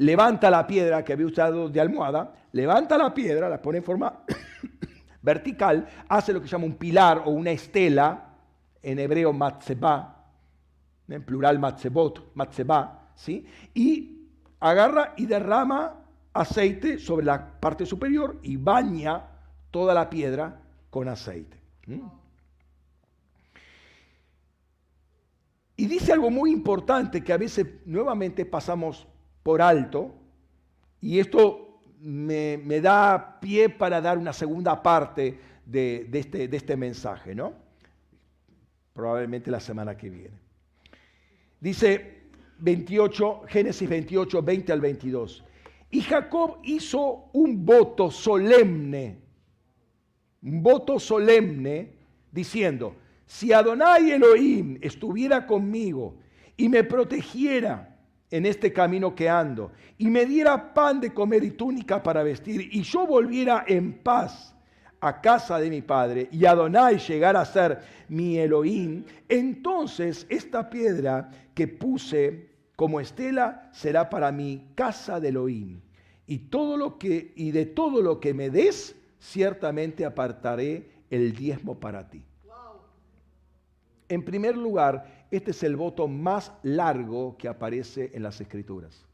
levanta 0.03 0.51
la 0.51 0.66
piedra 0.66 1.05
que 1.05 1.12
había 1.12 1.27
usado 1.27 1.69
de 1.69 1.81
almohada, 1.81 2.35
levanta 2.53 2.99
la 2.99 3.15
piedra, 3.15 3.49
la 3.49 3.62
pone 3.62 3.79
en 3.79 3.85
forma 3.85 4.24
vertical, 5.23 5.87
hace 6.09 6.33
lo 6.33 6.41
que 6.41 6.49
se 6.49 6.53
llama 6.53 6.66
un 6.66 6.74
pilar 6.74 7.23
o 7.24 7.31
una 7.31 7.53
estela, 7.53 8.29
en 8.83 8.99
hebreo 8.99 9.33
matzeba, 9.33 10.27
en 11.09 11.23
plural 11.23 11.59
matzebot, 11.61 12.35
matzeba, 12.35 13.11
¿sí? 13.15 13.47
y 13.74 14.29
agarra 14.59 15.15
y 15.16 15.27
derrama 15.27 16.01
aceite 16.33 16.99
sobre 16.99 17.27
la 17.27 17.61
parte 17.61 17.87
superior 17.87 18.41
y 18.43 18.57
baña 18.57 19.23
toda 19.70 19.95
la 19.95 20.11
piedra 20.11 20.61
con 20.91 21.09
aceite. 21.09 21.57
Y 25.77 25.87
dice 25.87 26.12
algo 26.12 26.31
muy 26.31 26.51
importante 26.51 27.23
que 27.23 27.33
a 27.33 27.39
veces 27.39 27.66
nuevamente 27.87 28.45
pasamos 28.45 29.07
por 29.43 29.60
alto, 29.60 30.14
y 31.01 31.19
esto 31.19 31.81
me, 32.01 32.81
da 32.81 33.39
pie 33.40 33.69
para 33.69 34.01
dar 34.01 34.19
una 34.19 34.32
segunda 34.32 34.82
parte 34.82 35.39
de, 35.64 36.09
este, 36.12 36.48
de 36.48 36.56
este 36.56 36.77
mensaje, 36.77 37.35
¿no? 37.35 37.55
Probablemente 38.93 39.51
la 39.51 39.60
semana 39.60 39.97
que 39.97 40.10
viene. 40.10 40.39
Dice 41.60 42.23
28, 42.59 43.43
Génesis 43.47 43.89
28, 43.89 44.43
20 44.43 44.73
al 44.73 44.81
22. 44.81 45.44
Y 45.90 46.01
Jacob 46.01 46.59
hizo 46.64 47.31
un 47.32 47.64
voto 47.64 48.10
solemne, 48.10 49.19
un 50.43 50.62
voto 50.62 50.98
solemne, 50.98 51.94
diciendo, 52.31 52.97
si 53.27 53.52
Adonai 53.52 54.10
Elohim 54.10 54.78
estuviera 54.81 55.47
conmigo 55.47 56.16
y 56.56 56.69
me 56.69 56.82
protegiera 56.85 57.91
en 58.33 58.47
este 58.47 58.73
camino 58.73 59.15
que 59.15 59.29
ando, 59.29 59.71
y 59.99 60.09
me 60.09 60.25
diera 60.25 60.73
pan 60.73 61.01
de 61.01 61.13
comer 61.13 61.45
y 61.45 61.51
túnica 61.51 62.03
para 62.03 62.23
vestir, 62.23 62.69
y 62.73 62.83
yo 62.83 63.07
volviera 63.07 63.65
en 63.69 63.93
paz 63.93 64.57
a 65.01 65.21
casa 65.21 65.59
de 65.59 65.69
mi 65.69 65.83
padre, 65.83 66.29
y 66.33 66.47
Adonai 66.47 66.99
llegara 66.99 67.43
a 67.43 67.45
ser 67.45 67.83
mi 68.09 68.39
Elohim, 68.39 69.05
entonces 69.29 70.27
esta 70.31 70.71
piedra 70.71 71.31
que 71.55 71.69
puse 71.69 72.49
como 72.75 73.01
estela 73.01 73.69
será 73.73 74.09
para 74.09 74.33
mí 74.33 74.73
casa 74.75 75.21
de 75.21 75.29
Elohim. 75.29 75.81
Y, 76.27 76.39
todo 76.39 76.79
lo 76.79 76.99
que, 76.99 77.35
y 77.37 77.51
de 77.51 77.67
todo 77.67 78.01
lo 78.01 78.19
que 78.19 78.33
me 78.33 78.49
des, 78.49 78.97
ciertamente 79.21 80.07
apartaré 80.07 80.89
el 81.11 81.35
diezmo 81.35 81.79
para 81.79 82.09
ti. 82.09 82.23
En 84.09 84.25
primer 84.25 84.57
lugar, 84.57 85.22
este 85.33 85.53
es 85.53 85.63
el 85.63 85.77
voto 85.77 86.07
más 86.07 86.53
largo 86.63 87.37
que 87.39 87.49
aparece 87.49 88.11
en 88.13 88.23
las 88.23 88.39
escrituras. 88.41 89.07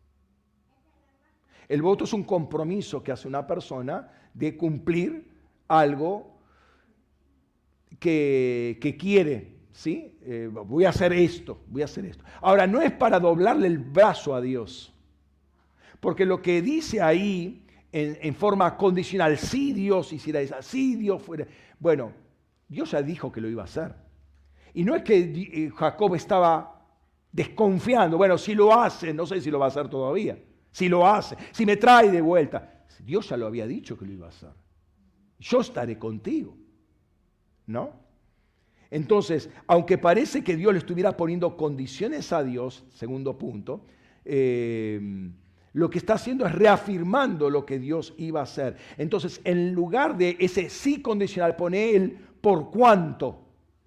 El 1.69 1.81
voto 1.81 2.05
es 2.05 2.13
un 2.13 2.25
compromiso 2.25 3.05
que 3.05 3.13
hace 3.13 3.29
una 3.29 3.47
persona 3.47 4.11
de 4.35 4.57
cumplir 4.57 5.31
algo 5.69 6.37
que, 8.01 8.97
quiere, 8.99 9.59
¿sí? 9.71 10.19
Eh, 10.23 10.51
voy 10.53 10.87
a 10.87 10.89
hacer 10.89 11.13
esto, 11.13 11.61
voy 11.69 11.83
a 11.83 11.85
hacer 11.85 12.05
esto. 12.07 12.25
Ahora, 12.41 12.67
no 12.67 12.83
es 12.83 12.91
para 12.91 13.21
doblarle 13.21 13.69
el 13.69 13.79
brazo 13.79 14.35
a 14.35 14.41
Dios, 14.41 14.93
porque 16.01 16.25
lo 16.25 16.43
que 16.43 16.63
dice 16.63 17.01
ahí 17.01 17.65
en, 17.93 18.35
forma 18.35 18.77
condicional, 18.77 19.39
si 19.39 19.73
Dios 19.73 20.13
hiciera 20.13 20.41
eso, 20.41 20.57
si 20.63 20.97
Dios 20.97 21.23
fuera, 21.23 21.47
bueno, 21.79 22.13
Dios 22.69 22.91
ya 22.91 23.03
dijo 23.03 23.31
que 23.31 23.41
lo 23.41 23.49
iba 23.49 23.63
a 23.63 23.67
hacer. 23.67 24.08
Y 24.79 24.85
no 24.85 24.95
es 24.95 25.03
que 25.03 25.19
eh, 25.19 25.73
Jacob 25.75 26.15
estaba 26.15 26.87
desconfiando, 27.33 28.17
bueno, 28.17 28.39
si 28.39 28.55
lo 28.55 28.73
hace, 28.73 29.13
no 29.13 29.27
sé 29.27 29.41
si 29.41 29.51
lo 29.51 29.59
va 29.59 29.65
a 29.65 29.69
hacer 29.71 29.89
todavía, 29.89 30.39
si 30.71 30.89
lo 30.89 31.05
hace, 31.05 31.37
si 31.51 31.67
me 31.67 31.77
trae 31.77 32.13
de 32.13 32.21
vuelta. 32.21 32.85
Dios 33.01 33.29
ya 33.29 33.37
lo 33.37 33.49
había 33.49 33.67
dicho 33.67 33.99
que 33.99 34.07
lo 34.07 34.13
iba 34.13 34.27
a 34.27 34.29
hacer. 34.29 34.51
Yo 35.41 35.63
estaré 35.63 35.99
contigo, 35.99 36.57
¿no? 37.67 37.91
Entonces, 38.89 39.51
aunque 39.67 39.99
parece 39.99 40.45
que 40.45 40.55
Dios 40.55 40.73
le 40.73 40.79
estuviera 40.79 41.17
poniendo 41.17 41.57
condiciones 41.57 42.33
a 42.33 42.45
Dios, 42.45 42.85
segundo 42.91 43.37
punto, 43.37 43.85
eh, 44.25 45.29
lo 45.73 45.91
que 45.91 45.99
está 45.99 46.15
haciendo 46.15 46.47
es 46.47 46.53
reafirmando 46.53 47.51
lo 47.51 47.67
que 47.67 47.81
Dios 47.81 48.15
iba 48.17 48.39
a 48.39 48.45
hacer. 48.45 48.77
Entonces, 48.97 49.41
en 49.43 49.73
lugar 49.73 50.17
de 50.17 50.37
ese 50.39 50.71
sí 50.71 51.03
condicional, 51.03 51.57
pone 51.57 51.97
él 51.97 52.17
por 52.41 52.71
cuánto 52.71 53.41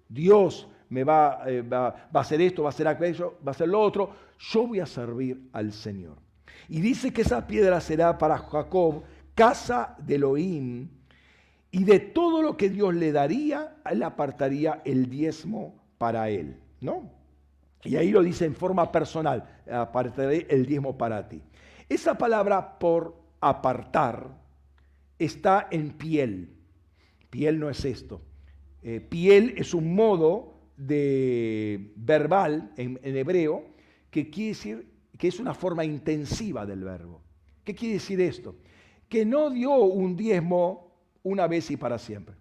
Dios 0.06 0.68
me 0.92 1.04
va, 1.04 1.42
eh, 1.46 1.62
va, 1.62 2.08
a 2.12 2.20
hacer 2.20 2.40
esto, 2.42 2.62
va 2.62 2.68
a 2.68 2.70
hacer 2.70 2.86
aquello, 2.86 3.38
va 3.38 3.50
a 3.50 3.52
hacer 3.52 3.66
lo 3.66 3.80
otro, 3.80 4.12
yo 4.38 4.66
voy 4.66 4.80
a 4.80 4.86
servir 4.86 5.48
al 5.52 5.72
Señor. 5.72 6.18
Y 6.68 6.82
dice 6.82 7.14
que 7.14 7.22
esa 7.22 7.46
piedra 7.46 7.80
será 7.80 8.18
para 8.18 8.36
Jacob 8.36 9.02
casa 9.34 9.96
de 9.98 10.16
Elohim 10.16 10.90
y 11.70 11.84
de 11.84 11.98
todo 11.98 12.42
lo 12.42 12.58
que 12.58 12.68
Dios 12.68 12.94
le 12.94 13.10
daría, 13.10 13.76
él 13.90 14.02
apartaría 14.02 14.82
el 14.84 15.08
diezmo 15.08 15.82
para 15.96 16.28
él, 16.28 16.60
¿no? 16.82 17.10
Y 17.84 17.96
ahí 17.96 18.10
lo 18.10 18.22
dice 18.22 18.44
en 18.44 18.54
forma 18.54 18.92
personal, 18.92 19.48
apartaré 19.70 20.46
el 20.50 20.66
diezmo 20.66 20.98
para 20.98 21.26
ti. 21.26 21.42
Esa 21.88 22.18
palabra 22.18 22.78
por 22.78 23.16
apartar 23.40 24.28
está 25.18 25.68
en 25.70 25.92
piel. 25.92 26.54
Piel 27.30 27.58
no 27.58 27.70
es 27.70 27.86
esto. 27.86 28.20
Eh, 28.82 29.00
piel 29.00 29.54
es 29.56 29.72
un 29.72 29.94
modo 29.94 30.51
de 30.86 31.92
verbal 31.96 32.72
en, 32.76 32.98
hebreo 33.04 33.64
que 34.10 34.30
quiere 34.30 34.48
decir 34.48 34.88
que 35.18 35.28
es 35.28 35.38
una 35.38 35.54
forma 35.54 35.84
intensiva 35.84 36.66
del 36.66 36.82
verbo. 36.82 37.20
¿Qué 37.64 37.74
quiere 37.74 37.94
decir 37.94 38.20
esto? 38.20 38.56
Que 39.08 39.24
no 39.24 39.50
dio 39.50 39.74
un 39.74 40.16
diezmo 40.16 40.90
una 41.22 41.46
vez 41.46 41.70
y 41.70 41.76
para 41.76 41.98
siempre. 41.98 42.34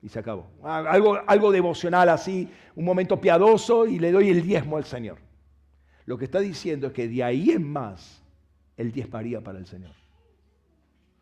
Y 0.00 0.08
se 0.08 0.18
acabó. 0.18 0.46
Algo, 0.62 1.18
algo 1.26 1.52
devocional 1.52 2.08
así, 2.08 2.48
un 2.76 2.84
momento 2.84 3.20
piadoso 3.20 3.86
y 3.86 3.98
le 3.98 4.12
doy 4.12 4.30
el 4.30 4.42
diezmo 4.42 4.76
al 4.76 4.84
Señor. 4.84 5.18
Lo 6.06 6.16
que 6.16 6.24
está 6.24 6.40
diciendo 6.40 6.86
es 6.86 6.92
que 6.92 7.08
de 7.08 7.22
ahí 7.22 7.50
en 7.50 7.70
más, 7.70 8.22
el 8.76 8.92
diezmaría 8.92 9.42
para 9.42 9.58
el 9.58 9.66
Señor. 9.66 9.92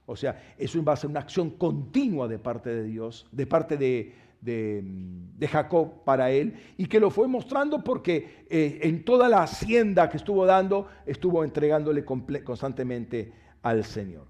O 0.04 0.14
sea, 0.14 0.54
eso 0.56 0.82
va 0.84 0.92
a 0.92 0.96
ser 0.96 1.10
una 1.10 1.20
acción 1.20 1.50
continua 1.50 2.28
de 2.28 2.38
parte 2.38 2.70
de 2.70 2.84
Dios, 2.84 3.26
de 3.32 3.46
parte 3.46 3.76
de, 3.76 4.14
de, 4.46 5.48
Jacob 5.48 6.04
para 6.04 6.30
él, 6.30 6.54
y 6.78 6.86
que 6.86 7.00
lo 7.00 7.10
fue 7.10 7.28
mostrando 7.28 7.84
porque 7.84 8.46
eh, 8.48 8.80
en 8.82 9.04
toda 9.04 9.28
la 9.28 9.42
hacienda 9.42 10.08
que 10.08 10.16
estuvo 10.16 10.46
dando, 10.46 10.88
estuvo 11.04 11.44
entregándole 11.44 12.04
constantemente 12.04 13.32
al 13.62 13.84
Señor. 13.84 14.26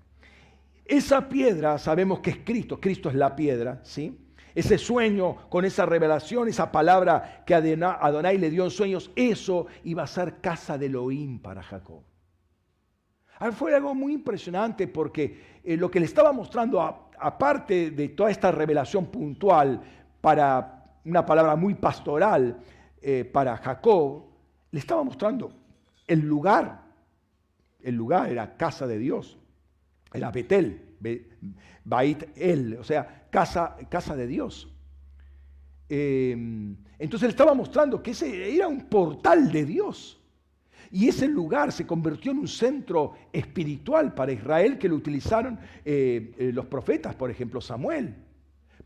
Esa 0.85 1.29
piedra 1.29 1.79
sabemos 1.79 2.21
que 2.21 2.31
es 2.31 2.39
Cristo, 2.39 2.81
Cristo 2.81 3.09
es 3.09 3.15
la 3.15 3.37
piedra, 3.37 3.81
¿sí? 3.83 4.19
Ese 4.55 4.79
sueño 4.79 5.49
con 5.51 5.65
esa 5.65 5.85
revelación, 5.85 6.49
esa 6.49 6.73
palabra 6.73 7.45
que 7.45 7.55
Adonai 7.55 8.39
le 8.39 8.51
dio 8.51 8.65
en 8.65 8.71
sueños, 8.71 9.11
eso 9.15 9.67
iba 9.85 10.03
a 10.03 10.07
ser 10.07 10.41
casa 10.41 10.79
de 10.79 10.87
Elohim 10.87 11.41
para 11.41 11.63
Jacob. 11.63 12.03
Fue 13.53 13.75
algo 13.75 13.95
muy 13.95 14.15
impresionante 14.15 14.89
porque 14.89 15.59
eh, 15.63 15.77
lo 15.77 15.91
que 15.91 16.01
le 16.01 16.07
estaba 16.07 16.33
mostrando, 16.33 16.81
aparte 17.19 17.91
de 17.91 18.09
toda 18.11 18.31
esta 18.31 18.51
revelación 18.51 19.07
puntual 19.07 19.83
para 20.27 20.83
una 21.05 21.25
palabra 21.25 21.55
muy 21.55 21.75
pastoral 21.75 22.59
eh, 23.01 23.25
para 23.25 23.57
Jacob, 23.59 24.25
le 24.73 24.81
estaba 24.81 25.05
mostrando 25.05 25.53
el 26.05 26.19
lugar. 26.19 26.83
El 27.81 27.95
lugar 27.95 28.29
era 28.29 28.57
casa 28.57 28.89
de 28.89 28.99
Dios. 28.99 29.39
Era 30.13 30.33
Betel, 30.33 30.97
Bait 31.85 32.25
El, 32.35 32.77
o 32.79 32.83
sea, 32.83 33.29
casa, 33.31 33.77
casa 33.89 34.17
de 34.17 34.27
Dios. 34.27 34.69
Em, 35.89 36.77
entonces 36.99 37.29
le 37.29 37.31
estaba 37.31 37.55
mostrando 37.55 38.03
que 38.03 38.11
ese 38.11 38.53
era 38.53 38.67
un 38.67 38.89
portal 38.89 39.53
de 39.53 39.65
Dios. 39.65 40.21
Y 40.91 41.07
ese 41.07 41.29
lugar 41.29 41.71
se 41.71 41.87
convirtió 41.87 42.33
en 42.33 42.39
un 42.39 42.49
centro 42.49 43.13
espiritual 43.33 44.13
para 44.13 44.33
Israel 44.33 44.77
que 44.77 44.89
lo 44.89 44.97
utilizaron 44.97 45.57
eh, 45.85 46.35
eh, 46.37 46.51
los 46.53 46.67
profetas, 46.67 47.15
por 47.15 47.31
ejemplo 47.31 47.61
Samuel. 47.61 48.13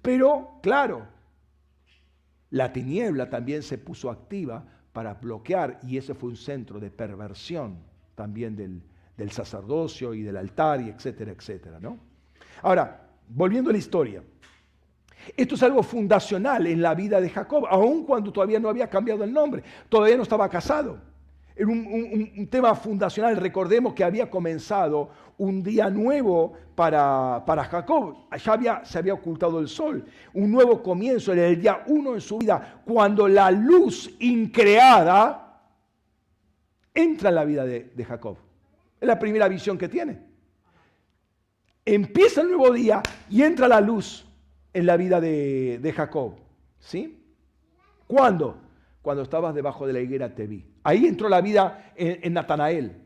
Pero, 0.03 0.59
claro, 0.63 1.19
la 2.51 2.73
tiniebla 2.73 3.31
también 3.31 3.63
se 3.63 3.79
puso 3.79 4.11
activa 4.11 4.65
para 4.93 5.15
bloquear 5.15 5.81
y 5.83 5.97
ese 5.97 6.15
fue 6.15 6.31
un 6.31 6.37
centro 6.37 6.81
de 6.81 6.91
perversión 6.91 7.79
también 8.15 8.57
del, 8.57 8.83
del 9.17 9.31
sacerdocio 9.31 10.15
y 10.15 10.23
del 10.23 10.37
altar 10.37 10.81
y 10.81 10.89
etcétera, 10.89 11.33
etcétera, 11.33 11.79
¿no? 11.81 11.99
Ahora, 12.63 13.09
volviendo 13.29 13.71
a 13.71 13.73
la 13.73 13.79
historia. 13.79 14.23
Esto 15.37 15.55
es 15.55 15.63
algo 15.63 15.83
fundacional 15.83 16.67
en 16.67 16.81
la 16.81 16.95
vida 16.95 17.21
de 17.21 17.29
Jacob, 17.29 17.67
aun 17.69 18.05
cuando 18.05 18.33
todavía 18.33 18.59
no 18.59 18.69
había 18.69 18.89
cambiado 18.89 19.23
el 19.23 19.33
nombre, 19.33 19.63
todavía 19.89 20.17
no 20.17 20.23
estaba 20.23 20.49
casado. 20.49 20.99
Era 21.61 21.69
un, 21.69 22.49
tema 22.51 22.75
fundacional. 22.75 23.37
Recordemos 23.37 23.93
que 23.93 24.03
había 24.03 24.31
comenzado 24.31 25.11
un 25.37 25.63
día 25.63 25.91
nuevo 25.91 26.55
para, 26.75 27.43
para 27.45 27.65
Jacob. 27.65 28.17
Ya 28.43 28.53
había, 28.53 28.85
se 28.85 28.99
había 28.99 29.15
ocultado 29.15 29.61
el 29.61 29.69
sol. 29.69 30.05
Un 30.33 30.51
nuevo 30.51 30.83
comienzo 30.83 31.33
en 31.33 31.41
el 31.41 31.61
día 31.61 31.85
uno 31.87 32.15
en 32.15 32.21
su 32.21 32.39
vida, 32.39 32.83
cuando 32.85 33.29
la 33.29 33.51
luz 33.51 34.17
increada 34.21 35.61
entra 36.95 37.29
en 37.29 37.35
la 37.35 37.45
vida 37.45 37.67
de 37.67 38.05
Jacob. 38.09 38.37
Es 39.01 39.07
la 39.07 39.19
primera 39.19 39.49
visión 39.49 39.77
que 39.77 39.89
tiene. 39.89 40.31
Empieza 41.85 42.43
el 42.43 42.49
nuevo 42.49 42.73
día 42.73 43.03
y 43.29 43.43
entra 43.43 43.67
la 43.67 43.81
luz 43.81 44.27
en 44.73 44.87
la 44.87 44.97
vida 44.97 45.21
de, 45.21 45.93
Jacob. 45.95 46.37
¿Sí? 46.79 47.23
¿Cuándo? 48.07 48.59
Cuando 49.03 49.23
estabas 49.23 49.55
debajo 49.55 49.87
de 49.87 49.93
la 49.93 50.01
higuera 50.01 50.35
te 50.35 50.47
vi. 50.47 50.70
Ahí 50.83 51.07
entró 51.07 51.29
la 51.29 51.41
vida 51.41 51.93
en, 51.97 52.21
en 52.23 52.33
Natanael. 52.33 53.03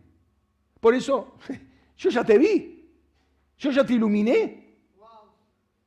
Por 0.81 0.95
eso, 0.95 1.37
yo 1.97 2.11
ya 2.11 2.25
te 2.25 2.39
vi. 2.39 2.75
Yo 3.59 3.71
ya 3.71 3.85
te 3.85 3.95
iluminé. 3.95 4.65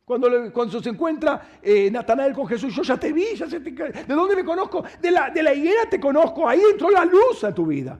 Cuando, 0.07 0.53
cuando 0.53 0.81
se 0.81 0.89
encuentra 0.89 1.59
eh, 1.61 1.91
Natanael 1.91 2.33
con 2.33 2.47
Jesús, 2.47 2.73
yo 2.73 2.81
ya 2.81 2.97
te 2.97 3.11
vi, 3.11 3.35
ya 3.35 3.49
sé, 3.49 3.59
¿de 3.59 4.05
dónde 4.07 4.37
me 4.37 4.45
conozco? 4.45 4.81
De 5.01 5.11
la, 5.11 5.29
de 5.29 5.43
la 5.43 5.53
higuera 5.53 5.81
te 5.89 5.99
conozco, 5.99 6.47
ahí 6.47 6.61
entró 6.71 6.89
la 6.89 7.03
luz 7.03 7.43
a 7.43 7.53
tu 7.53 7.65
vida. 7.65 7.99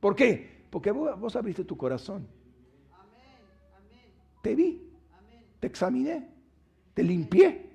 ¿Por 0.00 0.16
qué? 0.16 0.64
Porque 0.70 0.92
vos, 0.92 1.36
abriste 1.36 1.64
tu 1.64 1.76
corazón. 1.76 2.26
Te 4.40 4.54
vi, 4.54 4.90
te 5.60 5.66
examiné, 5.66 6.26
te 6.94 7.02
limpié. 7.02 7.73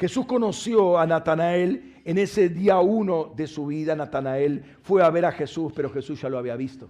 Jesús 0.00 0.24
conoció 0.24 0.98
a 0.98 1.06
Natanael 1.06 2.00
en 2.06 2.16
ese 2.16 2.48
día 2.48 2.78
uno 2.78 3.34
de 3.36 3.46
su 3.46 3.66
vida. 3.66 3.94
Natanael 3.94 4.64
fue 4.80 5.02
a 5.02 5.10
ver 5.10 5.26
a 5.26 5.32
Jesús, 5.32 5.74
pero 5.76 5.90
Jesús 5.90 6.22
ya 6.22 6.30
lo 6.30 6.38
había 6.38 6.56
visto. 6.56 6.88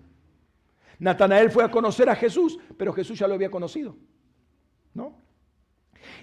Natanael 1.01 1.51
fue 1.51 1.65
a 1.65 1.73
conocer 1.73 2.09
a 2.09 2.15
Jesús, 2.15 2.57
pero 2.77 2.93
Jesús 2.93 3.19
ya 3.19 3.27
lo 3.27 3.35
había 3.35 3.51
conocido. 3.51 3.97
¿No? 4.95 5.19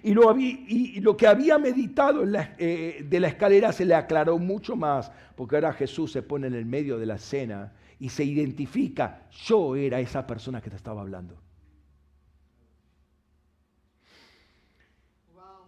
Y 0.02 0.14
lo, 0.14 0.34
y 0.40 1.02
lo 1.02 1.18
que 1.18 1.28
había 1.28 1.58
meditado 1.58 2.24
eh, 2.58 3.06
de 3.06 3.20
la 3.20 3.28
escalera 3.28 3.74
se 3.74 3.84
le 3.84 3.94
aclaró 3.94 4.40
mucho 4.40 4.78
más, 4.78 5.12
porque 5.36 5.56
ahora 5.58 5.74
Jesús 5.74 6.14
se 6.14 6.22
pone 6.22 6.48
en 6.48 6.54
el 6.54 6.66
medio 6.66 6.98
de 6.98 7.06
la 7.06 7.16
escena 7.16 7.74
y 8.00 8.08
se 8.08 8.24
identifica, 8.24 9.28
yo 9.32 9.76
era 9.76 10.00
esa 10.00 10.26
persona 10.26 10.62
que 10.62 10.70
te 10.70 10.78
estaba 10.78 11.02
hablando. 11.02 11.36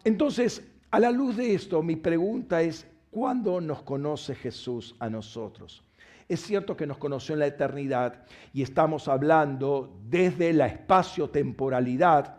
Entonces, 0.06 0.64
a 0.92 1.00
la 1.00 1.12
luz 1.12 1.38
de 1.38 1.54
esto, 1.54 1.84
mi 1.84 1.96
pregunta 1.96 2.62
es, 2.62 2.88
¿cuándo 3.12 3.62
nos 3.62 3.84
conoce 3.84 4.34
Jesús 4.36 4.96
a 5.00 5.10
nosotros? 5.10 5.84
Es 6.28 6.42
cierto 6.42 6.78
que 6.78 6.88
nos 6.88 6.98
conoció 6.98 7.34
en 7.34 7.40
la 7.40 7.48
eternidad 7.48 8.26
y 8.54 8.62
estamos 8.62 9.08
hablando 9.08 10.00
desde 10.08 10.54
la 10.54 10.68
espacio-temporalidad. 10.68 12.38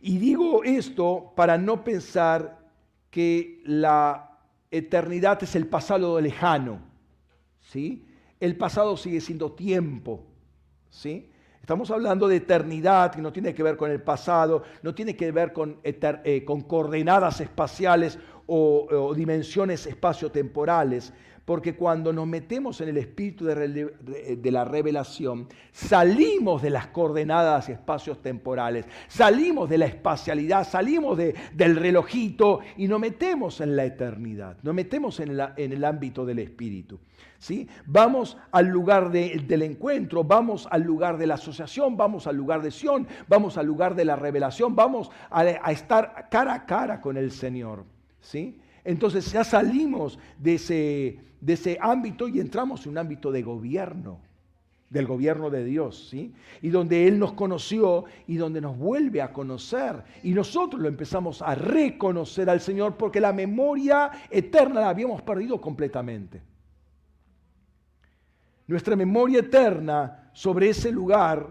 Y 0.00 0.18
digo 0.18 0.62
esto 0.62 1.32
para 1.34 1.56
no 1.56 1.82
pensar 1.82 2.58
que 3.10 3.62
la 3.64 4.38
eternidad 4.70 5.42
es 5.42 5.56
el 5.56 5.66
pasado 5.66 6.20
lejano. 6.20 6.80
¿sí? 7.60 8.06
El 8.38 8.56
pasado 8.56 8.96
sigue 8.98 9.20
siendo 9.22 9.52
tiempo. 9.52 10.26
¿sí? 10.90 11.30
Estamos 11.66 11.90
hablando 11.90 12.28
de 12.28 12.36
eternidad, 12.36 13.10
que 13.10 13.20
no 13.20 13.32
tiene 13.32 13.52
que 13.52 13.60
ver 13.60 13.76
con 13.76 13.90
el 13.90 14.00
pasado, 14.00 14.62
no 14.82 14.94
tiene 14.94 15.16
que 15.16 15.32
ver 15.32 15.52
con, 15.52 15.80
eh, 15.82 16.44
coordenadas 16.44 17.40
espaciales 17.40 18.20
o, 18.46 18.86
o 18.88 19.12
dimensiones 19.12 19.84
espaciotemporales, 19.84 21.12
porque 21.46 21.76
cuando 21.76 22.12
nos 22.12 22.26
metemos 22.26 22.80
en 22.80 22.88
el 22.88 22.98
espíritu 22.98 23.44
de, 23.44 24.50
la 24.50 24.64
revelación, 24.64 25.46
salimos 25.70 26.60
de 26.60 26.70
las 26.70 26.88
coordenadas 26.88 27.68
espacios 27.68 28.20
temporales, 28.20 28.84
salimos 29.06 29.70
de 29.70 29.78
la 29.78 29.86
espacialidad, 29.86 30.68
salimos 30.68 31.16
del 31.16 31.76
relojito 31.76 32.58
y 32.76 32.88
nos 32.88 32.98
metemos 32.98 33.60
en 33.60 33.76
la 33.76 33.84
eternidad, 33.84 34.56
nos 34.64 34.74
metemos 34.74 35.20
en, 35.20 35.38
el 35.56 35.84
ámbito 35.84 36.26
del 36.26 36.40
espíritu. 36.40 36.98
¿sí? 37.38 37.68
Vamos 37.86 38.36
al 38.50 38.66
lugar 38.66 39.12
del 39.12 39.62
encuentro, 39.62 40.24
vamos 40.24 40.66
al 40.68 40.82
lugar 40.82 41.16
de 41.16 41.28
la 41.28 41.34
asociación, 41.34 41.96
vamos 41.96 42.26
al 42.26 42.36
lugar 42.36 42.60
de 42.60 42.72
Sión, 42.72 43.06
vamos 43.28 43.56
al 43.56 43.66
lugar 43.66 43.94
de 43.94 44.04
la 44.04 44.16
revelación, 44.16 44.74
vamos 44.74 45.12
a, 45.30 45.42
a 45.42 45.70
estar 45.70 46.26
cara 46.28 46.54
a 46.54 46.66
cara 46.66 47.00
con 47.00 47.16
el 47.16 47.30
Señor. 47.30 47.84
¿sí? 48.20 48.58
Entonces 48.82 49.30
ya 49.30 49.44
salimos 49.44 50.18
de 50.38 50.54
ese, 50.54 51.20
de 51.46 51.52
ese 51.52 51.78
ámbito 51.80 52.26
y 52.26 52.40
entramos 52.40 52.84
en 52.84 52.90
un 52.90 52.98
ámbito 52.98 53.30
de 53.30 53.40
gobierno, 53.40 54.18
del 54.90 55.06
gobierno 55.06 55.48
de 55.48 55.64
Dios, 55.64 56.08
¿sí? 56.10 56.34
Y 56.60 56.70
donde 56.70 57.06
Él 57.06 57.20
nos 57.20 57.34
conoció 57.34 58.04
y 58.26 58.34
donde 58.34 58.60
nos 58.60 58.76
vuelve 58.76 59.22
a 59.22 59.32
conocer. 59.32 60.02
Y 60.24 60.32
nosotros 60.32 60.82
lo 60.82 60.88
empezamos 60.88 61.42
a 61.42 61.54
reconocer 61.54 62.50
al 62.50 62.60
Señor 62.60 62.96
porque 62.96 63.20
la 63.20 63.32
memoria 63.32 64.10
eterna 64.28 64.80
la 64.80 64.88
habíamos 64.88 65.22
perdido 65.22 65.60
completamente. 65.60 66.42
Nuestra 68.66 68.96
memoria 68.96 69.38
eterna 69.38 70.30
sobre 70.32 70.70
ese 70.70 70.90
lugar 70.90 71.48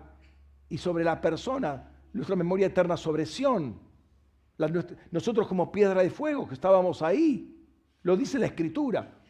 y 0.67 0.77
sobre 0.77 1.05
la 1.05 1.21
persona, 1.21 1.89
nuestra 2.11 2.35
memoria 2.35 2.67
eterna 2.67 2.97
sobre 2.97 3.25
Sión, 3.25 3.79
nosotros 5.09 5.47
como 5.47 5.71
piedra 5.71 6.01
de 6.01 6.09
fuego 6.09 6.49
que 6.49 6.55
estábamos 6.55 7.01
ahí, 7.01 7.65
lo 8.03 8.17
dice 8.17 8.37
la 8.37 8.47
escritura, 8.47 9.21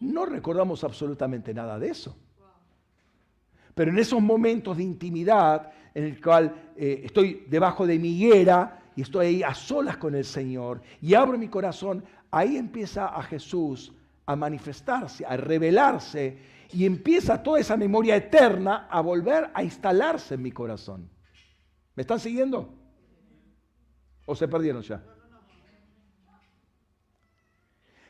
no 0.00 0.26
recordamos 0.26 0.82
absolutamente 0.82 1.54
nada 1.54 1.78
de 1.78 1.88
eso. 1.88 2.16
Pero 3.74 3.90
en 3.90 3.98
esos 3.98 4.20
momentos 4.20 4.76
de 4.76 4.82
intimidad, 4.82 5.72
en 5.94 6.04
el 6.04 6.20
cual 6.20 6.72
eh, 6.76 7.02
estoy 7.04 7.44
debajo 7.48 7.86
de 7.86 7.98
mi 7.98 8.08
higuera 8.10 8.82
y 8.96 9.02
estoy 9.02 9.26
ahí 9.26 9.42
a 9.42 9.54
solas 9.54 9.96
con 9.96 10.14
el 10.14 10.24
Señor 10.24 10.82
y 11.00 11.14
abro 11.14 11.38
mi 11.38 11.48
corazón, 11.48 12.04
ahí 12.30 12.56
empieza 12.56 13.06
a 13.06 13.22
Jesús 13.22 13.92
a 14.26 14.36
manifestarse, 14.36 15.24
a 15.24 15.36
revelarse 15.36 16.38
y 16.72 16.86
empieza 16.86 17.42
toda 17.42 17.60
esa 17.60 17.76
memoria 17.76 18.16
eterna 18.16 18.86
a 18.90 19.00
volver 19.00 19.50
a 19.54 19.62
instalarse 19.62 20.34
en 20.34 20.42
mi 20.42 20.52
corazón. 20.52 21.08
¿Me 21.94 22.02
están 22.02 22.20
siguiendo? 22.20 22.72
¿O 24.26 24.34
se 24.34 24.46
perdieron 24.48 24.82
ya? 24.82 25.02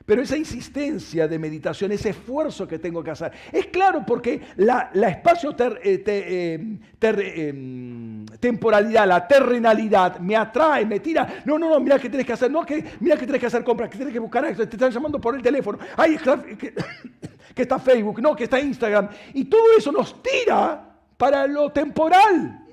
Pero 0.06 0.22
esa 0.22 0.36
insistencia 0.36 1.28
de 1.28 1.38
meditación, 1.38 1.92
ese 1.92 2.10
esfuerzo 2.10 2.66
que 2.66 2.78
tengo 2.78 3.04
que 3.04 3.10
hacer, 3.10 3.32
es 3.52 3.66
claro 3.66 4.02
porque 4.06 4.40
la, 4.56 4.90
espacio 5.08 5.54
eh, 5.58 6.02
eh, 6.06 6.76
em, 7.00 8.26
temporalidad, 8.40 9.06
la 9.06 9.28
terrenalidad 9.28 10.18
me 10.18 10.36
atrae, 10.36 10.86
me 10.86 11.00
tira. 11.00 11.42
No, 11.44 11.58
no, 11.58 11.68
no, 11.68 11.78
mira 11.80 11.98
que 11.98 12.08
tienes 12.08 12.26
que 12.26 12.32
hacer, 12.32 12.50
no, 12.50 12.64
que 12.64 12.84
mira 13.00 13.16
que 13.16 13.24
tienes 13.24 13.40
que 13.40 13.46
hacer 13.46 13.62
compras, 13.62 13.90
que 13.90 13.96
tienes 13.96 14.12
que 14.12 14.20
buscar, 14.20 14.44
te 14.56 14.62
están 14.62 14.90
llamando 14.90 15.20
por 15.20 15.34
el 15.34 15.42
teléfono. 15.42 15.78
Ay, 15.96 16.16
que, 16.56 16.74
que 17.54 17.62
está 17.62 17.78
Facebook, 17.78 18.20
no, 18.20 18.34
que 18.34 18.44
está 18.44 18.58
Instagram. 18.58 19.08
Y 19.34 19.44
todo 19.44 19.76
eso 19.76 19.92
nos 19.92 20.22
tira 20.22 20.90
para 21.16 21.46
lo 21.46 21.70
temporal. 21.70 22.66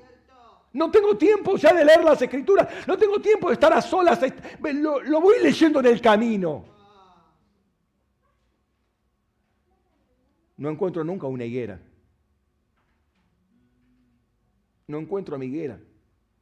No 0.72 0.90
tengo 0.90 1.16
tiempo 1.16 1.56
ya 1.56 1.72
de 1.72 1.84
leer 1.84 2.04
las 2.04 2.20
escrituras, 2.20 2.68
no 2.86 2.96
tengo 2.96 3.20
tiempo 3.20 3.48
de 3.48 3.54
estar 3.54 3.72
a 3.72 3.80
solas, 3.80 4.20
lo, 4.60 5.20
voy 5.20 5.36
leyendo 5.42 5.80
en 5.80 5.86
el 5.86 6.00
camino. 6.00 6.77
No 10.58 10.68
encuentro 10.68 11.02
nunca 11.02 11.26
una 11.26 11.44
higuera. 11.44 11.80
No 14.88 14.98
encuentro 14.98 15.38
mi 15.38 15.46
higuera. 15.46 15.78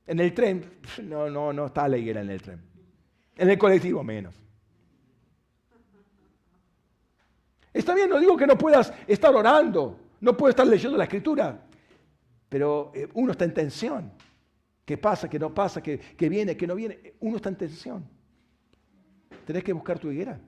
En 0.07 0.21
el 0.21 0.33
tren, 0.35 0.65
no, 1.05 1.31
no, 1.31 1.53
no 1.53 1.67
está 1.67 1.89
la 1.89 1.97
higuera 1.97 2.21
en 2.23 2.31
el 2.31 2.43
tren. 2.43 2.61
En 3.37 3.51
el 3.51 3.59
colectivo 3.59 4.03
menos. 4.03 4.35
Está 7.73 7.95
bien, 7.95 8.09
no 8.09 8.19
digo 8.19 8.37
que 8.37 8.47
no 8.47 8.57
puedas 8.57 8.91
estar 9.07 9.35
orando, 9.35 9.99
no 10.23 10.35
puedes 10.35 10.55
estar 10.55 10.67
leyendo 10.67 10.97
la 10.97 11.05
escritura, 11.05 11.61
pero 12.49 12.91
eh, 12.95 13.07
uno 13.13 13.33
está 13.33 13.45
en 13.45 13.53
tensión. 13.53 14.13
¿Qué 14.83 14.97
pasa? 14.97 15.29
¿Qué 15.29 15.39
no 15.39 15.53
pasa? 15.53 15.83
¿Qué, 15.83 15.99
viene? 16.31 16.57
¿Qué 16.57 16.67
no 16.67 16.75
viene? 16.75 17.15
Uno 17.21 17.37
está 17.37 17.51
en 17.51 17.57
tensión. 17.57 18.09
Tenés 19.45 19.63
que 19.63 19.75
buscar 19.75 19.99
tu 19.99 20.11
higuera. 20.11 20.41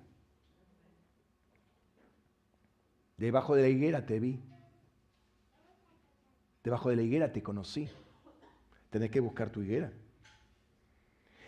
Debajo 3.19 3.55
de 3.55 3.63
la 3.63 3.69
higuera 3.69 4.07
te 4.07 4.19
vi. 4.21 4.41
Debajo 6.65 6.89
de 6.89 6.97
la 6.97 7.03
higuera 7.03 7.33
te 7.33 7.43
conocí. 7.43 7.89
Tenés 8.91 9.11
que 9.11 9.21
buscar 9.21 9.51
tu 9.51 9.61
higuera. 9.61 9.93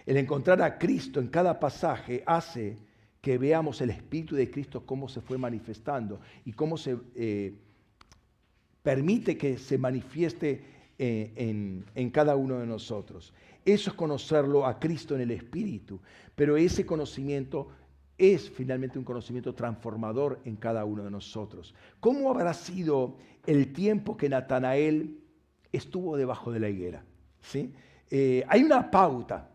El 0.04 0.16
encontrar 0.16 0.60
a 0.60 0.78
Cristo 0.78 1.20
en 1.20 1.28
cada 1.28 1.58
pasaje 1.58 2.22
hace 2.26 2.76
que 3.20 3.38
veamos 3.38 3.80
el 3.80 3.90
Espíritu 3.90 4.34
de 4.34 4.50
Cristo 4.50 4.84
cómo 4.84 5.08
se 5.08 5.20
fue 5.20 5.38
manifestando 5.38 6.20
y 6.44 6.52
cómo 6.52 6.76
se 6.76 6.96
eh, 7.14 7.54
permite 8.82 9.36
que 9.36 9.58
se 9.58 9.78
manifieste 9.78 10.64
eh, 10.98 11.84
en, 11.94 12.10
cada 12.10 12.34
uno 12.36 12.58
de 12.58 12.66
nosotros. 12.66 13.32
Eso 13.64 13.90
es 13.90 13.96
conocerlo 13.96 14.66
a 14.66 14.78
Cristo 14.78 15.14
en 15.14 15.20
el 15.20 15.30
Espíritu, 15.30 16.00
pero 16.34 16.56
ese 16.56 16.84
conocimiento 16.84 17.68
es 18.20 18.50
finalmente 18.50 18.98
un 18.98 19.04
conocimiento 19.04 19.54
transformador 19.54 20.42
en 20.44 20.56
cada 20.56 20.84
uno 20.84 21.02
de 21.02 21.10
nosotros. 21.10 21.74
¿Cómo 22.00 22.30
habrá 22.30 22.52
sido 22.52 23.16
el 23.46 23.72
tiempo 23.72 24.18
que 24.18 24.28
Natanael 24.28 25.18
estuvo 25.72 26.18
debajo 26.18 26.52
de 26.52 26.60
la 26.60 26.68
higuera? 26.68 27.02
¿Sí? 27.40 27.72
Eh, 28.10 28.44
hay 28.46 28.62
una 28.62 28.90
pauta. 28.90 29.48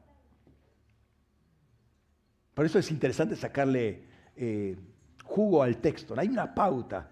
Por 2.56 2.66
eso 2.66 2.80
es 2.80 2.90
interesante 2.90 3.36
sacarle 3.36 4.04
eh, 4.36 4.76
jugo 5.24 5.62
al 5.62 5.78
texto. 5.78 6.16
Hay 6.18 6.30
una 6.30 6.56
pauta. 6.56 7.12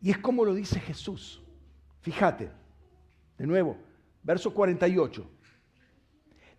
Y 0.00 0.10
es 0.10 0.16
como 0.16 0.46
lo 0.46 0.54
dice 0.54 0.80
Jesús. 0.80 1.42
Fíjate, 2.00 2.50
de 3.36 3.46
nuevo, 3.46 3.76
verso 4.22 4.54
48. 4.54 5.30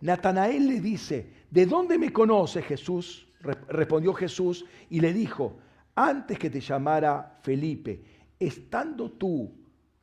Natanael 0.00 0.68
le 0.68 0.80
dice, 0.80 1.32
¿de 1.50 1.66
dónde 1.66 1.98
me 1.98 2.12
conoce 2.12 2.62
Jesús? 2.62 3.26
Respondió 3.42 4.14
Jesús 4.14 4.64
y 4.88 5.00
le 5.00 5.12
dijo, 5.12 5.58
antes 5.94 6.38
que 6.38 6.48
te 6.48 6.60
llamara 6.60 7.38
Felipe, 7.42 8.02
estando 8.38 9.10
tú 9.10 9.52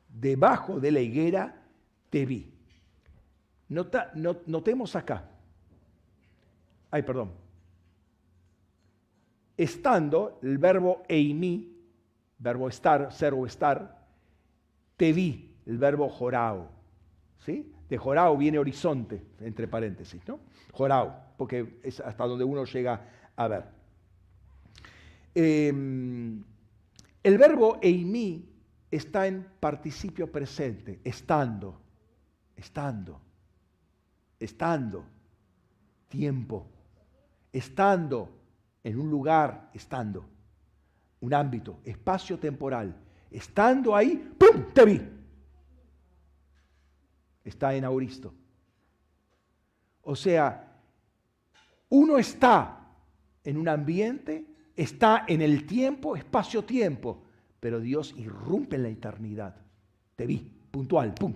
debajo 0.08 0.78
de 0.78 0.92
la 0.92 1.00
higuera, 1.00 1.62
te 2.10 2.26
vi. 2.26 2.52
Notemos 3.68 4.96
acá. 4.96 5.30
Ay, 6.90 7.02
perdón. 7.02 7.32
Estando, 9.56 10.38
el 10.42 10.58
verbo 10.58 11.02
eimi, 11.08 11.76
verbo 12.38 12.68
estar, 12.68 13.12
ser 13.12 13.34
o 13.34 13.46
estar, 13.46 14.06
te 14.96 15.12
vi, 15.12 15.54
el 15.66 15.78
verbo 15.78 16.08
jorao. 16.08 16.68
¿Sí? 17.38 17.72
De 17.88 17.96
jorao 17.96 18.36
viene 18.36 18.58
horizonte, 18.58 19.22
entre 19.40 19.66
paréntesis, 19.66 20.26
¿no? 20.26 20.40
Jorao, 20.72 21.14
porque 21.36 21.80
es 21.82 22.00
hasta 22.00 22.26
donde 22.26 22.44
uno 22.44 22.64
llega 22.64 23.00
a 23.40 23.48
ver. 23.48 23.64
Em, 25.34 26.44
el 27.22 27.38
verbo 27.38 27.78
eimi 27.80 28.46
está 28.90 29.26
en 29.26 29.46
participio 29.58 30.30
presente, 30.30 31.00
estando, 31.02 31.80
estando, 32.54 33.18
estando, 34.38 35.06
tiempo, 36.08 36.66
estando 37.50 38.28
en 38.84 39.00
un 39.00 39.08
lugar, 39.08 39.70
estando, 39.72 40.28
un 41.20 41.32
ámbito, 41.32 41.80
espacio 41.82 42.38
temporal, 42.38 42.94
estando 43.30 43.96
ahí, 43.96 44.34
¡pum! 44.36 44.70
Te 44.74 44.84
vi. 44.84 45.00
Está 47.42 47.74
en 47.74 47.86
auristo. 47.86 48.34
O 50.02 50.14
sea, 50.14 50.78
uno 51.88 52.18
está 52.18 52.79
en 53.44 53.56
un 53.56 53.68
ambiente, 53.68 54.44
está 54.76 55.24
en 55.26 55.42
el 55.42 55.66
tiempo, 55.66 56.16
espacio-tiempo, 56.16 57.22
pero 57.58 57.80
Dios 57.80 58.14
irrumpe 58.16 58.76
en 58.76 58.82
la 58.82 58.88
eternidad. 58.88 59.56
Te 60.16 60.26
vi, 60.26 60.38
puntual, 60.70 61.14
pum. 61.14 61.34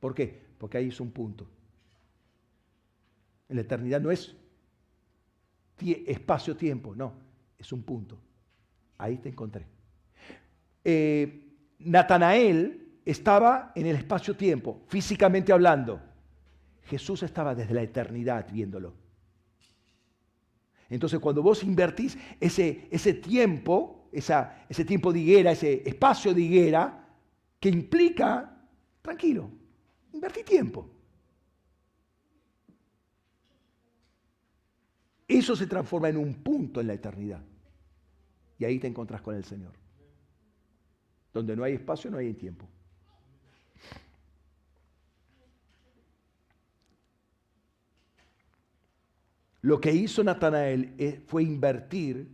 ¿Por 0.00 0.14
qué? 0.14 0.42
Porque 0.58 0.78
ahí 0.78 0.88
es 0.88 1.00
un 1.00 1.10
punto. 1.10 1.46
En 3.48 3.56
la 3.56 3.62
eternidad 3.62 4.00
no 4.00 4.10
es 4.10 4.34
espacio-tiempo, 5.78 6.94
no, 6.94 7.12
es 7.58 7.72
un 7.72 7.82
punto. 7.82 8.18
Ahí 8.98 9.18
te 9.18 9.28
encontré. 9.28 9.66
Eh, 10.84 11.48
Natanael 11.80 13.00
estaba 13.04 13.72
en 13.74 13.86
el 13.86 13.96
espacio-tiempo, 13.96 14.82
físicamente 14.86 15.52
hablando. 15.52 16.00
Jesús 16.84 17.22
estaba 17.22 17.54
desde 17.54 17.74
la 17.74 17.82
eternidad 17.82 18.46
viéndolo. 18.50 19.01
Entonces 20.92 21.20
cuando 21.20 21.42
vos 21.42 21.62
invertís 21.64 22.18
ese, 22.38 22.86
ese 22.90 23.14
tiempo, 23.14 24.08
esa, 24.12 24.66
ese 24.68 24.84
tiempo 24.84 25.10
de 25.10 25.20
higuera, 25.20 25.52
ese 25.52 25.82
espacio 25.88 26.34
de 26.34 26.42
higuera, 26.42 27.08
que 27.58 27.70
implica, 27.70 28.62
tranquilo, 29.00 29.50
invertí 30.12 30.42
tiempo. 30.42 30.90
Eso 35.26 35.56
se 35.56 35.66
transforma 35.66 36.10
en 36.10 36.18
un 36.18 36.34
punto 36.34 36.82
en 36.82 36.88
la 36.88 36.92
eternidad. 36.92 37.42
Y 38.58 38.66
ahí 38.66 38.78
te 38.78 38.86
encontrás 38.86 39.22
con 39.22 39.34
el 39.34 39.44
Señor. 39.44 39.72
Donde 41.32 41.56
no 41.56 41.64
hay 41.64 41.72
espacio, 41.72 42.10
no 42.10 42.18
hay 42.18 42.34
tiempo. 42.34 42.68
Lo 49.62 49.80
que 49.80 49.92
hizo 49.92 50.24
Natanael 50.24 50.92
eh, 50.98 51.22
fue 51.26 51.44
invertir 51.44 52.28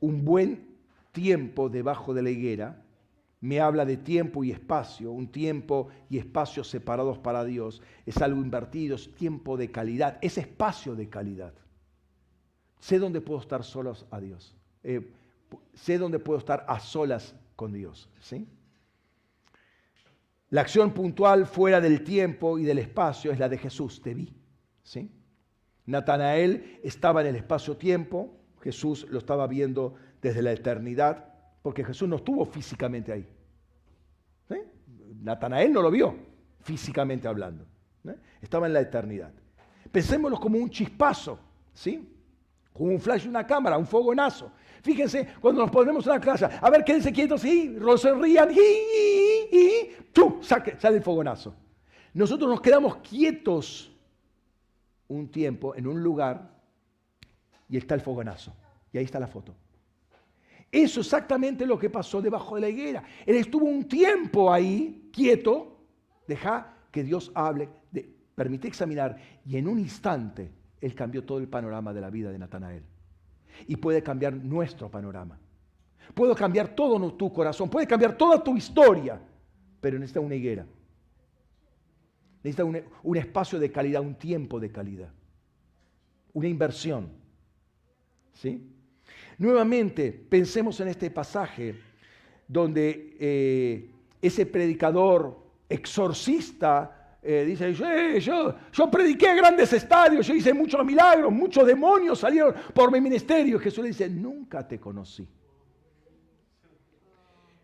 un 0.00 0.24
buen 0.24 0.76
tiempo 1.12 1.68
debajo 1.68 2.12
de 2.12 2.22
la 2.22 2.30
higuera. 2.30 2.82
Me 3.40 3.60
habla 3.60 3.84
de 3.84 3.96
tiempo 3.96 4.42
y 4.42 4.50
espacio, 4.50 5.12
un 5.12 5.28
tiempo 5.28 5.88
y 6.10 6.18
espacio 6.18 6.64
separados 6.64 7.18
para 7.18 7.44
Dios. 7.44 7.80
Es 8.04 8.18
algo 8.18 8.40
invertido, 8.40 8.96
es 8.96 9.14
tiempo 9.14 9.56
de 9.56 9.70
calidad, 9.70 10.18
es 10.20 10.36
espacio 10.36 10.96
de 10.96 11.08
calidad. 11.08 11.54
Sé 12.80 12.98
dónde 12.98 13.20
puedo 13.20 13.40
estar 13.40 13.62
solos 13.62 14.04
a 14.10 14.20
Dios. 14.20 14.56
Eh, 14.82 15.12
sé 15.74 15.96
dónde 15.98 16.18
puedo 16.18 16.40
estar 16.40 16.66
a 16.68 16.80
solas 16.80 17.36
con 17.54 17.72
Dios. 17.72 18.10
¿sí? 18.20 18.48
La 20.50 20.62
acción 20.62 20.92
puntual 20.92 21.46
fuera 21.46 21.80
del 21.80 22.02
tiempo 22.02 22.58
y 22.58 22.64
del 22.64 22.80
espacio 22.80 23.30
es 23.30 23.38
la 23.38 23.48
de 23.48 23.58
Jesús, 23.58 24.02
te 24.02 24.12
vi. 24.12 24.34
¿sí? 24.82 25.08
Natanael 25.86 26.80
estaba 26.82 27.20
en 27.20 27.28
el 27.28 27.36
espacio-tiempo, 27.36 28.34
Jesús 28.62 29.06
lo 29.10 29.18
estaba 29.18 29.46
viendo 29.46 29.94
desde 30.22 30.42
la 30.42 30.52
eternidad, 30.52 31.32
porque 31.62 31.84
Jesús 31.84 32.08
no 32.08 32.16
estuvo 32.16 32.44
físicamente 32.46 33.12
ahí. 33.12 33.28
Natanael 35.22 35.72
no 35.72 35.80
lo 35.80 35.90
vio, 35.90 36.14
físicamente 36.60 37.26
hablando. 37.26 37.66
Estaba 38.40 38.66
en 38.66 38.74
la 38.74 38.80
eternidad. 38.80 39.32
Pensémoslo 39.90 40.38
como 40.38 40.58
un 40.58 40.68
chispazo, 40.68 41.38
¿sí? 41.72 42.10
Como 42.72 42.90
un 42.90 43.00
flash 43.00 43.22
de 43.22 43.28
una 43.30 43.46
cámara, 43.46 43.78
un 43.78 43.86
fogonazo. 43.86 44.50
Fíjense, 44.82 45.28
cuando 45.40 45.62
nos 45.62 45.70
ponemos 45.70 46.04
en 46.06 46.12
la 46.12 46.20
clase, 46.20 46.46
a 46.60 46.70
ver, 46.70 46.84
quédense 46.84 47.12
quietos, 47.12 47.40
sí, 47.40 47.78
sonrían, 47.96 48.50
y, 48.50 48.58
y, 48.58 49.58
y, 49.58 49.90
sale 50.42 50.96
el 50.96 51.02
fogonazo. 51.02 51.54
Nosotros 52.12 52.50
nos 52.50 52.60
quedamos 52.60 52.96
quietos 52.96 53.93
un 55.08 55.28
tiempo 55.28 55.74
en 55.74 55.86
un 55.86 56.02
lugar 56.02 56.54
y 57.68 57.76
está 57.76 57.94
el 57.94 58.00
fogonazo. 58.00 58.54
Y 58.92 58.98
ahí 58.98 59.04
está 59.04 59.18
la 59.18 59.26
foto. 59.26 59.54
Eso 60.70 61.00
es 61.00 61.06
exactamente 61.06 61.66
lo 61.66 61.78
que 61.78 61.90
pasó 61.90 62.20
debajo 62.20 62.56
de 62.56 62.60
la 62.60 62.68
higuera. 62.68 63.04
Él 63.24 63.36
estuvo 63.36 63.66
un 63.66 63.84
tiempo 63.84 64.52
ahí, 64.52 65.08
quieto, 65.12 65.78
deja 66.26 66.74
que 66.90 67.04
Dios 67.04 67.30
hable, 67.34 67.68
de, 67.92 68.12
permite 68.34 68.68
examinar, 68.68 69.16
y 69.44 69.56
en 69.56 69.68
un 69.68 69.78
instante 69.78 70.50
Él 70.80 70.94
cambió 70.94 71.24
todo 71.24 71.38
el 71.38 71.48
panorama 71.48 71.92
de 71.92 72.00
la 72.00 72.10
vida 72.10 72.30
de 72.32 72.38
Natanael. 72.38 72.82
Y 73.68 73.76
puede 73.76 74.02
cambiar 74.02 74.32
nuestro 74.32 74.90
panorama. 74.90 75.38
Puede 76.12 76.34
cambiar 76.34 76.74
todo 76.74 77.14
tu 77.14 77.32
corazón, 77.32 77.70
puede 77.70 77.86
cambiar 77.86 78.16
toda 78.16 78.42
tu 78.42 78.56
historia, 78.56 79.20
pero 79.80 79.98
necesita 79.98 80.20
una 80.20 80.34
higuera. 80.34 80.66
Necesita 82.44 82.64
un, 83.02 83.16
espacio 83.16 83.58
de 83.58 83.72
calidad, 83.72 84.02
un 84.02 84.16
tiempo 84.16 84.60
de 84.60 84.70
calidad, 84.70 85.10
una 86.34 86.46
inversión. 86.46 87.08
¿Sí? 88.34 88.70
Nuevamente, 89.38 90.12
pensemos 90.12 90.78
en 90.80 90.88
este 90.88 91.10
pasaje 91.10 91.74
donde 92.46 93.16
eh, 93.18 93.90
ese 94.20 94.44
predicador 94.44 95.38
exorcista 95.70 97.18
eh, 97.22 97.46
dice, 97.46 97.70
eh, 97.70 98.20
yo, 98.20 98.54
yo 98.70 98.90
prediqué 98.90 99.34
grandes 99.34 99.72
estadios, 99.72 100.26
yo 100.26 100.34
hice 100.34 100.52
muchos 100.52 100.84
milagros, 100.84 101.32
muchos 101.32 101.66
demonios 101.66 102.18
salieron 102.18 102.54
por 102.74 102.92
mi 102.92 103.00
ministerio. 103.00 103.58
Jesús 103.58 103.82
le 103.82 103.88
dice, 103.88 104.10
nunca 104.10 104.68
te 104.68 104.78
conocí. 104.78 105.26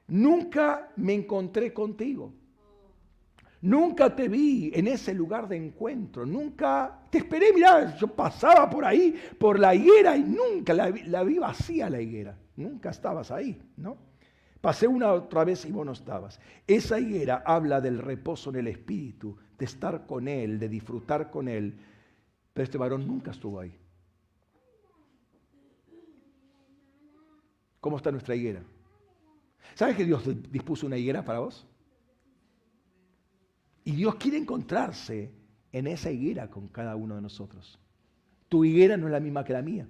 Nunca 0.09 0.91
me 0.97 1.13
encontré 1.13 1.75
contigo. 1.75 2.33
Nunca 3.63 4.15
te 4.15 4.29
vi 4.29 4.71
en 4.75 4.89
ese 4.89 5.13
lugar 5.13 5.47
de 5.47 5.57
encuentro, 5.57 6.25
nunca 6.25 7.07
te 7.11 7.19
esperé, 7.19 7.53
mirá, 7.53 7.95
yo 7.97 8.09
pasaba 8.09 8.71
por 8.71 8.87
ahí, 8.87 9.15
por 9.39 9.59
la 9.59 9.75
higuera 9.75 10.17
y 10.17 10.23
nunca 10.23 10.73
la, 10.73 10.91
vi 10.91 11.39
vacía 11.39 11.91
la 11.91 12.01
higuera, 12.01 12.39
nunca 12.57 12.89
estabas 12.89 13.31
ahí, 13.31 13.61
¿no? 13.77 13.99
Pasé 14.63 14.87
una 14.87 15.13
otra 15.13 15.45
vez 15.45 15.65
y 15.67 15.73
vos 15.73 15.85
no 15.85 15.93
estabas. 15.93 16.39
Esa 16.67 16.99
higuera 16.99 17.43
habla 17.47 17.81
del 17.81 17.99
reposo 17.99 18.51
en 18.51 18.57
el 18.57 18.67
espíritu, 18.69 19.37
de 19.59 19.65
estar 19.65 20.07
con 20.07 20.29
Él, 20.29 20.59
de 20.59 20.69
disfrutar 20.69 21.31
con 21.31 21.49
Él, 21.49 21.79
pero 22.53 22.65
este 22.65 22.79
varón 22.79 23.07
nunca 23.07 23.31
estuvo 23.31 23.61
ahí. 23.61 23.79
¿Cómo 27.81 27.97
está 27.99 28.11
nuestra 28.11 28.35
higuera? 28.35 28.63
¿Sabes 29.75 29.97
que 29.97 30.05
Dios 30.05 30.23
dispuso 30.51 30.87
una 30.87 30.97
higuera 30.97 31.25
para 31.25 31.41
vos? 31.41 31.67
Y 33.85 33.93
Dios 33.93 34.17
quiere 34.17 34.39
encontrarse 34.39 35.31
en 35.73 35.87
esa 35.87 36.11
higuera 36.11 36.51
con 36.51 36.69
cada 36.69 36.97
uno 36.97 37.17
de 37.17 37.23
nosotros. 37.23 37.79
Tu 38.49 38.65
higuera 38.65 38.97
no 38.97 39.07
es 39.07 39.13
la 39.13 39.21
misma 39.21 39.45
que 39.45 39.53
la 39.53 39.63
mía. 39.63 39.89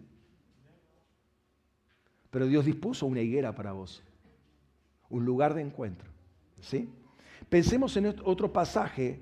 Pero 2.30 2.46
Dios 2.46 2.64
dispuso 2.64 3.06
una 3.06 3.20
higuera 3.20 3.54
para 3.54 3.72
vos. 3.72 4.02
Un 5.08 5.24
lugar 5.24 5.54
de 5.54 5.62
encuentro. 5.62 6.08
¿Sí? 6.60 6.88
Pensemos 7.48 7.96
en 7.96 8.14
otro 8.24 8.52
pasaje 8.52 9.20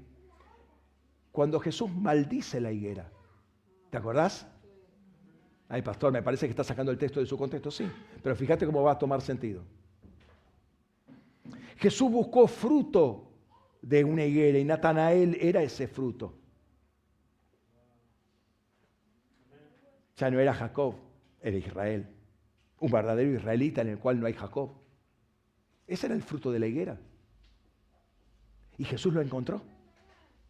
cuando 1.32 1.60
Jesús 1.60 1.90
maldice 1.90 2.60
la 2.60 2.72
higuera. 2.72 3.10
¿Te 3.90 3.96
acordás? 3.96 4.46
Ay, 5.68 5.82
pastor, 5.82 6.12
me 6.12 6.22
parece 6.22 6.46
que 6.46 6.50
está 6.50 6.64
sacando 6.64 6.90
el 6.90 6.98
texto 6.98 7.20
de 7.20 7.26
su 7.26 7.38
contexto, 7.38 7.70
sí. 7.70 7.88
Pero 8.22 8.34
fíjate 8.34 8.66
cómo 8.66 8.82
va 8.82 8.92
a 8.92 8.98
tomar 8.98 9.20
sentido. 9.22 9.62
Jesús 11.76 12.10
buscó 12.10 12.46
fruto 12.48 13.27
de 13.82 14.04
una 14.04 14.24
higuera 14.24 14.58
y 14.58 14.64
Natanael 14.64 15.36
era 15.40 15.62
ese 15.62 15.88
fruto. 15.88 16.34
Ya 20.16 20.30
no 20.30 20.40
era 20.40 20.52
Jacob, 20.52 20.96
era 21.40 21.56
Israel. 21.56 22.08
Un 22.80 22.90
verdadero 22.90 23.32
israelita 23.32 23.82
en 23.82 23.88
el 23.88 23.98
cual 23.98 24.20
no 24.20 24.26
hay 24.26 24.32
Jacob. 24.32 24.72
Ese 25.86 26.06
era 26.06 26.14
el 26.14 26.22
fruto 26.22 26.50
de 26.50 26.58
la 26.58 26.66
higuera. 26.66 26.98
Y 28.76 28.84
Jesús 28.84 29.12
lo 29.14 29.20
encontró, 29.20 29.62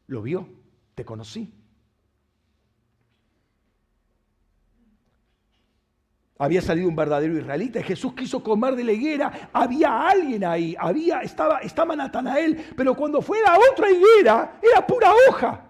lo 0.06 0.22
vio, 0.22 0.48
te 0.94 1.04
conocí. 1.04 1.52
Había 6.38 6.62
salido 6.62 6.88
un 6.88 6.94
verdadero 6.94 7.36
israelita. 7.36 7.82
Jesús 7.82 8.14
quiso 8.14 8.42
comer 8.42 8.76
de 8.76 8.84
la 8.84 8.92
higuera. 8.92 9.50
Había 9.52 10.08
alguien 10.08 10.44
ahí. 10.44 10.76
Había, 10.78 11.20
estaba, 11.20 11.58
estaba 11.58 11.96
Natanael. 11.96 12.72
Pero 12.76 12.94
cuando 12.94 13.20
fue 13.20 13.38
a 13.44 13.58
otra 13.72 13.90
higuera, 13.90 14.60
era 14.62 14.86
pura 14.86 15.12
hoja. 15.28 15.64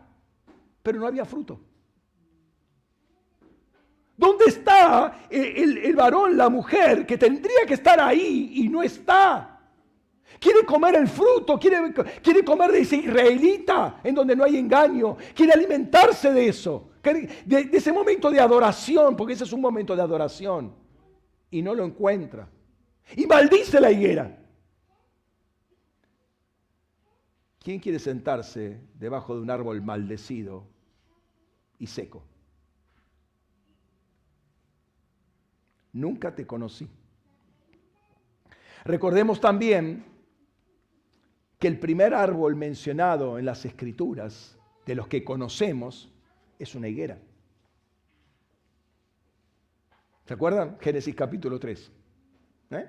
Pero 0.82 1.01
no 1.01 1.07
había 1.07 1.24
fruto. 1.24 1.59
¿Dónde 4.15 4.47
está 4.47 5.27
el, 5.31 5.78
el, 5.78 5.97
varón, 5.97 6.36
la 6.36 6.49
mujer, 6.49 7.07
que 7.07 7.16
tendría 7.16 7.65
que 7.66 7.74
estar 7.74 7.99
ahí 8.01 8.51
y 8.55 8.69
no 8.69 8.82
está? 8.82 9.57
Quiere 10.39 10.65
comer 10.65 10.97
el 10.97 11.09
fruto, 11.09 11.59
quiere, 11.59 11.93
quiere 12.23 12.44
comer 12.44 12.73
de 12.73 12.81
ese 12.81 12.97
israelita 12.97 14.01
en 14.05 14.15
donde 14.15 14.36
no 14.36 14.44
hay 14.44 14.56
engaño, 14.56 15.16
quiere 15.35 15.52
alimentarse 15.52 16.32
de 16.32 16.48
eso 16.48 16.89
de, 17.12 17.70
ese 17.73 17.93
momento 17.93 18.31
de 18.31 18.40
adoración, 18.40 19.16
porque 19.16 19.35
ese 19.35 19.44
es 19.44 19.52
un 19.52 19.60
momento 19.60 19.94
de 19.94 20.02
adoración, 20.02 20.74
y 21.51 21.62
no 21.62 21.74
lo 21.74 21.85
encuentra. 21.85 22.48
Y 23.16 23.27
maldice 23.27 23.81
la 23.81 23.90
higuera. 23.90 24.39
¿Quién 27.60 27.81
quiere 27.81 27.98
sentarse 27.98 28.81
debajo 28.94 29.35
de 29.35 29.43
un 29.43 29.51
árbol 29.51 29.82
maldecido 29.82 30.66
y 31.78 31.86
seco? 31.86 32.23
Nunca 35.93 36.35
te 36.35 36.47
conocí. 36.47 36.89
Recordemos 38.85 39.40
también 39.40 40.05
que 41.59 41.68
el 41.68 41.78
primer 41.78 42.14
árbol 42.14 42.56
mencionado 42.56 43.39
en 43.39 43.44
las 43.44 43.64
escrituras, 43.64 44.56
de 44.86 44.94
los 44.94 45.09
que 45.09 45.24
conocemos, 45.24 46.10
es 46.59 46.74
una 46.74 46.89
higuera. 46.89 47.18
¿Se 50.24 50.35
acuerdan? 50.35 50.78
Génesis 50.80 51.14
capítulo 51.14 51.59
3. 51.59 51.93
¿Eh? 52.70 52.86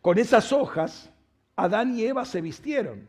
Con 0.00 0.18
esas 0.18 0.52
hojas, 0.52 1.10
Adán 1.56 1.96
y 1.98 2.04
Eva 2.04 2.24
se 2.24 2.40
vistieron. 2.40 3.08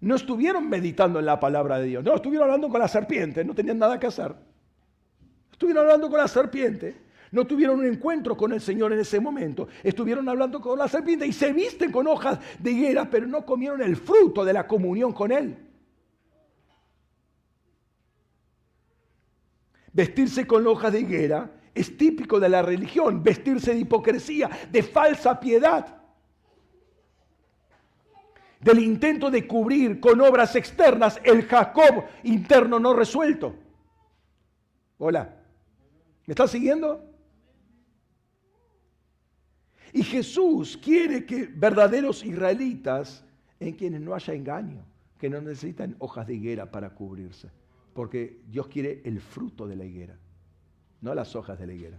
No 0.00 0.16
estuvieron 0.16 0.68
meditando 0.68 1.18
en 1.18 1.26
la 1.26 1.40
palabra 1.40 1.78
de 1.78 1.86
Dios. 1.86 2.04
No, 2.04 2.16
estuvieron 2.16 2.46
hablando 2.48 2.68
con 2.68 2.80
la 2.80 2.88
serpiente. 2.88 3.44
No 3.44 3.54
tenían 3.54 3.78
nada 3.78 3.98
que 3.98 4.06
hacer. 4.06 4.34
Estuvieron 5.50 5.84
hablando 5.84 6.10
con 6.10 6.18
la 6.18 6.28
serpiente. 6.28 7.03
No 7.34 7.48
tuvieron 7.48 7.80
un 7.80 7.86
encuentro 7.86 8.36
con 8.36 8.52
el 8.52 8.60
Señor 8.60 8.92
en 8.92 9.00
ese 9.00 9.18
momento. 9.18 9.66
Estuvieron 9.82 10.28
hablando 10.28 10.60
con 10.60 10.78
la 10.78 10.86
serpiente 10.86 11.26
y 11.26 11.32
se 11.32 11.52
visten 11.52 11.90
con 11.90 12.06
hojas 12.06 12.38
de 12.60 12.70
higuera, 12.70 13.10
pero 13.10 13.26
no 13.26 13.44
comieron 13.44 13.82
el 13.82 13.96
fruto 13.96 14.44
de 14.44 14.52
la 14.52 14.68
comunión 14.68 15.12
con 15.12 15.32
Él. 15.32 15.58
Vestirse 19.92 20.46
con 20.46 20.64
hojas 20.64 20.92
de 20.92 21.00
higuera 21.00 21.50
es 21.74 21.96
típico 21.96 22.38
de 22.38 22.48
la 22.48 22.62
religión, 22.62 23.20
vestirse 23.24 23.74
de 23.74 23.80
hipocresía, 23.80 24.48
de 24.70 24.84
falsa 24.84 25.40
piedad, 25.40 26.02
del 28.60 28.78
intento 28.78 29.28
de 29.28 29.44
cubrir 29.44 29.98
con 29.98 30.20
obras 30.20 30.54
externas 30.54 31.20
el 31.24 31.46
Jacob 31.46 32.04
interno 32.22 32.78
no 32.78 32.94
resuelto. 32.94 33.56
Hola, 34.98 35.34
¿me 36.26 36.30
estás 36.30 36.52
siguiendo? 36.52 37.13
Y 39.94 40.02
Jesús 40.02 40.76
quiere 40.76 41.24
que 41.24 41.46
verdaderos 41.46 42.22
israelitas, 42.22 43.24
en 43.58 43.72
quienes 43.72 44.02
no 44.02 44.14
haya 44.14 44.34
engaño, 44.34 44.84
que 45.18 45.30
no 45.30 45.40
necesitan 45.40 45.96
hojas 46.00 46.26
de 46.26 46.34
higuera 46.34 46.70
para 46.70 46.90
cubrirse 46.90 47.48
porque 47.94 48.40
Dios 48.50 48.66
quiere 48.66 49.00
el 49.04 49.20
fruto 49.20 49.66
de 49.66 49.76
la 49.76 49.84
higuera, 49.84 50.18
no 51.00 51.14
las 51.14 51.34
hojas 51.36 51.58
de 51.58 51.66
la 51.66 51.72
higuera. 51.72 51.98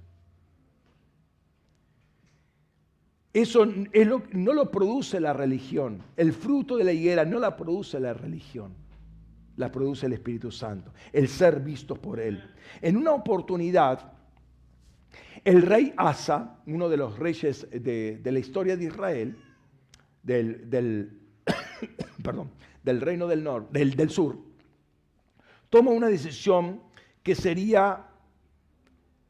Eso 3.34 3.66
no 3.66 4.54
lo 4.54 4.72
produce 4.72 5.20
la 5.20 5.34
religión. 5.34 6.02
El 6.16 6.32
fruto 6.32 6.78
de 6.78 6.86
la 6.86 6.94
higuera 6.94 7.26
no 7.26 7.40
la 7.40 7.58
produce 7.58 8.00
la 8.00 8.14
religión. 8.14 8.74
La 9.58 9.72
produce 9.72 10.06
el 10.06 10.14
Espíritu 10.14 10.52
Santo. 10.52 10.94
El 11.12 11.28
ser 11.28 11.60
visto 11.60 11.96
por 11.96 12.20
Él. 12.20 12.42
En 12.82 12.96
una 12.96 13.12
oportunidad, 13.12 14.14
el 15.44 15.62
rey 15.62 15.94
Asa, 15.98 16.60
uno 16.66 16.90
de 16.90 16.98
los 16.98 17.20
reyes 17.20 17.68
de, 17.72 18.20
la 18.24 18.40
historia 18.40 18.76
de 18.76 18.86
Israel, 18.86 19.38
del, 20.24 20.70
del 20.70 21.20
reino 23.02 23.28
del, 23.28 23.44
norte, 23.44 23.86
del 23.86 24.10
sur, 24.10 24.38
toma 25.70 25.92
una 25.92 26.08
decisión 26.08 26.82
que 27.22 27.36
sería 27.36 28.06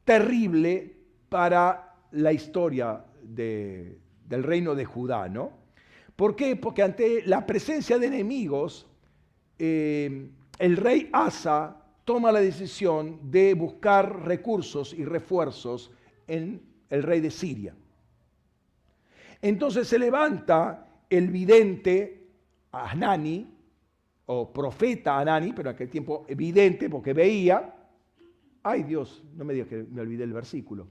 terrible 0.04 0.96
para 1.28 1.94
la 2.12 2.32
historia 2.32 3.04
del 3.22 4.42
reino 4.42 4.74
de 4.74 4.84
Judá, 4.84 5.28
¿no? 5.28 5.52
¿Por 6.14 6.34
qué? 6.34 6.56
Porque 6.56 6.82
ante 6.82 7.22
la 7.26 7.44
presencia 7.44 7.98
de 7.98 8.06
enemigos, 8.06 8.86
eh, 9.58 10.30
el 10.58 10.76
rey 10.76 11.10
Asa 11.12 11.85
toma 12.06 12.32
la 12.32 12.40
decisión 12.40 13.18
de 13.30 13.52
buscar 13.52 14.24
recursos 14.24 14.94
y 14.94 15.04
refuerzos 15.04 15.90
en 16.28 16.62
el 16.88 17.02
rey 17.02 17.20
de 17.20 17.32
Siria. 17.32 17.74
Entonces 19.42 19.88
se 19.88 19.98
levanta 19.98 21.02
el 21.10 21.28
vidente 21.30 22.28
Asnani, 22.70 23.56
o 24.26 24.52
profeta 24.52 25.18
Anani, 25.18 25.52
pero 25.52 25.70
en 25.70 25.74
aquel 25.74 25.90
tiempo 25.90 26.24
evidente 26.28 26.88
porque 26.88 27.12
veía. 27.12 27.74
Ay 28.62 28.84
Dios, 28.84 29.24
no 29.34 29.44
me 29.44 29.54
digas 29.54 29.68
que 29.68 29.84
me 29.84 30.00
olvidé 30.00 30.24
el 30.24 30.32
versículo. 30.32 30.86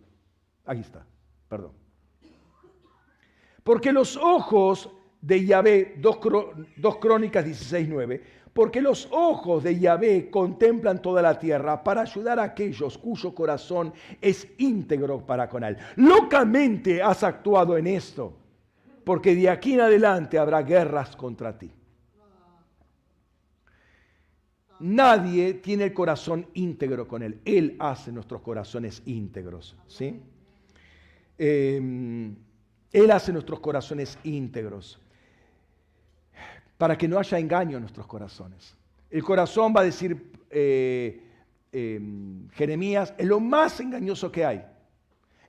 Ahí 0.65 0.81
está, 0.81 1.05
perdón. 1.47 1.71
Porque 3.63 3.91
los 3.91 4.17
ojos 4.17 4.89
de 5.21 5.45
Yahvé, 5.45 5.95
dos, 5.97 6.19
dos 6.77 6.97
crónicas 6.97 7.45
16.9, 7.45 8.21
porque 8.56 8.80
los 8.80 9.10
ojos 9.11 9.64
de 9.64 9.77
Yahvé 9.77 10.30
contemplan 10.30 11.02
toda 11.02 11.22
la 11.22 11.38
tierra 11.38 11.84
para 11.84 12.03
ayudar 12.03 12.40
a 12.40 12.44
aquellos 12.44 12.98
cuyo 12.98 13.36
corazón 13.36 13.94
es 14.22 14.48
íntegro 14.57 15.26
para 15.26 15.49
con 15.49 15.65
él. 15.65 15.76
Locamente 15.98 17.03
has 17.03 17.22
actuado 17.23 17.77
en 17.77 17.86
esto, 17.86 18.32
porque 19.03 19.36
de 19.36 19.49
aquí 19.49 19.73
en 19.73 19.82
adelante 19.82 20.40
habrá 20.40 20.61
guerras 20.61 21.18
contra 21.18 21.60
ti. 21.60 21.69
Nadie 24.80 25.56
tiene 25.56 25.84
el 25.84 25.94
corazón 25.94 26.48
íntegro 26.53 27.10
con 27.10 27.23
Él. 27.23 27.41
Él 27.44 27.76
hace 27.80 28.11
nuestros 28.11 28.41
corazones 28.41 29.02
íntegros. 29.06 29.76
¿sí? 29.88 30.22
Em, 31.38 32.36
él 32.91 33.11
hace 33.11 33.34
nuestros 33.34 33.60
corazones 33.61 34.18
íntegros 34.23 34.99
para 36.77 36.97
que 36.97 37.07
no 37.07 37.18
haya 37.18 37.39
engaño 37.39 37.77
en 37.77 37.84
nuestros 37.84 38.06
corazones. 38.07 38.76
El 39.10 39.23
corazón 39.23 39.73
va 39.76 39.81
a 39.81 39.85
decir 39.85 40.31
eh, 40.49 41.22
em, 41.72 42.49
Jeremías, 42.49 43.14
es 43.18 43.26
lo 43.26 43.39
más 43.39 43.80
engañoso 43.80 44.31
que 44.31 44.45
hay. 44.45 44.65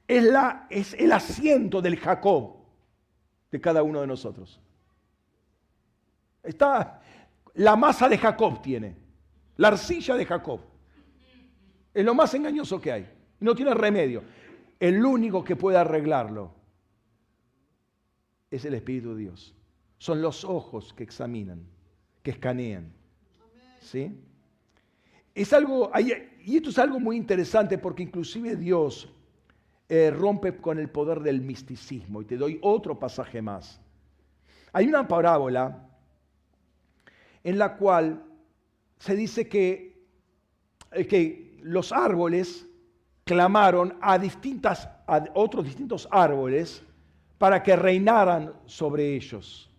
Es, 0.06 0.94
el 0.94 1.12
asiento 1.12 1.82
del 1.82 1.96
Jacob 1.96 2.56
de 3.50 3.60
cada 3.60 3.82
uno 3.82 4.00
de 4.00 4.06
nosotros. 4.06 4.60
Está, 6.42 7.00
la 7.54 7.74
masa 7.74 8.08
de 8.08 8.18
Jacob 8.18 8.62
tiene. 8.62 8.96
La 9.56 9.68
arcilla 9.68 10.14
de 10.14 10.24
Jacob. 10.24 10.60
Es 11.92 12.04
lo 12.04 12.14
más 12.14 12.32
engañoso 12.34 12.80
que 12.80 12.92
hay. 12.92 13.10
No 13.40 13.54
tiene 13.54 13.74
remedio. 13.74 14.22
El 14.78 15.04
único 15.04 15.42
que 15.42 15.56
puede 15.56 15.78
arreglarlo 15.78 16.52
es 18.50 18.64
el 18.64 18.74
Espíritu 18.74 19.14
de 19.14 19.22
Dios. 19.22 19.56
Son 19.98 20.20
los 20.20 20.44
ojos 20.44 20.92
que 20.92 21.02
examinan, 21.02 21.62
que 22.22 22.32
escanean. 22.32 22.92
¿Sí? 23.80 24.14
Es 25.34 25.52
algo, 25.52 25.90
y 25.98 26.56
esto 26.56 26.70
es 26.70 26.78
algo 26.78 26.98
muy 26.98 27.16
interesante 27.16 27.78
porque 27.78 28.02
inclusive 28.02 28.56
Dios 28.56 29.12
eh, 29.88 30.10
rompe 30.10 30.56
con 30.56 30.78
el 30.78 30.88
poder 30.88 31.20
del 31.20 31.40
misticismo. 31.40 32.22
Y 32.22 32.24
te 32.24 32.36
doy 32.36 32.58
otro 32.62 32.98
pasaje 32.98 33.40
más. 33.40 33.80
Hay 34.72 34.86
una 34.86 35.06
parábola 35.06 35.88
en 37.44 37.58
la 37.58 37.76
cual 37.76 38.24
se 38.98 39.14
dice 39.14 39.48
que, 39.48 40.04
eh, 40.92 41.06
que 41.06 41.58
los 41.62 41.92
árboles 41.92 42.66
clamaron 43.24 43.96
a, 44.00 44.18
distintas, 44.18 44.88
a 45.06 45.24
otros 45.34 45.64
distintos 45.64 46.08
árboles 46.10 46.82
para 47.38 47.62
que 47.62 47.76
reinaran 47.76 48.52
sobre 48.66 49.14
ellos. 49.14 49.70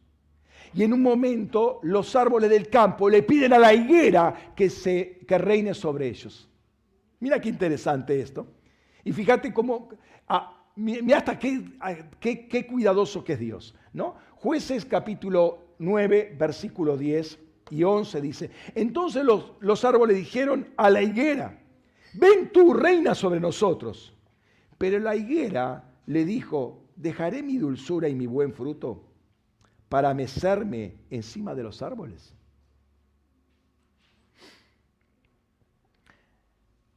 Y 0.73 0.84
en 0.84 0.94
un 0.94 1.02
momento 1.02 1.80
los 1.84 2.15
árboles 2.15 2.49
del 2.49 2.69
campo 2.69 3.10
le 3.10 3.23
piden 3.23 3.53
a 3.53 3.60
la 3.60 3.73
higuera 3.73 4.53
que, 4.56 4.69
se, 4.69 5.19
que 5.27 5.38
reine 5.38 5.73
sobre 5.73 6.07
ellos. 6.07 6.49
Mira 7.19 7.39
qué 7.39 7.49
interesante 7.49 8.19
esto. 8.19 8.48
Y 9.03 9.11
fíjate 9.11 9.53
cómo, 9.53 9.89
ah, 10.27 10.65
mira 10.76 11.18
hasta 11.18 11.39
qué, 11.39 11.64
qué, 12.19 12.48
qué, 12.48 12.68
cuidadoso 12.68 13.23
que 13.23 13.34
es 13.34 13.39
Dios. 13.39 13.76
¿no? 13.94 14.15
Jueces 14.35 14.85
capítulo 14.85 15.76
9, 15.80 16.35
versículo 16.38 16.98
10 16.98 17.39
y 17.69 17.84
11 17.84 18.22
dice, 18.22 18.52
entonces 18.76 19.23
los, 19.23 19.53
los 19.60 19.84
árboles 19.84 20.18
dijeron 20.18 20.68
a 20.77 20.89
la 20.89 21.02
higuera, 21.02 21.60
ven 22.14 22.52
tú, 22.52 22.73
reina 22.73 23.15
sobre 23.15 23.39
nosotros. 23.39 24.14
Pero 24.77 24.99
la 24.99 25.15
higuera 25.15 25.84
le 26.06 26.23
dijo, 26.23 26.85
dejaré 26.95 27.41
mi 27.44 27.57
dulzura 27.57 28.07
y 28.07 28.15
mi 28.15 28.27
buen 28.27 28.53
fruto 28.53 29.07
para 29.89 30.14
mecerme 30.14 30.95
encima 31.09 31.55
de 31.55 31.64
los 31.64 31.81
árboles. 31.81 32.34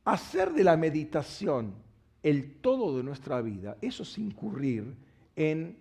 Hacer 0.04 0.52
de 0.52 0.64
la 0.64 0.76
meditación 0.76 1.74
el 2.22 2.60
todo 2.60 2.96
de 2.96 3.02
nuestra 3.02 3.40
vida, 3.40 3.76
eso 3.80 4.02
es 4.02 4.18
incurrir 4.18 4.96
en 5.36 5.78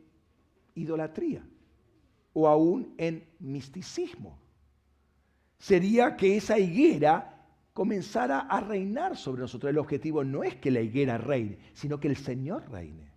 idolatría 0.76 1.44
o 2.34 2.48
aún 2.48 2.94
en 2.98 3.26
misticismo. 3.40 4.38
Sería 5.57 6.15
que 6.15 6.38
esa 6.38 6.57
higuera 6.57 7.40
comenzara 7.73 8.41
a 8.41 8.61
reinar 8.61 9.18
sobre 9.18 9.41
nosotros. 9.41 9.69
El 9.69 9.77
objetivo 9.77 10.23
no 10.23 10.44
es 10.44 10.56
que 10.56 10.72
la 10.72 10.81
higuera 10.81 11.18
reine, 11.18 11.57
sino 11.73 11.99
que 11.99 12.07
el 12.07 12.18
Señor 12.18 12.69
reine. 12.69 13.10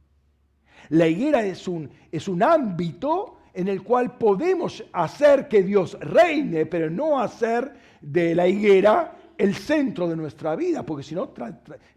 La 0.88 1.06
higuera 1.06 1.44
es 1.44 1.68
un, 1.68 1.90
es 2.10 2.26
un 2.26 2.42
ámbito 2.42 3.38
en 3.54 3.68
el 3.68 3.82
cual 3.82 4.16
podemos 4.16 4.84
hacer 4.92 5.48
que 5.48 5.62
Dios 5.62 5.98
reine, 6.00 6.66
pero 6.66 6.88
no 6.88 7.20
hacer 7.20 7.72
de 8.00 8.34
la 8.34 8.48
higuera 8.48 9.16
el 9.36 9.54
centro 9.54 10.08
de 10.08 10.16
nuestra 10.16 10.56
vida, 10.56 10.84
porque 10.84 11.02
si 11.02 11.14
no 11.14 11.32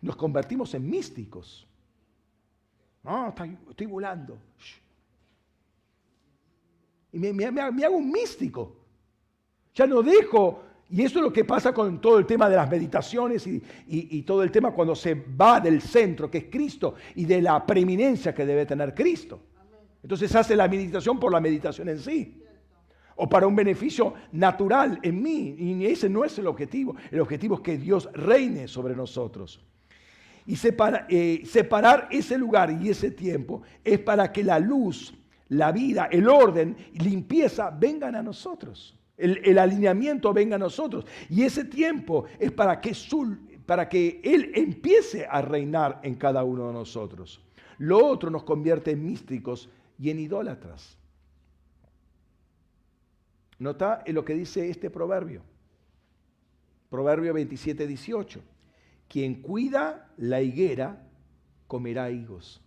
nos 0.02 0.16
convertimos 0.16 0.74
en 0.74 0.90
místicos. 0.90 1.68
No, 3.04 3.34
estoy, 3.70 3.86
volando. 3.86 4.38
Y 7.12 7.20
me, 7.20 7.46
hago 7.46 7.98
un 7.98 8.12
místico. 8.12 8.78
Ya 9.76 9.86
no 9.86 10.02
dejo, 10.02 10.64
y 10.90 11.04
eso 11.04 11.20
es 11.20 11.26
lo 11.26 11.32
que 11.32 11.46
pasa 11.46 11.74
con 11.74 12.02
todo 12.02 12.18
el 12.18 12.26
tema 12.26 12.50
de 12.50 12.56
las 12.56 12.70
meditaciones 12.70 13.46
y 13.46 14.22
todo 14.24 14.42
el 14.42 14.52
tema 14.52 14.72
cuando 14.72 14.96
se 14.96 15.14
va 15.14 15.60
del 15.60 15.82
centro, 15.82 16.32
que 16.32 16.40
es 16.40 16.46
Cristo, 16.46 16.96
y 17.16 17.26
de 17.26 17.42
la 17.42 17.66
preeminencia 17.66 18.34
que 18.34 18.46
debe 18.46 18.66
tener 18.66 18.96
Cristo. 18.96 19.40
Entonces 20.06 20.36
hace 20.36 20.56
la 20.56 20.68
meditación 20.68 21.20
por 21.20 21.32
la 21.32 21.42
meditación 21.42 21.90
en 21.90 21.98
sí. 21.98 22.40
O 23.16 23.28
para 23.28 23.48
un 23.48 23.56
beneficio 23.56 24.14
natural 24.34 25.00
en 25.02 25.20
mí. 25.20 25.56
Y 25.58 25.84
ese 25.88 26.08
no 26.08 26.24
es 26.24 26.38
el 26.38 26.46
objetivo. 26.46 26.96
El 27.10 27.22
objetivo 27.22 27.56
es 27.56 27.62
que 27.62 27.80
Dios 27.80 28.08
reine 28.14 28.68
sobre 28.68 28.96
nosotros. 28.96 29.66
Y 30.46 30.54
eh, 31.10 31.42
separar 31.44 32.08
ese 32.12 32.38
lugar 32.38 32.78
y 32.80 32.90
ese 32.90 33.10
tiempo 33.10 33.64
es 33.84 33.98
para 33.98 34.32
que 34.32 34.44
la 34.44 34.60
luz, 34.60 35.12
la 35.48 35.72
vida, 35.72 36.08
el 36.12 36.30
orden, 36.30 36.78
limpieza 36.94 37.72
vengan 37.72 38.16
a 38.16 38.22
nosotros. 38.22 38.96
El, 39.18 39.58
alineamiento 39.58 40.34
venga 40.34 40.58
a 40.58 40.60
nosotros. 40.60 41.08
Y 41.32 41.42
ese 41.42 41.66
tiempo 41.66 42.26
es 42.38 42.52
para 42.52 42.80
que, 42.80 42.96
para 43.66 43.90
que 43.90 44.22
Él 44.24 44.52
empiece 44.54 45.26
a 45.28 45.42
reinar 45.42 46.00
en 46.04 46.14
cada 46.14 46.44
uno 46.44 46.68
de 46.68 46.74
nosotros. 46.74 47.42
Lo 47.80 48.06
otro 48.06 48.30
nos 48.30 48.44
convierte 48.44 48.92
en 48.92 49.04
místicos 49.04 49.68
y 49.98 50.10
en 50.10 50.20
idólatras. 50.20 50.98
Nota 53.58 54.04
en 54.06 54.16
lo 54.16 54.26
que 54.26 54.34
dice 54.34 54.70
este 54.70 54.90
proverbio. 54.90 55.42
Proverbio 56.90 57.34
27, 57.34 57.88
18. 57.88 58.42
Quien 59.08 59.42
cuida 59.42 60.12
la 60.18 60.42
higuera 60.42 61.08
comerá 61.68 62.10
higos. 62.12 62.62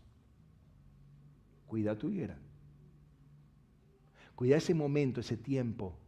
Cuida 1.67 1.99
tu 1.99 2.09
higuera. 2.09 2.39
Cuida 4.35 4.57
ese 4.57 4.75
momento, 4.75 5.21
ese 5.21 5.37
tiempo 5.37 5.99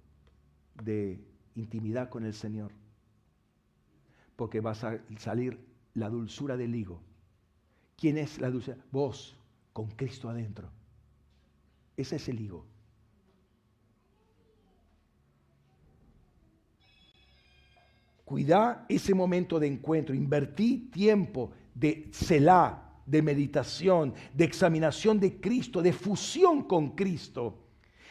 de 0.82 1.20
intimidad 1.54 2.08
con 2.08 2.24
el 2.24 2.32
Señor. 2.32 2.72
Porque 4.36 4.60
va 4.60 4.70
a 4.70 4.98
salir 5.18 5.58
la 5.94 6.08
dulzura 6.08 6.56
del 6.56 6.74
higo. 6.74 7.02
¿Quién 7.96 8.16
es 8.16 8.40
la 8.40 8.50
dulzura? 8.50 8.78
Vos, 8.90 9.36
con 9.74 9.88
Cristo 9.90 10.30
adentro. 10.30 10.70
Ese 11.96 12.16
es 12.16 12.28
el 12.28 12.40
higo. 12.40 12.66
Cuida 18.30 18.86
ese 18.88 19.12
momento 19.12 19.58
de 19.58 19.66
encuentro, 19.66 20.14
invertí 20.14 20.88
tiempo 20.92 21.50
de 21.74 22.08
celá, 22.12 23.02
de 23.04 23.22
meditación, 23.22 24.14
de 24.32 24.44
examinación 24.44 25.18
de 25.18 25.40
Cristo, 25.40 25.82
de 25.82 25.92
fusión 25.92 26.62
con 26.62 26.90
Cristo. 26.90 27.58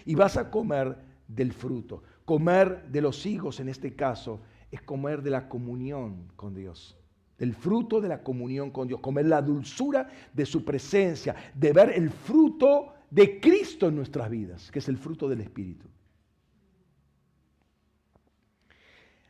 Y 0.04 0.16
vas 0.16 0.36
a 0.36 0.52
comer 0.52 0.98
del 1.26 1.54
fruto. 1.54 2.04
Comer 2.26 2.90
de 2.92 3.00
los 3.00 3.26
higos 3.26 3.62
en 3.62 3.70
este 3.70 3.96
caso 3.96 4.42
es 4.70 4.82
comer 4.82 5.22
de 5.22 5.30
la 5.30 5.48
comunión 5.48 6.32
con 6.36 6.54
Dios. 6.54 6.98
Del 7.38 7.54
fruto 7.54 8.02
de 8.02 8.10
la 8.10 8.22
comunión 8.22 8.72
con 8.72 8.90
Dios. 8.90 9.00
Comer 9.00 9.26
la 9.26 9.42
dulzura 9.42 10.10
de 10.34 10.46
su 10.46 10.66
presencia. 10.66 11.34
De 11.56 11.72
ver 11.72 11.94
el 11.96 12.10
fruto 12.10 12.94
de 13.10 13.40
Cristo 13.40 13.88
en 13.88 13.95
nuestras 13.95 14.30
vidas, 14.30 14.72
que 14.72 14.80
es 14.80 14.88
el 14.88 14.98
fruto 14.98 15.27
del 15.27 15.41
Espíritu. 15.41 15.88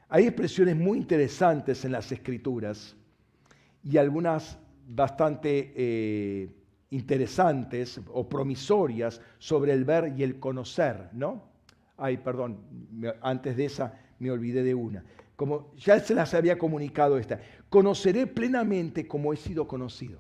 Hay 0.09 0.25
expresiones 0.25 0.75
muy 0.75 0.97
interesantes 0.97 1.85
en 1.85 1.91
las 1.91 2.11
escrituras 2.11 2.95
y 3.83 3.97
algunas 3.97 4.57
bastante 4.87 5.71
eh, 5.75 6.49
interesantes 6.89 8.01
o 8.11 8.27
promisorias 8.27 9.21
sobre 9.37 9.71
el 9.73 9.85
ver 9.85 10.13
y 10.17 10.23
el 10.23 10.39
conocer, 10.39 11.09
¿no? 11.13 11.47
Ay, 11.95 12.17
perdón, 12.17 12.57
antes 13.21 13.55
de 13.55 13.65
esa 13.65 13.99
me 14.17 14.31
olvidé 14.31 14.63
de 14.63 14.73
una. 14.73 15.03
Como 15.35 15.73
ya 15.75 15.99
se 15.99 16.15
las 16.15 16.33
había 16.33 16.57
comunicado 16.57 17.17
esta, 17.17 17.39
conoceré 17.69 18.25
plenamente 18.25 19.07
como 19.07 19.31
he 19.31 19.37
sido 19.37 19.67
conocido 19.67 20.19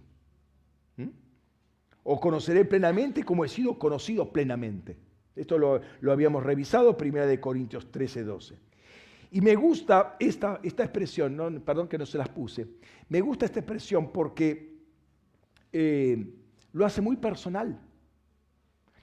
o 2.03 2.19
conoceré 2.19 2.65
plenamente 2.65 3.23
como 3.23 3.45
he 3.45 3.49
sido 3.49 3.77
conocido 3.77 4.31
plenamente. 4.31 4.97
Esto 5.35 5.57
lo, 5.57 5.81
habíamos 6.11 6.43
revisado, 6.43 6.97
primera 6.97 7.25
de 7.25 7.39
Corintios 7.39 7.91
13, 7.91 8.23
12. 8.23 8.57
Y 9.31 9.41
me 9.41 9.55
gusta 9.55 10.15
esta, 10.19 10.59
esta 10.63 10.83
expresión, 10.83 11.35
¿no? 11.35 11.49
perdón 11.63 11.87
que 11.87 11.97
no 11.97 12.05
se 12.05 12.17
las 12.17 12.29
puse, 12.29 12.67
me 13.09 13.21
gusta 13.21 13.45
esta 13.45 13.59
expresión 13.59 14.11
porque 14.11 14.79
eh, 15.71 16.33
lo 16.73 16.85
hace 16.85 17.01
muy 17.01 17.17
personal. 17.17 17.79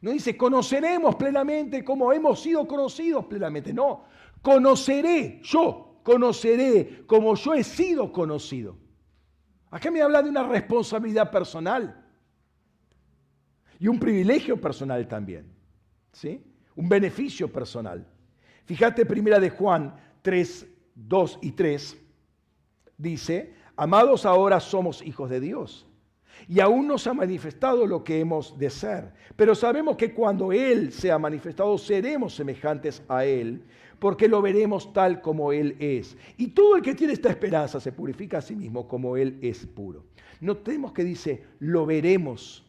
No 0.01 0.11
dice, 0.11 0.37
conoceremos 0.37 1.15
plenamente 1.15 1.83
como 1.85 2.13
hemos 2.13 2.41
sido 2.41 2.67
conocidos 2.67 3.25
plenamente. 3.27 3.73
No, 3.73 4.05
conoceré, 4.43 5.41
yo 5.43 6.01
conoceré 6.03 7.05
como 7.07 7.35
yo 7.35 7.55
he 7.55 7.65
sido 7.65 8.13
conocido. 8.13 8.77
Acá 9.71 9.91
me 9.91 10.03
habla 10.03 10.23
de 10.23 10.31
una 10.31 10.47
responsabilidad 10.47 11.31
personal 11.31 12.06
y 13.79 13.89
un 13.89 13.99
privilegio 13.99 14.61
personal 14.61 15.07
también, 15.07 15.47
¿sí? 16.13 16.43
Un 16.75 16.89
beneficio 16.89 17.51
personal. 17.53 18.07
Fíjate 18.65 19.07
primera 19.07 19.39
de 19.39 19.51
Juan 19.51 19.95
3, 20.23 20.67
2 20.95 21.39
y 21.43 21.53
3, 21.53 21.97
dice, 22.99 23.55
amados 23.77 24.27
ahora 24.27 24.61
somos 24.61 25.03
hijos 25.03 25.31
de 25.31 25.41
Dios 25.41 25.87
y 26.49 26.61
aún 26.61 26.87
no 26.87 26.99
se 26.99 27.11
ha 27.11 27.15
manifestado 27.15 27.87
lo 27.87 28.05
que 28.05 28.21
hemos 28.21 28.59
de 28.59 28.71
ser, 28.71 29.13
pero 29.37 29.55
sabemos 29.55 29.97
que 29.97 30.13
cuando 30.13 30.53
Él 30.53 30.93
sea 30.93 31.19
manifestado 31.19 31.77
seremos 31.79 32.35
semejantes 32.35 33.03
a 33.09 33.25
Él, 33.25 33.63
porque 33.99 34.29
lo 34.29 34.43
veremos 34.43 34.93
tal 34.93 35.21
como 35.23 35.53
Él 35.53 35.77
es. 35.79 36.17
Y 36.37 36.49
todo 36.49 36.77
el 36.77 36.83
que 36.83 36.95
tiene 36.95 37.15
esta 37.15 37.31
esperanza 37.31 37.81
se 37.81 37.93
purifica 37.93 38.39
a 38.39 38.43
sí 38.43 38.55
mismo 38.55 38.87
como 38.87 39.17
Él 39.17 39.39
es 39.41 39.67
puro. 39.67 40.05
Notemos 40.41 40.93
que 40.93 41.05
dice, 41.05 41.45
lo 41.61 41.87
veremos 41.87 42.66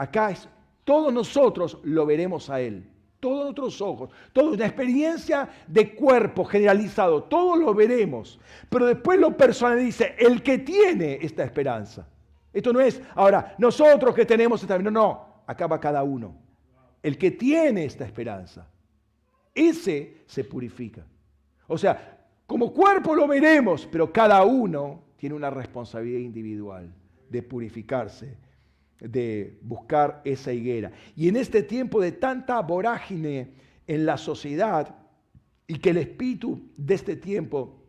Acá 0.00 0.30
es, 0.30 0.48
todos 0.82 1.12
nosotros 1.12 1.78
lo 1.82 2.06
veremos 2.06 2.48
a 2.48 2.58
Él. 2.58 2.90
Todos 3.20 3.44
nuestros 3.44 3.82
ojos, 3.82 4.08
toda 4.32 4.52
una 4.52 4.64
experiencia 4.64 5.46
de 5.66 5.94
cuerpo 5.94 6.42
generalizado, 6.42 7.24
todos 7.24 7.58
lo 7.58 7.74
veremos. 7.74 8.40
Pero 8.70 8.86
después 8.86 9.20
lo 9.20 9.36
personal 9.36 9.78
dice, 9.78 10.14
el 10.18 10.42
que 10.42 10.56
tiene 10.56 11.18
esta 11.20 11.44
esperanza. 11.44 12.08
Esto 12.50 12.72
no 12.72 12.80
es, 12.80 13.02
ahora, 13.14 13.54
nosotros 13.58 14.14
que 14.14 14.24
tenemos 14.24 14.62
esta 14.62 14.72
esperanza, 14.72 14.90
no, 14.90 15.06
no, 15.06 15.42
acá 15.46 15.66
va 15.66 15.78
cada 15.78 16.02
uno. 16.02 16.34
El 17.02 17.18
que 17.18 17.32
tiene 17.32 17.84
esta 17.84 18.06
esperanza, 18.06 18.66
ese 19.54 20.22
se 20.24 20.44
purifica. 20.44 21.04
O 21.66 21.76
sea, 21.76 22.24
como 22.46 22.72
cuerpo 22.72 23.14
lo 23.14 23.28
veremos, 23.28 23.86
pero 23.92 24.10
cada 24.10 24.42
uno 24.46 25.02
tiene 25.18 25.34
una 25.34 25.50
responsabilidad 25.50 26.20
individual 26.20 26.90
de 27.28 27.42
purificarse 27.42 28.34
de 29.00 29.58
buscar 29.62 30.20
esa 30.24 30.52
higuera. 30.52 30.92
Y 31.16 31.28
en 31.28 31.36
este 31.36 31.62
tiempo 31.62 32.00
de 32.00 32.12
tanta 32.12 32.60
vorágine 32.60 33.54
en 33.86 34.06
la 34.06 34.16
sociedad 34.16 34.96
y 35.66 35.78
que 35.78 35.90
el 35.90 35.98
espíritu 35.98 36.70
de 36.76 36.94
este 36.94 37.16
tiempo 37.16 37.80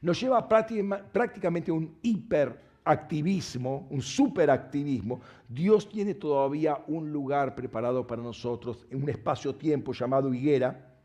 nos 0.00 0.20
lleva 0.20 0.48
prácticamente 0.48 1.70
a 1.70 1.74
un 1.74 1.98
hiper 2.02 2.60
activismo, 2.84 3.86
un 3.90 4.00
superactivismo, 4.00 5.20
Dios 5.48 5.88
tiene 5.88 6.14
todavía 6.14 6.82
un 6.86 7.12
lugar 7.12 7.54
preparado 7.54 8.06
para 8.06 8.22
nosotros, 8.22 8.86
en 8.90 9.02
un 9.02 9.08
espacio-tiempo 9.10 9.92
llamado 9.92 10.32
higuera, 10.32 10.96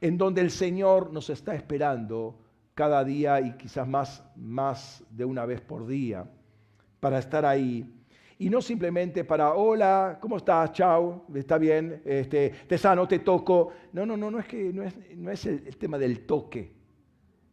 en 0.00 0.16
donde 0.16 0.40
el 0.40 0.50
Señor 0.50 1.12
nos 1.12 1.28
está 1.28 1.54
esperando 1.54 2.38
cada 2.74 3.02
día 3.02 3.40
y 3.40 3.56
quizás 3.56 3.88
más, 3.88 4.22
más 4.36 5.02
de 5.10 5.24
una 5.24 5.44
vez 5.44 5.60
por 5.60 5.86
día 5.86 6.30
para 7.00 7.18
estar 7.18 7.44
ahí. 7.44 7.92
Y 8.38 8.48
no 8.50 8.62
simplemente 8.62 9.24
para, 9.24 9.54
hola, 9.54 10.18
¿cómo 10.20 10.36
estás? 10.36 10.72
Chao, 10.72 11.26
está 11.34 11.58
bien, 11.58 12.02
este, 12.04 12.50
te 12.68 12.78
sano, 12.78 13.08
te 13.08 13.18
toco. 13.18 13.72
No, 13.92 14.06
no, 14.06 14.16
no, 14.16 14.30
no 14.30 14.38
es 14.38 14.46
que 14.46 14.72
no 14.72 14.84
es, 14.84 14.94
no 15.16 15.30
es 15.30 15.44
el 15.46 15.76
tema 15.76 15.98
del 15.98 16.26
toque, 16.26 16.72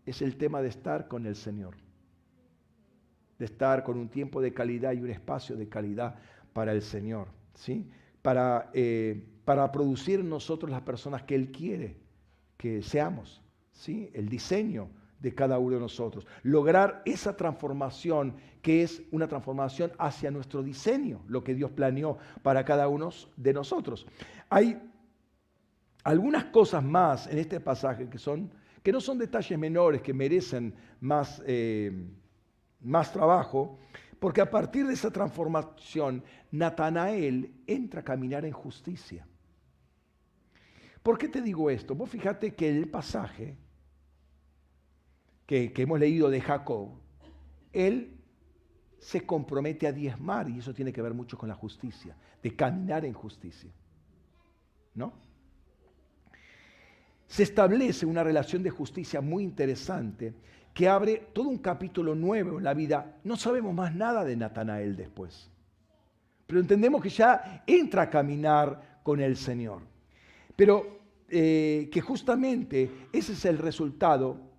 es 0.06 0.22
el 0.22 0.38
tema 0.38 0.62
de 0.62 0.70
estar 0.70 1.08
con 1.08 1.26
el 1.26 1.36
Señor 1.36 1.76
de 3.38 3.46
estar 3.46 3.84
con 3.84 3.98
un 3.98 4.10
tiempo 4.10 4.42
de 4.42 4.54
calidad 4.54 4.94
y 4.94 5.02
un 5.02 5.10
espacio 5.10 5.56
de 5.56 5.68
calidad 5.68 6.16
para 6.54 6.72
el 6.72 6.82
Señor, 6.82 7.28
¿sí? 7.54 7.90
Para, 8.22 8.70
eh, 8.74 9.24
para 9.44 9.72
producir 9.72 10.24
nosotros 10.24 10.72
las 10.72 10.82
personas 10.82 11.24
que 11.24 11.36
Él 11.36 11.52
quiere 11.52 11.98
que 12.58 12.82
seamos, 12.82 13.42
¿sí? 13.72 14.10
El 14.14 14.30
diseño 14.30 14.90
de 15.20 15.34
cada 15.34 15.60
uno 15.60 15.76
de 15.76 15.82
nosotros. 15.82 16.26
Lograr 16.44 17.02
esa 17.06 17.36
transformación 17.36 18.36
que 18.62 18.84
es 18.84 19.04
una 19.12 19.28
transformación 19.28 19.92
hacia 19.98 20.32
nuestro 20.32 20.64
diseño, 20.64 21.22
lo 21.28 21.44
que 21.44 21.56
Dios 21.56 21.72
planeó 21.72 22.18
para 22.42 22.66
cada 22.66 22.88
uno 22.88 23.10
de 23.38 23.54
nosotros. 23.54 24.06
Hay 24.50 24.82
algunas 26.04 26.46
cosas 26.46 26.84
más 26.84 27.28
en 27.28 27.38
este 27.38 27.60
pasaje 27.60 28.10
que, 28.10 28.18
son, 28.18 28.52
que 28.82 28.92
no 28.92 29.02
son 29.02 29.18
detalles 29.18 29.58
menores, 29.58 30.02
que 30.02 30.14
merecen 30.14 30.74
más... 31.00 31.42
Eh, 31.46 32.08
más 32.86 33.12
trabajo, 33.12 33.80
porque 34.20 34.42
a 34.42 34.50
partir 34.50 34.88
de 34.88 34.94
esa 34.94 35.12
transformación, 35.12 36.24
Natanael 36.52 37.52
entra 37.68 38.02
a 38.02 38.04
caminar 38.04 38.46
en 38.46 38.54
justicia. 38.54 39.28
¿Por 41.04 41.18
qué 41.18 41.28
te 41.28 41.42
digo 41.42 41.70
esto? 41.70 41.94
Vos 41.94 42.10
fíjate 42.10 42.56
que 42.56 42.70
el 42.70 42.90
pasaje 42.90 43.58
que, 45.46 45.72
hemos 45.76 46.00
leído 46.00 46.30
de 46.30 46.42
Jacob, 46.42 46.90
él 47.72 48.12
se 49.00 49.26
compromete 49.26 49.88
a 49.88 49.92
diezmar, 49.92 50.50
y 50.50 50.60
eso 50.60 50.74
tiene 50.74 50.92
que 50.92 51.02
ver 51.02 51.14
mucho 51.14 51.38
con 51.38 51.50
la 51.50 51.56
justicia, 51.56 52.16
de 52.42 52.56
caminar 52.56 53.06
en 53.06 53.14
justicia. 53.14 53.72
¿No? 54.96 55.14
Se 57.28 57.44
establece 57.44 58.06
una 58.06 58.24
relación 58.24 58.64
de 58.64 58.70
justicia 58.70 59.22
muy 59.22 59.44
interesante 59.44 60.34
que 60.74 60.88
abre 60.88 61.28
todo 61.34 61.50
un 61.50 61.60
capítulo 61.60 62.16
nuevo 62.16 62.58
en 62.58 62.64
la 62.64 62.74
vida. 62.74 63.18
No 63.24 63.36
sabemos 63.36 63.74
más 63.74 63.96
nada 63.96 64.24
de 64.24 64.36
Natanael 64.36 64.96
después. 64.96 65.50
Pero 66.48 66.60
entendemos 66.60 67.02
que 67.02 67.10
ya 67.10 67.64
entra 67.66 68.04
a 68.04 68.10
caminar 68.10 69.00
con 69.04 69.20
el 69.20 69.38
Señor. 69.38 69.82
Pero 70.56 71.00
eh, 71.30 71.90
que 71.92 72.02
justamente 72.02 73.08
ese 73.12 73.34
es 73.34 73.46
el 73.46 73.58
resultado 73.58 74.55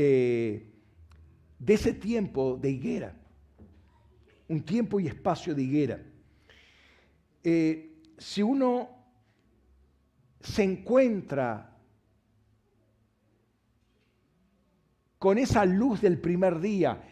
eh, 0.00 0.64
de 1.58 1.74
ese 1.74 1.92
tiempo 1.92 2.56
de 2.56 2.70
higuera. 2.70 3.16
Un 4.46 4.62
tiempo 4.62 5.00
y 5.00 5.08
espacio 5.08 5.56
de 5.56 5.62
higuera. 5.64 6.00
Eh, 7.42 8.00
si 8.16 8.40
uno 8.40 8.90
se 10.40 10.62
encuentra 10.62 11.76
con 15.18 15.36
esa 15.36 15.64
luz 15.64 16.00
del 16.00 16.20
primer 16.20 16.60
día. 16.60 17.02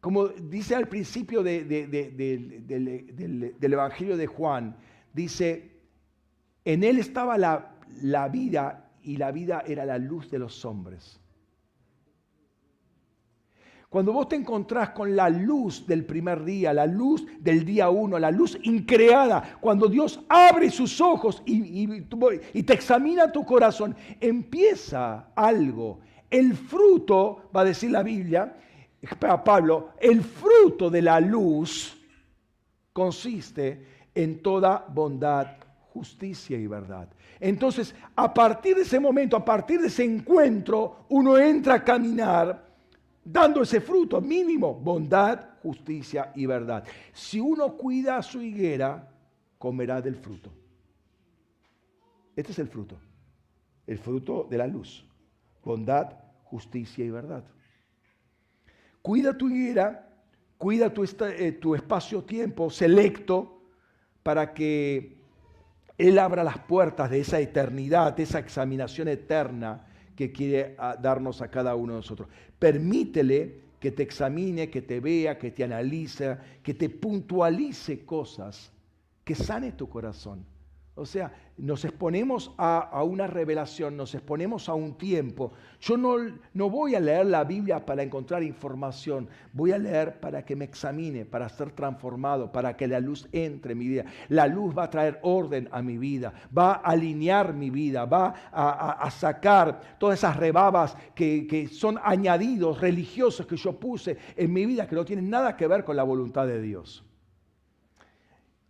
Como 0.00 0.28
dice 0.28 0.74
al 0.74 0.88
principio 0.88 1.42
del, 1.42 1.70
Evangelio 3.60 4.16
de 4.16 4.26
Juan, 4.26 4.74
dice, 5.12 5.82
en 6.64 6.82
él 6.82 6.98
estaba 6.98 7.36
la, 7.36 7.74
la 8.00 8.28
vida 8.28 8.90
y 9.02 9.18
la 9.18 9.32
vida 9.32 9.62
era 9.66 9.84
la 9.84 9.98
luz 9.98 10.30
de 10.30 10.38
los 10.38 10.64
hombres. 10.64 11.20
Cuando 13.88 14.12
vos 14.12 14.28
te 14.28 14.36
encontrás 14.36 14.90
con 14.90 15.16
la 15.16 15.30
luz 15.30 15.86
del 15.86 16.04
primer 16.04 16.44
día, 16.44 16.74
la 16.74 16.84
luz 16.84 17.24
del 17.40 17.64
día 17.64 17.88
uno, 17.88 18.18
la 18.18 18.30
luz 18.30 18.58
increada, 18.62 19.56
cuando 19.60 19.88
Dios 19.88 20.20
abre 20.28 20.70
sus 20.70 21.00
ojos 21.00 21.42
y, 21.46 22.62
te 22.62 22.74
examina 22.74 23.32
tu 23.32 23.46
corazón, 23.46 23.96
empieza 24.20 25.30
algo 25.34 26.00
el 26.30 26.54
fruto, 26.54 27.50
va 27.54 27.62
a 27.62 27.64
decir 27.64 27.90
la 27.90 28.02
Biblia, 28.02 28.56
Pablo, 29.44 29.90
el 29.98 30.22
fruto 30.22 30.90
de 30.90 31.02
la 31.02 31.20
luz 31.20 31.96
consiste 32.92 33.86
en 34.14 34.42
toda 34.42 34.84
bondad, 34.88 35.56
justicia 35.92 36.58
y 36.58 36.66
verdad. 36.66 37.08
Entonces, 37.40 37.94
a 38.16 38.34
partir 38.34 38.76
de 38.76 38.82
ese 38.82 39.00
momento, 39.00 39.36
a 39.36 39.44
partir 39.44 39.80
de 39.80 39.86
ese 39.86 40.04
encuentro, 40.04 41.06
uno 41.08 41.38
entra 41.38 41.74
a 41.74 41.84
caminar 41.84 42.67
dando 43.30 43.62
ese 43.62 43.80
fruto 43.80 44.20
mínimo, 44.20 44.74
bondad, 44.74 45.58
justicia 45.62 46.32
y 46.34 46.46
verdad. 46.46 46.84
Si 47.12 47.40
uno 47.40 47.76
cuida 47.76 48.22
su 48.22 48.40
higuera, 48.40 49.10
comerá 49.58 50.00
del 50.00 50.16
fruto. 50.16 50.50
Este 52.34 52.52
es 52.52 52.58
el 52.58 52.68
fruto, 52.68 52.98
el 53.86 53.98
fruto 53.98 54.46
de 54.48 54.58
la 54.58 54.66
luz 54.66 55.08
bondad, 55.68 56.14
justicia 56.44 57.04
y 57.04 57.10
verdad. 57.10 57.44
Cuida 59.02 59.36
tu 59.36 59.50
higuera, 59.50 60.08
cuida 60.56 60.92
tu, 60.92 61.04
eh, 61.04 61.52
tu 61.52 61.74
espacio-tiempo 61.74 62.70
selecto 62.70 63.60
para 64.22 64.54
que 64.54 65.20
Él 65.98 66.18
abra 66.18 66.42
las 66.42 66.58
puertas 66.60 67.10
de 67.10 67.20
esa 67.20 67.38
eternidad, 67.38 68.16
de 68.16 68.22
esa 68.22 68.38
examinación 68.38 69.08
eterna 69.08 69.87
que 70.18 70.32
quiere 70.32 70.74
ah, 70.78 70.96
darnos 71.00 71.40
a 71.42 71.48
cada 71.48 71.76
uno 71.76 71.92
de 71.92 71.98
nosotros. 71.98 72.28
Permítele 72.58 73.60
que 73.78 73.92
te 73.92 74.02
examine, 74.02 74.68
que 74.68 74.82
te 74.82 74.98
vea, 74.98 75.38
que 75.38 75.52
te 75.52 75.62
analice, 75.62 76.36
que 76.64 76.74
te 76.74 76.90
puntualice 76.90 78.04
cosas, 78.04 78.72
que 79.22 79.36
sane 79.36 79.70
tu 79.70 79.88
corazón 79.88 80.44
o 80.98 81.06
sea, 81.06 81.32
nos 81.56 81.84
exponemos 81.84 82.52
a, 82.56 83.02
una 83.02 83.26
revelación, 83.26 83.96
nos 83.96 84.14
exponemos 84.14 84.68
a 84.68 84.74
un 84.74 84.94
tiempo. 84.96 85.52
Yo 85.80 85.96
no, 85.96 86.16
no 86.54 86.70
voy 86.70 86.94
a 86.94 87.00
leer 87.00 87.26
la 87.26 87.44
Biblia 87.44 87.84
para 87.84 88.02
encontrar 88.02 88.42
información, 88.42 89.28
voy 89.52 89.72
a 89.72 89.78
leer 89.78 90.20
para 90.20 90.44
que 90.44 90.56
me 90.56 90.64
examine, 90.64 91.24
para 91.24 91.48
ser 91.48 91.72
transformado, 91.72 92.52
para 92.52 92.76
que 92.76 92.86
la 92.86 93.00
luz 93.00 93.28
entre 93.32 93.72
en 93.72 93.78
mi 93.78 93.88
vida. 93.88 94.04
La 94.28 94.46
luz 94.46 94.76
va 94.76 94.84
a 94.84 94.90
traer 94.90 95.18
orden 95.22 95.68
a 95.72 95.82
mi 95.82 95.98
vida, 95.98 96.32
va 96.56 96.74
a 96.74 96.90
alinear 96.90 97.54
mi 97.54 97.70
vida, 97.70 98.04
va 98.04 98.34
a, 98.52 99.10
sacar 99.10 99.96
todas 99.98 100.18
esas 100.18 100.36
rebabas 100.36 100.96
que, 101.14 101.46
que 101.46 101.66
son 101.68 101.98
añadidos 102.02 102.80
religiosos 102.80 103.46
que 103.46 103.56
yo 103.56 103.78
puse 103.78 104.16
en 104.36 104.52
mi 104.52 104.66
vida 104.66 104.86
que 104.86 104.94
no 104.94 105.04
tienen 105.04 105.30
nada 105.30 105.56
que 105.56 105.66
ver 105.66 105.84
con 105.84 105.96
la 105.96 106.02
voluntad 106.02 106.46
de 106.46 106.60
Dios 106.60 107.07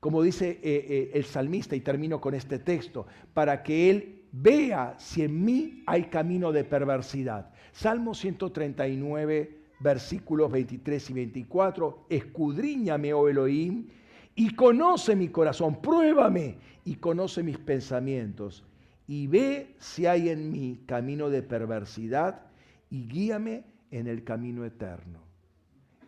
como 0.01 0.23
dice 0.23 0.61
eh, 0.63 0.87
eh, 0.89 1.11
el 1.15 1.25
salmista, 1.25 1.75
y 1.75 1.81
termino 1.81 2.21
con 2.21 2.35
este 2.35 2.59
texto, 2.59 3.07
para 3.35 3.63
que 3.63 3.91
Él 3.91 4.23
vea 4.33 4.95
si 4.99 5.23
en 5.23 5.45
mí 5.45 5.83
hay 5.87 6.05
camino 6.05 6.53
de 6.53 6.65
perversidad. 6.65 7.51
Salmo 7.73 8.15
139, 8.15 9.59
versículos 9.81 10.51
23 10.51 11.11
y 11.11 11.13
24, 11.13 12.07
escudriñame, 12.09 13.13
oh 13.13 13.29
Elohim, 13.29 13.89
y 14.35 14.55
conoce 14.55 15.17
mi 15.17 15.29
corazón, 15.29 15.81
pruébame 15.81 16.59
y 16.85 16.97
conoce 16.97 17.43
mis 17.43 17.59
pensamientos, 17.59 18.65
y 19.09 19.27
ve 19.27 19.75
si 19.79 20.07
hay 20.07 20.29
en 20.29 20.53
mí 20.53 20.83
camino 20.87 21.29
de 21.29 21.43
perversidad, 21.43 22.43
y 22.91 23.09
guíame 23.09 23.65
en 23.91 24.07
el 24.07 24.23
camino 24.23 24.65
eterno. 24.65 25.21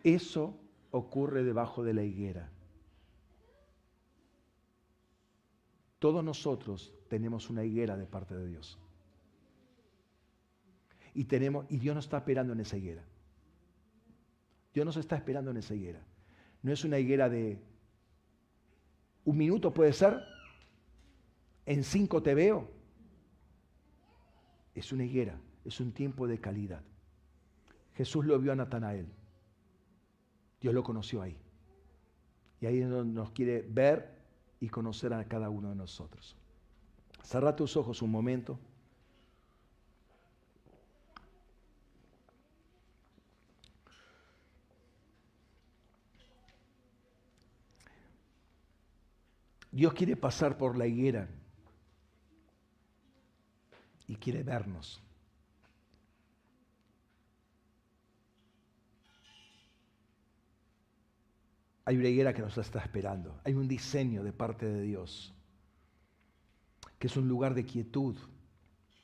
Eso 0.03 0.57
ocurre 0.91 1.43
debajo 1.43 1.83
de 1.83 1.93
la 1.93 2.03
higuera. 2.03 2.49
Todos 6.01 6.23
nosotros 6.23 6.91
tenemos 7.09 7.51
una 7.51 7.63
higuera 7.63 7.95
de 7.95 8.07
parte 8.07 8.35
de 8.35 8.47
Dios. 8.47 8.79
Y, 11.13 11.25
tenemos, 11.25 11.67
y 11.69 11.77
Dios 11.77 11.93
nos 11.93 12.05
está 12.05 12.17
esperando 12.17 12.53
en 12.53 12.59
esa 12.59 12.75
higuera. 12.75 13.03
Dios 14.73 14.83
nos 14.83 14.97
está 14.97 15.15
esperando 15.15 15.51
en 15.51 15.57
esa 15.57 15.75
higuera. 15.75 16.03
No 16.63 16.71
es 16.71 16.83
una 16.83 16.97
higuera 16.97 17.29
de 17.29 17.61
un 19.25 19.37
minuto 19.37 19.71
puede 19.71 19.93
ser, 19.93 20.23
en 21.67 21.83
cinco 21.83 22.23
te 22.23 22.33
veo. 22.33 22.67
Es 24.73 24.91
una 24.91 25.03
higuera, 25.03 25.39
es 25.65 25.79
un 25.79 25.91
tiempo 25.91 26.25
de 26.25 26.41
calidad. 26.41 26.81
Jesús 27.93 28.25
lo 28.25 28.39
vio 28.39 28.53
a 28.53 28.55
Natanael. 28.55 29.05
Dios 30.59 30.73
lo 30.73 30.81
conoció 30.81 31.21
ahí. 31.21 31.37
Y 32.59 32.65
ahí 32.65 32.79
nos 32.79 33.29
quiere 33.33 33.61
ver 33.69 34.20
y 34.61 34.69
conocer 34.69 35.11
a 35.11 35.25
cada 35.25 35.49
uno 35.49 35.69
de 35.69 35.75
nosotros. 35.75 36.37
Cerra 37.23 37.55
tus 37.55 37.75
ojos 37.75 38.01
un 38.01 38.11
momento. 38.11 38.59
Dios 49.71 49.93
quiere 49.93 50.15
pasar 50.15 50.57
por 50.57 50.77
la 50.77 50.85
higuera 50.85 51.27
y 54.07 54.15
quiere 54.15 54.43
vernos. 54.43 55.01
Hay 61.91 61.97
una 61.97 62.31
que 62.31 62.41
nos 62.41 62.57
está 62.57 62.79
esperando. 62.79 63.37
Hay 63.43 63.53
un 63.53 63.67
diseño 63.67 64.23
de 64.23 64.31
parte 64.31 64.65
de 64.65 64.81
Dios, 64.81 65.33
que 66.97 67.07
es 67.07 67.17
un 67.17 67.27
lugar 67.27 67.53
de 67.53 67.65
quietud 67.65 68.15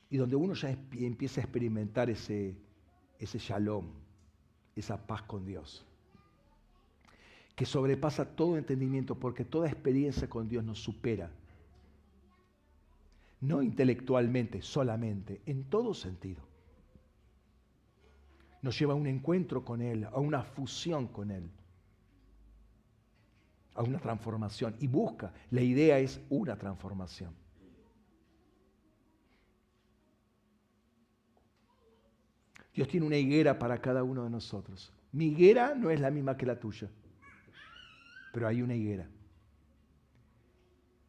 y 0.08 0.16
donde 0.16 0.36
uno 0.36 0.54
ya 0.54 0.70
empieza 0.70 1.42
a 1.42 1.44
experimentar 1.44 2.08
ese, 2.08 2.56
ese 3.18 3.38
shalom, 3.38 3.90
esa 4.74 5.06
paz 5.06 5.20
con 5.20 5.44
Dios, 5.44 5.84
que 7.54 7.66
sobrepasa 7.66 8.24
todo 8.24 8.56
entendimiento 8.56 9.16
porque 9.16 9.44
toda 9.44 9.68
experiencia 9.68 10.26
con 10.26 10.48
Dios 10.48 10.64
nos 10.64 10.82
supera. 10.82 11.30
No 13.42 13.62
intelectualmente 13.62 14.62
solamente, 14.62 15.42
en 15.44 15.64
todo 15.64 15.92
sentido. 15.92 16.40
Nos 18.62 18.78
lleva 18.78 18.94
a 18.94 18.96
un 18.96 19.06
encuentro 19.06 19.62
con 19.62 19.82
Él, 19.82 20.06
a 20.06 20.18
una 20.18 20.42
fusión 20.42 21.06
con 21.06 21.30
Él 21.30 21.50
a 23.78 23.82
una 23.84 24.00
transformación 24.00 24.74
y 24.80 24.88
busca, 24.88 25.32
la 25.52 25.60
idea 25.60 26.00
es 26.00 26.20
una 26.30 26.56
transformación. 26.56 27.32
Dios 32.74 32.88
tiene 32.88 33.06
una 33.06 33.16
higuera 33.16 33.56
para 33.56 33.80
cada 33.80 34.02
uno 34.02 34.24
de 34.24 34.30
nosotros. 34.30 34.92
Mi 35.12 35.26
higuera 35.28 35.76
no 35.76 35.90
es 35.90 36.00
la 36.00 36.10
misma 36.10 36.36
que 36.36 36.44
la 36.44 36.58
tuya, 36.58 36.90
pero 38.32 38.48
hay 38.48 38.62
una 38.62 38.74
higuera. 38.74 39.08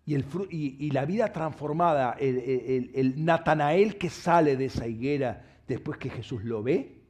Y, 0.05 0.13
el, 0.13 0.25
y, 0.51 0.91
la 0.91 1.05
vida 1.05 1.31
transformada, 1.31 2.17
el, 2.19 2.91
el 2.93 3.25
Natanael 3.25 3.97
que 3.97 4.11
sale 4.11 4.55
de 4.55 4.65
esa 4.65 4.87
higuera 4.87 5.43
después 5.67 5.97
que 5.97 6.09
Jesús 6.11 6.43
lo 6.43 6.61
ve, 6.61 7.01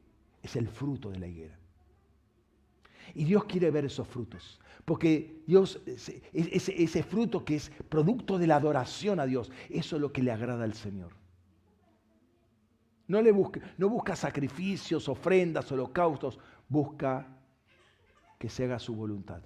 es 0.42 0.56
el 0.56 0.68
fruto 0.68 1.10
de 1.10 1.18
la 1.18 1.26
higuera. 1.26 1.59
Y 3.14 3.24
Dios 3.24 3.44
quiere 3.44 3.70
ver 3.70 3.84
esos 3.84 4.06
frutos. 4.06 4.60
Porque 4.84 5.42
Dios, 5.46 5.80
ese, 6.32 7.02
fruto 7.02 7.44
que 7.44 7.56
es 7.56 7.70
producto 7.88 8.38
de 8.38 8.46
la 8.46 8.56
adoración 8.56 9.20
a 9.20 9.26
Dios, 9.26 9.50
eso 9.68 9.96
es 9.96 10.02
lo 10.02 10.12
que 10.12 10.22
le 10.22 10.32
agrada 10.32 10.64
al 10.64 10.74
Señor. 10.74 11.12
No, 13.06 13.20
le 13.20 13.32
busca, 13.32 13.60
no 13.76 13.88
busca 13.88 14.14
sacrificios, 14.14 15.08
ofrendas, 15.08 15.70
holocaustos, 15.72 16.38
busca 16.68 17.26
que 18.38 18.48
se 18.48 18.64
haga 18.64 18.78
su 18.78 18.94
voluntad. 18.94 19.42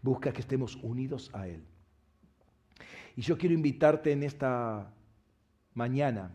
Busca 0.00 0.32
que 0.32 0.40
estemos 0.40 0.76
unidos 0.76 1.30
a 1.32 1.48
Él. 1.48 1.64
Y 3.16 3.22
yo 3.22 3.36
quiero 3.36 3.54
invitarte 3.54 4.12
en 4.12 4.22
esta 4.22 4.92
mañana 5.74 6.34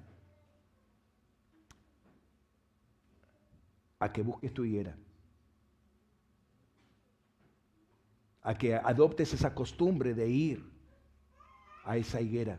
a 4.00 4.12
que 4.12 4.22
busques 4.22 4.54
tu 4.54 4.64
higuera 4.64 4.96
a 8.48 8.58
que 8.58 8.74
adoptes 8.76 9.34
esa 9.34 9.54
costumbre 9.54 10.14
de 10.14 10.30
ir 10.30 10.64
a 11.84 11.98
esa 11.98 12.22
higuera 12.22 12.58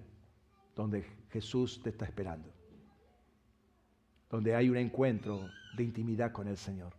donde 0.76 1.02
Jesús 1.30 1.80
te 1.82 1.88
está 1.88 2.04
esperando, 2.04 2.52
donde 4.28 4.54
hay 4.54 4.68
un 4.68 4.76
encuentro 4.76 5.48
de 5.78 5.84
intimidad 5.84 6.30
con 6.30 6.46
el 6.46 6.58
Señor, 6.58 6.92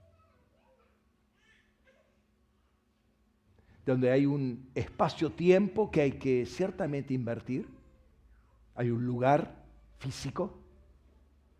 donde 3.86 4.10
hay 4.10 4.26
un 4.26 4.72
espacio-tiempo 4.74 5.92
que 5.92 6.02
hay 6.02 6.12
que 6.14 6.48
ciertamente 6.48 7.14
invertir, 7.14 7.70
hay 8.74 8.90
un 8.90 9.06
lugar 9.06 9.66
físico, 10.00 10.58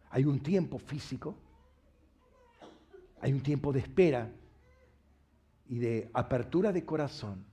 hay 0.10 0.26
un 0.26 0.40
tiempo 0.40 0.80
físico, 0.80 1.38
hay 3.22 3.34
un 3.34 3.42
tiempo 3.42 3.72
de 3.72 3.82
espera 3.82 4.32
y 5.70 5.78
de 5.78 6.10
apertura 6.14 6.74
de 6.74 6.84
corazón, 6.84 7.46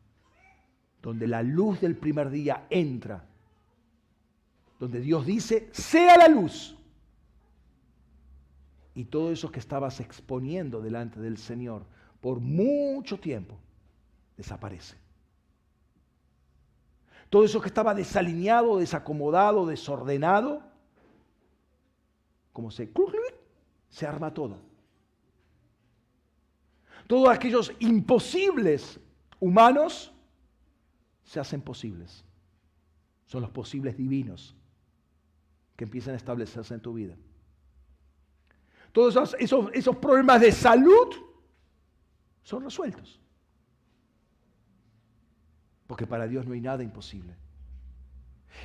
donde 1.03 1.29
la 1.29 1.43
luz 1.43 1.81
del 1.81 1.97
primer 1.97 2.31
día 2.31 2.67
entra, 2.71 3.27
donde 4.81 5.01
Dios 5.01 5.27
dice, 5.27 5.69
sea 5.71 6.17
la 6.17 6.27
luz. 6.27 6.77
Y 8.95 9.05
todo 9.05 9.31
eso 9.31 9.53
que 9.53 9.61
estabas 9.61 10.01
exponiendo 10.01 10.81
delante 10.81 11.21
del 11.21 11.37
Señor 11.37 11.85
por 12.23 12.41
mucho 12.41 13.21
tiempo, 13.21 13.59
desaparece. 14.39 14.97
Todo 17.29 17.45
eso 17.45 17.61
que 17.61 17.69
estaba 17.69 17.95
desalineado, 17.95 18.79
desacomodado, 18.79 19.67
desordenado, 19.67 20.63
como 22.55 22.71
se, 22.71 22.91
se 23.91 24.07
arma 24.07 24.33
todo 24.33 24.76
todos 27.07 27.29
aquellos 27.29 27.73
imposibles 27.79 28.99
humanos 29.39 30.13
se 31.25 31.41
hacen 31.41 31.61
posibles. 31.61 32.25
Son 33.27 33.43
los 33.43 33.51
posibles 33.51 33.97
divinos 33.97 34.55
que 35.77 35.85
empiezan 35.85 36.15
a 36.15 36.17
establecerse 36.17 36.75
en 36.75 36.81
tu 36.81 36.95
vida. 36.95 37.17
Todos 38.93 39.35
esos, 39.39 39.97
problemas 39.97 40.41
de 40.41 40.51
salud 40.53 41.09
son 42.43 42.65
resueltos. 42.65 43.21
Porque 45.87 46.07
para 46.07 46.27
Dios 46.27 46.47
no 46.47 46.55
hay 46.55 46.61
nada 46.61 46.83
imposible. 46.83 47.35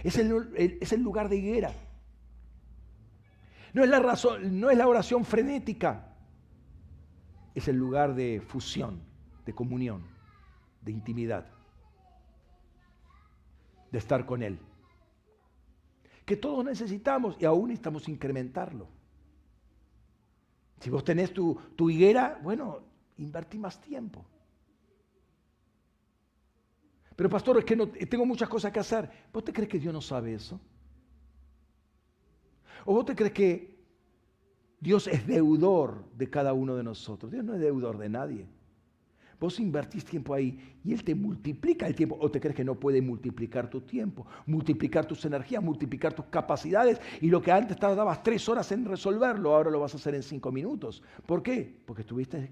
Es 0.03 0.17
el, 0.17 0.53
es 0.55 0.93
el 0.93 1.01
lugar 1.01 1.27
de 1.29 1.37
higuera. 1.37 1.73
No 3.73 3.83
es, 3.83 3.89
la 3.89 3.99
razón, 3.99 4.59
no 4.59 4.69
es 4.69 4.77
la 4.77 4.87
oración 4.87 5.25
frenética 5.25 6.10
es 7.53 7.67
el 7.67 7.75
lugar 7.75 8.15
de 8.15 8.41
fusión, 8.41 9.01
de 9.45 9.53
comunión, 9.53 10.03
de 10.81 10.91
intimidad, 10.91 11.45
de 13.91 13.97
estar 13.97 14.25
con 14.25 14.41
Él. 14.41 14.59
Que 16.25 16.37
todos 16.37 16.63
necesitamos 16.63 17.35
y 17.39 17.45
aún 17.45 17.69
necesitamos 17.69 18.07
incrementarlo. 18.07 18.87
Si 20.79 20.89
vos 20.89 21.03
tenés 21.03 21.33
tu, 21.33 21.59
tu 21.75 21.89
higuera, 21.89 22.39
bueno, 22.41 22.79
invertí 23.17 23.59
más 23.59 23.79
tiempo. 23.81 24.25
Pero 27.15 27.29
pastor, 27.29 27.59
es 27.59 27.65
que 27.65 27.75
no, 27.75 27.87
tengo 27.87 28.25
muchas 28.25 28.49
cosas 28.49 28.71
que 28.71 28.79
hacer. 28.79 29.09
¿Vos 29.31 29.43
te 29.43 29.53
crees 29.53 29.69
que 29.69 29.77
Dios 29.77 29.93
no 29.93 30.01
sabe 30.01 30.33
eso? 30.33 30.59
¿O 32.85 32.93
vos 32.93 33.05
te 33.05 33.15
crees 33.15 33.33
que 33.33 33.80
Dios 34.81 35.05
es 35.07 35.27
deudor 35.27 36.03
de 36.17 36.27
cada 36.27 36.53
uno 36.53 36.75
de 36.75 36.83
nosotros. 36.83 37.31
Dios 37.31 37.45
no 37.45 37.53
es 37.53 37.61
deudor 37.61 37.99
de 37.99 38.09
nadie. 38.09 38.47
Vos 39.39 39.59
invertís 39.59 40.03
tiempo 40.03 40.33
ahí 40.33 40.59
y 40.83 40.91
Él 40.91 41.03
te 41.03 41.13
multiplica 41.13 41.85
el 41.85 41.95
tiempo. 41.95 42.17
¿O 42.19 42.31
te 42.31 42.41
crees 42.41 42.55
que 42.55 42.63
no 42.63 42.75
puede 42.75 42.99
multiplicar 42.99 43.69
tu 43.69 43.81
tiempo? 43.81 44.25
Multiplicar 44.47 45.05
tus 45.05 45.23
energías, 45.25 45.63
multiplicar 45.63 46.13
tus 46.13 46.25
capacidades. 46.25 46.99
Y 47.21 47.29
lo 47.29 47.43
que 47.43 47.51
antes 47.51 47.77
tardabas 47.77 48.23
tres 48.23 48.49
horas 48.49 48.71
en 48.71 48.85
resolverlo, 48.85 49.55
ahora 49.55 49.69
lo 49.69 49.79
vas 49.79 49.93
a 49.93 49.97
hacer 49.97 50.15
en 50.15 50.23
cinco 50.23 50.51
minutos. 50.51 51.03
¿Por 51.27 51.43
qué? 51.43 51.81
Porque 51.85 52.01
estuviste 52.01 52.51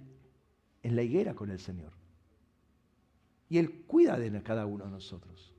en 0.83 0.95
la 0.95 1.01
higuera 1.01 1.33
con 1.33 1.49
el 1.49 1.59
Señor. 1.59 1.93
Y 3.49 3.57
Él 3.57 3.85
cuida 3.87 4.19
de 4.19 4.43
cada 4.43 4.67
uno 4.67 4.85
de 4.85 4.91
nosotros. 4.91 5.51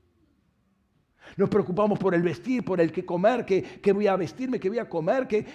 Nos 1.35 1.49
preocupamos 1.49 1.99
por 1.99 2.15
el 2.15 2.23
vestir, 2.23 2.63
por 2.63 2.79
el 2.79 2.93
que 2.93 3.05
comer, 3.05 3.45
qué 3.45 3.91
voy 3.93 4.07
a 4.07 4.15
vestirme, 4.15 4.59
qué 4.59 4.69
voy 4.69 4.79
a 4.79 4.89
comer, 4.89 5.27
que 5.27 5.45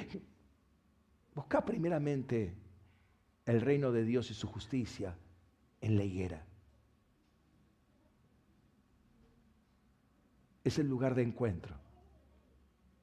Busca 1.37 1.63
primeramente 1.67 2.55
el 3.45 3.61
reino 3.61 3.93
de 3.93 4.05
Dios 4.05 4.31
y 4.31 4.35
su 4.35 4.49
justicia 4.49 5.19
en 5.83 5.99
la 5.99 6.03
higuera. 6.03 6.47
Es 10.65 10.79
el 10.79 10.89
lugar 10.89 11.15
de 11.15 11.21
encuentro, 11.21 11.77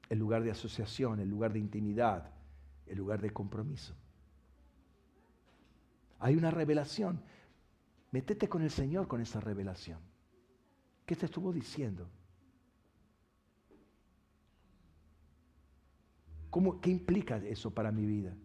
el 0.10 0.18
lugar 0.18 0.42
de 0.42 0.50
asociación, 0.50 1.20
el 1.20 1.30
lugar 1.30 1.54
de 1.54 1.60
intimidad, 1.60 2.32
el 2.88 2.98
lugar 2.98 3.22
de 3.22 3.30
compromiso. 3.30 3.94
Hay 6.18 6.36
una 6.36 6.50
revelación. 6.50 7.22
Métete 8.10 8.50
con 8.50 8.64
el 8.64 8.72
Señor 8.72 9.08
con 9.08 9.22
esa 9.22 9.42
revelación. 9.42 10.00
¿Qué 11.06 11.16
te 11.16 11.28
estuvo 11.28 11.54
diciendo? 11.54 12.10
¿Qué 16.82 16.90
implica 16.90 17.38
eso 17.38 17.72
para 17.72 17.92
mi 17.92 18.06
vida? 18.06 18.36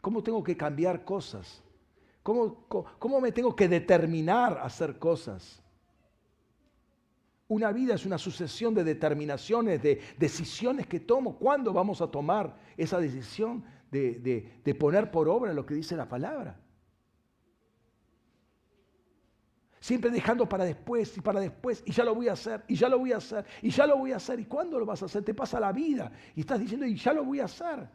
¿Cómo 0.00 0.22
tengo 0.22 0.42
que 0.42 0.56
cambiar 0.56 1.04
cosas? 1.04 1.62
¿Cómo, 2.22 2.66
cómo, 2.98 3.20
me 3.20 3.32
tengo 3.32 3.54
que 3.54 3.68
determinar 3.68 4.58
a 4.58 4.64
hacer 4.64 4.98
cosas? 4.98 5.62
Una 7.48 7.70
vida 7.72 7.94
es 7.94 8.06
una 8.06 8.16
sucesión 8.16 8.74
de 8.74 8.84
determinaciones, 8.84 9.82
de 9.82 10.00
decisiones 10.18 10.86
que 10.86 11.00
tomo. 11.00 11.36
¿Cuándo 11.36 11.72
vamos 11.72 12.00
a 12.00 12.10
tomar 12.10 12.56
esa 12.76 12.98
decisión 12.98 13.64
de, 13.90 14.60
de 14.64 14.74
poner 14.74 15.10
por 15.10 15.28
obra 15.28 15.52
lo 15.52 15.66
que 15.66 15.74
dice 15.74 15.96
la 15.96 16.08
palabra? 16.08 16.58
Siempre 19.82 20.12
dejando 20.12 20.48
para 20.48 20.64
después 20.64 21.16
y 21.16 21.20
para 21.20 21.40
después, 21.40 21.82
y 21.84 21.90
ya 21.90 22.04
lo 22.04 22.14
voy 22.14 22.28
a 22.28 22.34
hacer, 22.34 22.62
y 22.68 22.76
ya 22.76 22.88
lo 22.88 23.00
voy 23.00 23.10
a 23.10 23.16
hacer, 23.16 23.44
y 23.62 23.70
ya 23.70 23.84
lo 23.84 23.98
voy 23.98 24.12
a 24.12 24.16
hacer. 24.16 24.38
¿Y 24.38 24.44
cuándo 24.44 24.78
lo 24.78 24.86
vas 24.86 25.02
a 25.02 25.06
hacer? 25.06 25.24
Te 25.24 25.34
pasa 25.34 25.58
la 25.58 25.72
vida 25.72 26.12
y 26.36 26.42
estás 26.42 26.60
diciendo, 26.60 26.86
y 26.86 26.94
ya 26.94 27.12
lo 27.12 27.24
voy 27.24 27.40
a 27.40 27.46
hacer. 27.46 27.88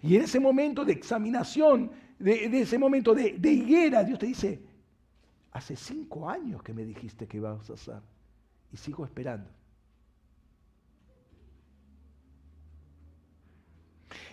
Y 0.00 0.16
en 0.16 0.22
ese 0.22 0.40
momento 0.40 0.82
de 0.82 0.94
examinación, 0.94 1.90
de, 2.18 2.46
ese 2.58 2.78
momento 2.78 3.14
de, 3.14 3.34
de 3.38 3.52
higuera, 3.52 4.02
Dios 4.02 4.18
te 4.18 4.24
dice, 4.24 4.62
hace 5.52 5.76
cinco 5.76 6.26
años 6.26 6.62
que 6.62 6.72
me 6.72 6.86
dijiste 6.86 7.28
que 7.28 7.36
ibas 7.36 7.68
a 7.68 7.74
hacer, 7.74 8.00
y 8.72 8.78
sigo 8.78 9.04
esperando. 9.04 9.50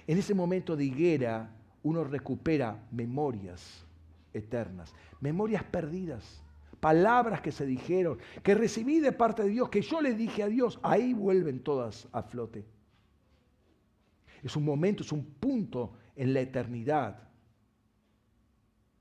En 0.08 0.18
ese 0.18 0.34
momento 0.34 0.78
de 0.78 0.86
higuera 0.86 1.54
uno 1.84 2.06
recupera 2.06 2.82
memorias 2.92 3.86
eternas, 4.36 4.94
memorias 5.22 5.64
perdidas, 5.64 6.44
palabras 6.80 7.42
que 7.42 7.52
se 7.52 7.66
dijeron, 7.66 8.20
que 8.44 8.54
recibí 8.54 9.00
de 9.00 9.12
parte 9.12 9.44
de 9.44 9.50
Dios, 9.50 9.70
que 9.70 9.82
yo 9.82 10.02
le 10.02 10.14
dije 10.14 10.44
a 10.44 10.48
Dios, 10.48 10.80
ahí 10.84 11.14
vuelven 11.14 11.64
todas 11.64 12.08
a 12.12 12.22
flote. 12.22 12.66
Es 14.44 14.56
un 14.56 14.66
momento, 14.66 15.02
es 15.02 15.12
un 15.12 15.26
punto 15.26 15.94
en 16.16 16.34
la 16.34 16.42
eternidad 16.42 17.30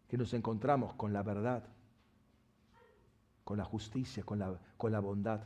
que 0.09 0.17
nos 0.17 0.33
encontramos 0.33 0.95
con 0.95 1.13
la 1.13 1.23
verdad, 1.23 1.65
con 3.45 3.59
la 3.59 3.65
justicia, 3.65 4.23
con 4.23 4.39
la, 4.39 4.59
con 4.77 4.93
la 4.93 5.01
bondad. 5.01 5.43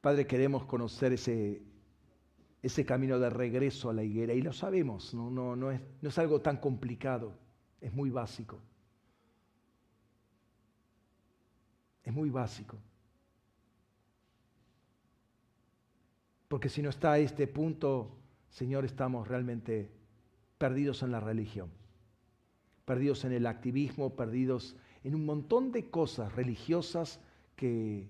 Padre, 0.00 0.26
queremos 0.26 0.64
conocer 0.64 1.12
ese, 1.12 1.62
ese 2.62 2.86
camino 2.86 3.18
de 3.18 3.30
regreso 3.30 3.90
a 3.90 3.92
la 3.92 4.02
higuera 4.02 4.32
y 4.32 4.40
lo 4.40 4.52
sabemos, 4.52 5.14
no, 5.14 5.30
no, 5.30 5.56
no, 5.56 5.70
es, 5.70 5.80
no 6.00 6.08
es 6.08 6.18
algo 6.18 6.40
tan 6.40 6.56
complicado, 6.56 7.34
es 7.80 7.92
muy 7.92 8.10
básico. 8.10 8.58
Es 12.02 12.12
muy 12.12 12.30
básico. 12.30 12.78
Porque 16.48 16.68
si 16.68 16.82
no 16.82 16.90
está 16.90 17.12
a 17.12 17.18
este 17.18 17.46
punto, 17.46 18.16
Señor, 18.48 18.84
estamos 18.84 19.28
realmente 19.28 19.90
perdidos 20.58 21.02
en 21.02 21.12
la 21.12 21.20
religión, 21.20 21.70
perdidos 22.84 23.24
en 23.24 23.32
el 23.32 23.46
activismo, 23.46 24.16
perdidos 24.16 24.76
en 25.04 25.14
un 25.14 25.24
montón 25.24 25.72
de 25.72 25.88
cosas 25.90 26.34
religiosas 26.34 27.20
que 27.54 28.08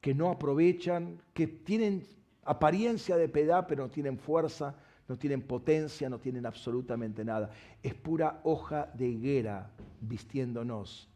que 0.00 0.14
no 0.14 0.30
aprovechan, 0.30 1.20
que 1.34 1.46
tienen 1.46 2.06
apariencia 2.44 3.16
de 3.16 3.28
piedad, 3.28 3.66
pero 3.68 3.84
no 3.84 3.90
tienen 3.90 4.18
fuerza, 4.18 4.74
no 5.08 5.18
tienen 5.18 5.42
potencia, 5.42 6.08
no 6.08 6.18
tienen 6.18 6.46
absolutamente 6.46 7.24
nada. 7.24 7.50
Es 7.82 7.94
pura 7.94 8.40
hoja 8.44 8.90
de 8.94 9.08
higuera 9.08 9.70
vistiéndonos, 10.00 11.08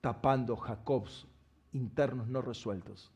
tapando 0.00 0.56
Jacobs 0.56 1.26
internos 1.72 2.26
no 2.28 2.42
resueltos. 2.42 3.12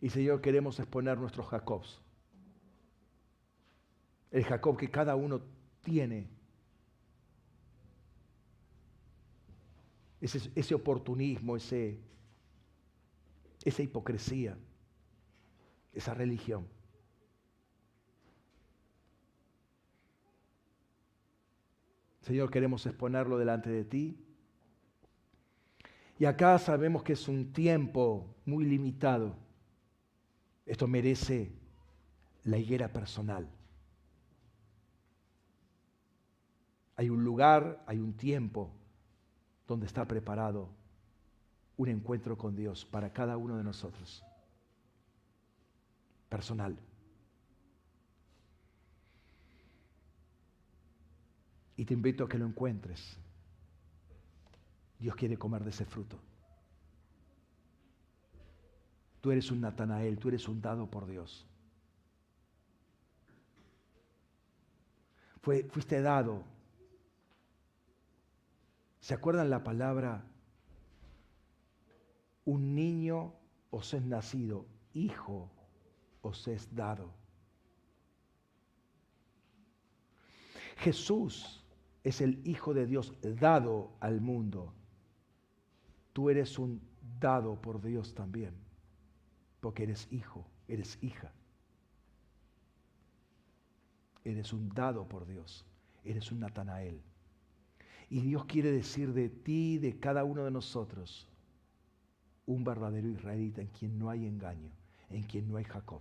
Y 0.00 0.10
Señor, 0.10 0.40
queremos 0.40 0.78
exponer 0.78 1.18
nuestros 1.18 1.46
Jacobs. 1.46 2.00
El 4.30 4.44
Jacob 4.44 4.76
que 4.76 4.90
cada 4.90 5.16
uno 5.16 5.40
tiene 5.82 6.28
ese, 10.20 10.74
oportunismo, 10.74 11.56
ese, 11.56 11.98
esa 13.64 13.82
hipocresía, 13.82 14.56
esa 15.92 16.14
religión. 16.14 16.66
Señor, 22.22 22.50
queremos 22.50 22.84
exponerlo 22.86 23.38
delante 23.38 23.70
de 23.70 23.84
ti. 23.84 24.18
Y 26.18 26.24
acá 26.24 26.58
sabemos 26.58 27.02
que 27.02 27.12
es 27.12 27.28
un 27.28 27.52
tiempo 27.52 28.34
muy 28.46 28.64
limitado. 28.64 29.36
Esto 30.64 30.88
merece 30.88 31.52
la 32.42 32.58
higuera 32.58 32.92
personal. 32.92 33.48
Hay 36.96 37.10
un 37.10 37.22
lugar, 37.22 37.84
hay 37.86 37.98
un 38.00 38.14
tiempo 38.14 38.75
donde 39.66 39.86
está 39.86 40.04
preparado 40.06 40.68
un 41.76 41.88
encuentro 41.88 42.38
con 42.38 42.56
Dios 42.56 42.84
para 42.84 43.12
cada 43.12 43.36
uno 43.36 43.56
de 43.56 43.64
nosotros. 43.64 44.24
Personal. 46.28 46.76
Y 51.76 51.84
te 51.84 51.94
invito 51.94 52.24
a 52.24 52.28
que 52.28 52.38
lo 52.38 52.46
encuentres. 52.46 53.18
Dios 54.98 55.14
quiere 55.14 55.36
comer 55.36 55.62
de 55.62 55.70
ese 55.70 55.84
fruto. 55.84 56.16
Tú 59.20 59.30
eres 59.30 59.50
un 59.50 59.60
Natanael, 59.60 60.18
tú 60.18 60.28
eres 60.28 60.48
un 60.48 60.62
dado 60.62 60.88
por 60.88 61.06
Dios. 61.06 61.46
Fuiste 65.42 66.00
dado 66.00 66.42
¿Se 69.06 69.14
acuerdan 69.14 69.50
la 69.50 69.62
palabra? 69.62 70.24
Un 72.44 72.74
niño 72.74 73.34
os 73.70 73.94
es 73.94 74.02
nacido, 74.02 74.66
hijo 74.94 75.48
os 76.22 76.48
es 76.48 76.74
dado. 76.74 77.14
Jesús 80.78 81.64
es 82.02 82.20
el 82.20 82.44
Hijo 82.44 82.74
de 82.74 82.84
Dios 82.84 83.14
dado 83.22 83.92
al 84.00 84.20
mundo. 84.20 84.74
Tú 86.12 86.28
eres 86.28 86.58
un 86.58 86.80
dado 87.20 87.62
por 87.62 87.80
Dios 87.80 88.12
también, 88.12 88.56
porque 89.60 89.84
eres 89.84 90.08
hijo, 90.10 90.50
eres 90.66 91.00
hija. 91.00 91.32
Eres 94.24 94.52
un 94.52 94.68
dado 94.70 95.06
por 95.06 95.28
Dios, 95.28 95.64
eres 96.02 96.32
un 96.32 96.40
Natanael. 96.40 97.00
Y 98.08 98.20
Dios 98.20 98.44
quiere 98.44 98.70
decir 98.70 99.12
de 99.12 99.28
ti, 99.28 99.78
de 99.78 99.98
cada 99.98 100.24
uno 100.24 100.44
de 100.44 100.50
nosotros, 100.50 101.28
un 102.46 102.62
verdadero 102.62 103.08
israelita 103.08 103.60
en 103.60 103.68
quien 103.68 103.98
no 103.98 104.10
hay 104.10 104.26
engaño, 104.26 104.70
en 105.10 105.24
quien 105.24 105.48
no 105.48 105.56
hay 105.56 105.64
Jacob. 105.64 106.00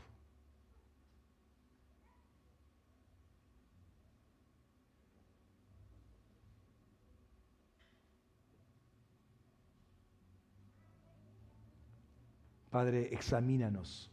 Padre, 12.69 13.13
examínanos 13.13 14.11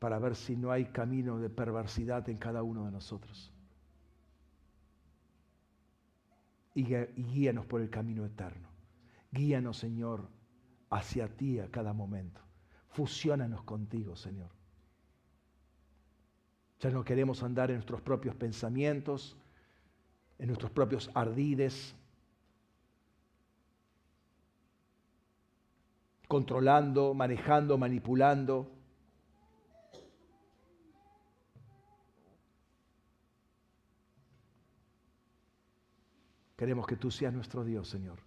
para 0.00 0.18
ver 0.18 0.34
si 0.34 0.56
no 0.56 0.72
hay 0.72 0.86
camino 0.86 1.38
de 1.38 1.48
perversidad 1.48 2.28
en 2.28 2.38
cada 2.38 2.64
uno 2.64 2.84
de 2.86 2.90
nosotros. 2.90 3.51
Y 6.74 6.84
guíanos 6.84 7.66
por 7.66 7.80
el 7.80 7.90
camino 7.90 8.24
eterno. 8.24 8.68
Guíanos, 9.30 9.78
Señor, 9.78 10.28
hacia 10.90 11.28
ti 11.28 11.58
a 11.58 11.70
cada 11.70 11.92
momento. 11.92 12.40
Fusiónanos 12.90 13.62
contigo, 13.62 14.16
Señor. 14.16 14.50
Ya 16.80 16.90
no 16.90 17.04
queremos 17.04 17.42
andar 17.42 17.70
en 17.70 17.76
nuestros 17.76 18.00
propios 18.00 18.34
pensamientos, 18.34 19.36
en 20.38 20.48
nuestros 20.48 20.72
propios 20.72 21.10
ardides, 21.14 21.94
controlando, 26.26 27.12
manejando, 27.12 27.76
manipulando. 27.76 28.71
Queremos 36.62 36.86
que 36.86 36.94
tú 36.94 37.10
seas 37.10 37.34
nuestro 37.34 37.64
Dios, 37.64 37.88
Señor, 37.88 38.20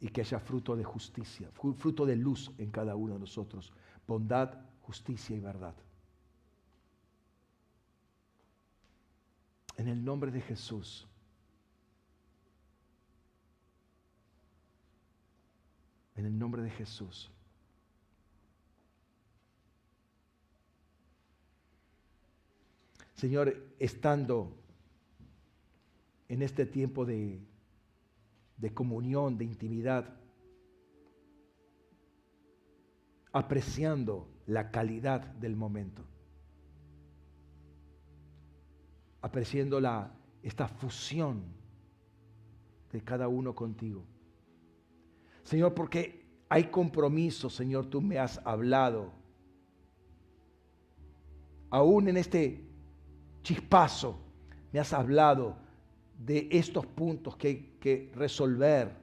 y 0.00 0.08
que 0.08 0.22
haya 0.22 0.40
fruto 0.40 0.74
de 0.74 0.82
justicia, 0.82 1.48
fruto 1.52 2.04
de 2.04 2.16
luz 2.16 2.50
en 2.58 2.72
cada 2.72 2.96
uno 2.96 3.14
de 3.14 3.20
nosotros, 3.20 3.72
bondad, 4.04 4.52
justicia 4.80 5.36
y 5.36 5.38
verdad. 5.38 5.76
En 9.76 9.86
el 9.86 10.04
nombre 10.04 10.32
de 10.32 10.40
Jesús. 10.40 11.06
En 16.16 16.26
el 16.26 16.36
nombre 16.36 16.62
de 16.62 16.70
Jesús. 16.70 17.30
Señor, 23.14 23.56
estando 23.78 24.65
en 26.28 26.42
este 26.42 26.66
tiempo 26.66 27.04
de, 27.04 27.40
de 28.56 28.74
comunión, 28.74 29.38
de 29.38 29.44
intimidad, 29.44 30.16
apreciando 33.32 34.28
la 34.46 34.70
calidad 34.70 35.20
del 35.20 35.56
momento, 35.56 36.02
apreciando 39.20 39.80
la, 39.80 40.10
esta 40.42 40.68
fusión 40.68 41.42
de 42.92 43.02
cada 43.02 43.28
uno 43.28 43.54
contigo. 43.54 44.04
Señor, 45.42 45.74
porque 45.74 46.24
hay 46.48 46.64
compromiso, 46.64 47.50
Señor, 47.50 47.86
tú 47.86 48.00
me 48.00 48.18
has 48.18 48.40
hablado. 48.44 49.12
Aún 51.70 52.08
en 52.08 52.16
este 52.16 52.64
chispazo 53.42 54.18
me 54.72 54.80
has 54.80 54.92
hablado 54.92 55.65
de 56.18 56.48
estos 56.50 56.86
puntos 56.86 57.36
que 57.36 57.48
hay 57.48 57.76
que 57.80 58.12
resolver. 58.14 58.96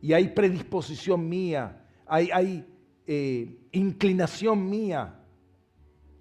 Y 0.00 0.12
hay 0.12 0.28
predisposición 0.28 1.28
mía, 1.28 1.86
hay, 2.06 2.30
hay 2.32 2.66
eh, 3.06 3.68
inclinación 3.72 4.68
mía 4.68 5.24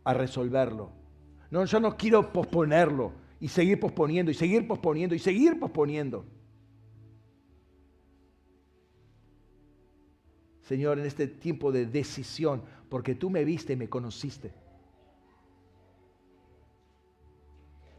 a 0.03 0.13
resolverlo. 0.13 0.91
No, 1.51 1.65
yo 1.65 1.79
no 1.79 1.95
quiero 1.95 2.31
posponerlo 2.31 3.13
y 3.39 3.47
seguir 3.47 3.79
posponiendo 3.79 4.31
y 4.31 4.33
seguir 4.33 4.67
posponiendo 4.67 5.15
y 5.15 5.19
seguir 5.19 5.59
posponiendo. 5.59 6.25
Señor, 10.61 10.99
en 10.99 11.05
este 11.05 11.27
tiempo 11.27 11.71
de 11.71 11.85
decisión, 11.85 12.61
porque 12.89 13.15
tú 13.15 13.29
me 13.29 13.45
viste 13.45 13.73
y 13.73 13.75
me 13.77 13.87
conociste. 13.87 14.51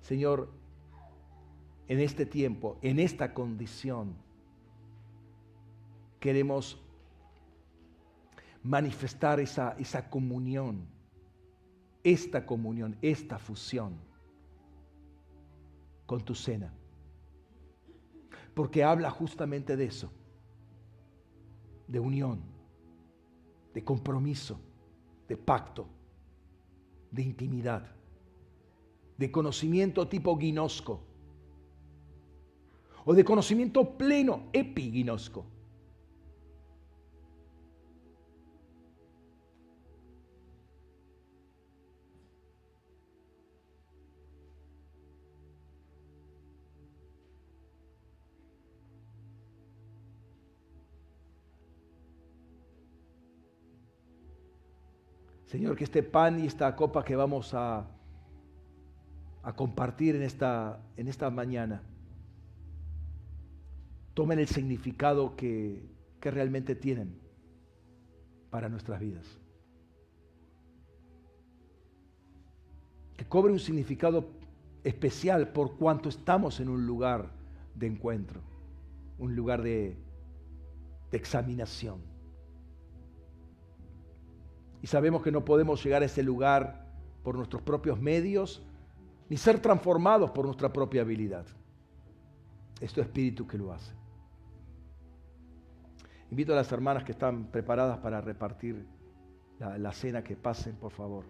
Señor, 0.02 0.50
en 1.88 2.00
este 2.00 2.26
tiempo, 2.26 2.78
en 2.82 3.00
esta 3.00 3.32
condición, 3.32 4.14
queremos 6.20 6.78
manifestar 8.62 9.40
esa, 9.40 9.74
esa 9.78 10.10
comunión, 10.10 10.86
esta 12.04 12.44
comunión, 12.44 12.96
esta 13.00 13.38
fusión 13.38 13.96
con 16.04 16.20
tu 16.20 16.34
cena. 16.34 16.74
Porque 18.54 18.84
habla 18.84 19.10
justamente 19.10 19.76
de 19.76 19.84
eso, 19.86 20.12
de 21.86 22.00
unión, 22.00 22.42
de 23.72 23.82
compromiso, 23.82 24.60
de 25.26 25.38
pacto, 25.38 25.88
de 27.10 27.22
intimidad, 27.22 27.86
de 29.16 29.30
conocimiento 29.30 30.06
tipo 30.06 30.36
guinosco 30.36 31.07
o 33.08 33.14
de 33.14 33.24
conocimiento 33.24 33.96
pleno 33.96 34.50
epiginosco. 34.52 35.46
Señor, 55.46 55.76
que 55.76 55.84
este 55.84 56.02
pan 56.02 56.40
y 56.40 56.46
esta 56.46 56.76
copa 56.76 57.02
que 57.02 57.16
vamos 57.16 57.54
a, 57.54 57.86
a 59.42 59.52
compartir 59.54 60.14
en 60.14 60.24
esta, 60.24 60.78
en 60.98 61.08
esta 61.08 61.30
mañana, 61.30 61.80
tomen 64.18 64.40
el 64.40 64.48
significado 64.48 65.36
que, 65.36 65.80
que 66.20 66.32
realmente 66.32 66.74
tienen 66.74 67.20
para 68.50 68.68
nuestras 68.68 68.98
vidas. 68.98 69.24
Que 73.16 73.24
cobre 73.28 73.52
un 73.52 73.60
significado 73.60 74.26
especial 74.82 75.52
por 75.52 75.76
cuanto 75.76 76.08
estamos 76.08 76.58
en 76.58 76.68
un 76.68 76.84
lugar 76.84 77.30
de 77.76 77.86
encuentro, 77.86 78.40
un 79.20 79.36
lugar 79.36 79.62
de, 79.62 79.96
de 81.12 81.16
examinación. 81.16 82.00
Y 84.82 84.88
sabemos 84.88 85.22
que 85.22 85.30
no 85.30 85.44
podemos 85.44 85.84
llegar 85.84 86.02
a 86.02 86.06
ese 86.06 86.24
lugar 86.24 86.88
por 87.22 87.36
nuestros 87.36 87.62
propios 87.62 88.00
medios, 88.00 88.66
ni 89.28 89.36
ser 89.36 89.62
transformados 89.62 90.32
por 90.32 90.44
nuestra 90.44 90.72
propia 90.72 91.02
habilidad. 91.02 91.46
Es 92.80 92.92
tu 92.92 93.00
espíritu 93.00 93.46
que 93.46 93.56
lo 93.56 93.72
hace. 93.72 93.97
Invito 96.30 96.52
a 96.52 96.56
las 96.56 96.70
hermanas 96.72 97.04
que 97.04 97.12
están 97.12 97.46
preparadas 97.46 97.98
para 97.98 98.20
repartir 98.20 98.86
la, 99.58 99.92
cena 99.92 100.22
que 100.22 100.36
pasen, 100.36 100.76
por 100.76 100.92
favor. 100.92 101.24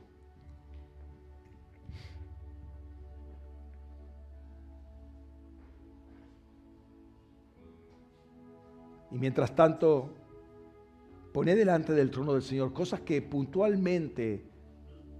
Y 9.11 9.19
mientras 9.19 9.55
tanto, 9.55 10.11
poné 11.33 11.55
delante 11.55 11.93
del 11.93 12.11
trono 12.11 12.35
del 12.35 12.43
Señor 12.43 12.73
cosas 12.73 13.01
que 13.01 13.23
puntualmente 13.23 14.45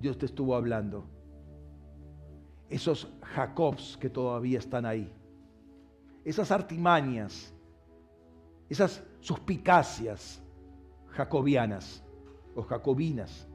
Dios 0.01 0.19
te 0.19 0.27
estuvo 0.27 0.55
hablando. 0.55 1.07
Esos 2.69 3.09
Jacobs 3.23 3.97
que 3.97 4.11
todavía 4.11 4.59
están 4.59 4.85
ahí. 4.85 5.11
Esas 6.25 6.51
artimañas. 6.51 7.55
Esas 8.69 9.03
suspicacias 9.21 10.41
jacobianas 11.11 12.03
o 12.55 12.63
jacobinas. 12.63 13.47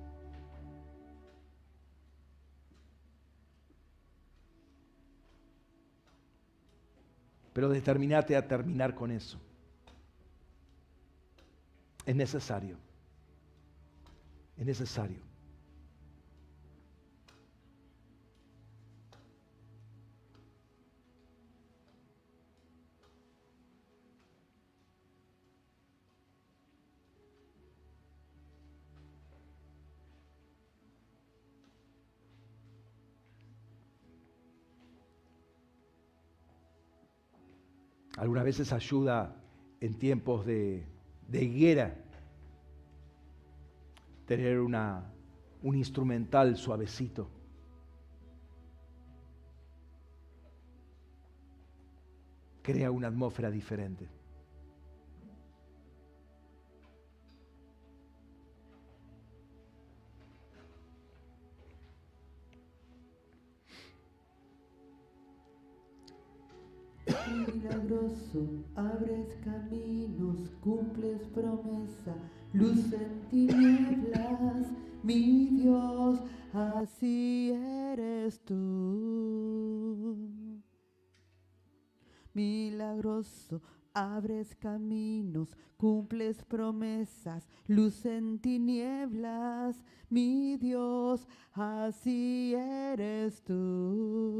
Pero 7.53 7.69
determinate 7.69 8.35
a 8.35 8.48
terminar 8.48 8.95
con 8.95 9.11
eso. 9.11 9.40
Es 12.06 12.15
necesario. 12.15 12.77
Es 14.57 14.65
necesario. 14.65 15.32
Algunas 38.18 38.44
veces 38.44 38.72
ayuda 38.73 39.35
en 39.80 39.98
tiempos 39.98 40.45
de, 40.45 40.85
higuera 41.31 41.95
tener 44.26 44.60
una, 44.60 45.11
un 45.61 45.76
instrumental 45.76 46.56
suavecito. 46.56 47.27
Crea 52.61 52.91
una 52.91 53.07
atmósfera 53.07 53.52
diferente. 53.52 54.07
Milagroso, 67.27 68.64
abres 68.76 69.35
caminos, 69.44 70.49
cumples 70.61 71.22
promesa, 71.30 72.15
luz 72.53 72.91
en 72.94 73.27
tinieblas, 73.30 74.68
mi 75.03 75.48
Dios, 75.48 76.19
así 76.53 77.52
eres 77.52 78.40
tú. 78.44 80.30
Milagroso, 82.34 83.61
abres 83.94 84.56
caminos, 84.56 85.56
cumples 85.77 86.44
promesas, 86.44 87.48
luz 87.68 88.06
en 88.06 88.40
tinieblas, 88.40 89.84
mi 90.10 90.57
Dios, 90.57 91.27
así 91.53 92.56
eres 92.56 93.44
tú 93.44 94.34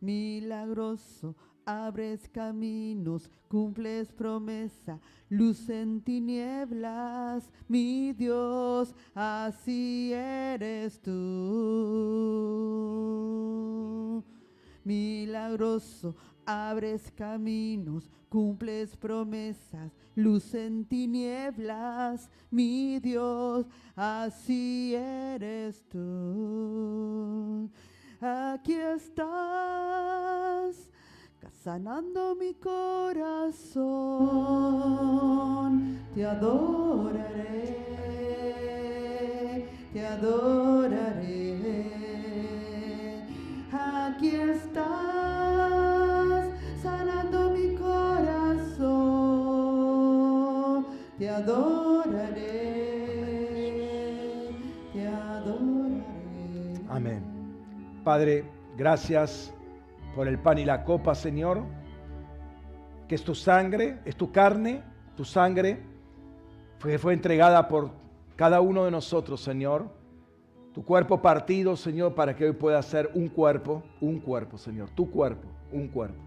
milagroso, 0.00 1.34
abres 1.64 2.28
caminos, 2.28 3.30
cumples 3.48 4.12
promesa, 4.12 5.00
luz 5.28 5.68
en 5.68 6.00
tinieblas, 6.00 7.50
mi 7.68 8.12
Dios, 8.12 8.94
así 9.14 10.12
eres 10.12 11.00
tú. 11.00 11.12
Milagroso 14.84 16.14
abres 16.46 17.10
caminos, 17.10 18.08
cumples 18.28 18.96
promesas, 18.96 19.92
luz 20.14 20.54
en 20.54 20.84
tinieblas, 20.84 22.30
mi 22.50 23.00
Dios, 23.00 23.66
así 23.96 24.94
eres 24.94 25.84
tú. 25.88 27.68
Aquí 28.18 28.72
estás, 28.72 29.26
sanando 31.62 32.34
mi 32.34 32.54
corazón, 32.54 33.76
te 36.14 36.24
adoraré, 36.24 37.76
te 39.92 40.06
adoraré. 40.06 41.52
Aquí 43.70 44.28
estás, 44.28 44.86
sanando 46.82 47.50
mi 47.50 47.74
corazón, 47.74 48.86
te 51.18 51.28
adoraré, 51.28 51.85
Padre, 58.06 58.44
gracias 58.76 59.52
por 60.14 60.28
el 60.28 60.38
pan 60.38 60.58
y 60.58 60.64
la 60.64 60.84
copa, 60.84 61.16
Señor, 61.16 61.64
que 63.08 63.16
es 63.16 63.24
tu 63.24 63.34
sangre, 63.34 63.98
es 64.04 64.14
tu 64.14 64.30
carne, 64.30 64.84
tu 65.16 65.24
sangre, 65.24 65.82
fue, 66.78 66.98
fue 66.98 67.14
entregada 67.14 67.66
por 67.66 67.90
cada 68.36 68.60
uno 68.60 68.84
de 68.84 68.92
nosotros, 68.92 69.40
Señor. 69.40 69.88
Tu 70.72 70.84
cuerpo 70.84 71.20
partido, 71.20 71.74
Señor, 71.74 72.14
para 72.14 72.36
que 72.36 72.44
hoy 72.44 72.52
pueda 72.52 72.80
ser 72.80 73.10
un 73.12 73.26
cuerpo, 73.26 73.82
un 74.00 74.20
cuerpo, 74.20 74.56
Señor, 74.56 74.88
tu 74.90 75.10
cuerpo, 75.10 75.48
un 75.72 75.88
cuerpo. 75.88 76.22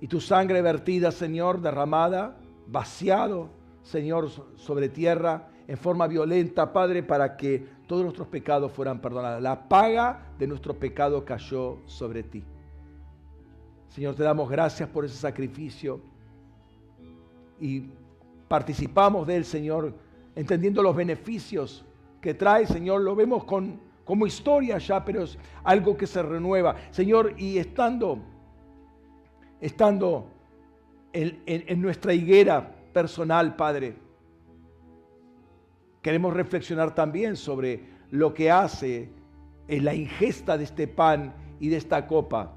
Y 0.00 0.06
tu 0.06 0.20
sangre 0.20 0.62
vertida, 0.62 1.10
Señor, 1.10 1.60
derramada, 1.60 2.36
vaciado, 2.68 3.48
Señor, 3.82 4.30
sobre 4.54 4.88
tierra 4.88 5.48
en 5.68 5.76
forma 5.76 6.06
violenta, 6.06 6.72
Padre, 6.72 7.02
para 7.02 7.36
que 7.36 7.66
todos 7.86 8.02
nuestros 8.02 8.28
pecados 8.28 8.72
fueran 8.72 9.00
perdonados. 9.00 9.42
La 9.42 9.68
paga 9.68 10.26
de 10.38 10.46
nuestro 10.46 10.74
pecado 10.74 11.24
cayó 11.24 11.78
sobre 11.86 12.22
ti. 12.22 12.44
Señor, 13.88 14.14
te 14.14 14.22
damos 14.22 14.48
gracias 14.48 14.88
por 14.88 15.04
ese 15.04 15.16
sacrificio 15.16 16.00
y 17.60 17.84
participamos 18.48 19.26
de 19.26 19.36
él, 19.36 19.44
Señor, 19.44 19.92
entendiendo 20.34 20.82
los 20.82 20.94
beneficios 20.94 21.84
que 22.20 22.34
trae, 22.34 22.66
Señor. 22.66 23.00
Lo 23.00 23.16
vemos 23.16 23.44
con, 23.44 23.80
como 24.04 24.26
historia 24.26 24.78
ya, 24.78 25.04
pero 25.04 25.22
es 25.22 25.36
algo 25.64 25.96
que 25.96 26.06
se 26.06 26.22
renueva. 26.22 26.76
Señor, 26.90 27.34
y 27.38 27.58
estando, 27.58 28.18
estando 29.60 30.28
en, 31.12 31.42
en 31.46 31.80
nuestra 31.80 32.12
higuera 32.12 32.72
personal, 32.92 33.56
Padre, 33.56 34.05
queremos 36.06 36.34
reflexionar 36.34 36.94
también 36.94 37.34
sobre 37.34 37.82
lo 38.12 38.32
que 38.32 38.48
hace 38.48 39.10
en 39.66 39.84
la 39.84 39.92
ingesta 39.92 40.56
de 40.56 40.62
este 40.62 40.86
pan 40.86 41.34
y 41.58 41.68
de 41.68 41.78
esta 41.78 42.06
copa, 42.06 42.54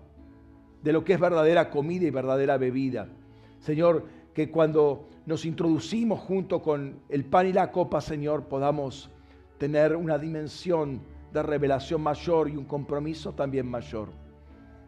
de 0.84 0.94
lo 0.94 1.04
que 1.04 1.14
es 1.14 1.20
verdadera 1.20 1.72
comida 1.72 2.06
y 2.06 2.12
verdadera 2.12 2.60
bebida. 2.60 3.10
Señor, 3.58 4.06
que 4.36 4.52
cuando 4.52 5.08
nos 5.26 5.46
introducimos 5.46 6.20
junto 6.20 6.62
con 6.62 7.00
el 7.10 7.26
pan 7.26 7.48
y 7.48 7.54
la 7.54 7.72
copa, 7.72 8.02
Señor, 8.02 8.44
podamos 8.44 9.10
tener 9.58 9.96
una 9.96 10.20
dimensión 10.20 11.02
de 11.34 11.42
revelación 11.42 12.04
mayor 12.04 12.52
y 12.52 12.56
un 12.56 12.66
compromiso 12.66 13.34
también 13.34 13.66
mayor. 13.68 14.10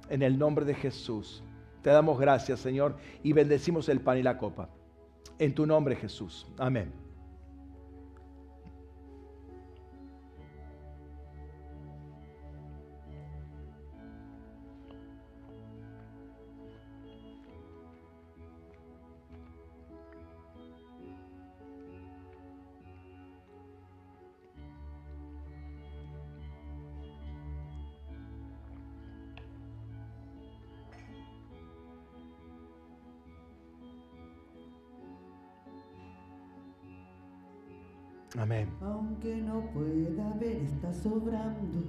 En 0.07 0.21
el 0.21 0.37
nombre 0.37 0.65
de 0.65 0.75
Jesús, 0.75 1.43
te 1.81 1.89
damos 1.89 2.19
gracias, 2.19 2.59
Señor, 2.59 2.95
y 3.23 3.33
bendecimos 3.33 3.89
el 3.89 4.01
pan 4.01 4.19
y 4.19 4.21
la 4.21 4.37
copa. 4.37 4.69
En 5.39 5.55
tu 5.55 5.65
nombre, 5.65 5.95
Jesús. 5.95 6.45
Amén. 6.59 7.00
Aunque 38.81 39.37
no 39.37 39.61
pueda 39.71 40.33
ver, 40.39 40.57
está 40.63 40.93
sobrando. 40.93 41.83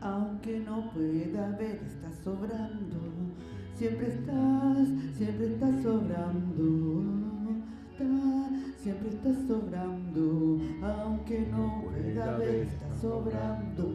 Aunque 0.00 0.60
no 0.60 0.90
pueda 0.90 1.50
ver, 1.56 1.80
está 1.86 2.12
sobrando. 2.24 2.98
Siempre 3.74 4.08
estás, 4.08 4.88
siempre 5.16 5.46
estás 5.54 5.82
sobrando. 5.82 7.39
Siempre 8.76 9.08
estás 9.10 9.36
sobrando. 9.46 10.58
Aunque 10.82 11.40
no 11.50 11.82
pueda 11.84 12.36
ver, 12.38 12.54
está 12.66 12.94
sobrando. 13.00 13.92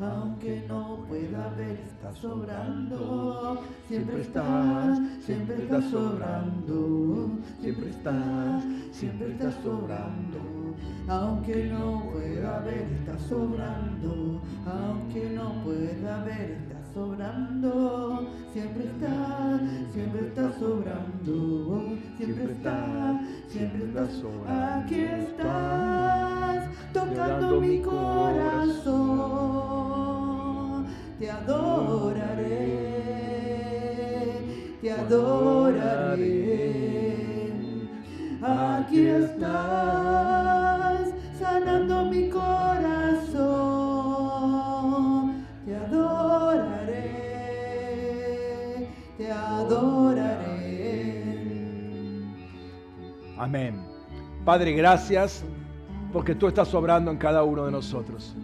Aunque 0.00 0.64
no 0.68 1.04
pueda 1.08 1.48
ver, 1.50 1.78
está 1.86 2.12
sobrando. 2.14 3.62
Siempre 3.88 4.20
estás, 4.20 4.98
siempre 5.20 5.56
estás 5.62 5.84
sobrando. 5.84 7.30
Siempre 7.60 7.90
estás, 7.90 8.64
siempre 8.92 9.32
estás 9.32 9.54
sobrando 9.62 10.64
aunque 11.08 11.66
no 11.66 12.10
pueda 12.12 12.60
ver, 12.60 12.88
está 12.98 13.18
sobrando, 13.18 14.40
aunque 14.66 15.30
no 15.30 15.62
pueda 15.62 16.24
ver, 16.24 16.50
está 16.52 16.73
sobrando, 16.94 18.30
siempre 18.52 18.84
está, 18.84 19.58
siempre 19.92 20.28
está 20.28 20.52
sobrando, 20.52 21.96
siempre 22.16 22.52
está, 22.52 23.20
siempre 23.48 23.86
está 23.86 24.08
sobrando. 24.08 24.64
Aquí 24.64 25.00
estás, 25.00 26.68
tocando 26.92 27.60
mi 27.60 27.80
corazón, 27.80 28.94
te 31.18 31.28
adoraré, 31.30 32.44
te 34.80 34.92
adoraré. 34.92 36.54
Aquí 38.40 39.06
estás, 39.06 41.08
sanando 41.40 42.04
mi 42.04 42.28
corazón. 42.28 42.93
Adoraré. 49.66 51.24
Amén. 53.36 53.80
Padre, 54.44 54.72
gracias 54.72 55.44
porque 56.12 56.34
tú 56.34 56.46
estás 56.46 56.68
sobrando 56.68 57.10
en 57.10 57.16
cada 57.16 57.42
uno 57.42 57.64
de 57.66 57.72
nosotros. 57.72 58.36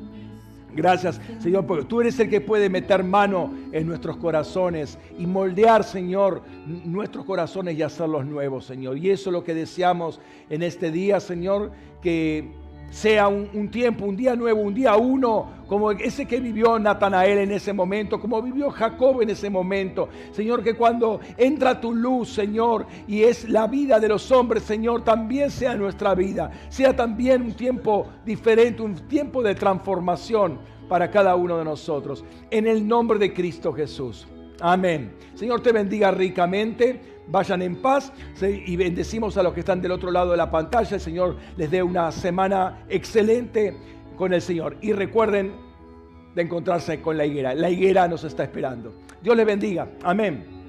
Gracias, 0.75 1.21
Señor, 1.41 1.67
porque 1.67 1.85
tú 1.85 2.01
eres 2.01 2.19
el 2.21 2.31
que 2.31 2.41
puede 2.41 2.69
meter 2.69 3.03
mano 3.03 3.53
en 3.73 3.87
nuestros 3.87 4.17
corazones 4.17 4.99
y 5.19 5.27
moldear, 5.27 5.83
Señor, 5.83 6.43
nuestros 6.85 7.25
corazones 7.25 7.77
y 7.77 7.83
hacerlos 7.83 8.25
nuevos, 8.25 8.67
Señor. 8.67 8.97
Y 8.97 9.11
eso 9.11 9.31
es 9.31 9.33
lo 9.33 9.43
que 9.43 9.55
deseamos 9.55 10.21
en 10.49 10.63
este 10.63 10.93
día, 10.93 11.19
Señor, 11.19 11.73
que 12.01 12.53
sea 12.91 13.29
un, 13.29 13.71
tiempo, 13.71 14.05
un 14.05 14.17
día 14.17 14.35
nuevo, 14.35 14.61
un 14.61 14.75
día 14.75 14.97
uno, 14.97 15.49
como 15.69 15.93
ese 15.93 16.27
que 16.27 16.41
vivió 16.41 16.79
Natanael 16.79 17.39
en 17.39 17.53
ese 17.53 17.73
momento, 17.73 18.21
como 18.21 18.43
vivió 18.43 18.71
Jacob 18.71 19.23
en 19.23 19.31
ese 19.31 19.49
momento. 19.49 20.09
Señor, 20.33 20.63
que 20.63 20.75
cuando 20.75 21.21
entra 21.37 21.81
tu 21.81 21.95
luz, 21.95 22.33
Señor, 22.33 22.87
y 23.07 23.23
es 23.23 23.49
la 23.49 23.69
vida 23.69 24.01
de 24.01 24.09
los 24.09 24.31
hombres, 24.33 24.65
Señor, 24.65 25.05
también 25.05 25.51
sea 25.51 25.77
nuestra 25.77 26.15
vida, 26.15 26.51
sea 26.69 26.95
también 26.95 27.43
un 27.43 27.53
tiempo 27.53 28.09
diferente, 28.25 28.83
un 28.83 28.97
tiempo 29.09 29.43
de 29.43 29.55
transformación 29.55 30.59
para 30.89 31.11
cada 31.11 31.37
uno 31.37 31.57
de 31.57 31.65
nosotros. 31.65 32.25
En 32.51 32.67
el 32.67 32.87
nombre 32.87 33.19
de 33.19 33.33
Cristo 33.33 33.73
Jesús. 33.73 34.27
Amén. 34.61 35.15
Señor 35.35 35.63
te 35.63 35.73
bendiga 35.73 36.11
ricamente. 36.11 37.20
Vayan 37.31 37.63
en 37.63 37.77
paz 37.77 38.13
y 38.43 38.77
bendecimos 38.77 39.37
a 39.37 39.43
los 39.43 39.55
que 39.55 39.61
están 39.61 39.81
del 39.81 39.93
otro 39.93 40.11
lado 40.11 40.33
de 40.33 40.37
la 40.37 40.51
pantalla. 40.51 40.97
El 40.97 41.01
Señor 41.01 41.37
les 41.57 41.71
dé 41.71 41.83
una 41.83 42.11
semana 42.11 42.85
excelente 42.89 43.77
con 44.17 44.33
el 44.33 44.43
Señor. 44.43 44.77
Y 44.81 44.93
recuerden 44.93 45.53
de 46.35 46.43
encontrarse 46.43 47.01
con 47.01 47.17
la 47.17 47.25
higuera. 47.25 47.55
La 47.55 47.71
higuera 47.71 48.09
nos 48.09 48.25
está 48.25 48.43
esperando. 48.43 48.93
Dios 49.23 49.37
les 49.37 49.47
bendiga. 49.47 49.89
Amén. 50.03 50.60